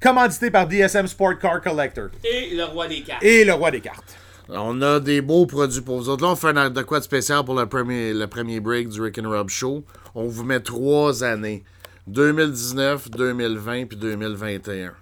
commandité 0.00 0.50
par 0.50 0.66
DSM 0.66 1.06
Sport 1.06 1.38
Car 1.38 1.60
Collector. 1.60 2.08
Et 2.24 2.54
le 2.54 2.64
roi 2.64 2.88
des 2.88 3.02
cartes. 3.02 3.22
Et 3.22 3.44
le 3.44 3.52
roi 3.52 3.70
des 3.70 3.80
cartes. 3.80 4.16
On 4.48 4.80
a 4.80 5.00
des 5.00 5.20
beaux 5.22 5.46
produits 5.46 5.80
pour 5.80 5.98
vous 5.98 6.08
autres. 6.08 6.24
Là, 6.24 6.30
on 6.32 6.36
fait 6.36 6.56
un 6.56 6.70
de 6.70 6.82
quoi 6.82 7.00
de 7.00 7.04
spécial 7.04 7.44
pour 7.44 7.54
le 7.54 7.66
premier, 7.66 8.12
le 8.12 8.26
premier 8.28 8.60
break 8.60 8.88
du 8.88 9.00
Rick 9.00 9.18
and 9.18 9.28
Rob 9.28 9.48
Show. 9.48 9.84
On 10.14 10.28
vous 10.28 10.44
met 10.44 10.60
trois 10.60 11.24
années. 11.24 11.64
2019, 12.06 13.10
2020 13.10 13.86
puis 13.86 13.96
2021. 13.96 14.92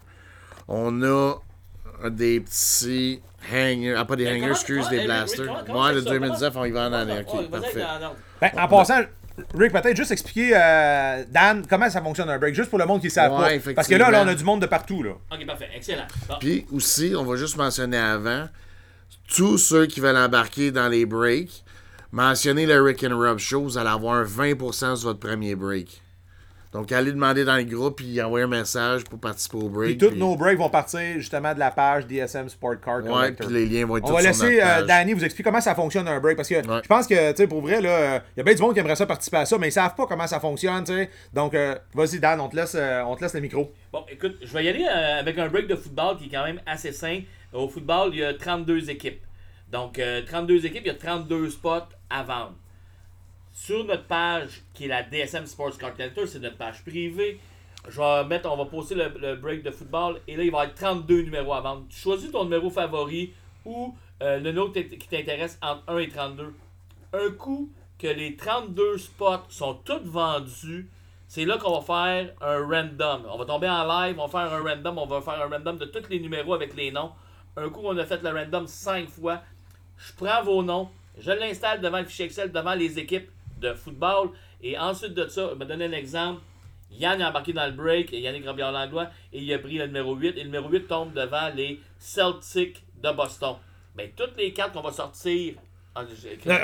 On 0.68 1.02
a 1.02 1.34
des 2.08 2.40
petits 2.40 3.20
hangers. 3.52 3.94
Ah, 3.96 4.06
pas 4.06 4.16
des 4.16 4.26
hangers, 4.26 4.50
excuse, 4.50 4.88
des 4.88 5.00
eh, 5.02 5.04
blasters. 5.04 5.64
comment 5.66 5.84
Ouais, 5.84 5.92
le 5.92 6.02
ça? 6.02 6.10
2019, 6.10 6.56
on 6.56 6.64
y 6.64 6.70
va 6.70 6.88
en 6.88 6.92
année. 6.94 7.20
Ok, 7.26 7.50
parfait. 7.50 7.84
Ben, 8.40 8.50
en 8.58 8.68
passant, 8.68 9.02
Rick, 9.54 9.72
peut-être 9.72 9.96
juste 9.96 10.12
expliquer, 10.12 10.52
euh, 10.54 11.24
Dan, 11.28 11.66
comment 11.68 11.90
ça 11.90 12.00
fonctionne 12.00 12.30
un 12.30 12.38
break, 12.38 12.54
juste 12.54 12.70
pour 12.70 12.78
le 12.78 12.86
monde 12.86 13.00
qui 13.00 13.06
ne 13.08 13.12
savent 13.12 13.32
Ouais, 13.40 13.58
pas. 13.58 13.74
Parce 13.74 13.88
que 13.88 13.96
là, 13.96 14.10
là, 14.10 14.22
on 14.24 14.28
a 14.28 14.34
du 14.34 14.44
monde 14.44 14.62
de 14.62 14.66
partout. 14.66 15.02
Là. 15.02 15.12
Ok, 15.32 15.44
parfait. 15.46 15.68
Excellent. 15.74 16.06
Bon. 16.28 16.34
Puis 16.38 16.66
aussi, 16.72 17.14
on 17.16 17.24
va 17.24 17.36
juste 17.36 17.56
mentionner 17.56 17.96
avant, 17.98 18.48
tous 19.34 19.58
ceux 19.58 19.86
qui 19.86 19.98
veulent 20.00 20.16
embarquer 20.16 20.70
dans 20.70 20.88
les 20.88 21.04
breaks, 21.04 21.64
mentionnez 22.12 22.66
le 22.66 22.80
Rick 22.80 23.02
and 23.04 23.16
Rob 23.18 23.38
Show, 23.38 23.62
vous 23.62 23.78
allez 23.78 23.90
avoir 23.90 24.14
un 24.14 24.24
20% 24.24 24.96
sur 24.96 25.08
votre 25.08 25.18
premier 25.20 25.56
break. 25.56 26.00
Donc, 26.74 26.92
allez 26.92 27.12
demander 27.12 27.44
dans 27.44 27.56
le 27.56 27.62
groupe 27.64 28.00
et 28.02 28.20
envoyer 28.22 28.44
un 28.44 28.48
message 28.48 29.04
pour 29.04 29.18
participer 29.18 29.56
au 29.56 29.68
break. 29.68 29.90
Puis 29.90 29.98
tous 29.98 30.10
puis- 30.10 30.18
nos 30.18 30.34
breaks 30.36 30.58
vont 30.58 30.68
partir 30.68 31.00
justement 31.16 31.54
de 31.54 31.58
la 31.60 31.70
page 31.70 32.06
DSM 32.06 32.48
Sport 32.48 32.80
Car 32.84 33.02
Ouais, 33.04 33.32
puis 33.32 33.46
les 33.48 33.64
liens 33.64 33.86
vont 33.86 33.96
être 33.96 34.04
On 34.04 34.08
tous 34.08 34.14
va 34.22 34.32
sur 34.32 34.44
laisser 34.44 34.60
euh. 34.60 34.82
Danny 34.84 35.12
vous 35.14 35.24
expliquer 35.24 35.48
comment 35.48 35.60
ça 35.62 35.74
fonctionne 35.74 36.06
un 36.08 36.18
break 36.20 36.36
parce 36.36 36.48
que 36.48 36.56
Ouais. 36.56 36.80
je 36.82 36.88
pense 36.88 37.06
que 37.06 37.30
tu 37.30 37.36
sais 37.36 37.46
pour 37.46 37.62
vrai 37.62 37.80
là 37.80 38.16
il 38.36 38.38
y 38.38 38.40
a 38.40 38.42
bien 38.42 38.54
du 38.54 38.60
monde 38.60 38.74
qui 38.74 38.80
aimerait 38.80 38.96
ça 38.96 39.06
participer 39.06 39.36
à 39.38 39.46
ça 39.46 39.56
mais 39.56 39.68
ils 39.68 39.72
savent 39.72 39.94
pas 39.94 40.06
comment 40.06 40.26
ça 40.26 40.40
fonctionne 40.40 40.82
tu 40.84 40.92
sais 40.92 41.10
donc 41.32 41.54
euh, 41.54 41.76
vas-y 41.94 42.18
Dan 42.18 42.40
on 42.40 42.48
te 42.48 42.56
laisse 42.56 42.74
euh, 42.76 43.02
on 43.04 43.14
te 43.14 43.22
laisse 43.22 43.34
le 43.34 43.40
micro 43.40 43.72
Bon, 43.92 44.04
écoute, 44.10 44.36
je 44.42 44.52
vais 44.52 44.64
y 44.64 44.68
aller 44.68 44.84
euh, 44.84 45.20
avec 45.20 45.38
un 45.38 45.46
break 45.48 45.68
de 45.68 45.76
football 45.76 46.16
qui 46.18 46.24
est 46.26 46.28
quand 46.30 46.44
même 46.44 46.60
assez 46.66 46.90
simple. 46.90 47.22
Au 47.52 47.68
football, 47.68 48.10
il 48.12 48.18
y 48.18 48.24
a 48.24 48.34
32 48.34 48.90
équipes. 48.90 49.22
Donc, 49.70 50.00
euh, 50.00 50.22
32 50.26 50.66
équipes, 50.66 50.82
il 50.84 50.88
y 50.88 50.90
a 50.90 50.94
32 50.94 51.50
spots 51.50 51.70
à 52.10 52.24
vendre. 52.24 52.54
Sur 53.54 53.84
notre 53.84 54.06
page, 54.08 54.62
qui 54.74 54.86
est 54.86 54.88
la 54.88 55.04
DSM 55.04 55.46
Sports 55.46 55.78
Car 55.78 55.94
Collector, 55.94 56.26
c'est 56.26 56.40
notre 56.40 56.56
page 56.56 56.82
privée. 56.82 57.38
Je 57.88 58.00
vais 58.00 58.24
mettre, 58.24 58.50
on 58.50 58.56
va 58.56 58.64
poster 58.64 58.96
le, 58.96 59.36
break 59.36 59.62
de 59.62 59.70
football 59.70 60.20
et 60.26 60.36
là, 60.36 60.42
il 60.42 60.50
va 60.50 60.58
y 60.58 60.62
avoir 60.62 60.74
32 60.74 61.22
numéros 61.22 61.54
à 61.54 61.60
vendre. 61.60 61.84
Tu 61.88 61.96
choisis 61.96 62.32
ton 62.32 62.44
numéro 62.44 62.68
favori 62.68 63.32
ou 63.64 63.94
euh, 64.22 64.40
le 64.40 64.72
qui 64.72 64.98
qui 64.98 65.06
t'intéresse 65.06 65.56
entre 65.62 65.84
1 65.86 65.98
et 65.98 66.08
32. 66.08 66.52
Un 67.12 67.30
coup 67.30 67.70
que 67.96 68.08
les 68.08 68.34
32 68.34 68.98
spots 68.98 69.46
sont 69.48 69.74
tous 69.84 70.02
vendus, 70.02 70.90
c'est 71.28 71.44
là 71.44 71.56
qu'on 71.56 71.78
va 71.78 71.80
faire 71.80 72.34
un 72.40 72.66
random. 72.66 73.22
On 73.30 73.38
va 73.38 73.44
tomber 73.44 73.68
en 73.68 73.86
live, 73.86 74.18
on 74.18 74.26
va 74.26 74.46
faire 74.46 74.52
un 74.52 74.62
random, 74.64 74.98
on 74.98 75.06
va 75.06 75.20
faire 75.20 75.40
un 75.40 75.48
random 75.48 75.78
de 75.78 75.84
tous 75.84 76.08
les 76.10 76.18
numéros 76.18 76.54
avec 76.54 76.74
les 76.74 76.90
noms. 76.90 77.12
Un 77.56 77.68
coup, 77.68 77.82
on 77.84 77.96
a 77.98 78.04
fait 78.04 78.20
le 78.20 78.30
random 78.30 78.66
5 78.66 79.08
fois. 79.08 79.42
Je 79.96 80.12
prends 80.12 80.42
vos 80.42 80.64
noms, 80.64 80.88
je 81.16 81.30
l'installe 81.30 81.80
devant 81.80 82.00
le 82.00 82.06
fichier 82.06 82.24
Excel, 82.24 82.50
devant 82.50 82.74
les 82.74 82.98
équipes 82.98 83.30
de 83.60 83.72
football. 83.74 84.30
Et 84.62 84.78
ensuite 84.78 85.14
de 85.14 85.26
ça, 85.28 85.50
je 85.52 85.58
vais 85.58 85.66
donner 85.66 85.84
un 85.86 85.92
exemple. 85.92 86.40
Yann 86.90 87.20
est 87.20 87.24
embarqué 87.24 87.52
dans 87.52 87.66
le 87.66 87.72
break, 87.72 88.12
Yannick 88.12 88.46
Robillard-Langlois, 88.46 89.08
et 89.32 89.40
il 89.40 89.52
a 89.52 89.58
pris 89.58 89.78
le 89.78 89.86
numéro 89.86 90.14
8. 90.14 90.28
Et 90.36 90.40
le 90.40 90.44
numéro 90.44 90.68
8 90.68 90.86
tombe 90.86 91.12
devant 91.12 91.50
les 91.54 91.80
Celtics 91.98 92.82
de 93.02 93.10
Boston. 93.10 93.56
Mais 93.96 94.12
toutes 94.16 94.36
les 94.36 94.52
cartes 94.52 94.72
qu'on 94.72 94.80
va 94.80 94.92
sortir. 94.92 95.54
ah, 95.96 96.02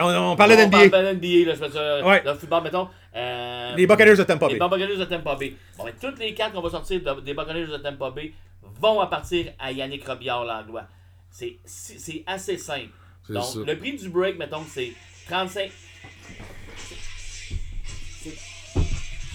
on, 0.02 0.32
on 0.32 0.36
parlait 0.36 0.56
on 0.62 0.68
d'NBA 0.68 0.88
parle 0.90 1.14
d'NBA, 1.14 1.46
là, 1.46 1.54
je 1.54 1.64
fais 1.64 1.70
ça. 1.70 2.04
Ouais. 2.06 2.22
Le 2.24 2.34
football, 2.34 2.62
mettons. 2.64 2.88
euh, 3.16 3.74
les 3.76 3.86
Buccaneers 3.86 4.16
de 4.16 4.22
Tampa 4.24 4.48
les 4.48 4.58
Bay 4.58 4.68
Buccaneers 4.68 4.96
de 4.96 5.04
Tampa 5.04 5.34
Bay. 5.36 5.54
Bon, 5.76 5.84
ben, 5.84 5.92
toutes 6.00 6.18
les 6.18 6.34
cartes 6.34 6.52
qu'on 6.54 6.60
va 6.60 6.70
sortir 6.70 7.00
de- 7.02 7.20
des 7.20 7.34
Buccaneers 7.34 7.66
de 7.66 7.76
Tampa 7.78 8.10
Bay 8.10 8.32
vont 8.80 9.00
appartenir 9.00 9.52
à 9.58 9.70
Yannick 9.72 10.06
Robillard-Langlois. 10.06 10.84
C'est 11.30 11.58
c'est- 11.64 11.98
c'est 11.98 12.24
assez 12.26 12.56
simple. 12.56 12.90
Donc, 13.28 13.44
ça. 13.44 13.58
le 13.64 13.76
prix 13.78 13.94
du 13.96 14.08
break, 14.08 14.36
mettons, 14.38 14.64
c'est 14.68 14.92
35. 15.28 15.70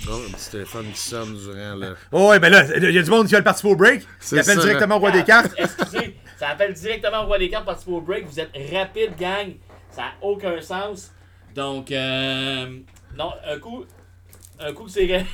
Oh, 0.08 0.22
un 0.28 0.32
petit 0.34 0.50
téléphone 0.52 0.86
qui 0.94 1.00
sonne 1.00 1.34
durant 1.36 1.76
le. 1.76 1.96
oh 2.12 2.30
ouais 2.30 2.38
ben 2.40 2.52
là 2.52 2.64
il 2.78 2.92
y 2.92 2.98
a 3.00 3.02
du 3.02 3.10
monde 3.10 3.28
qui 3.28 3.34
veut 3.34 3.42
participer 3.42 3.70
au 3.72 3.76
break 3.76 4.04
C'est 4.20 4.36
il 4.36 4.40
appelle 4.40 4.56
ça, 4.58 4.62
directement 4.62 4.98
au 4.98 5.00
roi 5.00 5.10
Ah, 5.12 5.18
des 5.18 5.24
cartes 5.24 5.52
Excusez, 5.58 6.16
ça 6.38 6.50
appelle 6.50 6.74
directement 6.74 7.24
au 7.24 7.26
roi 7.26 7.40
des 7.40 7.50
cartes 7.50 7.66
participer 7.66 7.92
au 7.96 8.02
break. 8.02 8.26
Vous 8.28 8.40
êtes 8.40 8.52
rapide, 8.72 9.16
gang. 9.20 9.54
Ça 9.90 10.02
n'a 10.04 10.12
aucun 10.22 10.62
sens. 10.62 11.12
Donc, 11.56 11.90
euh, 11.92 12.68
non, 13.18 13.32
un 13.50 13.58
coup, 13.60 13.86
un 14.60 14.74
coup 14.74 14.88
c'est. 14.88 15.08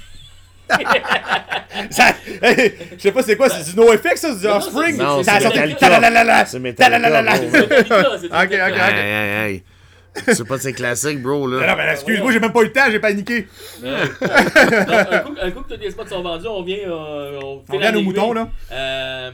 Ça- 1.90 2.14
hey, 2.42 2.74
je 2.96 3.02
sais 3.02 3.12
pas 3.12 3.24
c'est 3.24 3.36
quoi 3.36 3.50
c'est 3.50 3.72
du 3.74 3.76
NoFX 3.78 4.22
ça 4.22 4.34
c'est 4.34 4.40
du 4.40 4.46
Non, 4.48 4.56
Offspring? 4.56 4.96
c'est- 4.96 5.04
Non, 5.04 5.24
ça 5.24 5.40
c'est 5.40 5.48
Metallica. 5.50 5.80
Talalalala, 5.80 6.46
C'est 6.46 6.60
Metallica, 6.60 7.10
Ok, 7.12 8.22
ok, 8.22 8.32
ok. 8.32 8.78
Hey, 8.78 9.52
hey. 9.52 9.64
C'est 10.16 10.48
pas 10.48 10.58
de 10.58 10.62
ces 10.62 10.74
classiques, 10.74 11.22
bro, 11.22 11.48
Non, 11.50 11.58
là. 11.60 11.68
non, 11.68 11.76
mais 11.78 11.92
excuse-moi, 11.94 12.32
j'ai 12.32 12.40
même 12.40 12.52
pas 12.52 12.62
eu 12.62 12.66
le 12.66 12.74
temps, 12.74 12.90
j'ai 12.92 13.00
paniqué. 13.00 13.48
Donc, 13.82 14.22
un, 14.22 15.20
coup, 15.20 15.36
un 15.42 15.52
coup 15.52 15.62
que 15.62 15.74
tous 15.74 15.80
les 15.80 15.92
spots 15.92 16.08
sont 16.08 16.22
vendus, 16.22 16.48
on 16.48 16.64
vient. 16.64 16.90
euh, 16.90 17.40
on 17.42 17.64
On 17.68 17.72
fait 17.72 17.78
vient 17.78 17.92
la 17.92 17.98
aux 17.98 18.02
moutons, 18.02 18.34
là. 18.34 18.50
Euh, 18.72 19.32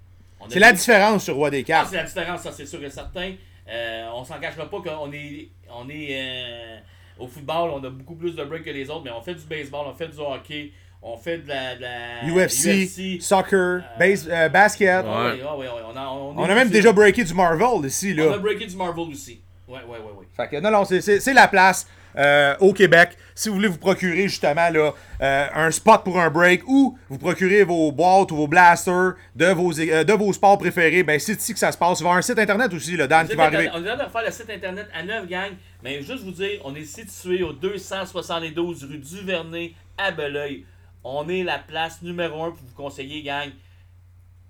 C'est 0.50 0.60
la 0.60 0.72
différence 0.72 1.24
sur 1.26 1.36
Roi 1.36 1.50
des 1.50 1.62
ah, 1.62 1.64
cartes. 1.64 1.90
c'est 1.90 1.98
la 1.98 2.04
différence, 2.04 2.42
ça, 2.42 2.52
c'est 2.52 2.66
sûr 2.66 2.84
et 2.84 2.90
certain. 2.90 3.34
Euh, 3.70 4.08
on 4.14 4.24
s'en 4.24 4.40
cachera 4.40 4.70
pas 4.70 4.78
qu'on 4.82 5.12
est, 5.12 5.50
on 5.70 5.90
est 5.90 6.08
euh, 6.12 6.78
au 7.20 7.28
football, 7.28 7.72
on 7.74 7.84
a 7.84 7.90
beaucoup 7.90 8.16
plus 8.16 8.36
de 8.36 8.44
breaks 8.44 8.64
que 8.64 8.70
les 8.70 8.90
autres, 8.90 9.02
mais 9.04 9.12
on 9.12 9.22
fait 9.22 9.34
du 9.34 9.44
baseball, 9.46 9.88
on 9.88 9.94
fait 9.94 10.08
du 10.08 10.20
hockey, 10.20 10.72
on 11.02 11.18
fait 11.18 11.40
de 11.40 11.48
la, 11.50 11.76
de 11.76 11.82
la 11.82 12.46
UFC, 12.46 13.20
soccer, 13.20 13.82
base- 14.00 14.30
euh, 14.32 14.48
basket. 14.48 15.04
Oui, 15.06 15.12
oui, 15.34 15.42
ah 15.46 15.56
oui, 15.58 15.66
on 15.92 15.98
a, 15.98 16.06
on 16.08 16.44
a 16.44 16.56
même 16.56 16.70
déjà 16.70 16.94
breaké 16.94 17.24
du 17.24 17.34
Marvel 17.34 17.86
ici, 17.86 18.16
On 18.18 18.22
a 18.22 18.26
là. 18.32 18.38
breaké 18.38 18.68
du 18.68 18.76
Marvel 18.78 19.08
aussi. 19.12 19.42
Ouais, 19.68 19.80
ouais, 19.80 19.98
ouais, 19.98 20.12
ouais. 20.18 20.28
Fait 20.36 20.48
que 20.48 20.62
non, 20.62 20.72
non, 20.72 20.86
c'est 20.86 21.34
la 21.34 21.48
place 21.50 21.88
euh, 22.18 22.56
au 22.60 22.74
Québec. 22.74 23.18
Si 23.36 23.50
vous 23.50 23.56
voulez 23.56 23.68
vous 23.68 23.78
procurer 23.78 24.24
justement 24.28 24.70
là, 24.70 24.94
euh, 25.22 25.48
un 25.54 25.70
spot 25.70 26.04
pour 26.04 26.20
un 26.20 26.30
break 26.32 26.64
ou 26.68 26.98
vous 27.10 27.18
procurez 27.20 27.64
vos 27.64 27.92
boîtes 27.92 28.32
ou 28.32 28.36
vos 28.36 28.48
blasters 28.48 29.14
de 29.36 29.46
vos, 29.48 29.80
euh, 29.80 30.04
de 30.04 30.14
vos 30.14 30.34
sports 30.34 30.58
préférés, 30.58 31.04
ben 31.04 31.20
c'est 31.20 31.34
ici 31.40 31.54
que 31.54 31.60
ça 31.60 31.72
se 31.72 31.78
passe. 31.78 32.00
Il 32.00 32.04
va 32.04 32.08
y 32.08 32.12
avoir 32.12 32.18
un 32.18 32.22
site 32.24 32.40
internet 32.40 32.74
aussi, 32.74 32.98
le 32.98 33.08
Dan, 33.08 33.28
qui 33.28 33.36
va 33.36 33.44
arriver. 33.44 33.70
On 33.74 33.82
vient 33.82 33.96
de 33.96 34.10
faire 34.10 34.24
le 34.26 34.32
site 34.32 34.50
internet 34.50 34.88
à 34.94 35.04
9 35.04 35.28
gang, 35.28 35.52
mais 35.84 36.02
juste 36.02 36.24
vous 36.24 36.32
dire, 36.32 36.60
on 36.64 36.74
est 36.76 36.86
situé 36.86 37.44
au 37.44 37.54
272 37.54 38.84
rue 38.86 38.98
Duvernay 38.98 39.74
à 39.98 40.12
Beleuil. 40.12 40.66
On 41.04 41.30
est 41.30 41.44
la 41.44 41.60
place 41.60 42.02
numéro 42.02 42.44
1 42.44 42.50
pour 42.52 42.60
vous 42.66 42.76
conseiller, 42.76 43.22
gang, 43.22 43.50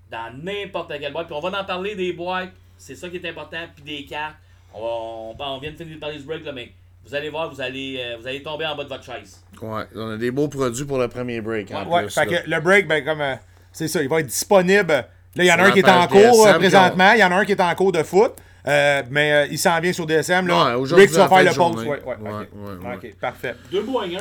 dans 0.10 0.32
n'importe 0.42 0.94
quelle 1.00 1.12
boîte. 1.12 1.28
Puis 1.28 1.36
on 1.36 1.42
va 1.42 1.60
en 1.62 1.66
parler 1.66 1.96
des 1.96 2.14
boîtes, 2.14 2.52
c'est 2.78 2.96
ça 2.96 3.10
qui 3.10 3.18
est 3.18 3.30
important, 3.30 3.66
puis 3.76 3.84
des 3.84 4.06
cartes. 4.06 4.38
On, 4.74 5.36
va- 5.38 5.46
on, 5.50 5.56
on 5.56 5.60
vient 5.60 5.72
de 5.72 5.76
finir 5.78 5.96
de 5.96 6.00
parler 6.00 6.18
du 6.18 6.24
break, 6.24 6.46
là, 6.46 6.52
mais 6.54 6.72
vous 7.08 7.16
allez 7.16 7.30
voir, 7.30 7.50
vous 7.54 7.62
allez, 7.62 7.98
euh, 8.00 8.18
vous 8.20 8.28
allez 8.28 8.42
tomber 8.44 8.66
en 8.66 8.76
bas 8.76 8.84
de 8.84 8.90
votre 8.90 9.04
chaise. 9.04 9.42
Ouais, 9.62 9.84
on 9.96 10.12
a 10.12 10.18
des 10.18 10.32
beaux 10.32 10.48
produits 10.48 10.86
pour 10.86 10.98
le 11.00 11.08
premier 11.08 11.42
break. 11.42 11.72
En 11.72 11.86
Ouais, 11.88 12.04
plus, 12.04 12.14
fait 12.14 12.26
là. 12.26 12.42
que 12.42 12.50
le 12.50 12.60
break, 12.62 12.88
ben 12.88 13.04
comme. 13.06 13.22
euh, 13.22 13.36
c'est 13.72 13.88
ça, 13.88 14.02
il 14.02 14.10
va 14.10 14.20
être 14.20 14.28
disponible. 14.28 14.92
Là, 14.92 15.06
il 15.36 15.46
y 15.46 15.52
en 15.52 15.60
a 15.60 15.64
un 15.66 15.72
qui 15.72 15.80
est 15.80 15.90
en 15.90 16.08
cours 16.08 16.46
DSM, 16.46 16.58
présentement. 16.58 17.12
Il 17.14 17.20
y 17.20 17.24
en 17.24 17.32
a 17.32 17.36
un 17.36 17.46
qui 17.46 17.52
est 17.52 17.62
en 17.62 17.76
cours 17.76 17.92
de 17.92 18.04
foot. 18.04 18.34
Euh, 18.68 19.02
mais 19.10 19.32
euh, 19.32 19.48
il 19.50 19.58
s'en 19.58 19.80
vient 19.80 19.94
sur 19.94 20.06
DSM. 20.06 20.46
Là. 20.48 20.66
Ouais, 20.66 20.74
aujourd'hui, 20.74 21.06
Rick, 21.06 21.12
tu 21.14 21.18
vas 21.20 21.26
en 21.26 21.30
faire 21.30 21.44
le 21.46 21.52
journée. 21.52 21.88
Ouais, 21.88 22.02
ouais, 22.04 22.16
Ouais, 22.20 22.30
ok. 22.32 22.48
ouais, 22.84 22.88
ouais. 22.90 22.96
Ok, 22.96 23.16
parfait. 23.22 23.56
Deux 23.72 23.82
beaux 23.84 24.00
hangers. 24.02 24.18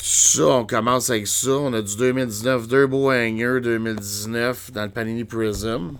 Ça, 0.00 0.46
on 0.46 0.64
commence 0.64 1.10
avec 1.10 1.26
ça. 1.26 1.50
On 1.50 1.72
a 1.72 1.82
du 1.82 1.96
2019, 1.96 2.68
deux 2.68 2.86
beaux 2.86 3.10
hangers 3.10 3.58
2019 3.62 4.70
dans 4.72 4.84
le 4.84 4.90
Panini 4.90 5.24
Prism. 5.24 5.92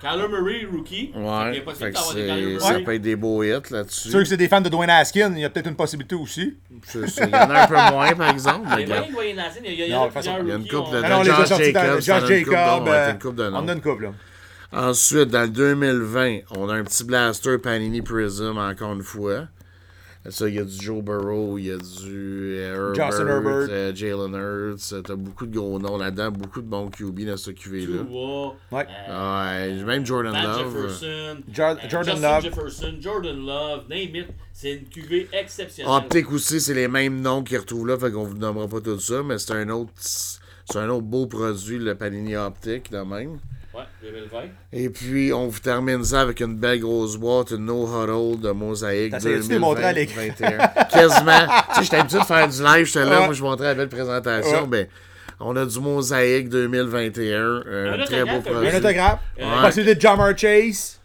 Kyler 0.00 0.28
Murray, 0.28 0.66
rookie. 0.72 1.12
Il 1.14 1.20
Ouais. 1.22 1.56
est 1.58 1.60
possible 1.60 1.92
d'avoir 1.92 2.14
des 2.14 2.26
Kyler 2.26 2.54
c'est- 2.58 2.64
ça 2.64 2.70
Murray. 2.70 2.84
peut 2.84 2.94
être 2.94 3.02
des 3.02 3.16
beaux 3.16 3.42
hits 3.42 3.70
là-dessus. 3.70 4.08
Ceux 4.10 4.18
que 4.20 4.24
c'est 4.24 4.36
des 4.38 4.48
fans 4.48 4.60
de 4.62 4.68
Dwayne 4.70 4.88
Haskins, 4.90 5.32
il 5.36 5.40
y 5.40 5.44
a 5.44 5.50
peut-être 5.50 5.66
une 5.68 5.76
possibilité 5.76 6.14
aussi. 6.14 6.56
C'est- 6.84 7.06
c'est- 7.06 7.24
Il 7.24 7.30
y 7.30 7.34
en 7.34 7.50
a 7.50 7.62
un 7.64 7.66
peu 7.66 7.74
moins, 7.94 8.12
par 8.14 8.30
exemple. 8.30 8.66
Il 8.78 8.88
mais 8.88 9.06
de 9.06 9.12
voyer 9.12 9.34
Nassim, 9.34 9.60
il 9.64 9.74
y 9.74 9.82
a- 9.82 9.86
il 9.86 9.90
y 9.90 9.92
Non, 9.92 10.04
a 10.04 10.06
de 10.08 10.12
façon, 10.12 10.30
plusieurs 10.34 10.46
il 10.46 10.48
y 10.48 10.52
a 10.52 10.54
une 10.56 10.62
on- 10.62 10.90
de- 10.90 11.00
non, 11.02 11.20
a 11.20 11.24
Josh 11.24 11.48
Jacobs, 11.48 12.00
Josh 12.00 12.22
de 13.36 13.42
on 13.52 13.54
en 13.56 13.68
a 13.68 13.72
une 13.72 13.80
couple, 13.82 14.02
là. 14.04 14.12
Ensuite, 14.72 15.28
dans 15.28 15.42
le 15.42 15.48
2020, 15.48 16.38
on 16.56 16.68
a 16.68 16.74
un 16.74 16.84
petit 16.84 17.04
blaster 17.04 17.58
Panini 17.58 18.02
Prism, 18.02 18.56
encore 18.56 18.92
une 18.92 19.02
fois. 19.02 19.46
Ça, 20.28 20.48
il 20.50 20.54
y 20.54 20.58
a 20.58 20.64
du 20.64 20.76
Joe 20.84 21.02
Burrow, 21.02 21.56
il 21.56 21.64
y 21.66 21.70
a 21.70 21.78
du 21.78 22.54
euh, 22.58 22.92
Justin 22.94 23.26
Herbert, 23.26 23.52
Herbert. 23.62 23.68
euh, 23.70 23.94
Jalen 23.94 24.34
Hurts. 24.34 24.92
euh, 24.92 25.00
T'as 25.00 25.14
beaucoup 25.16 25.46
de 25.46 25.56
gros 25.56 25.78
noms 25.78 25.96
là-dedans, 25.96 26.30
beaucoup 26.30 26.60
de 26.60 26.66
bons 26.66 26.90
QB 26.90 27.20
dans 27.24 27.38
ce 27.38 27.50
QV-là. 27.52 28.02
Ouais. 28.70 28.86
euh, 29.08 29.76
Ouais, 29.78 29.82
même 29.84 30.04
Jordan 30.04 30.32
Matt 30.32 30.44
Love. 30.44 30.72
Jefferson, 30.76 31.36
Jor- 31.50 31.76
Jordan 31.88 32.14
Justin 32.16 32.20
Love. 32.34 32.42
Jefferson, 32.42 32.94
Jordan 33.00 33.46
Love, 33.46 33.84
name 33.88 34.14
it. 34.16 34.26
C'est 34.52 34.72
une 34.74 34.84
QV 34.84 35.28
exceptionnelle. 35.32 35.90
Optique 35.94 36.30
aussi, 36.32 36.60
c'est 36.60 36.74
les 36.74 36.88
mêmes 36.88 37.22
noms 37.22 37.42
qu'ils 37.42 37.56
retrouvent 37.58 37.86
là, 37.86 37.96
fait 37.96 38.12
qu'on 38.12 38.24
vous 38.24 38.36
nommera 38.36 38.68
pas 38.68 38.80
tout 38.82 39.00
ça, 39.00 39.22
mais 39.22 39.38
c'est 39.38 39.52
un 39.54 39.70
autre 39.70 39.90
c'est 39.96 40.78
un 40.78 40.88
autre 40.90 41.06
beau 41.06 41.26
produit, 41.26 41.78
le 41.78 41.94
Panini 41.94 42.36
Optique, 42.36 42.92
de 42.92 42.98
même. 42.98 43.38
Ouais, 43.72 43.82
2020. 44.02 44.38
Et 44.72 44.90
puis, 44.90 45.32
on 45.32 45.46
vous 45.46 45.60
termine 45.60 46.02
ça 46.04 46.22
avec 46.22 46.40
une 46.40 46.56
belle 46.56 46.80
grosse 46.80 47.16
boîte, 47.16 47.52
une 47.52 47.66
No 47.66 47.86
Huddle 47.86 48.40
de 48.40 48.50
Mosaïque 48.50 49.12
T'essayais-tu 49.12 49.46
de 49.48 49.52
les 49.52 49.58
montrer 49.60 49.84
à 49.84 49.92
l'écran? 49.92 50.20
2021. 50.38 50.66
Quasiment. 50.90 51.46
tu 51.68 51.74
sais, 51.76 51.82
j'étais 51.84 51.96
habitué 51.98 52.18
de 52.18 52.24
faire 52.24 52.48
du 52.48 52.62
live, 52.62 52.86
j'étais 52.86 53.04
là, 53.04 53.20
Ouais. 53.20 53.24
moi 53.26 53.34
je 53.34 53.42
montrais 53.42 53.66
la 53.66 53.74
belle 53.74 53.88
présentation, 53.88 54.62
Ouais. 54.62 54.66
ben, 54.66 54.86
on 55.38 55.54
a 55.56 55.64
du 55.64 55.78
Mosaïque 55.80 56.48
2021, 56.48 57.62
un, 57.66 57.92
Un 58.00 58.04
très 58.04 58.24
beau 58.24 58.40
produit. 58.40 58.68
Un 58.70 58.78
autographe. 58.78 59.20
Ouais. 59.38 59.44
Possibilité 59.62 59.94
de 59.94 60.00
Jamar 60.00 60.36
Chase. 60.36 60.99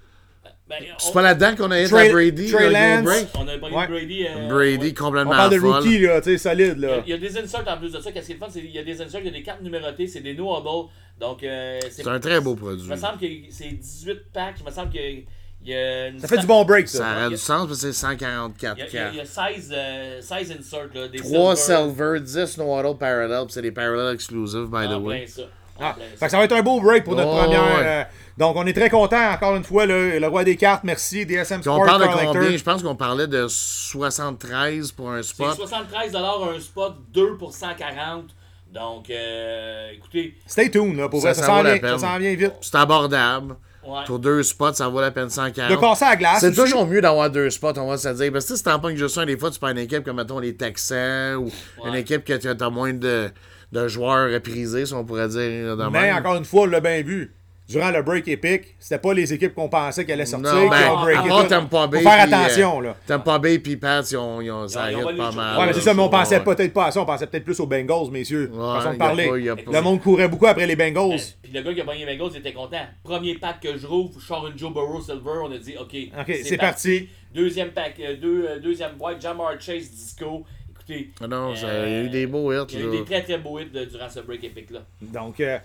Ben, 0.68 0.78
C'est 0.98 1.10
on- 1.10 1.14
pas 1.14 1.22
là-dedans 1.22 1.56
qu'on 1.56 1.70
a 1.72 1.80
hit 1.82 1.90
Trey- 1.92 2.10
à 2.10 2.12
Brady, 2.12 2.52
Trey 2.52 2.68
le 2.68 2.74
Lance. 2.74 3.04
Break? 3.04 3.28
On 3.36 3.48
a 3.48 3.54
Ouais. 3.54 3.88
Brady. 3.88 4.26
euh, 4.28 4.48
Brady 4.48 4.86
ouais. 4.88 4.94
On 5.00 5.04
complètement 5.06 5.32
parle 5.32 5.54
de 5.54 5.60
rookie, 5.60 6.00
là, 6.00 6.22
tu 6.22 6.32
sais, 6.32 6.38
solide, 6.40 6.74
Il 6.78 6.82
y, 6.82 6.86
a, 6.86 6.96
là. 6.96 7.04
il 7.06 7.10
y 7.12 7.14
a 7.14 7.18
des 7.20 7.38
inserts 7.38 7.64
en 7.68 7.78
plus 7.78 7.92
de 7.92 8.00
ça. 8.00 8.12
Qu'est-ce 8.12 8.26
qui 8.26 8.32
est 8.32 8.36
le 8.36 8.40
fun, 8.40 8.48
c'est 8.50 8.62
qu'il 8.62 8.72
y 8.72 8.80
a 8.80 8.84
des 8.84 9.00
inserts, 9.00 9.20
il 9.20 9.28
y 9.28 9.30
a 9.30 9.32
des 9.34 9.44
cartes 9.44 9.62
numérotées, 9.62 10.08
c'est 10.08 10.22
des 10.22 10.34
no 10.34 10.58
huddle. 10.58 10.90
Donc, 11.20 11.44
euh, 11.44 11.80
C'est 11.92 12.08
un 12.08 12.20
très 12.20 12.42
beau 12.42 12.56
Il 12.56 12.60
produit. 12.60 12.90
me 12.90 12.96
semble 12.96 13.20
que 13.20 13.26
c'est 13.52 13.70
18 13.70 14.22
packs. 14.34 14.56
Il 14.60 14.66
me 14.66 14.72
semble 14.72 14.90
qu'il 14.90 15.26
y 15.66 15.74
a 15.76 16.08
une 16.08 16.20
Ça 16.20 16.28
fait 16.28 16.40
du 16.40 16.48
bon 16.48 16.66
break, 16.66 16.88
Ça 16.88 16.98
ça. 16.98 17.26
a 17.26 17.30
du 17.30 17.38
sens 17.38 17.68
parce 17.68 17.82
que 17.82 17.92
c'est 17.92 17.94
144 17.94 18.78
Il 18.78 18.82
y 18.82 18.82
a, 18.82 18.88
il 18.88 18.94
y 18.94 18.98
a- 18.98 19.10
il 19.10 19.14
y 19.14 19.18
cartes. 19.18 19.30
a 19.38 19.52
16, 19.54 19.72
euh, 19.72 20.20
16 20.22 20.52
inserts. 20.60 20.88
Là, 20.96 21.08
des 21.10 21.20
3 21.20 21.56
silver. 21.56 21.84
silver, 21.94 22.20
10 22.22 22.58
no 22.58 22.74
auto 22.76 22.96
parallel, 22.96 23.44
puis 23.46 23.54
c'est 23.54 23.62
des 23.62 23.72
parallel 23.72 24.16
exclusives, 24.16 24.66
by 24.66 24.88
the 24.88 24.94
En 24.94 25.02
way. 25.04 25.28
ça. 25.28 25.44
Ah, 25.80 25.96
ça. 26.18 26.26
que 26.26 26.32
ça 26.32 26.38
va 26.38 26.46
être 26.46 26.54
un 26.56 26.62
beau 26.64 26.80
break 26.82 27.04
pour 27.04 27.16
notre 27.16 27.30
Oh, 27.30 27.36
première. 27.44 27.76
ouais. 27.78 28.08
Donc, 28.38 28.56
on 28.58 28.66
est 28.66 28.74
très 28.74 28.90
content 28.90 29.32
encore 29.32 29.56
une 29.56 29.64
fois, 29.64 29.86
le 29.86 30.26
roi 30.28 30.44
des 30.44 30.56
cartes. 30.58 30.84
Merci, 30.84 31.26
DSM 31.26 31.62
Puis 31.62 31.70
on 31.70 31.76
Sport 31.76 31.86
parle 31.86 32.02
de 32.02 32.08
Collector. 32.08 32.34
combien? 32.34 32.58
Je 32.58 32.64
pense 32.64 32.84
qu'on 32.84 32.96
parlait 32.96 33.28
de 33.28 33.48
73 33.48 34.92
pour 34.92 35.12
un 35.12 35.22
C'est 35.24 35.30
spot. 35.30 35.56
73 35.56 36.16
un 36.16 36.60
spot, 36.60 36.96
2 37.14 37.38
pour 37.38 37.54
140. 37.54 38.26
Donc, 38.74 39.10
euh, 39.10 39.90
écoutez, 39.94 40.36
Stay 40.46 40.70
tuned, 40.70 40.98
là, 40.98 41.08
pour 41.08 41.22
Ça, 41.22 41.28
vrai. 41.32 41.36
Ça, 41.36 41.42
ça 41.42 41.48
s'en 41.48 41.58
vaut 41.58 41.64
la 41.64 41.78
vient, 41.78 41.98
ça 41.98 42.20
vient 42.20 42.36
vite. 42.36 42.52
C'est 42.60 42.76
abordable. 42.76 43.56
ouais. 43.88 44.04
Pour 44.06 44.20
deux 44.20 44.44
spots, 44.44 44.74
ça 44.74 44.90
vaut 44.90 45.00
la 45.00 45.12
peine 45.12 45.30
140. 45.30 45.72
De 45.72 45.76
casser 45.80 46.04
à 46.04 46.10
la 46.10 46.16
glace. 46.18 46.40
C'est 46.42 46.54
toujours 46.54 46.86
mieux 46.86 47.00
d'avoir 47.00 47.30
deux 47.30 47.50
spots, 47.50 47.78
on 47.78 47.88
va 47.88 47.98
se 47.98 48.10
dire. 48.10 48.34
Parce 48.34 48.46
que 48.46 48.56
si 48.58 48.64
t'en 48.64 48.80
pognes 48.80 48.98
juste 48.98 49.18
un, 49.18 49.26
des 49.26 49.38
fois, 49.38 49.50
tu 49.50 49.60
prends 49.60 49.70
une 49.70 49.78
équipe 49.78 50.04
comme, 50.04 50.18
mettons, 50.18 50.40
les 50.40 50.58
Texans 50.58 51.36
ou 51.38 51.50
une 51.88 51.96
équipe 51.96 52.26
que 52.26 52.34
tu 52.34 52.48
as 52.50 52.70
moins 52.70 52.92
de, 52.94 53.30
de 53.72 53.88
joueurs 53.88 54.30
reprisés, 54.30 54.86
si 54.86 54.94
on 54.94 55.06
pourrait 55.06 55.30
dire. 55.30 55.78
De 55.78 55.84
Mais 55.90 56.08
même. 56.08 56.18
encore 56.18 56.36
une 56.36 56.46
fois, 56.46 56.64
on 56.64 56.66
l'a 56.66 56.82
bien 56.82 57.02
vu. 57.02 57.34
Durant 57.68 57.90
le 57.90 58.04
break 58.04 58.28
épique, 58.28 58.76
c'était 58.78 59.00
pas 59.00 59.12
les 59.16 59.34
équipes 59.34 59.56
qu'on 59.56 59.70
pensait 59.70 60.06
qu'elles 60.06 60.14
allaient 60.22 60.26
sortir 60.28 60.54
Non, 60.54 60.66
qui 60.66 60.70
ben, 60.70 60.92
ont 60.92 60.98
à 61.00 61.28
part. 61.28 61.48
Tampa 61.48 61.88
Bay. 61.88 61.98
Faut 62.04 62.10
faire 62.10 62.26
puis, 62.26 62.34
attention, 62.36 62.80
euh, 62.80 62.84
là. 62.84 62.96
Tampa 63.08 63.40
Bay 63.40 63.58
puis 63.58 63.76
Pats, 63.76 64.02
ils 64.12 64.18
ont, 64.18 64.40
ils 64.40 64.52
ont, 64.52 64.68
ça 64.68 64.92
Ils 64.92 64.98
ont- 64.98 65.00
ils 65.00 65.06
ont 65.06 65.10
hit 65.12 65.18
pas 65.18 65.32
mal. 65.32 65.60
Ouais, 65.60 65.66
mais 65.66 65.74
c'est 65.74 65.82
ça, 65.82 65.94
mais 65.96 66.02
on 66.04 66.10
pensait 66.10 66.38
Ouais. 66.38 66.44
peut-être 66.44 66.74
pas 66.74 66.86
à 66.86 66.92
ça, 66.92 67.02
on 67.02 67.06
pensait 67.06 67.26
peut-être 67.26 67.44
plus 67.44 67.60
aux 67.60 67.66
Bengals, 67.66 68.12
messieurs. 68.12 68.52
Ouais, 68.54 68.78
façon 68.80 68.94
de 68.94 68.98
parler. 68.98 69.26
pas- 69.28 69.72
Le 69.72 69.82
monde 69.82 70.00
courait 70.00 70.28
beaucoup 70.28 70.46
après 70.46 70.68
les 70.68 70.76
Bengals. 70.76 71.14
Euh, 71.14 71.18
Puis 71.42 71.52
le 71.52 71.62
gars 71.64 71.74
qui 71.74 71.82
a 71.82 71.86
pogné 71.86 72.06
les 72.06 72.16
Bengals 72.18 72.34
il 72.36 72.40
était 72.40 72.54
content. 72.54 72.86
Premier 73.04 73.34
pack 73.40 73.60
que 73.62 73.76
je 73.78 73.88
rouvre, 73.88 74.20
je 74.20 74.26
sors 74.28 74.46
une 74.48 74.58
Joe 74.58 74.72
Burrow 74.72 75.02
Silver. 75.02 75.40
On 75.44 75.52
a 75.52 75.58
dit, 75.58 75.74
OK, 75.80 75.96
Ok, 76.20 76.36
c'est 76.44 76.58
parti. 76.58 77.10
Deuxième 77.34 77.70
pack, 77.72 77.96
euh, 78.00 78.16
deux, 78.16 78.46
euh, 78.48 78.60
deuxième 78.60 78.94
boîte, 78.94 79.20
Jamar 79.20 79.60
Chase 79.60 79.90
Disco. 79.90 80.46
Écoutez, 80.70 81.10
Ah 81.20 81.28
non, 81.28 81.52
euh, 81.64 81.84
il 81.88 81.92
y 81.94 81.96
a 81.96 82.02
eu 82.04 82.10
des 82.10 82.28
beaux 82.28 82.54
hits. 82.54 82.68
il 82.70 82.80
y 82.80 82.84
a 82.84 82.86
eu 82.86 82.92
des 82.92 83.04
très 83.04 83.24
très 83.24 83.40
beaux 83.40 83.60
hits 83.60 83.72
de- 83.74 83.86
durant 83.86 84.08
ce 84.08 84.20
break 84.20 84.44
épique-là. 84.44 84.82
Donc, 85.02 85.40
euh, 85.40 85.58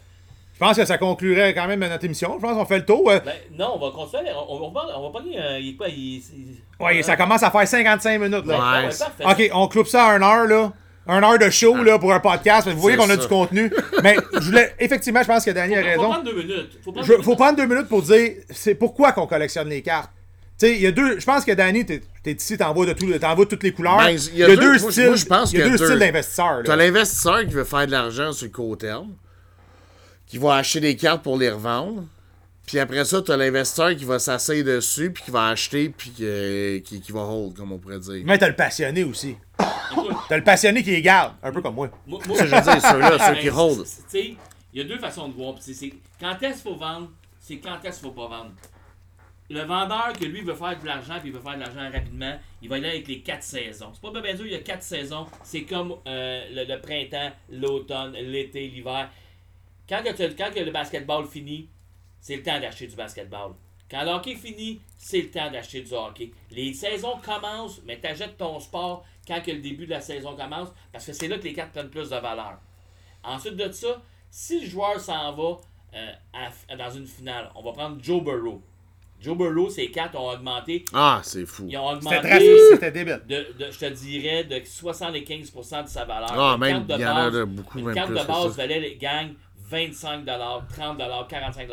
pense 0.60 0.76
que 0.76 0.84
ça 0.84 0.98
conclurait 0.98 1.52
quand 1.54 1.66
même 1.66 1.80
notre 1.80 2.04
émission. 2.04 2.34
Je 2.36 2.42
pense 2.46 2.56
qu'on 2.56 2.64
fait 2.66 2.78
le 2.78 2.84
tour. 2.84 3.10
Euh, 3.10 3.18
Ben, 3.24 3.32
non, 3.58 3.72
on 3.74 3.78
va 3.78 3.90
continuer. 3.92 4.30
On, 4.48 4.54
on 4.64 4.70
va, 4.70 4.80
on 4.98 5.10
va 5.10 5.18
pogner. 5.18 5.40
euh, 5.40 5.58
il 5.58 5.76
quoi 5.76 5.88
il, 5.88 6.16
il- 6.18 6.62
ouais, 6.84 7.02
ça 7.02 7.16
commence 7.16 7.42
à 7.42 7.50
faire 7.50 7.66
55 7.66 8.20
minutes. 8.20 8.46
Là. 8.46 8.82
Ok, 9.24 9.50
on 9.52 9.66
cloupe 9.68 9.88
ça 9.88 10.06
à 10.06 10.16
une 10.16 10.22
heure, 10.22 10.46
là. 10.46 10.72
Un 11.06 11.22
heure 11.24 11.38
de 11.38 11.50
show, 11.50 11.74
là, 11.82 11.98
pour 11.98 12.12
un 12.12 12.20
podcast. 12.20 12.68
Vous 12.68 12.78
voyez 12.78 12.96
qu'on 12.96 13.08
a 13.10 13.16
du 13.16 13.26
contenu. 13.26 13.72
Mais, 14.04 14.16
je 14.34 14.38
voulais, 14.40 14.74
effectivement, 14.78 15.22
je 15.22 15.26
pense 15.26 15.44
que 15.44 15.50
Danny 15.50 15.74
a 15.74 15.80
Faut 15.82 15.88
raison. 15.88 16.02
prendre 16.10 16.24
deux 16.24 16.36
minutes. 16.36 16.78
Faut 16.84 16.92
prendre 16.92 17.06
Je, 17.06 17.12
deux 17.12 17.16
faut 17.18 17.30
minutes. 17.30 17.38
prendre 17.38 17.56
deux 17.56 17.66
minutes 17.66 17.88
pour 17.88 18.02
dire 18.02 18.30
c'est 18.50 18.74
pourquoi 18.74 19.12
qu'on 19.12 19.26
collectionne 19.26 19.68
les 19.68 19.82
cartes. 19.82 20.10
Tu 20.58 20.66
sais, 20.66 20.76
il 20.76 20.82
y 20.82 20.86
a 20.86 20.92
deux. 20.92 21.18
Je 21.18 21.24
pense 21.24 21.44
que 21.46 21.52
Danny, 21.52 21.86
t'es 21.86 22.02
es 22.26 22.32
ici, 22.32 22.58
t'en 22.58 22.74
vois 22.74 22.84
de 22.84 22.92
tout, 22.92 23.06
de 23.06 23.44
toutes 23.44 23.62
les 23.62 23.72
couleurs. 23.72 23.96
Ben, 23.96 24.10
il 24.10 24.20
il 24.34 24.38
y 24.38 24.44
a, 24.44 24.54
deux, 24.54 24.78
moi, 24.78 24.90
styles. 24.92 25.06
moi, 25.06 25.16
je 25.16 25.24
pense 25.24 25.52
il 25.52 25.58
y 25.58 25.62
a 25.62 25.64
a 25.64 25.68
deux 25.70 25.78
deux. 25.78 25.86
styles 25.86 25.98
d'investisseurs. 25.98 26.60
T'as 26.66 26.76
l'investisseur 26.76 27.40
qui 27.40 27.54
veut 27.54 27.64
faire 27.64 27.86
de 27.86 27.92
l'argent 27.92 28.30
sur 28.32 28.44
le 28.46 28.52
court 28.52 28.76
terme, 28.76 29.08
qui 30.30 30.38
va 30.38 30.54
acheter 30.54 30.80
des 30.80 30.96
cartes 30.96 31.22
pour 31.22 31.36
les 31.36 31.50
revendre. 31.50 32.04
Puis 32.66 32.78
après 32.78 33.04
ça, 33.04 33.20
t'as 33.20 33.36
l'investisseur 33.36 33.96
qui 33.96 34.04
va 34.04 34.20
s'asseoir 34.20 34.62
dessus, 34.62 35.10
puis 35.12 35.24
qui 35.24 35.30
va 35.32 35.48
acheter, 35.48 35.88
puis 35.88 36.10
qui, 36.10 36.82
qui, 36.86 37.00
qui 37.00 37.10
va 37.12 37.20
hold, 37.22 37.54
comme 37.56 37.72
on 37.72 37.78
pourrait 37.78 37.98
dire. 37.98 38.22
Mais 38.24 38.38
t'as 38.38 38.48
le 38.48 38.54
passionné 38.54 39.02
aussi. 39.02 39.36
T'as 40.28 40.36
le 40.36 40.44
passionné 40.44 40.82
qui 40.84 40.92
les 40.92 41.02
garde, 41.02 41.34
un 41.42 41.50
peu 41.50 41.60
comme 41.60 41.74
moi. 41.74 41.90
moi- 42.06 42.20
moi- 42.28 42.36
Ça, 42.38 42.46
je 42.46 42.54
veux 42.54 42.62
dire, 42.62 42.80
ceux-là, 42.80 43.18
ceux 43.34 43.40
qui 43.40 43.50
hold. 43.50 43.84
Tu 44.08 44.36
il 44.72 44.78
y 44.78 44.80
a 44.80 44.84
deux 44.84 44.98
façons 44.98 45.26
de 45.28 45.34
voir. 45.34 45.54
C'est 45.58 45.74
quand 46.20 46.40
est-ce 46.42 46.62
qu'il 46.62 46.72
faut 46.72 46.76
vendre, 46.76 47.10
c'est 47.40 47.56
quand 47.58 47.84
est-ce 47.84 47.98
qu'il 48.00 48.08
faut 48.08 48.14
pas 48.14 48.28
vendre. 48.28 48.52
Le 49.52 49.62
vendeur 49.62 50.12
que 50.12 50.24
lui 50.26 50.42
veut 50.42 50.54
faire 50.54 50.78
de 50.80 50.86
l'argent, 50.86 51.14
puis 51.18 51.30
il 51.30 51.32
veut 51.34 51.40
faire 51.40 51.56
de 51.56 51.60
l'argent 51.60 51.90
rapidement, 51.92 52.38
il 52.62 52.68
va 52.68 52.76
y 52.78 52.80
aller 52.84 52.88
avec 52.90 53.08
les 53.08 53.18
quatre 53.20 53.42
saisons. 53.42 53.90
C'est 53.92 54.00
pas 54.12 54.20
bien 54.20 54.34
dur, 54.34 54.46
il 54.46 54.52
y 54.52 54.54
a 54.54 54.60
quatre 54.60 54.84
saisons. 54.84 55.26
C'est 55.42 55.62
comme 55.62 55.96
euh, 56.06 56.44
le, 56.54 56.72
le 56.72 56.80
printemps, 56.80 57.32
l'automne, 57.50 58.12
l'été, 58.12 58.68
l'hiver. 58.68 59.10
Quand, 59.90 60.02
que 60.02 60.22
quand 60.36 60.50
que 60.54 60.60
le 60.60 60.70
basketball 60.70 61.26
finit, 61.26 61.68
c'est 62.20 62.36
le 62.36 62.42
temps 62.42 62.58
d'acheter 62.60 62.86
du 62.86 62.94
basketball. 62.96 63.52
Quand 63.90 64.04
le 64.04 64.10
hockey 64.10 64.36
finit, 64.36 64.80
c'est 64.96 65.20
le 65.22 65.30
temps 65.30 65.50
d'acheter 65.50 65.82
du 65.82 65.92
hockey. 65.92 66.30
Les 66.52 66.72
saisons 66.72 67.18
commencent, 67.24 67.82
mais 67.84 67.98
tu 68.00 68.06
achètes 68.06 68.36
ton 68.38 68.60
sport 68.60 69.04
quand 69.26 69.40
que 69.42 69.50
le 69.50 69.58
début 69.58 69.86
de 69.86 69.90
la 69.90 70.00
saison 70.00 70.36
commence, 70.36 70.68
parce 70.92 71.04
que 71.06 71.12
c'est 71.12 71.26
là 71.26 71.38
que 71.38 71.44
les 71.44 71.52
cartes 71.54 71.72
prennent 71.72 71.90
plus 71.90 72.08
de 72.08 72.16
valeur. 72.16 72.58
Ensuite 73.24 73.56
de 73.56 73.70
ça, 73.72 74.00
si 74.30 74.60
le 74.60 74.66
joueur 74.66 75.00
s'en 75.00 75.32
va 75.34 75.58
euh, 75.96 76.12
à- 76.32 76.76
dans 76.76 76.90
une 76.90 77.06
finale, 77.06 77.50
on 77.56 77.62
va 77.62 77.72
prendre 77.72 77.98
Joe 78.00 78.22
Burrow. 78.22 78.62
Joe 79.20 79.36
Burrow, 79.36 79.68
ses 79.68 79.90
cartes 79.90 80.14
ont 80.14 80.30
augmenté. 80.30 80.84
Ah, 80.94 81.20
c'est 81.24 81.44
fou. 81.44 81.66
Ils 81.68 81.76
ont 81.76 82.00
C'était 82.00 82.16
augmenté, 82.16 82.58
c'était 82.70 82.90
débile. 82.92 83.20
de, 83.28 83.46
de- 83.58 83.70
je 83.72 83.78
te 83.78 83.84
dirais, 83.86 84.44
de 84.44 84.54
75% 84.60 85.82
de 85.82 85.88
sa 85.88 86.04
valeur. 86.04 86.30
Ah, 86.32 86.52
Une 86.54 86.60
même, 86.60 86.70
carte 86.70 86.86
de 86.86 86.94
il 86.94 87.00
y 87.00 87.06
en 87.06 87.10
a 87.16 87.24
base- 87.24 87.32
de 87.34 87.44
beaucoup, 87.44 87.78
Une 87.80 87.84
même 87.86 87.94
carte 87.94 88.06
plus 88.12 88.20
de 88.20 88.24
base 88.24 88.56
valait, 88.56 88.94
gagne 88.96 89.34
25 89.70 90.24
30 90.24 91.28
45 91.28 91.68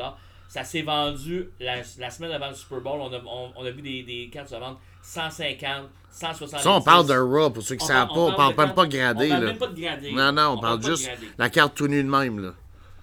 Ça 0.47 0.63
s'est 0.63 0.81
vendu 0.83 1.49
la, 1.59 1.77
la 1.97 2.09
semaine 2.09 2.31
avant 2.31 2.49
le 2.49 2.55
Super 2.55 2.79
Bowl. 2.81 2.99
On 3.01 3.11
a, 3.11 3.17
on, 3.25 3.51
on 3.55 3.65
a 3.65 3.71
vu 3.71 3.81
des, 3.81 4.03
des 4.03 4.29
cartes 4.31 4.49
se 4.49 4.55
vendre 4.55 4.79
150, 5.01 5.89
170. 6.11 6.63
Ça, 6.63 6.71
on 6.71 6.81
parle 6.81 7.07
d'un 7.07 7.23
raw, 7.23 7.49
pour 7.49 7.63
ceux 7.63 7.75
qui 7.75 7.83
On 7.83 7.87
savent 7.87 8.07
pas. 8.07 8.13
on 8.15 8.31
On 8.31 8.33
parle 8.35 8.55
parle 8.55 8.67
même 8.67 8.75
pas 8.75 8.85
de 8.85 8.91
de 8.91 8.97
gradé, 8.97 9.25
on 9.25 9.29
parle 9.29 9.41
là. 9.43 9.47
même 9.49 9.57
pas 9.57 9.67
de 9.67 9.81
gradé. 9.81 10.11
Non, 10.11 10.31
non, 10.31 10.41
on 10.41 10.53
On 10.53 10.59
parle 10.59 10.79
de 10.79 10.85
juste 10.85 11.05
gradé. 11.07 11.27
la 11.37 11.49
carte 11.49 11.75
tout 11.75 11.87
nue 11.87 12.03
de 12.03 12.09
même, 12.09 12.39
là. 12.39 12.53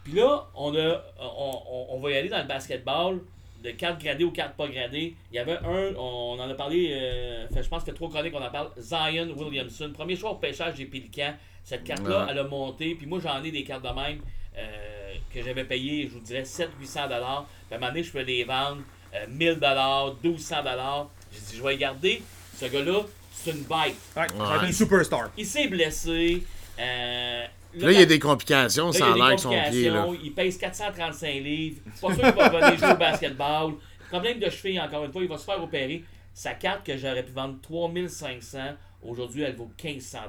Puis 0.05 0.13
là, 0.15 0.45
on, 0.55 0.75
a, 0.77 1.03
on, 1.19 1.63
on- 1.71 1.87
on 1.97 2.01
va 2.01 2.11
y 2.11 2.17
aller 2.17 2.29
dans 2.29 2.39
le 2.43 2.47
basketball, 2.49 3.21
de 3.63 3.71
cartes 3.71 4.03
gradées 4.03 4.25
ou 4.25 4.31
cartes 4.33 4.55
pas 4.57 4.69
gradées. 4.69 5.17
Il 5.33 5.37
y 5.37 5.39
avait 5.39 5.57
un, 5.57 5.95
on 5.97 6.39
en 6.39 6.51
a 6.51 6.55
parlé, 6.55 6.91
euh, 6.93 7.49
fait, 7.49 7.63
je 7.63 7.69
pense 7.71 7.83
que 7.85 7.91
trois 7.93 8.11
chroniques 8.11 8.33
qu'on 8.33 8.45
en 8.45 8.51
parle, 8.51 8.69
Zion 8.77 9.29
Williamson. 9.35 9.91
Premier 9.95 10.17
choix 10.17 10.33
au 10.33 10.35
pêchage 10.37 10.75
des 10.75 10.85
Pélicans. 10.85 11.33
Cette 11.63 11.85
carte-là, 11.85 12.25
Ouais. 12.25 12.27
elle 12.31 12.39
a 12.41 12.45
monté. 12.45 12.95
Puis 12.95 13.07
moi, 13.07 13.21
j'en 13.23 13.43
ai 13.43 13.51
des 13.51 13.65
cartes 13.65 13.83
de 13.83 13.89
même 13.89 14.21
euh, 14.57 15.15
que 15.33 15.43
j'avais 15.43 15.65
payé, 15.65 16.09
je 16.09 16.15
vous 16.15 16.21
dirais, 16.21 16.43
700-800$. 16.43 16.69
Puis 16.83 16.97
à 17.01 17.07
un 17.77 17.79
moment 17.79 17.89
donné, 17.89 18.03
je 18.03 18.13
peux 18.13 18.21
les 18.23 18.45
vendre 18.45 18.83
euh, 19.15 19.27
1000$, 19.29 19.59
1200$. 20.23 21.07
J'ai 21.33 21.41
dit, 21.41 21.57
je 21.57 21.63
vais 21.63 21.73
les 21.73 21.79
garder. 21.79 22.23
Ce 22.57 22.67
gars-là, 22.67 23.01
c'est 23.33 23.51
une 23.51 23.63
bête. 23.65 23.97
Ouais, 24.17 24.67
une 24.67 24.73
superstar. 24.73 25.31
Il 25.37 25.47
s'est 25.47 25.69
blessé. 25.69 26.43
Euh, 26.79 27.45
Là, 27.77 27.91
il 27.91 27.99
y 27.99 28.03
a 28.03 28.07
des 28.07 28.21
complications, 28.21 28.87
Là, 28.87 28.93
ça 28.93 29.13
a 29.13 29.17
l'air 29.17 29.31
des 29.31 29.35
que 29.35 29.41
son 29.41 29.49
pied, 29.51 29.91
là. 29.91 30.03
complications, 30.05 30.21
Il 30.25 30.33
pèse 30.33 30.59
435 30.59 31.29
livres. 31.43 31.81
Pas 32.01 32.15
sûr 32.15 32.23
qu'il 32.23 32.33
va 32.35 32.49
revenir 32.49 32.79
jouer 32.79 32.93
au 32.93 32.97
basketball. 32.97 33.73
Problème 34.11 34.39
de 34.39 34.49
cheville, 34.49 34.81
encore 34.81 35.05
une 35.05 35.13
fois, 35.13 35.23
il 35.23 35.29
va 35.29 35.39
se 35.39 35.45
faire 35.45 35.61
opérer. 35.61 36.05
Sa 36.33 36.55
carte 36.55 36.87
que 36.87 36.97
j'aurais 36.97 37.25
pu 37.25 37.33
vendre 37.33 37.57
3500, 37.63 38.59
aujourd'hui, 39.03 39.43
elle 39.43 39.57
vaut 39.57 39.71
1500 39.83 40.19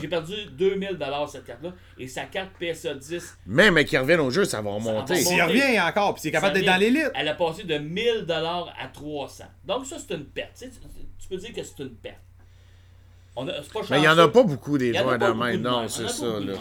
J'ai 0.00 0.08
perdu 0.08 0.34
2000 0.52 0.98
cette 1.28 1.44
carte-là. 1.44 1.72
Et 1.98 2.06
sa 2.06 2.24
carte 2.24 2.50
PSA 2.58 2.94
10, 2.94 3.38
Même 3.46 3.74
mais 3.74 3.84
qui 3.84 3.96
reviennent 3.96 4.20
au 4.20 4.30
jeu, 4.30 4.44
ça 4.44 4.60
va 4.60 4.70
remonter. 4.70 5.14
va 5.14 5.20
S'il 5.20 5.42
revient 5.42 5.80
encore, 5.80 6.14
puis 6.14 6.20
s'il 6.22 6.28
est 6.28 6.32
capable 6.32 6.54
d'être 6.54 6.66
dans 6.66 6.76
l'élite. 6.76 7.10
Elle 7.14 7.28
a 7.28 7.34
passé 7.34 7.64
de 7.64 7.78
1000 7.78 8.26
à 8.78 8.88
300. 8.88 9.44
Donc 9.64 9.86
ça, 9.86 9.96
c'est 9.98 10.14
une 10.14 10.26
perte. 10.26 10.50
Tu, 10.58 10.66
sais, 10.66 10.70
tu- 10.70 10.78
tu 11.18 11.28
peux 11.28 11.36
dire 11.36 11.52
que 11.54 11.62
c'est 11.62 11.78
une 11.82 11.94
perte. 11.94 12.16
On 13.34 13.48
a- 13.48 13.62
c'est 13.62 13.72
pas 13.72 13.80
Mais 13.90 13.96
il 13.98 14.00
n'y 14.02 14.08
en 14.08 14.18
a 14.18 14.28
pas 14.28 14.42
beaucoup 14.42 14.76
des 14.76 14.92
joueurs 14.92 15.18
de 15.18 15.26
de 15.26 15.62
Non, 15.62 15.88
c'est 15.88 16.08
ça. 16.08 16.26
Là. 16.40 16.52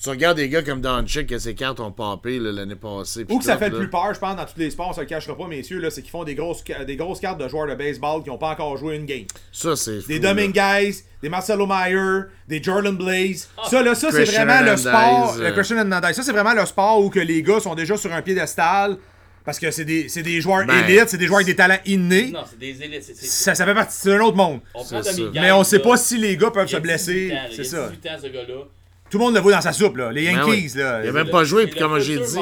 Tu 0.00 0.08
regardes 0.10 0.36
des 0.36 0.48
gars 0.48 0.62
comme 0.62 0.80
Doncic 0.80 1.26
que 1.26 1.38
ses 1.40 1.56
cartes 1.56 1.80
ont 1.80 1.90
popé 1.90 2.38
là, 2.38 2.52
l'année 2.52 2.76
passée. 2.76 3.26
Ou 3.28 3.38
que 3.38 3.44
ça 3.44 3.58
fait 3.58 3.68
le 3.68 3.78
plus 3.78 3.90
peur, 3.90 4.14
je 4.14 4.20
pense, 4.20 4.36
dans 4.36 4.44
tous 4.44 4.56
les 4.58 4.70
sports, 4.70 4.90
on 4.90 4.92
se 4.92 5.00
le 5.00 5.06
cachera 5.06 5.36
pas, 5.36 5.48
messieurs, 5.48 5.80
là, 5.80 5.90
c'est 5.90 6.02
qu'ils 6.02 6.12
font 6.12 6.22
des 6.22 6.36
grosses, 6.36 6.62
des 6.86 6.96
grosses 6.96 7.18
cartes 7.18 7.40
de 7.40 7.48
joueurs 7.48 7.66
de 7.66 7.74
baseball 7.74 8.22
qui 8.22 8.28
n'ont 8.30 8.38
pas 8.38 8.50
encore 8.50 8.76
joué 8.76 8.94
une 8.94 9.06
game. 9.06 9.24
Ça, 9.50 9.74
c'est 9.74 10.06
Des. 10.06 10.20
Dominguez, 10.20 10.94
des 11.20 11.28
Marcelo 11.28 11.66
Mayer, 11.66 12.26
des 12.46 12.62
Jordan 12.62 12.96
Blaze. 12.96 13.48
ça, 13.68 13.82
là, 13.82 13.96
ça, 13.96 14.12
c'est 14.12 14.24
vraiment 14.24 14.60
le 14.62 14.76
sport. 14.76 15.34
euh. 15.36 15.48
Le 15.48 15.52
Christian 15.52 15.78
Hernandez. 15.78 16.12
Ça, 16.12 16.22
c'est 16.22 16.32
vraiment 16.32 16.54
le 16.54 16.64
sport 16.64 17.00
où 17.04 17.10
que 17.10 17.18
les 17.20 17.42
gars 17.42 17.58
sont 17.58 17.74
déjà 17.74 17.96
sur 17.96 18.12
un 18.12 18.22
piédestal. 18.22 18.96
Parce 19.44 19.58
que 19.58 19.70
c'est 19.70 19.86
des, 19.86 20.10
c'est 20.10 20.22
des 20.22 20.42
joueurs 20.42 20.66
Ben, 20.66 20.84
élites, 20.86 21.08
c'est 21.08 21.16
des 21.16 21.26
joueurs 21.26 21.38
avec 21.38 21.46
des 21.46 21.56
talents 21.56 21.78
innés. 21.86 22.30
Non, 22.32 22.42
c'est 22.48 22.58
des 22.58 22.82
élites. 22.82 23.02
Ça, 23.02 23.54
ça 23.54 23.64
fait 23.64 23.72
partie, 23.72 23.96
c'est 23.98 24.12
un 24.12 24.20
autre 24.20 24.36
monde. 24.36 24.60
On 24.74 24.84
prend 24.84 25.02
ça. 25.02 25.10
Mais 25.32 25.50
on 25.52 25.64
sait 25.64 25.78
pas 25.78 25.96
si 25.96 26.18
les 26.18 26.36
gars 26.36 26.50
peuvent 26.50 26.68
se 26.68 26.76
a 26.76 26.80
18 26.80 26.82
blesser. 26.82 27.32
C'est 27.56 27.64
ça. 27.64 27.88
18 27.88 28.06
ans, 28.10 28.18
ce 28.22 28.26
gars-là. 28.28 28.54
Tout 29.10 29.18
le 29.18 29.24
monde 29.24 29.34
le 29.34 29.40
voit 29.40 29.52
dans 29.52 29.60
sa 29.60 29.72
soupe, 29.72 29.96
là. 29.96 30.12
Les 30.12 30.26
Ben 30.26 30.36
Yankees, 30.36 30.50
oui. 30.74 30.80
là. 30.82 31.00
Il 31.02 31.08
a 31.08 31.12
même 31.12 31.30
pas 31.30 31.44
joué, 31.44 31.66
puis 31.66 31.78
comme 31.78 31.98
j'ai 31.98 32.18
dit. 32.18 32.38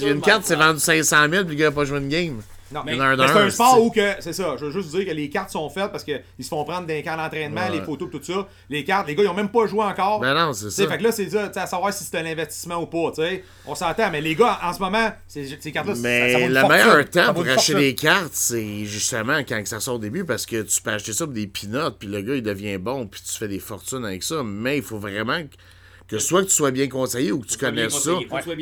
J'ai 0.00 0.10
une 0.10 0.20
carte, 0.20 0.42
c'est 0.44 0.56
vendu 0.56 0.80
500 0.80 1.16
000, 1.30 1.44
puis 1.44 1.54
le 1.56 1.60
gars 1.60 1.66
n'a 1.66 1.72
pas 1.72 1.84
joué 1.84 1.98
une 1.98 2.08
game. 2.08 2.40
Non, 2.72 2.82
mais, 2.84 2.96
mais 2.96 3.10
c'est 3.10 3.16
d'un, 3.34 3.36
un 3.46 3.50
sport 3.50 3.80
où 3.82 3.90
que, 3.90 4.14
c'est 4.20 4.32
ça, 4.32 4.56
je 4.58 4.64
veux 4.66 4.70
juste 4.72 4.90
dire 4.90 5.06
que 5.06 5.12
les 5.12 5.28
cartes 5.30 5.50
sont 5.50 5.68
faites 5.70 5.92
parce 5.92 6.02
qu'ils 6.02 6.20
se 6.40 6.48
font 6.48 6.64
prendre 6.64 6.86
des 6.86 7.02
camps 7.02 7.16
d'entraînement, 7.16 7.60
Ouais. 7.68 7.78
les 7.78 7.80
photos, 7.82 8.08
tout 8.10 8.20
ça. 8.22 8.46
Les 8.68 8.82
cartes, 8.84 9.06
les 9.06 9.14
gars, 9.14 9.22
ils 9.22 9.28
ont 9.28 9.34
même 9.34 9.50
pas 9.50 9.66
joué 9.66 9.84
encore. 9.84 10.18
Ben 10.20 10.34
non, 10.34 10.52
c'est 10.52 10.64
Tu 10.66 10.70
sais, 10.72 10.82
ça. 10.84 10.88
fait 10.90 10.98
que 10.98 11.02
là, 11.04 11.12
c'est 11.12 11.30
ça, 11.30 11.50
à 11.54 11.66
savoir 11.66 11.92
si 11.92 12.02
c'est 12.04 12.18
un 12.18 12.26
investissement 12.26 12.76
ou 12.82 12.86
pas, 12.86 13.12
tu 13.14 13.22
sais. 13.22 13.44
On 13.66 13.74
s'entend, 13.76 14.10
mais 14.10 14.20
les 14.20 14.34
gars, 14.34 14.58
en 14.62 14.72
ce 14.72 14.80
moment, 14.80 15.12
ces, 15.28 15.56
ces 15.60 15.70
cartes-là, 15.70 15.94
ça, 15.94 16.00
ça 16.02 16.08
vaut 16.08 16.08
Mais 16.08 16.42
une 16.46 16.52
le 16.54 16.68
meilleur 16.68 16.96
Ça 16.96 17.04
temps 17.04 17.34
pour 17.34 17.46
acheter 17.46 17.74
des 17.74 17.94
cartes, 17.94 18.32
c'est 18.34 18.84
justement 18.84 19.38
quand 19.38 19.62
que 19.62 19.68
ça 19.68 19.78
sort 19.80 19.94
au 19.94 19.98
début 19.98 20.24
parce 20.24 20.44
que 20.44 20.62
tu 20.62 20.82
peux 20.82 20.90
acheter 20.90 21.12
ça 21.12 21.24
pour 21.24 21.34
des 21.34 21.46
peanuts, 21.46 21.92
puis 21.98 22.08
le 22.08 22.20
gars 22.22 22.34
il 22.34 22.42
devient 22.42 22.78
bon, 22.78 23.06
puis 23.06 23.20
tu 23.22 23.32
fais 23.38 23.48
des 23.48 23.60
fortunes 23.60 24.04
avec 24.04 24.22
ça. 24.24 24.42
Mais 24.44 24.78
il 24.78 24.82
faut 24.82 24.98
vraiment 24.98 25.38
que, 25.40 26.16
que 26.16 26.18
soit 26.18 26.42
que 26.42 26.48
tu 26.48 26.54
sois 26.54 26.70
bien 26.72 26.88
conseillé 26.88 27.30
ou 27.32 27.40
que 27.40 27.46
tu 27.46 27.58
connaisses 27.58 27.98
ça, 27.98 28.12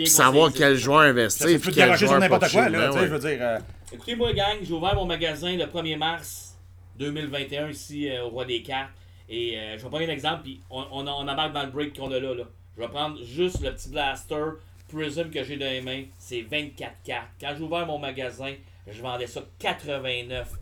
savoir 0.06 0.50
quel 0.54 0.76
joueur 0.76 1.02
Ça, 1.04 1.08
investir, 1.08 1.46
tu 1.46 1.58
puis 1.58 1.70
peux 1.70 1.80
te 1.80 1.96
sur 1.96 2.06
joueur 2.08 2.20
n'importe 2.20 2.50
quoi, 2.50 2.68
là, 2.68 2.88
tu 2.88 2.92
sais, 2.94 2.98
Ben 3.00 3.06
je 3.06 3.12
veux 3.12 3.18
dire. 3.18 3.38
euh, 3.40 3.58
Écoutez-moi, 3.94 4.32
gang, 4.32 4.56
j'ai 4.60 4.72
ouvert 4.72 4.96
mon 4.96 5.06
magasin 5.06 5.56
le 5.56 5.66
1er 5.66 5.96
mars 5.96 6.58
2021 6.98 7.68
ici 7.68 8.10
euh, 8.10 8.24
au 8.24 8.30
Roi 8.30 8.44
des 8.44 8.60
Cartes. 8.60 8.90
Et 9.28 9.56
euh, 9.56 9.78
je 9.78 9.84
vais 9.84 9.88
prendre 9.88 10.04
un 10.04 10.08
exemple, 10.08 10.42
puis 10.42 10.60
on, 10.68 10.84
on, 10.90 11.06
on 11.06 11.28
embarque 11.28 11.52
dans 11.52 11.62
le 11.62 11.70
break 11.70 11.96
qu'on 11.96 12.10
a 12.10 12.18
là, 12.18 12.34
là. 12.34 12.42
Je 12.74 12.82
vais 12.82 12.88
prendre 12.88 13.22
juste 13.22 13.60
le 13.60 13.72
petit 13.72 13.90
blaster 13.90 14.44
Prism 14.88 15.30
que 15.30 15.44
j'ai 15.44 15.56
dans 15.56 15.66
les 15.66 15.80
mains. 15.80 16.02
C'est 16.18 16.40
24 16.40 17.04
cartes. 17.04 17.28
Quand 17.40 17.54
j'ai 17.56 17.62
ouvert 17.62 17.86
mon 17.86 18.00
magasin, 18.00 18.54
je 18.88 19.00
vendais 19.00 19.28
ça 19.28 19.42
89 19.60 20.52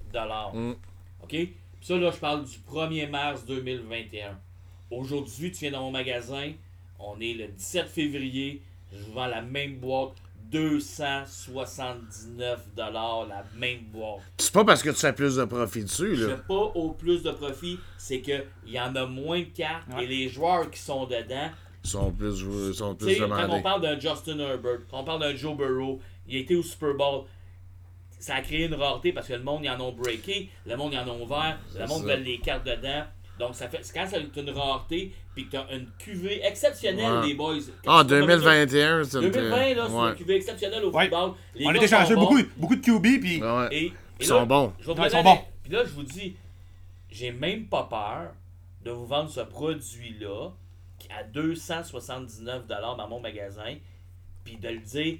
Mm. 0.53 0.72
OK? 1.22 1.28
Puis 1.30 1.57
ça, 1.80 1.97
là, 1.97 2.11
je 2.11 2.18
parle 2.18 2.45
du 2.45 2.59
1er 2.70 3.09
mars 3.09 3.47
2021. 3.47 4.39
Aujourd'hui, 4.91 5.51
tu 5.53 5.61
viens 5.61 5.70
dans 5.70 5.85
mon 5.85 5.91
magasin, 5.91 6.53
on 6.99 7.18
est 7.18 7.33
le 7.33 7.49
17 7.49 7.89
février, 7.89 8.61
je 8.93 9.03
vous 9.05 9.12
vends 9.12 9.26
la 9.26 9.41
même 9.41 9.76
boîte, 9.76 10.22
279 10.53 12.61
la 12.77 13.45
même 13.57 13.81
boîte. 13.93 14.21
C'est 14.39 14.53
pas 14.53 14.65
parce 14.65 14.83
que 14.83 14.91
tu 14.91 14.97
fais 14.97 15.13
plus 15.13 15.37
de 15.37 15.45
profit 15.45 15.85
dessus, 15.85 16.17
Je 16.17 16.27
là. 16.27 16.37
fais 16.37 16.43
pas 16.47 16.55
au 16.55 16.91
plus 16.93 17.23
de 17.23 17.31
profit, 17.31 17.79
c'est 17.97 18.21
que 18.21 18.45
il 18.67 18.73
y 18.73 18.81
en 18.81 18.95
a 18.97 19.07
moins 19.07 19.41
de 19.41 19.45
cartes 19.47 19.87
et 20.01 20.07
les 20.07 20.29
joueurs 20.29 20.71
qui 20.71 20.79
sont 20.79 21.07
dedans. 21.07 21.51
Ils 21.85 21.91
sont 21.91 22.13
plus, 22.13 22.37
joués- 22.37 22.69
ils 22.69 22.75
sont 22.75 22.95
plus 22.95 23.15
sais, 23.15 23.19
quand 23.19 23.25
on 23.25 23.29
demandés. 23.43 23.63
parle 23.63 23.81
d'un 23.83 23.99
Justin 23.99 24.39
Herbert, 24.39 24.79
quand 24.91 25.01
on 25.01 25.05
parle 25.05 25.21
d'un 25.21 25.35
Joe 25.35 25.57
Burrow, 25.57 26.01
il 26.29 26.37
a 26.37 26.41
été 26.41 26.55
au 26.55 26.63
Super 26.63 26.95
Bowl. 26.95 27.25
Ça 28.21 28.37
a 28.37 28.41
créé 28.43 28.67
une 28.67 28.75
rareté 28.75 29.13
parce 29.13 29.27
que 29.27 29.33
le 29.33 29.43
monde 29.43 29.65
y 29.65 29.71
en 29.71 29.81
a 29.85 29.91
breaké, 29.91 30.49
le 30.65 30.77
monde 30.77 30.93
y 30.93 30.99
en 30.99 31.09
a 31.09 31.13
ouvert, 31.13 31.59
le 31.77 31.87
monde 31.89 32.05
veut 32.05 32.15
les 32.17 32.39
cartes 32.39 32.65
dedans. 32.65 33.03
Donc 33.39 33.57
ça 33.57 33.69
fait 33.69 33.81
quand 33.93 34.07
c'est 34.09 34.41
une 34.41 34.51
rareté 34.51 35.13
puis 35.35 35.47
que 35.47 35.51
tu 35.53 35.57
as 35.57 35.72
une 35.72 35.89
cuvée 35.99 36.45
exceptionnelle 36.45 37.20
Ouais. 37.20 37.26
les 37.28 37.35
boys. 37.35 37.55
Ah, 37.59 37.72
Quand 37.85 38.05
tu 38.05 38.11
vas 38.20 38.26
mettre 38.26 38.43
ça- 38.43 38.51
2021, 38.51 39.05
c'est 39.05 39.16
une- 39.18 39.30
2020 39.30 39.74
là, 39.74 39.87
c'est 39.89 39.95
ouais. 39.95 40.09
une 40.11 40.14
cuvée 40.16 40.37
exceptionnelle 40.37 40.85
au 40.85 40.91
Ouais. 40.93 41.03
football. 41.05 41.33
Les 41.55 41.66
On 41.66 41.74
était 41.74 41.89
chanceux, 41.89 42.14
bons. 42.14 42.20
beaucoup, 42.22 42.41
beaucoup 42.57 42.76
de 42.76 42.80
QB, 42.80 43.20
puis. 43.20 43.43
Et, 43.70 43.93
Ils 44.20 44.26
sont 44.26 44.47
bons. 44.47 44.72
Ils 44.78 44.85
sont 44.85 44.95
bons. 45.22 45.39
Puis 45.64 45.72
là, 45.72 45.85
je 45.85 45.91
vous 45.91 46.03
dis, 46.05 46.37
j'ai 47.11 47.33
même 47.33 47.66
pas 47.66 47.85
peur 47.85 48.33
de 48.85 48.91
vous 48.91 49.07
vendre 49.07 49.30
ce 49.30 49.41
produit-là 49.41 50.51
qui- 50.99 51.09
à 51.12 51.22
279 51.24 52.66
dans 52.66 53.09
mon 53.09 53.20
magasin, 53.20 53.74
puis 54.45 54.57
de 54.57 54.68
le 54.68 54.78
dire, 54.78 55.18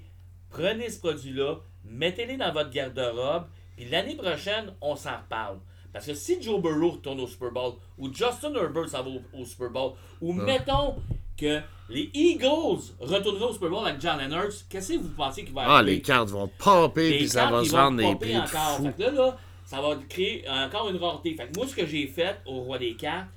prenez 0.51 0.89
ce 0.91 0.99
produit-là, 1.01 1.57
mettez-le 1.85 2.37
dans 2.37 2.53
votre 2.53 2.71
garde-robe, 2.71 3.47
puis 3.77 3.87
l'année 3.87 4.17
prochaine, 4.17 4.73
on 4.81 4.95
s'en 4.97 5.17
reparle. 5.17 5.59
Parce 5.93 6.07
que 6.07 6.15
si 6.15 6.41
Joe 6.43 6.61
Burrow 6.61 6.93
retourne 6.93 7.21
au 7.21 7.27
Super 7.27 7.51
Bowl, 7.51 7.75
ou 7.99 8.13
Justin 8.13 8.55
Herbert 8.55 8.89
s'en 8.89 9.03
va 9.03 9.11
au, 9.11 9.21
au 9.41 9.45
Super 9.45 9.71
Bowl, 9.71 9.93
ou 10.21 10.33
mettons 10.33 10.97
que 11.37 11.61
les 11.91 12.11
Eagles 12.15 12.81
retourneraient 13.01 13.45
au 13.45 13.53
Super 13.53 13.69
Bowl 13.71 13.87
avec 13.87 14.01
Jalen 14.01 14.33
Hurts, 14.33 14.65
qu'est-ce 14.71 14.95
que 14.95 14.99
vous 14.99 15.11
pensez 15.11 15.45
qu'il 15.45 15.53
va 15.55 15.63
Ah, 15.67 15.77
arriver? 15.79 15.97
les 15.97 16.01
cartes 16.03 16.31
vont 16.31 16.49
popper, 16.59 17.11
Les 17.11 17.17
puis 17.19 17.29
ça 17.29 17.51
va 17.51 17.65
se 17.65 17.71
vendre 17.71 17.99
des 17.99 18.15
prix 18.17 18.37
encore. 18.39 18.77
fou. 18.79 18.85
Fait 18.87 18.93
que 18.93 19.03
là, 19.03 19.11
là, 19.11 19.37
ça 19.67 19.81
va 19.83 19.97
créer 20.09 20.49
encore 20.49 20.89
une 20.89 20.97
rareté. 20.97 21.35
Fait 21.35 21.49
que 21.49 21.59
moi, 21.59 21.67
ce 21.67 21.75
que 21.75 21.87
j'ai 21.87 22.07
fait 22.07 22.39
au 22.47 22.61
Roi 22.63 22.79
des 22.79 22.95
Cartes, 22.95 23.29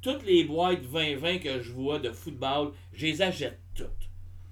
toutes 0.00 0.24
les 0.26 0.44
boîtes 0.44 0.82
2020 0.82 1.38
que 1.38 1.62
je 1.62 1.72
vois 1.72 1.98
de 1.98 2.10
football, 2.10 2.72
je 2.92 3.06
les 3.06 3.22
achète 3.22 3.58
toutes. 3.74 3.88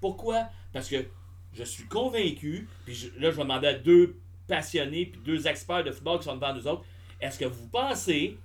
Pourquoi? 0.01 0.45
Parce 0.73 0.89
que 0.89 1.05
je 1.53 1.65
suis 1.65 1.85
convaincu, 1.85 2.69
puis 2.85 2.95
je- 2.95 3.09
là, 3.19 3.31
je 3.31 3.37
vais 3.37 3.43
demander 3.43 3.67
à 3.67 3.75
deux 3.75 4.17
passionnés 4.47 5.07
puis 5.07 5.21
deux 5.25 5.47
experts 5.47 5.85
de 5.85 5.91
football 5.91 6.19
qui 6.19 6.25
sont 6.25 6.35
devant 6.37 6.55
nous 6.55 6.67
autres, 6.67 6.85
est-ce 7.21 7.39
que 7.39 7.45
vous 7.45 7.67
pensez 7.69 8.39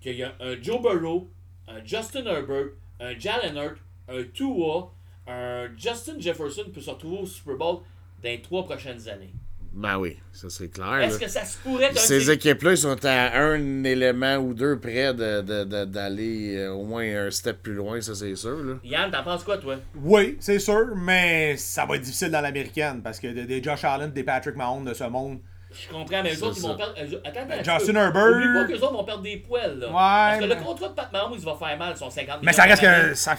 qu'il 0.00 0.16
y 0.16 0.22
a 0.22 0.32
un 0.40 0.60
Joe 0.62 0.80
Burrow, 0.82 1.28
un 1.68 1.84
Justin 1.84 2.24
Herbert, 2.26 2.66
un 3.00 3.18
Jalen 3.18 3.56
Hurts, 3.56 3.80
un 4.08 4.22
Tua, 4.32 4.90
un 5.26 5.68
Justin 5.76 6.14
Jefferson 6.18 6.64
peut 6.72 6.80
se 6.80 6.90
retrouver 6.90 7.18
au 7.22 7.26
Super 7.26 7.56
Bowl 7.56 7.76
dans 8.22 8.28
les 8.30 8.40
trois 8.42 8.64
prochaines 8.64 9.08
années? 9.08 9.32
Ben 9.72 9.98
oui, 9.98 10.16
ça 10.30 10.48
c'est 10.50 10.68
clair. 10.68 11.00
Est-ce 11.00 11.18
que 11.18 11.26
ça 11.28 11.44
se 11.44 11.58
pourrait 11.58 11.92
Ces 11.94 12.30
équipes-là, 12.30 12.72
ils 12.72 12.78
sont 12.78 13.04
à 13.04 13.40
un 13.40 13.82
élément 13.82 14.36
ou 14.36 14.54
deux 14.54 14.78
près 14.78 15.12
de- 15.12 15.40
de- 15.42 15.64
de- 15.64 15.84
d'aller 15.84 16.58
euh, 16.58 16.70
au 16.74 16.84
moins 16.84 17.02
un 17.26 17.30
step 17.32 17.60
plus 17.60 17.74
loin, 17.74 18.00
ça 18.00 18.14
c'est 18.14 18.36
sûr. 18.36 18.56
Là. 18.62 18.74
Yann, 18.84 19.10
t'en 19.10 19.24
penses 19.24 19.42
quoi, 19.42 19.58
toi? 19.58 19.76
Oui, 19.96 20.36
c'est 20.38 20.60
sûr, 20.60 20.94
mais 20.94 21.56
ça 21.56 21.86
va 21.86 21.96
être 21.96 22.02
difficile 22.02 22.30
dans 22.30 22.40
l'américaine 22.40 23.00
parce 23.02 23.18
que 23.18 23.26
des, 23.26 23.46
des 23.46 23.60
Josh 23.60 23.82
Allen, 23.82 24.12
des 24.12 24.22
Patrick 24.22 24.54
Mahomes 24.54 24.84
de 24.84 24.94
ce 24.94 25.04
monde. 25.04 25.40
Je 25.76 25.88
comprends, 25.92 26.22
mais 26.22 26.34
eux 26.34 26.42
autres, 26.44 26.54
ils 26.56 26.62
ça. 26.62 26.68
vont 26.68 26.76
perdre. 26.76 26.94
eux- 27.02 27.20
Attends, 27.24 27.40
attends. 27.50 27.78
Justin. 27.78 27.94
Herbert. 27.96 28.26
Oublie 28.26 28.54
pas 28.54 28.64
qu'eux 28.64 28.80
autres 28.84 28.92
vont 28.92 29.04
perdre 29.04 29.22
des 29.22 29.36
poils, 29.38 29.78
là. 29.78 29.86
Ouais, 29.88 29.92
Parce 29.94 30.38
que 30.38 30.44
mais- 30.44 30.54
le 30.54 30.60
contrat 30.62 30.88
de 30.88 30.94
Pat 30.94 31.12
Mahomes, 31.12 31.34
il 31.36 31.44
va 31.44 31.54
faire 31.54 31.78
mal, 31.78 31.96
son 31.96 32.10
50 32.10 32.38
Mais 32.42 32.52
ça 32.52 32.62
reste 32.64 32.82
que. 32.82 33.14
Ça, 33.14 33.34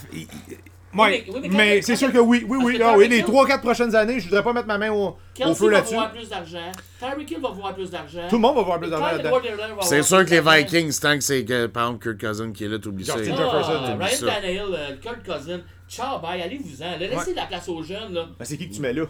Oui, 0.98 1.10
mais- 1.10 1.26
oui, 1.28 1.40
mais 1.44 1.50
mais 1.50 1.76
quand- 1.80 1.86
c'est 1.86 1.96
sûr 1.96 2.12
que 2.12 2.18
oui, 2.18 2.46
oui, 2.48 2.58
oui. 2.62 2.80
Ah, 2.84 2.94
oui, 2.98 3.08
les 3.08 3.18
Hill- 3.18 3.24
3-4 3.26 3.62
prochaines 3.62 3.96
années, 3.96 4.20
je 4.20 4.26
voudrais 4.26 4.44
pas 4.44 4.54
mettre 4.54 4.68
ma 4.68 4.78
main 4.78 4.92
au, 4.92 5.08
au 5.10 5.18
Kelsey 5.34 5.56
feu 5.56 5.66
va 5.66 5.72
là-dessus. 5.78 5.94
voir 5.96 6.12
plus 6.12 6.30
d'argent. 6.30 6.72
Tyreek 7.00 7.32
Hill 7.32 7.40
va 7.42 7.50
voir 7.50 7.76
plus 7.76 7.90
d'argent. 7.92 8.28
Tout 8.30 8.36
le 8.36 8.42
monde 8.42 8.56
va 8.56 8.62
voir 8.64 8.80
plus 8.80 8.90
d'argent 8.90 9.18
va 9.30 9.82
C'est 9.82 10.04
sûr 10.04 10.26
que 10.26 10.30
les. 10.32 10.42
Vikings, 10.64 11.00
tant 11.00 11.16
que 11.16 11.24
c'est 11.24 11.44
que, 11.46 11.66
par 11.68 11.88
exemple 11.88 12.04
Kirk 12.18 12.22
Cousin 12.32 12.52
qui 12.52 12.64
est 12.66 12.68
là, 12.68 12.80
t'oublies 12.80 13.06
ça. 13.06 13.18
Justin. 13.18 13.36
Jefferson, 13.36 13.72
Ah, 13.76 13.92
t'oublies 13.92 14.06
Ryan. 14.06 14.34
Tannehill, 14.34 14.62
euh, 14.74 14.96
Kurt 15.02 15.24
Cousin. 15.26 15.62
Ciao, 15.88 16.20
bye, 16.20 16.42
allez-vous-en. 16.42 16.98
Laissez 16.98 17.34
la 17.36 17.46
place 17.46 17.70
aux 17.70 17.84
jeunes, 17.84 18.14
là. 18.14 18.26
Ben, 18.40 18.46
c'est 18.46 18.58
qui 18.58 18.68
que 18.70 18.74
tu 18.74 18.82
mets 18.82 18.94
là? 18.94 19.04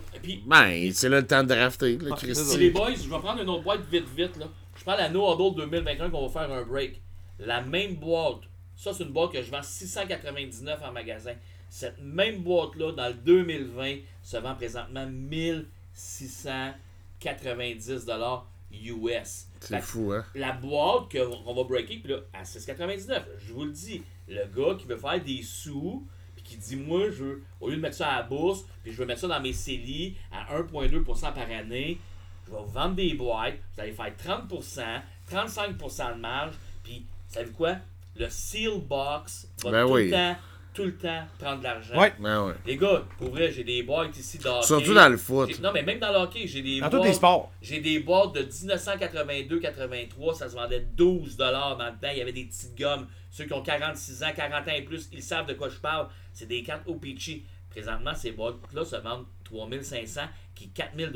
Ben, 0.45 0.91
c'est 0.93 1.07
là 1.07 1.21
le 1.21 1.27
temps 1.27 1.41
de 1.43 1.47
drafter, 1.47 1.97
là, 2.01 2.15
Christy. 2.17 2.57
les 2.57 2.69
boys, 2.71 2.89
je 2.95 3.09
vais 3.09 3.19
prendre 3.19 3.41
une 3.41 3.49
autre 3.49 3.63
boîte 3.63 3.79
vite 3.89 4.07
vite 4.15 4.35
là. 4.37 4.45
Je 4.77 4.83
prends 4.83 4.97
la 4.97 5.07
No 5.09 5.33
Huddle 5.33 5.55
2021 5.61 6.09
qu'on 6.09 6.27
va 6.27 6.41
faire 6.47 6.51
un 6.53 6.63
break. 6.63 7.01
La 7.39 7.61
même 7.61 7.95
boîte, 7.95 8.39
ça 8.75 8.91
c'est 8.93 9.03
une 9.03 9.11
boîte 9.11 9.31
que 9.31 9.41
je 9.41 9.49
vends 9.49 9.61
699 9.63 10.79
en 10.87 10.91
magasin. 10.91 11.31
Cette 11.75 12.01
même 12.01 12.41
boîte 12.41 12.77
là 12.77 12.93
dans 12.93 13.09
le 13.09 13.15
2020 13.15 13.97
se 14.23 14.37
vend 14.37 14.55
présentement 14.55 15.05
1690 15.05 18.05
dollars 18.05 18.47
US. 18.71 19.47
C'est 19.59 19.81
fou, 19.81 20.13
hein? 20.13 20.23
la 20.35 20.53
boîte 20.53 21.11
qu'on 21.11 21.53
va 21.53 21.63
breaker, 21.65 21.97
puis 21.97 22.13
là, 22.13 22.19
à 22.31 22.43
6,99. 22.43 23.23
Je 23.39 23.51
vous 23.51 23.65
le 23.65 23.71
dis, 23.71 24.01
le 24.29 24.45
gars 24.45 24.75
qui 24.75 24.85
veut 24.85 24.95
faire 24.95 25.21
des 25.21 25.43
sous, 25.43 26.07
puis 26.33 26.45
qui 26.45 26.55
dit, 26.55 26.77
moi, 26.77 27.09
je 27.09 27.25
veux, 27.25 27.43
au 27.59 27.67
lieu 27.67 27.75
de 27.75 27.81
mettre 27.81 27.97
ça 27.97 28.07
à 28.07 28.19
la 28.19 28.23
bourse, 28.23 28.63
puis 28.81 28.93
je 28.93 28.97
veux 28.97 29.05
mettre 29.05 29.19
ça 29.19 29.27
dans 29.27 29.41
mes 29.41 29.51
CELI 29.51 30.15
à 30.31 30.57
1,2% 30.57 31.33
par 31.33 31.37
année, 31.37 31.99
je 32.45 32.51
vais 32.51 32.57
vous 32.57 32.71
vendre 32.71 32.95
des 32.95 33.15
boîtes, 33.15 33.55
vous 33.75 33.81
allez 33.81 33.91
faire 33.91 34.13
30%, 34.15 35.01
35% 35.29 36.15
de 36.15 36.21
marge, 36.21 36.55
puis, 36.85 37.05
savez-vous 37.27 37.57
quoi? 37.57 37.75
Le 38.15 38.29
Seal 38.29 38.79
Box 38.79 39.49
va 39.61 39.71
Ben 39.71 39.85
tout 39.85 39.91
oui. 39.91 40.05
le 40.05 40.11
temps 40.11 40.37
tout 40.75 40.83
le 40.83 40.95
temps 40.95 41.23
prendre 41.39 41.59
de 41.59 41.63
l'argent. 41.63 41.97
Ouais. 41.99 42.13
Ben 42.19 42.45
ouais. 42.47 42.53
Les 42.65 42.77
gars, 42.77 43.03
pour 43.17 43.29
vrai, 43.31 43.51
j'ai 43.51 43.63
des 43.63 43.81
boîtes 43.83 44.15
ici 44.17 44.37
hockey. 44.43 44.67
Surtout 44.67 44.93
dans 44.93 45.09
le 45.09 45.17
foot. 45.17 45.59
Non, 45.61 45.71
mais 45.73 45.81
même 45.83 45.99
dans 45.99 46.11
le 46.11 46.17
hockey, 46.19 46.45
j'ai 46.45 46.61
des 46.61 46.79
Dans 46.81 46.89
boîtes. 46.89 47.01
tous 47.01 47.07
les 47.07 47.13
sports. 47.13 47.51
J'ai 47.61 47.79
des 47.79 47.99
boîtes 47.99 48.33
de 48.35 48.43
1982-83, 48.43 50.33
ça 50.35 50.49
se 50.49 50.55
vendait 50.55 50.85
12 50.95 51.37
dans 51.77 51.85
le 51.85 51.99
temps. 51.99 52.09
Il 52.11 52.17
y 52.17 52.21
avait 52.21 52.31
des 52.33 52.45
petites 52.45 52.77
gommes. 52.77 53.07
Ceux 53.31 53.45
qui 53.45 53.53
ont 53.53 53.61
46 53.63 54.23
ans, 54.23 54.31
40 54.35 54.67
ans 54.67 54.71
et 54.75 54.81
plus, 54.81 55.09
ils 55.11 55.23
savent 55.23 55.45
de 55.47 55.53
quoi 55.53 55.69
je 55.69 55.77
parle. 55.77 56.07
C'est 56.33 56.47
des 56.47 56.63
cartes 56.63 56.83
OPC. 56.87 57.43
Présentement, 57.69 58.13
ces 58.15 58.31
boîtes-là 58.31 58.85
se 58.85 58.95
vendent 58.95 59.25
3500 59.43 60.21
qui 60.55 60.65
est 60.65 60.67
4000 60.73 61.11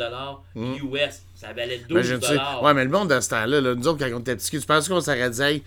US. 0.56 1.22
Ça 1.34 1.54
valait 1.54 1.78
12 1.88 1.92
Imagine-tu- 1.92 2.38
Ouais, 2.62 2.74
mais 2.74 2.84
le 2.84 2.90
monde 2.90 3.10
de 3.10 3.20
ce 3.22 3.30
temps-là, 3.30 3.62
là, 3.62 3.76
nous 3.76 3.88
autres, 3.88 4.00
quand 4.06 4.14
on 4.14 4.20
était 4.20 4.36
petits, 4.36 4.60
tu 4.60 4.66
penses 4.66 4.90
qu'on 4.90 5.00
hey, 5.40 5.64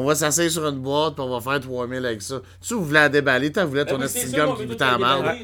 on 0.00 0.04
va 0.04 0.14
s'asseoir 0.14 0.50
sur 0.50 0.66
une 0.66 0.78
boîte 0.80 1.14
puis 1.14 1.22
on 1.24 1.38
va 1.38 1.40
faire 1.40 1.60
3000 1.60 2.04
avec 2.06 2.22
ça. 2.22 2.40
Tu 2.60 2.74
vous 2.74 2.84
voulez 2.84 3.00
la 3.00 3.08
déballer, 3.08 3.52
tu 3.52 3.60
voulais 3.60 3.84
ton 3.84 3.98
Ben 3.98 4.08
gomme 4.34 4.50
on 4.50 4.54
qui 4.56 4.66
tout 4.66 4.82
à 4.84 4.98
merde. 4.98 5.36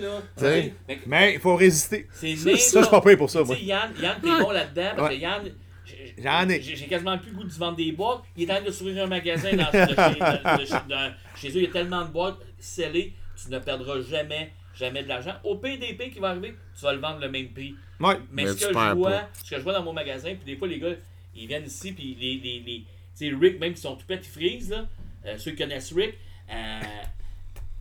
Mais- 1.07 1.35
il 1.35 1.41
faut 1.41 1.57
résister. 1.57 2.07
C'est 2.13 2.37
Ça, 2.37 2.51
je 2.53 2.57
suis 2.57 2.91
pas 2.91 3.01
payé 3.01 3.17
pour 3.17 3.31
ça, 3.31 3.43
moi. 3.43 3.57
Yann, 3.57 3.91
Yann 4.01 4.17
t'es 4.23 4.29
bon 4.43 4.51
là-dedans 4.51 4.91
parce 4.97 5.09
Ouais. 5.11 5.17
que 5.17 5.21
Yann, 5.23 5.43
j'ai- 5.85 6.15
J'en 6.23 6.49
ai. 6.49 6.61
J'ai 6.61 6.75
j'ai 6.77 6.87
quasiment 6.87 7.17
plus 7.19 7.31
le 7.31 7.37
goût 7.37 7.45
de 7.45 7.51
se 7.51 7.59
vendre 7.59 7.77
des 7.77 7.93
boîtes. 7.93 8.23
Il 8.37 8.43
est 8.49 8.53
en 8.53 8.57
train 8.57 8.65
de 8.65 8.71
s'ouvrir 8.73 9.05
un 9.05 9.07
magasin 9.07 9.51
dans, 9.53 9.65
de 9.67 9.71
chez, 9.71 9.95
de- 9.95 9.95
de- 9.95 10.65
de- 10.65 10.89
de- 10.89 11.13
chez 11.37 11.49
eux. 11.51 11.57
Il 11.57 11.63
y 11.63 11.67
a 11.67 11.71
tellement 11.71 12.03
de 12.05 12.11
boîtes 12.11 12.39
scellées, 12.59 13.13
tu 13.41 13.51
ne 13.53 13.59
perdras 13.61 14.01
jamais, 14.01 14.53
jamais 14.75 15.03
de 15.05 15.09
l'argent. 15.09 15.35
Au 15.45 15.57
PDP 15.57 16.11
qui 16.11 16.19
va 16.19 16.31
arriver, 16.31 16.55
tu 16.77 16.85
vas 16.85 16.93
le 16.93 16.99
vendre 17.01 17.21
le 17.21 17.31
même 17.31 17.49
prix. 17.51 17.75
Ouais. 18.01 18.17
Mais, 18.33 18.45
Mais 18.45 18.49
ce, 18.49 18.67
que 18.67 18.73
je 18.73 18.95
vois, 18.95 19.23
ce 19.45 19.51
que 19.51 19.57
je 19.59 19.63
vois 19.63 19.73
dans 19.73 19.83
mon 19.85 19.93
magasin, 19.93 20.35
puis 20.35 20.45
des 20.53 20.57
fois, 20.59 20.67
les 20.69 20.79
gars, 20.81 20.89
ils 21.37 21.47
viennent 21.47 21.67
ici, 21.67 21.93
puis 21.93 22.17
les, 22.21 22.35
les, 22.43 22.85
sais, 23.19 23.31
Rick, 23.39 23.59
même 23.61 23.75
qui 23.75 23.81
sont 23.81 23.97
tout 23.97 24.07
petits 24.07 24.29
frises, 24.31 24.71
là, 24.71 24.87
euh, 25.27 25.37
ceux 25.39 25.51
qui 25.53 25.59
connaissent 25.59 25.93
Rick, 25.93 26.15
euh, 26.51 26.81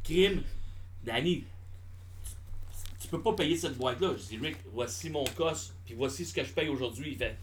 Crime, 0.04 0.42
Danny, 1.06 1.44
tu, 2.24 3.04
tu 3.04 3.08
peux 3.08 3.22
pas 3.22 3.34
payer 3.34 3.56
cette 3.58 3.78
boîte-là. 3.78 4.10
Je 4.18 4.36
dis, 4.36 4.40
Rick, 4.44 4.58
voici 4.74 5.10
mon 5.10 5.24
cost, 5.36 5.74
puis 5.86 5.96
voici 5.98 6.26
ce 6.26 6.34
que 6.34 6.44
je 6.44 6.52
paye 6.52 6.70
aujourd'hui. 6.70 7.12
Il 7.14 7.18
fait, 7.18 7.36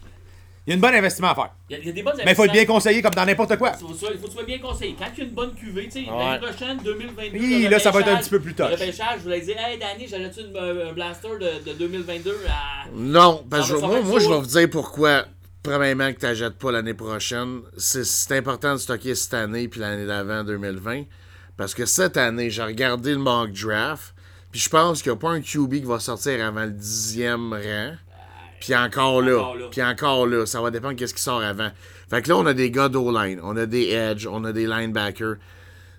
Il 0.67 0.71
y 0.71 0.73
a 0.73 0.75
une 0.75 0.81
bonne 0.81 0.95
investissement 0.95 1.29
à 1.29 1.35
faire. 1.35 1.49
il 1.69 1.73
y 1.73 1.75
a, 1.75 1.79
il 1.79 1.85
y 1.85 1.89
a 1.89 1.93
des 1.93 2.01
bonnes 2.03 2.15
Mais 2.25 2.31
il 2.31 2.35
faut 2.35 2.45
être 2.45 2.51
bien 2.51 2.65
conseillé 2.65 3.01
comme 3.01 3.13
dans 3.13 3.25
n'importe 3.25 3.55
quoi. 3.57 3.71
Il 3.75 3.79
faut, 3.79 3.87
que 3.87 3.93
tu 3.93 3.99
sois- 3.99 4.09
il 4.13 4.17
faut 4.17 4.23
que 4.23 4.27
tu 4.29 4.33
sois 4.35 4.43
bien 4.45 4.59
conseillé. 4.59 4.95
Quand 4.97 5.05
il 5.13 5.17
y 5.19 5.21
a 5.21 5.25
une 5.25 5.33
bonne 5.35 5.53
cuvée, 5.53 5.85
tu 5.85 5.91
sais, 6.03 6.09
Ouais. 6.09 6.17
l'année 6.17 6.47
prochaine, 6.47 6.77
2022. 6.83 7.37
Oui, 7.39 7.63
le 7.63 7.69
là, 7.69 7.79
ça 7.79 7.91
va 7.91 7.99
être 8.01 8.07
un 8.09 8.17
petit 8.17 8.29
peu 8.31 8.39
plus 8.41 8.53
touch. 8.55 8.67
Le 8.67 8.73
repêchage, 8.73 9.17
je 9.19 9.23
voulais 9.23 9.41
dire, 9.41 9.57
hey 9.59 9.77
Danny, 9.77 10.07
j'aurais-tu 10.07 10.39
une- 10.41 10.57
un 10.57 10.93
blaster 10.93 11.29
de, 11.39 11.69
de 11.71 11.73
2022 11.77 12.37
à. 12.49 12.89
Non, 12.93 13.45
parce 13.49 13.71
que 13.71 13.77
moi, 13.77 14.01
moi, 14.01 14.19
je 14.19 14.27
vais 14.29 14.39
vous 14.39 14.45
dire 14.45 14.69
pourquoi. 14.71 15.25
Premièrement, 15.65 16.13
que 16.13 16.19
tu 16.19 16.25
n'achètes 16.25 16.57
pas 16.59 16.71
l'année 16.71 16.93
prochaine. 16.93 17.61
C'est- 17.75 18.31
important 18.31 18.73
de 18.73 18.77
stocker 18.79 19.15
cette 19.15 19.33
année 19.33 19.67
puis 19.67 19.79
l'année 19.79 20.05
d'avant, 20.05 20.43
2020. 20.43 21.03
Parce 21.57 21.73
que 21.73 21.85
cette 21.85 22.17
année, 22.17 22.49
j'ai 22.51 22.63
regardé 22.63 23.11
le 23.11 23.17
mock 23.17 23.51
draft. 23.51 24.13
Puis 24.51 24.59
je 24.61 24.69
pense 24.69 25.01
qu'il 25.01 25.11
n'y 25.11 25.17
a 25.17 25.19
pas 25.19 25.31
un 25.31 25.41
QB 25.41 25.75
qui 25.75 25.81
va 25.85 25.99
sortir 25.99 26.45
avant 26.45 26.65
le 26.65 26.71
dixième 26.71 27.51
rang. 27.51 27.95
Puis 28.61 28.75
encore 28.75 29.21
là. 29.21 29.39
Encore 29.39 29.55
là. 29.55 29.65
Puis 29.71 29.81
encore 29.83 30.27
là. 30.27 30.45
Ça 30.45 30.61
va 30.61 30.69
dépendre 30.71 30.95
de 30.95 31.05
ce 31.05 31.13
qui 31.13 31.21
sort 31.21 31.41
avant. 31.41 31.71
Fait 32.09 32.21
que 32.21 32.29
là, 32.29 32.37
on 32.37 32.45
a 32.45 32.53
des 32.53 32.69
gars 32.69 32.87
d'O-line. 32.87 33.39
On 33.43 33.57
a 33.57 33.65
des 33.65 33.89
edge. 33.89 34.27
On 34.27 34.43
a 34.45 34.53
des 34.53 34.67
linebackers. 34.67 35.35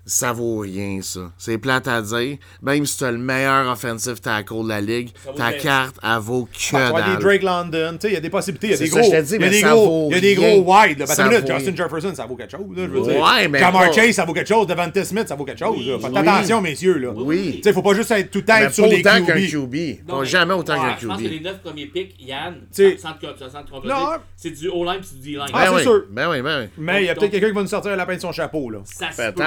Ça 0.09 0.31
vaut 0.31 0.59
rien, 0.59 0.99
ça. 1.01 1.31
C'est 1.37 1.57
plate 1.57 1.85
à 1.89 2.01
dire. 2.01 2.37
Même 2.61 2.85
si 2.85 2.97
tu 2.97 3.03
as 3.03 3.11
le 3.11 3.17
meilleur 3.17 3.69
offensive 3.69 4.21
tackle 4.21 4.63
de 4.63 4.69
la 4.69 4.79
ligue, 4.79 5.09
ta 5.35 5.51
carte, 5.51 5.97
elle 6.01 6.17
vaut 6.19 6.47
que 6.51 6.75
avoir 6.77 7.05
dalle. 7.05 7.17
des 7.17 7.23
Drake 7.23 7.43
London, 7.43 7.91
tu 7.99 8.03
sais, 8.03 8.07
il 8.07 8.13
y 8.13 8.17
a 8.17 8.21
des 8.21 8.29
possibilités, 8.29 8.67
il 8.67 8.71
y 8.71 8.73
a 8.73 8.77
C'est 8.77 8.83
des 8.85 8.89
ça, 8.89 8.99
gros, 9.01 9.09
il 9.09 9.13
y 9.13 9.15
a 9.17 9.49
des 9.49 9.59
ça 9.61 9.69
gros, 9.71 9.85
vaut 9.85 10.07
il 10.09 10.13
y 10.13 10.17
a 10.17 10.21
des 10.21 10.33
rien. 10.35 10.57
gros 10.59 10.73
wide, 10.73 10.99
là. 10.99 11.05
Justin. 11.05 11.75
Jefferson, 11.75 12.15
ça 12.15 12.25
vaut 12.25 12.35
quelque 12.37 12.51
chose, 12.51 12.65
là, 12.75 12.83
je 12.83 12.89
veux 12.89 13.01
Ouais, 13.01 13.13
dire. 13.41 13.49
mais 13.49 13.59
Jamar 13.59 13.87
pas- 13.87 13.91
Chase, 13.91 14.11
ça 14.15 14.23
vaut 14.25 14.33
quelque 14.33 14.47
chose. 14.47 14.65
Devante 14.65 15.03
Smith, 15.03 15.27
ça 15.27 15.35
vaut 15.35 15.43
quelque 15.45 15.59
chose, 15.59 15.85
là. 15.85 15.99
Faites 15.99 16.11
oui. 16.11 16.17
attention, 16.19 16.61
messieurs, 16.61 16.97
là. 16.99 17.09
Oui. 17.13 17.55
Tu 17.57 17.63
sais, 17.63 17.73
faut 17.73 17.81
pas 17.81 17.93
juste 17.93 18.11
être 18.11 18.31
tout 18.31 18.43
être 18.47 18.73
sur 18.73 18.85
pas 18.85 18.89
les 18.89 18.99
autant 19.01 19.25
qu'un 19.25 19.35
QB. 19.35 19.49
QB. 19.49 19.75
Non, 20.07 20.13
Pas 20.15 20.19
mais- 20.21 20.25
jamais 20.25 20.53
autant 20.53 20.73
Ouais, 20.81 20.89
qu'un 20.91 20.97
Je 21.01 21.07
pense 21.07 21.17
que 21.17 21.23
les 21.23 21.37
QB. 21.39 21.43
9 21.43 21.59
premiers 21.61 21.85
picks, 21.87 22.15
Yann, 22.25 22.55
sans, 22.71 23.13
te- 23.13 23.69
contredire, 23.69 24.19
c'est 24.37 24.51
du 24.51 24.69
O-line 24.69 25.01
puis 25.01 25.19
du 25.19 25.31
D-line. 25.33 25.47
Ah, 25.53 25.65
c'est 25.67 25.75
oui. 25.75 25.81
sûr. 25.81 26.03
Ben 26.09 26.29
oui, 26.29 26.41
ben 26.41 26.61
oui. 26.61 26.69
Mais 26.77 27.03
il 27.03 27.07
y 27.07 27.09
a 27.09 27.15
peut-être 27.15 27.31
quelqu'un 27.31 27.47
qui 27.49 27.53
va 27.55 27.61
nous 27.61 27.67
sortir 27.67 27.91
un 27.91 27.95
lapin 27.97 28.15
de 28.15 28.21
son 28.21 28.31
chapeau, 28.31 28.69
là. 28.69 28.79
Ça 28.85 29.11
se 29.11 29.31
peut. 29.31 29.43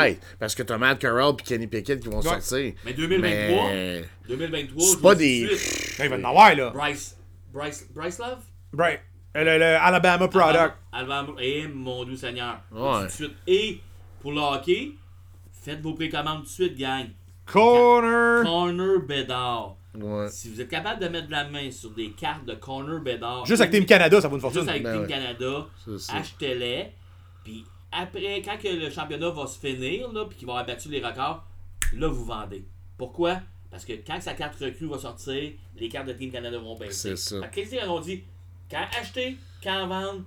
Parce 0.50 0.56
que 0.56 0.62
t'as 0.64 0.78
Matt 0.78 0.98
Carroll 0.98 1.36
et 1.38 1.42
Kenny 1.44 1.68
Pickett 1.68 2.00
qui 2.00 2.08
vont 2.08 2.20
sortir. 2.22 2.72
Mais 2.84 2.92
2023, 2.92 3.68
Mais 3.70 4.04
2023, 4.26 4.82
c'est 4.84 5.00
pas 5.00 5.14
des- 5.14 5.46
Là, 5.46 6.04
il 6.06 6.08
va 6.10 6.16
en 6.16 6.24
avoir, 6.24 6.54
là. 6.56 6.70
Bryce, 6.70 7.16
Bryce, 7.52 7.86
Bryce 7.94 8.18
Love? 8.18 8.38
Right. 8.76 8.98
Le, 9.36 9.44
le 9.44 9.76
Alabama 9.76 10.26
Product. 10.26 10.74
Alabama, 10.92 11.34
et 11.40 11.68
mon 11.68 12.04
doux 12.04 12.16
Seigneur. 12.16 12.58
Ouais. 12.72 13.02
Tout 13.02 13.06
de 13.06 13.10
suite. 13.12 13.36
Et 13.46 13.80
pour 14.20 14.32
le 14.32 14.40
hockey, 14.40 14.90
faites 15.62 15.80
vos 15.82 15.94
précommandes 15.94 16.38
tout 16.40 16.46
de 16.46 16.48
suite, 16.48 16.76
gang. 16.76 17.06
Corner. 17.46 18.42
Corner 18.42 18.98
Bédard. 19.06 19.76
Ouais. 19.94 20.26
Si 20.30 20.48
vous 20.50 20.60
êtes 20.60 20.68
capable 20.68 21.00
de 21.00 21.06
mettre 21.08 21.26
de 21.28 21.32
la 21.32 21.48
main 21.48 21.70
sur 21.70 21.90
des 21.90 22.10
cartes 22.10 22.44
de 22.44 22.54
Corner 22.56 22.98
Bédard, 22.98 23.46
Juste 23.46 23.60
avec 23.60 23.72
Team 23.72 23.86
Canada, 23.86 24.20
ça 24.20 24.26
vaut 24.26 24.34
une 24.36 24.40
juste 24.42 24.52
fortune. 24.54 24.68
avec 24.68 24.82
Ben 24.82 24.92
Team 24.94 25.02
ouais. 25.02 25.08
Canada, 25.08 25.66
achetez-les. 26.12 26.86
Puis 27.44 27.64
après, 27.92 28.42
quand 28.42 28.56
que 28.58 28.68
le 28.68 28.90
championnat 28.90 29.30
va 29.30 29.46
se 29.46 29.58
finir, 29.58 30.12
là, 30.12 30.24
puis 30.26 30.38
qu'il 30.38 30.46
va 30.46 30.54
avoir 30.54 30.66
battu 30.66 30.88
les 30.88 31.00
records, 31.00 31.44
là, 31.94 32.08
vous 32.08 32.24
vendez. 32.24 32.64
Pourquoi? 32.96 33.40
Parce 33.70 33.84
que 33.84 33.92
quand 33.92 34.20
sa 34.20 34.34
carte 34.34 34.58
recrue 34.60 34.86
va 34.86 34.98
sortir, 34.98 35.52
les 35.76 35.88
cartes 35.88 36.08
de 36.08 36.12
Team 36.12 36.30
Canada 36.30 36.58
vont 36.58 36.76
baisser. 36.76 37.16
C'est 37.16 37.16
ça. 37.16 37.40
Fait 37.40 37.48
que 37.48 37.54
qu'est-ce 37.54 37.70
qu'ils 37.76 37.88
ont 37.88 38.00
dit? 38.00 38.22
Quand 38.70 38.84
acheter, 39.00 39.36
quand 39.62 39.86
vendre, 39.86 40.22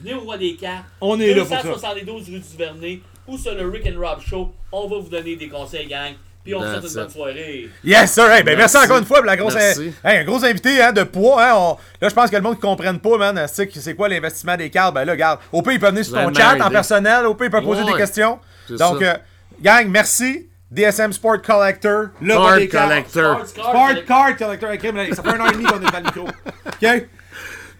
venez 0.00 0.14
au 0.14 0.20
roi 0.20 0.38
des 0.38 0.56
cartes. 0.56 0.86
On 1.00 1.18
est 1.20 1.34
là 1.34 1.44
pour 1.44 1.78
ça. 1.78 1.94
272 1.94 2.30
rue 2.30 2.40
du 2.40 2.56
Vernet 2.56 3.00
ou 3.26 3.38
sur 3.38 3.54
le 3.54 3.68
Rick 3.68 3.86
and 3.86 3.98
Rob 3.98 4.20
Show. 4.20 4.52
On 4.72 4.88
va 4.88 4.98
vous 4.98 5.08
donner 5.08 5.36
des 5.36 5.48
conseils, 5.48 5.86
gang. 5.86 6.14
Puis 6.44 6.54
on 6.54 6.60
souhaite 6.60 6.82
That's 6.82 6.90
une 6.92 7.00
bonne 7.00 7.10
soirée. 7.10 7.70
Yes, 7.82 8.12
sir. 8.12 8.30
Hey, 8.30 8.42
ben, 8.42 8.56
merci. 8.56 8.76
Merci. 8.76 8.86
encore 8.86 8.98
une 8.98 9.06
fois 9.06 9.16
pour 9.18 9.26
la 9.26 9.36
grosse. 9.36 9.54
Merci. 9.54 9.94
Hey, 10.04 10.18
un 10.18 10.24
gros 10.24 10.44
invité 10.44 10.82
hein, 10.82 10.92
de 10.92 11.02
poids. 11.04 11.42
Hein, 11.42 11.54
on- 11.56 11.76
Là, 12.02 12.08
je 12.10 12.14
pense 12.14 12.28
que 12.30 12.36
le 12.36 12.42
monde 12.42 12.56
ne 12.56 12.60
comprenne 12.60 12.98
pas, 13.00 13.16
man. 13.16 13.46
C'est 13.50 13.70
c'est 13.74 13.94
quoi 13.94 14.08
l'investissement 14.10 14.56
des 14.56 14.68
cartes? 14.68 14.94
Ben 14.94 15.04
là, 15.06 15.12
regarde. 15.12 15.40
Au 15.52 15.62
pire, 15.62 15.72
il 15.72 15.80
peut 15.80 15.88
venir 15.88 16.04
sur 16.04 16.14
ton 16.14 16.34
chat 16.34 16.56
en 16.62 16.70
personnel. 16.70 17.24
Au 17.26 17.34
pire, 17.34 17.46
il 17.46 17.50
peut 17.50 17.62
poser 17.62 17.82
Ouais. 17.82 17.92
des 17.92 17.98
questions. 17.98 18.38
Donc, 18.70 19.00
euh, 19.02 19.14
gang, 19.62 19.88
merci. 19.88 20.48
DSM 20.70 21.12
Sport 21.12 21.40
Collector. 21.40 22.06
Le 22.20 22.34
cartes. 22.68 22.88
Collector. 22.88 23.46
Sport 23.46 23.66
Sport 23.70 24.04
Card 24.06 24.36
Collector. 24.36 24.70
Ça 25.14 25.22
fait 25.22 25.28
un 25.28 25.40
an 25.40 25.46
et 25.46 25.52
demi 25.52 25.64
qu'on 25.64 25.80
est 25.80 25.90
dans 25.90 25.98
le 25.98 26.04
micro. 26.04 26.22
OK? 26.66 27.06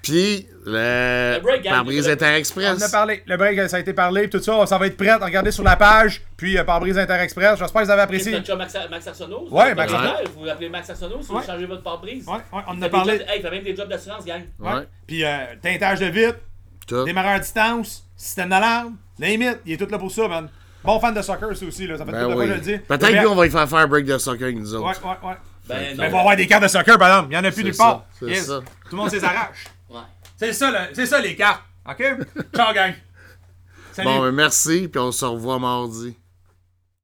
Puis, 0.05 0.47
le, 0.67 1.35
Le 1.37 1.41
break, 1.41 1.63
gang, 1.63 1.73
pare-brise 1.75 2.07
le- 2.07 2.11
On 2.11 2.15
Inter-Express. 2.15 2.83
en 2.83 2.87
a 2.87 2.89
parlé. 2.91 3.23
Le 3.27 3.37
break, 3.37 3.69
ça 3.69 3.77
a 3.77 3.81
été 3.81 3.93
parlé. 3.93 4.29
Tout 4.31 4.39
ça, 4.41 4.67
ça 4.67 4.79
va 4.79 4.87
être 4.87 4.97
prêt. 4.97 5.13
Regardez 5.15 5.51
sur 5.51 5.65
la 5.65 5.77
page. 5.77 6.23
Puis, 6.37 6.57
euh, 6.59 6.65
par 6.65 6.79
brise 6.81 6.99
Inter-Express. 6.99 7.59
J'espère 7.59 7.81
que 7.83 7.87
vous 7.87 7.91
avez 7.91 8.01
C'est 8.01 8.35
apprécié. 8.35 8.57
Max, 8.57 8.77
Max 8.91 9.07
Arsenault. 9.09 9.49
Ouais, 9.51 9.75
Max 9.75 9.93
Arsenault. 9.93 10.31
Vous 10.37 10.45
l'appelez 10.45 10.69
Max 10.69 10.91
Arsenault 10.91 11.23
si 11.23 11.33
Ouais. 11.33 11.41
vous 11.41 11.47
changez 11.47 11.67
votre 11.67 11.83
pare-brise. 11.83 12.27
Ouais, 12.27 12.35
ouais, 12.35 12.63
on 12.67 12.71
en 12.73 12.83
a 12.83 12.85
des 12.85 12.89
parlé. 12.91 13.13
jobs- 13.19 13.27
hey, 13.29 13.39
il 13.39 13.43
fait 13.43 13.51
même 13.51 13.65
des 13.65 13.75
jobs 13.77 13.89
d'assurance, 13.89 14.25
gang. 14.25 14.43
Ouais. 14.61 14.87
Puis, 15.07 15.25
euh, 15.25 15.31
teintage 15.63 16.01
de 16.01 16.07
vitre. 16.07 16.39
Tout. 16.87 17.05
Démarreur 17.05 17.33
à 17.33 17.39
distance, 17.39 18.05
système 18.15 18.51
d'alarme, 18.51 18.97
limite, 19.19 19.59
il 19.65 19.73
est 19.73 19.77
tout 19.79 19.91
là 19.91 19.99
pour 19.99 20.11
ça, 20.11 20.29
man. 20.29 20.51
Bon 20.85 21.01
fan 21.01 21.15
de 21.15 21.23
soccer, 21.23 21.57
ça 21.57 21.65
aussi, 21.65 21.87
là. 21.87 21.97
Ça 21.97 22.05
fait 22.05 22.13
Ben 22.13 22.25
fois 22.27 22.37
oui. 22.37 22.47
que 22.47 22.53
le 22.53 22.61
dis. 22.61 22.77
Peut-être 22.77 23.11
Mais- 23.11 23.25
qu'on 23.25 23.35
va 23.35 23.47
y 23.47 23.51
faire 23.51 23.67
faire 23.67 23.79
un 23.79 23.87
break 23.87 24.05
de 24.05 24.19
soccer 24.19 24.45
avec 24.45 24.57
nous 24.59 24.75
autres. 24.75 24.87
Ouais, 24.87 25.09
ouais, 25.11 25.29
ouais. 25.31 25.37
Ben, 25.67 25.77
il 25.93 25.97
va 25.97 26.05
y 26.05 26.15
avoir 26.15 26.37
des 26.37 26.47
cartes 26.47 26.63
de 26.65 26.69
soccer, 26.69 26.99
par 26.99 27.09
exemple. 27.09 27.29
Il 27.33 27.35
y 27.37 27.39
en 27.39 27.45
a 27.45 27.51
plus 27.51 27.73
ça, 27.73 27.83
part. 27.85 28.05
c'est 28.21 28.27
Yes. 28.27 28.47
ça. 28.49 28.61
Tout 28.61 28.91
le 28.91 28.97
monde 28.99 29.09
s'les 29.11 29.25
arrache. 29.25 29.65
Ouais. 29.65 29.65
C'est 30.37 30.53
ça, 30.53 30.71
le- 30.71 30.95
c'est 30.95 31.07
ça, 31.07 31.21
les 31.21 31.37
cartes. 31.37 31.63
OK? 31.89 32.03
Ciao, 32.55 32.73
gang. 32.75 32.95
Salut. 33.93 34.09
Bon, 34.09 34.21
ben 34.23 34.33
merci, 34.33 34.89
puis 34.89 34.99
on 35.01 35.13
se 35.13 35.25
revoit 35.25 35.59
mardi. 35.59 36.17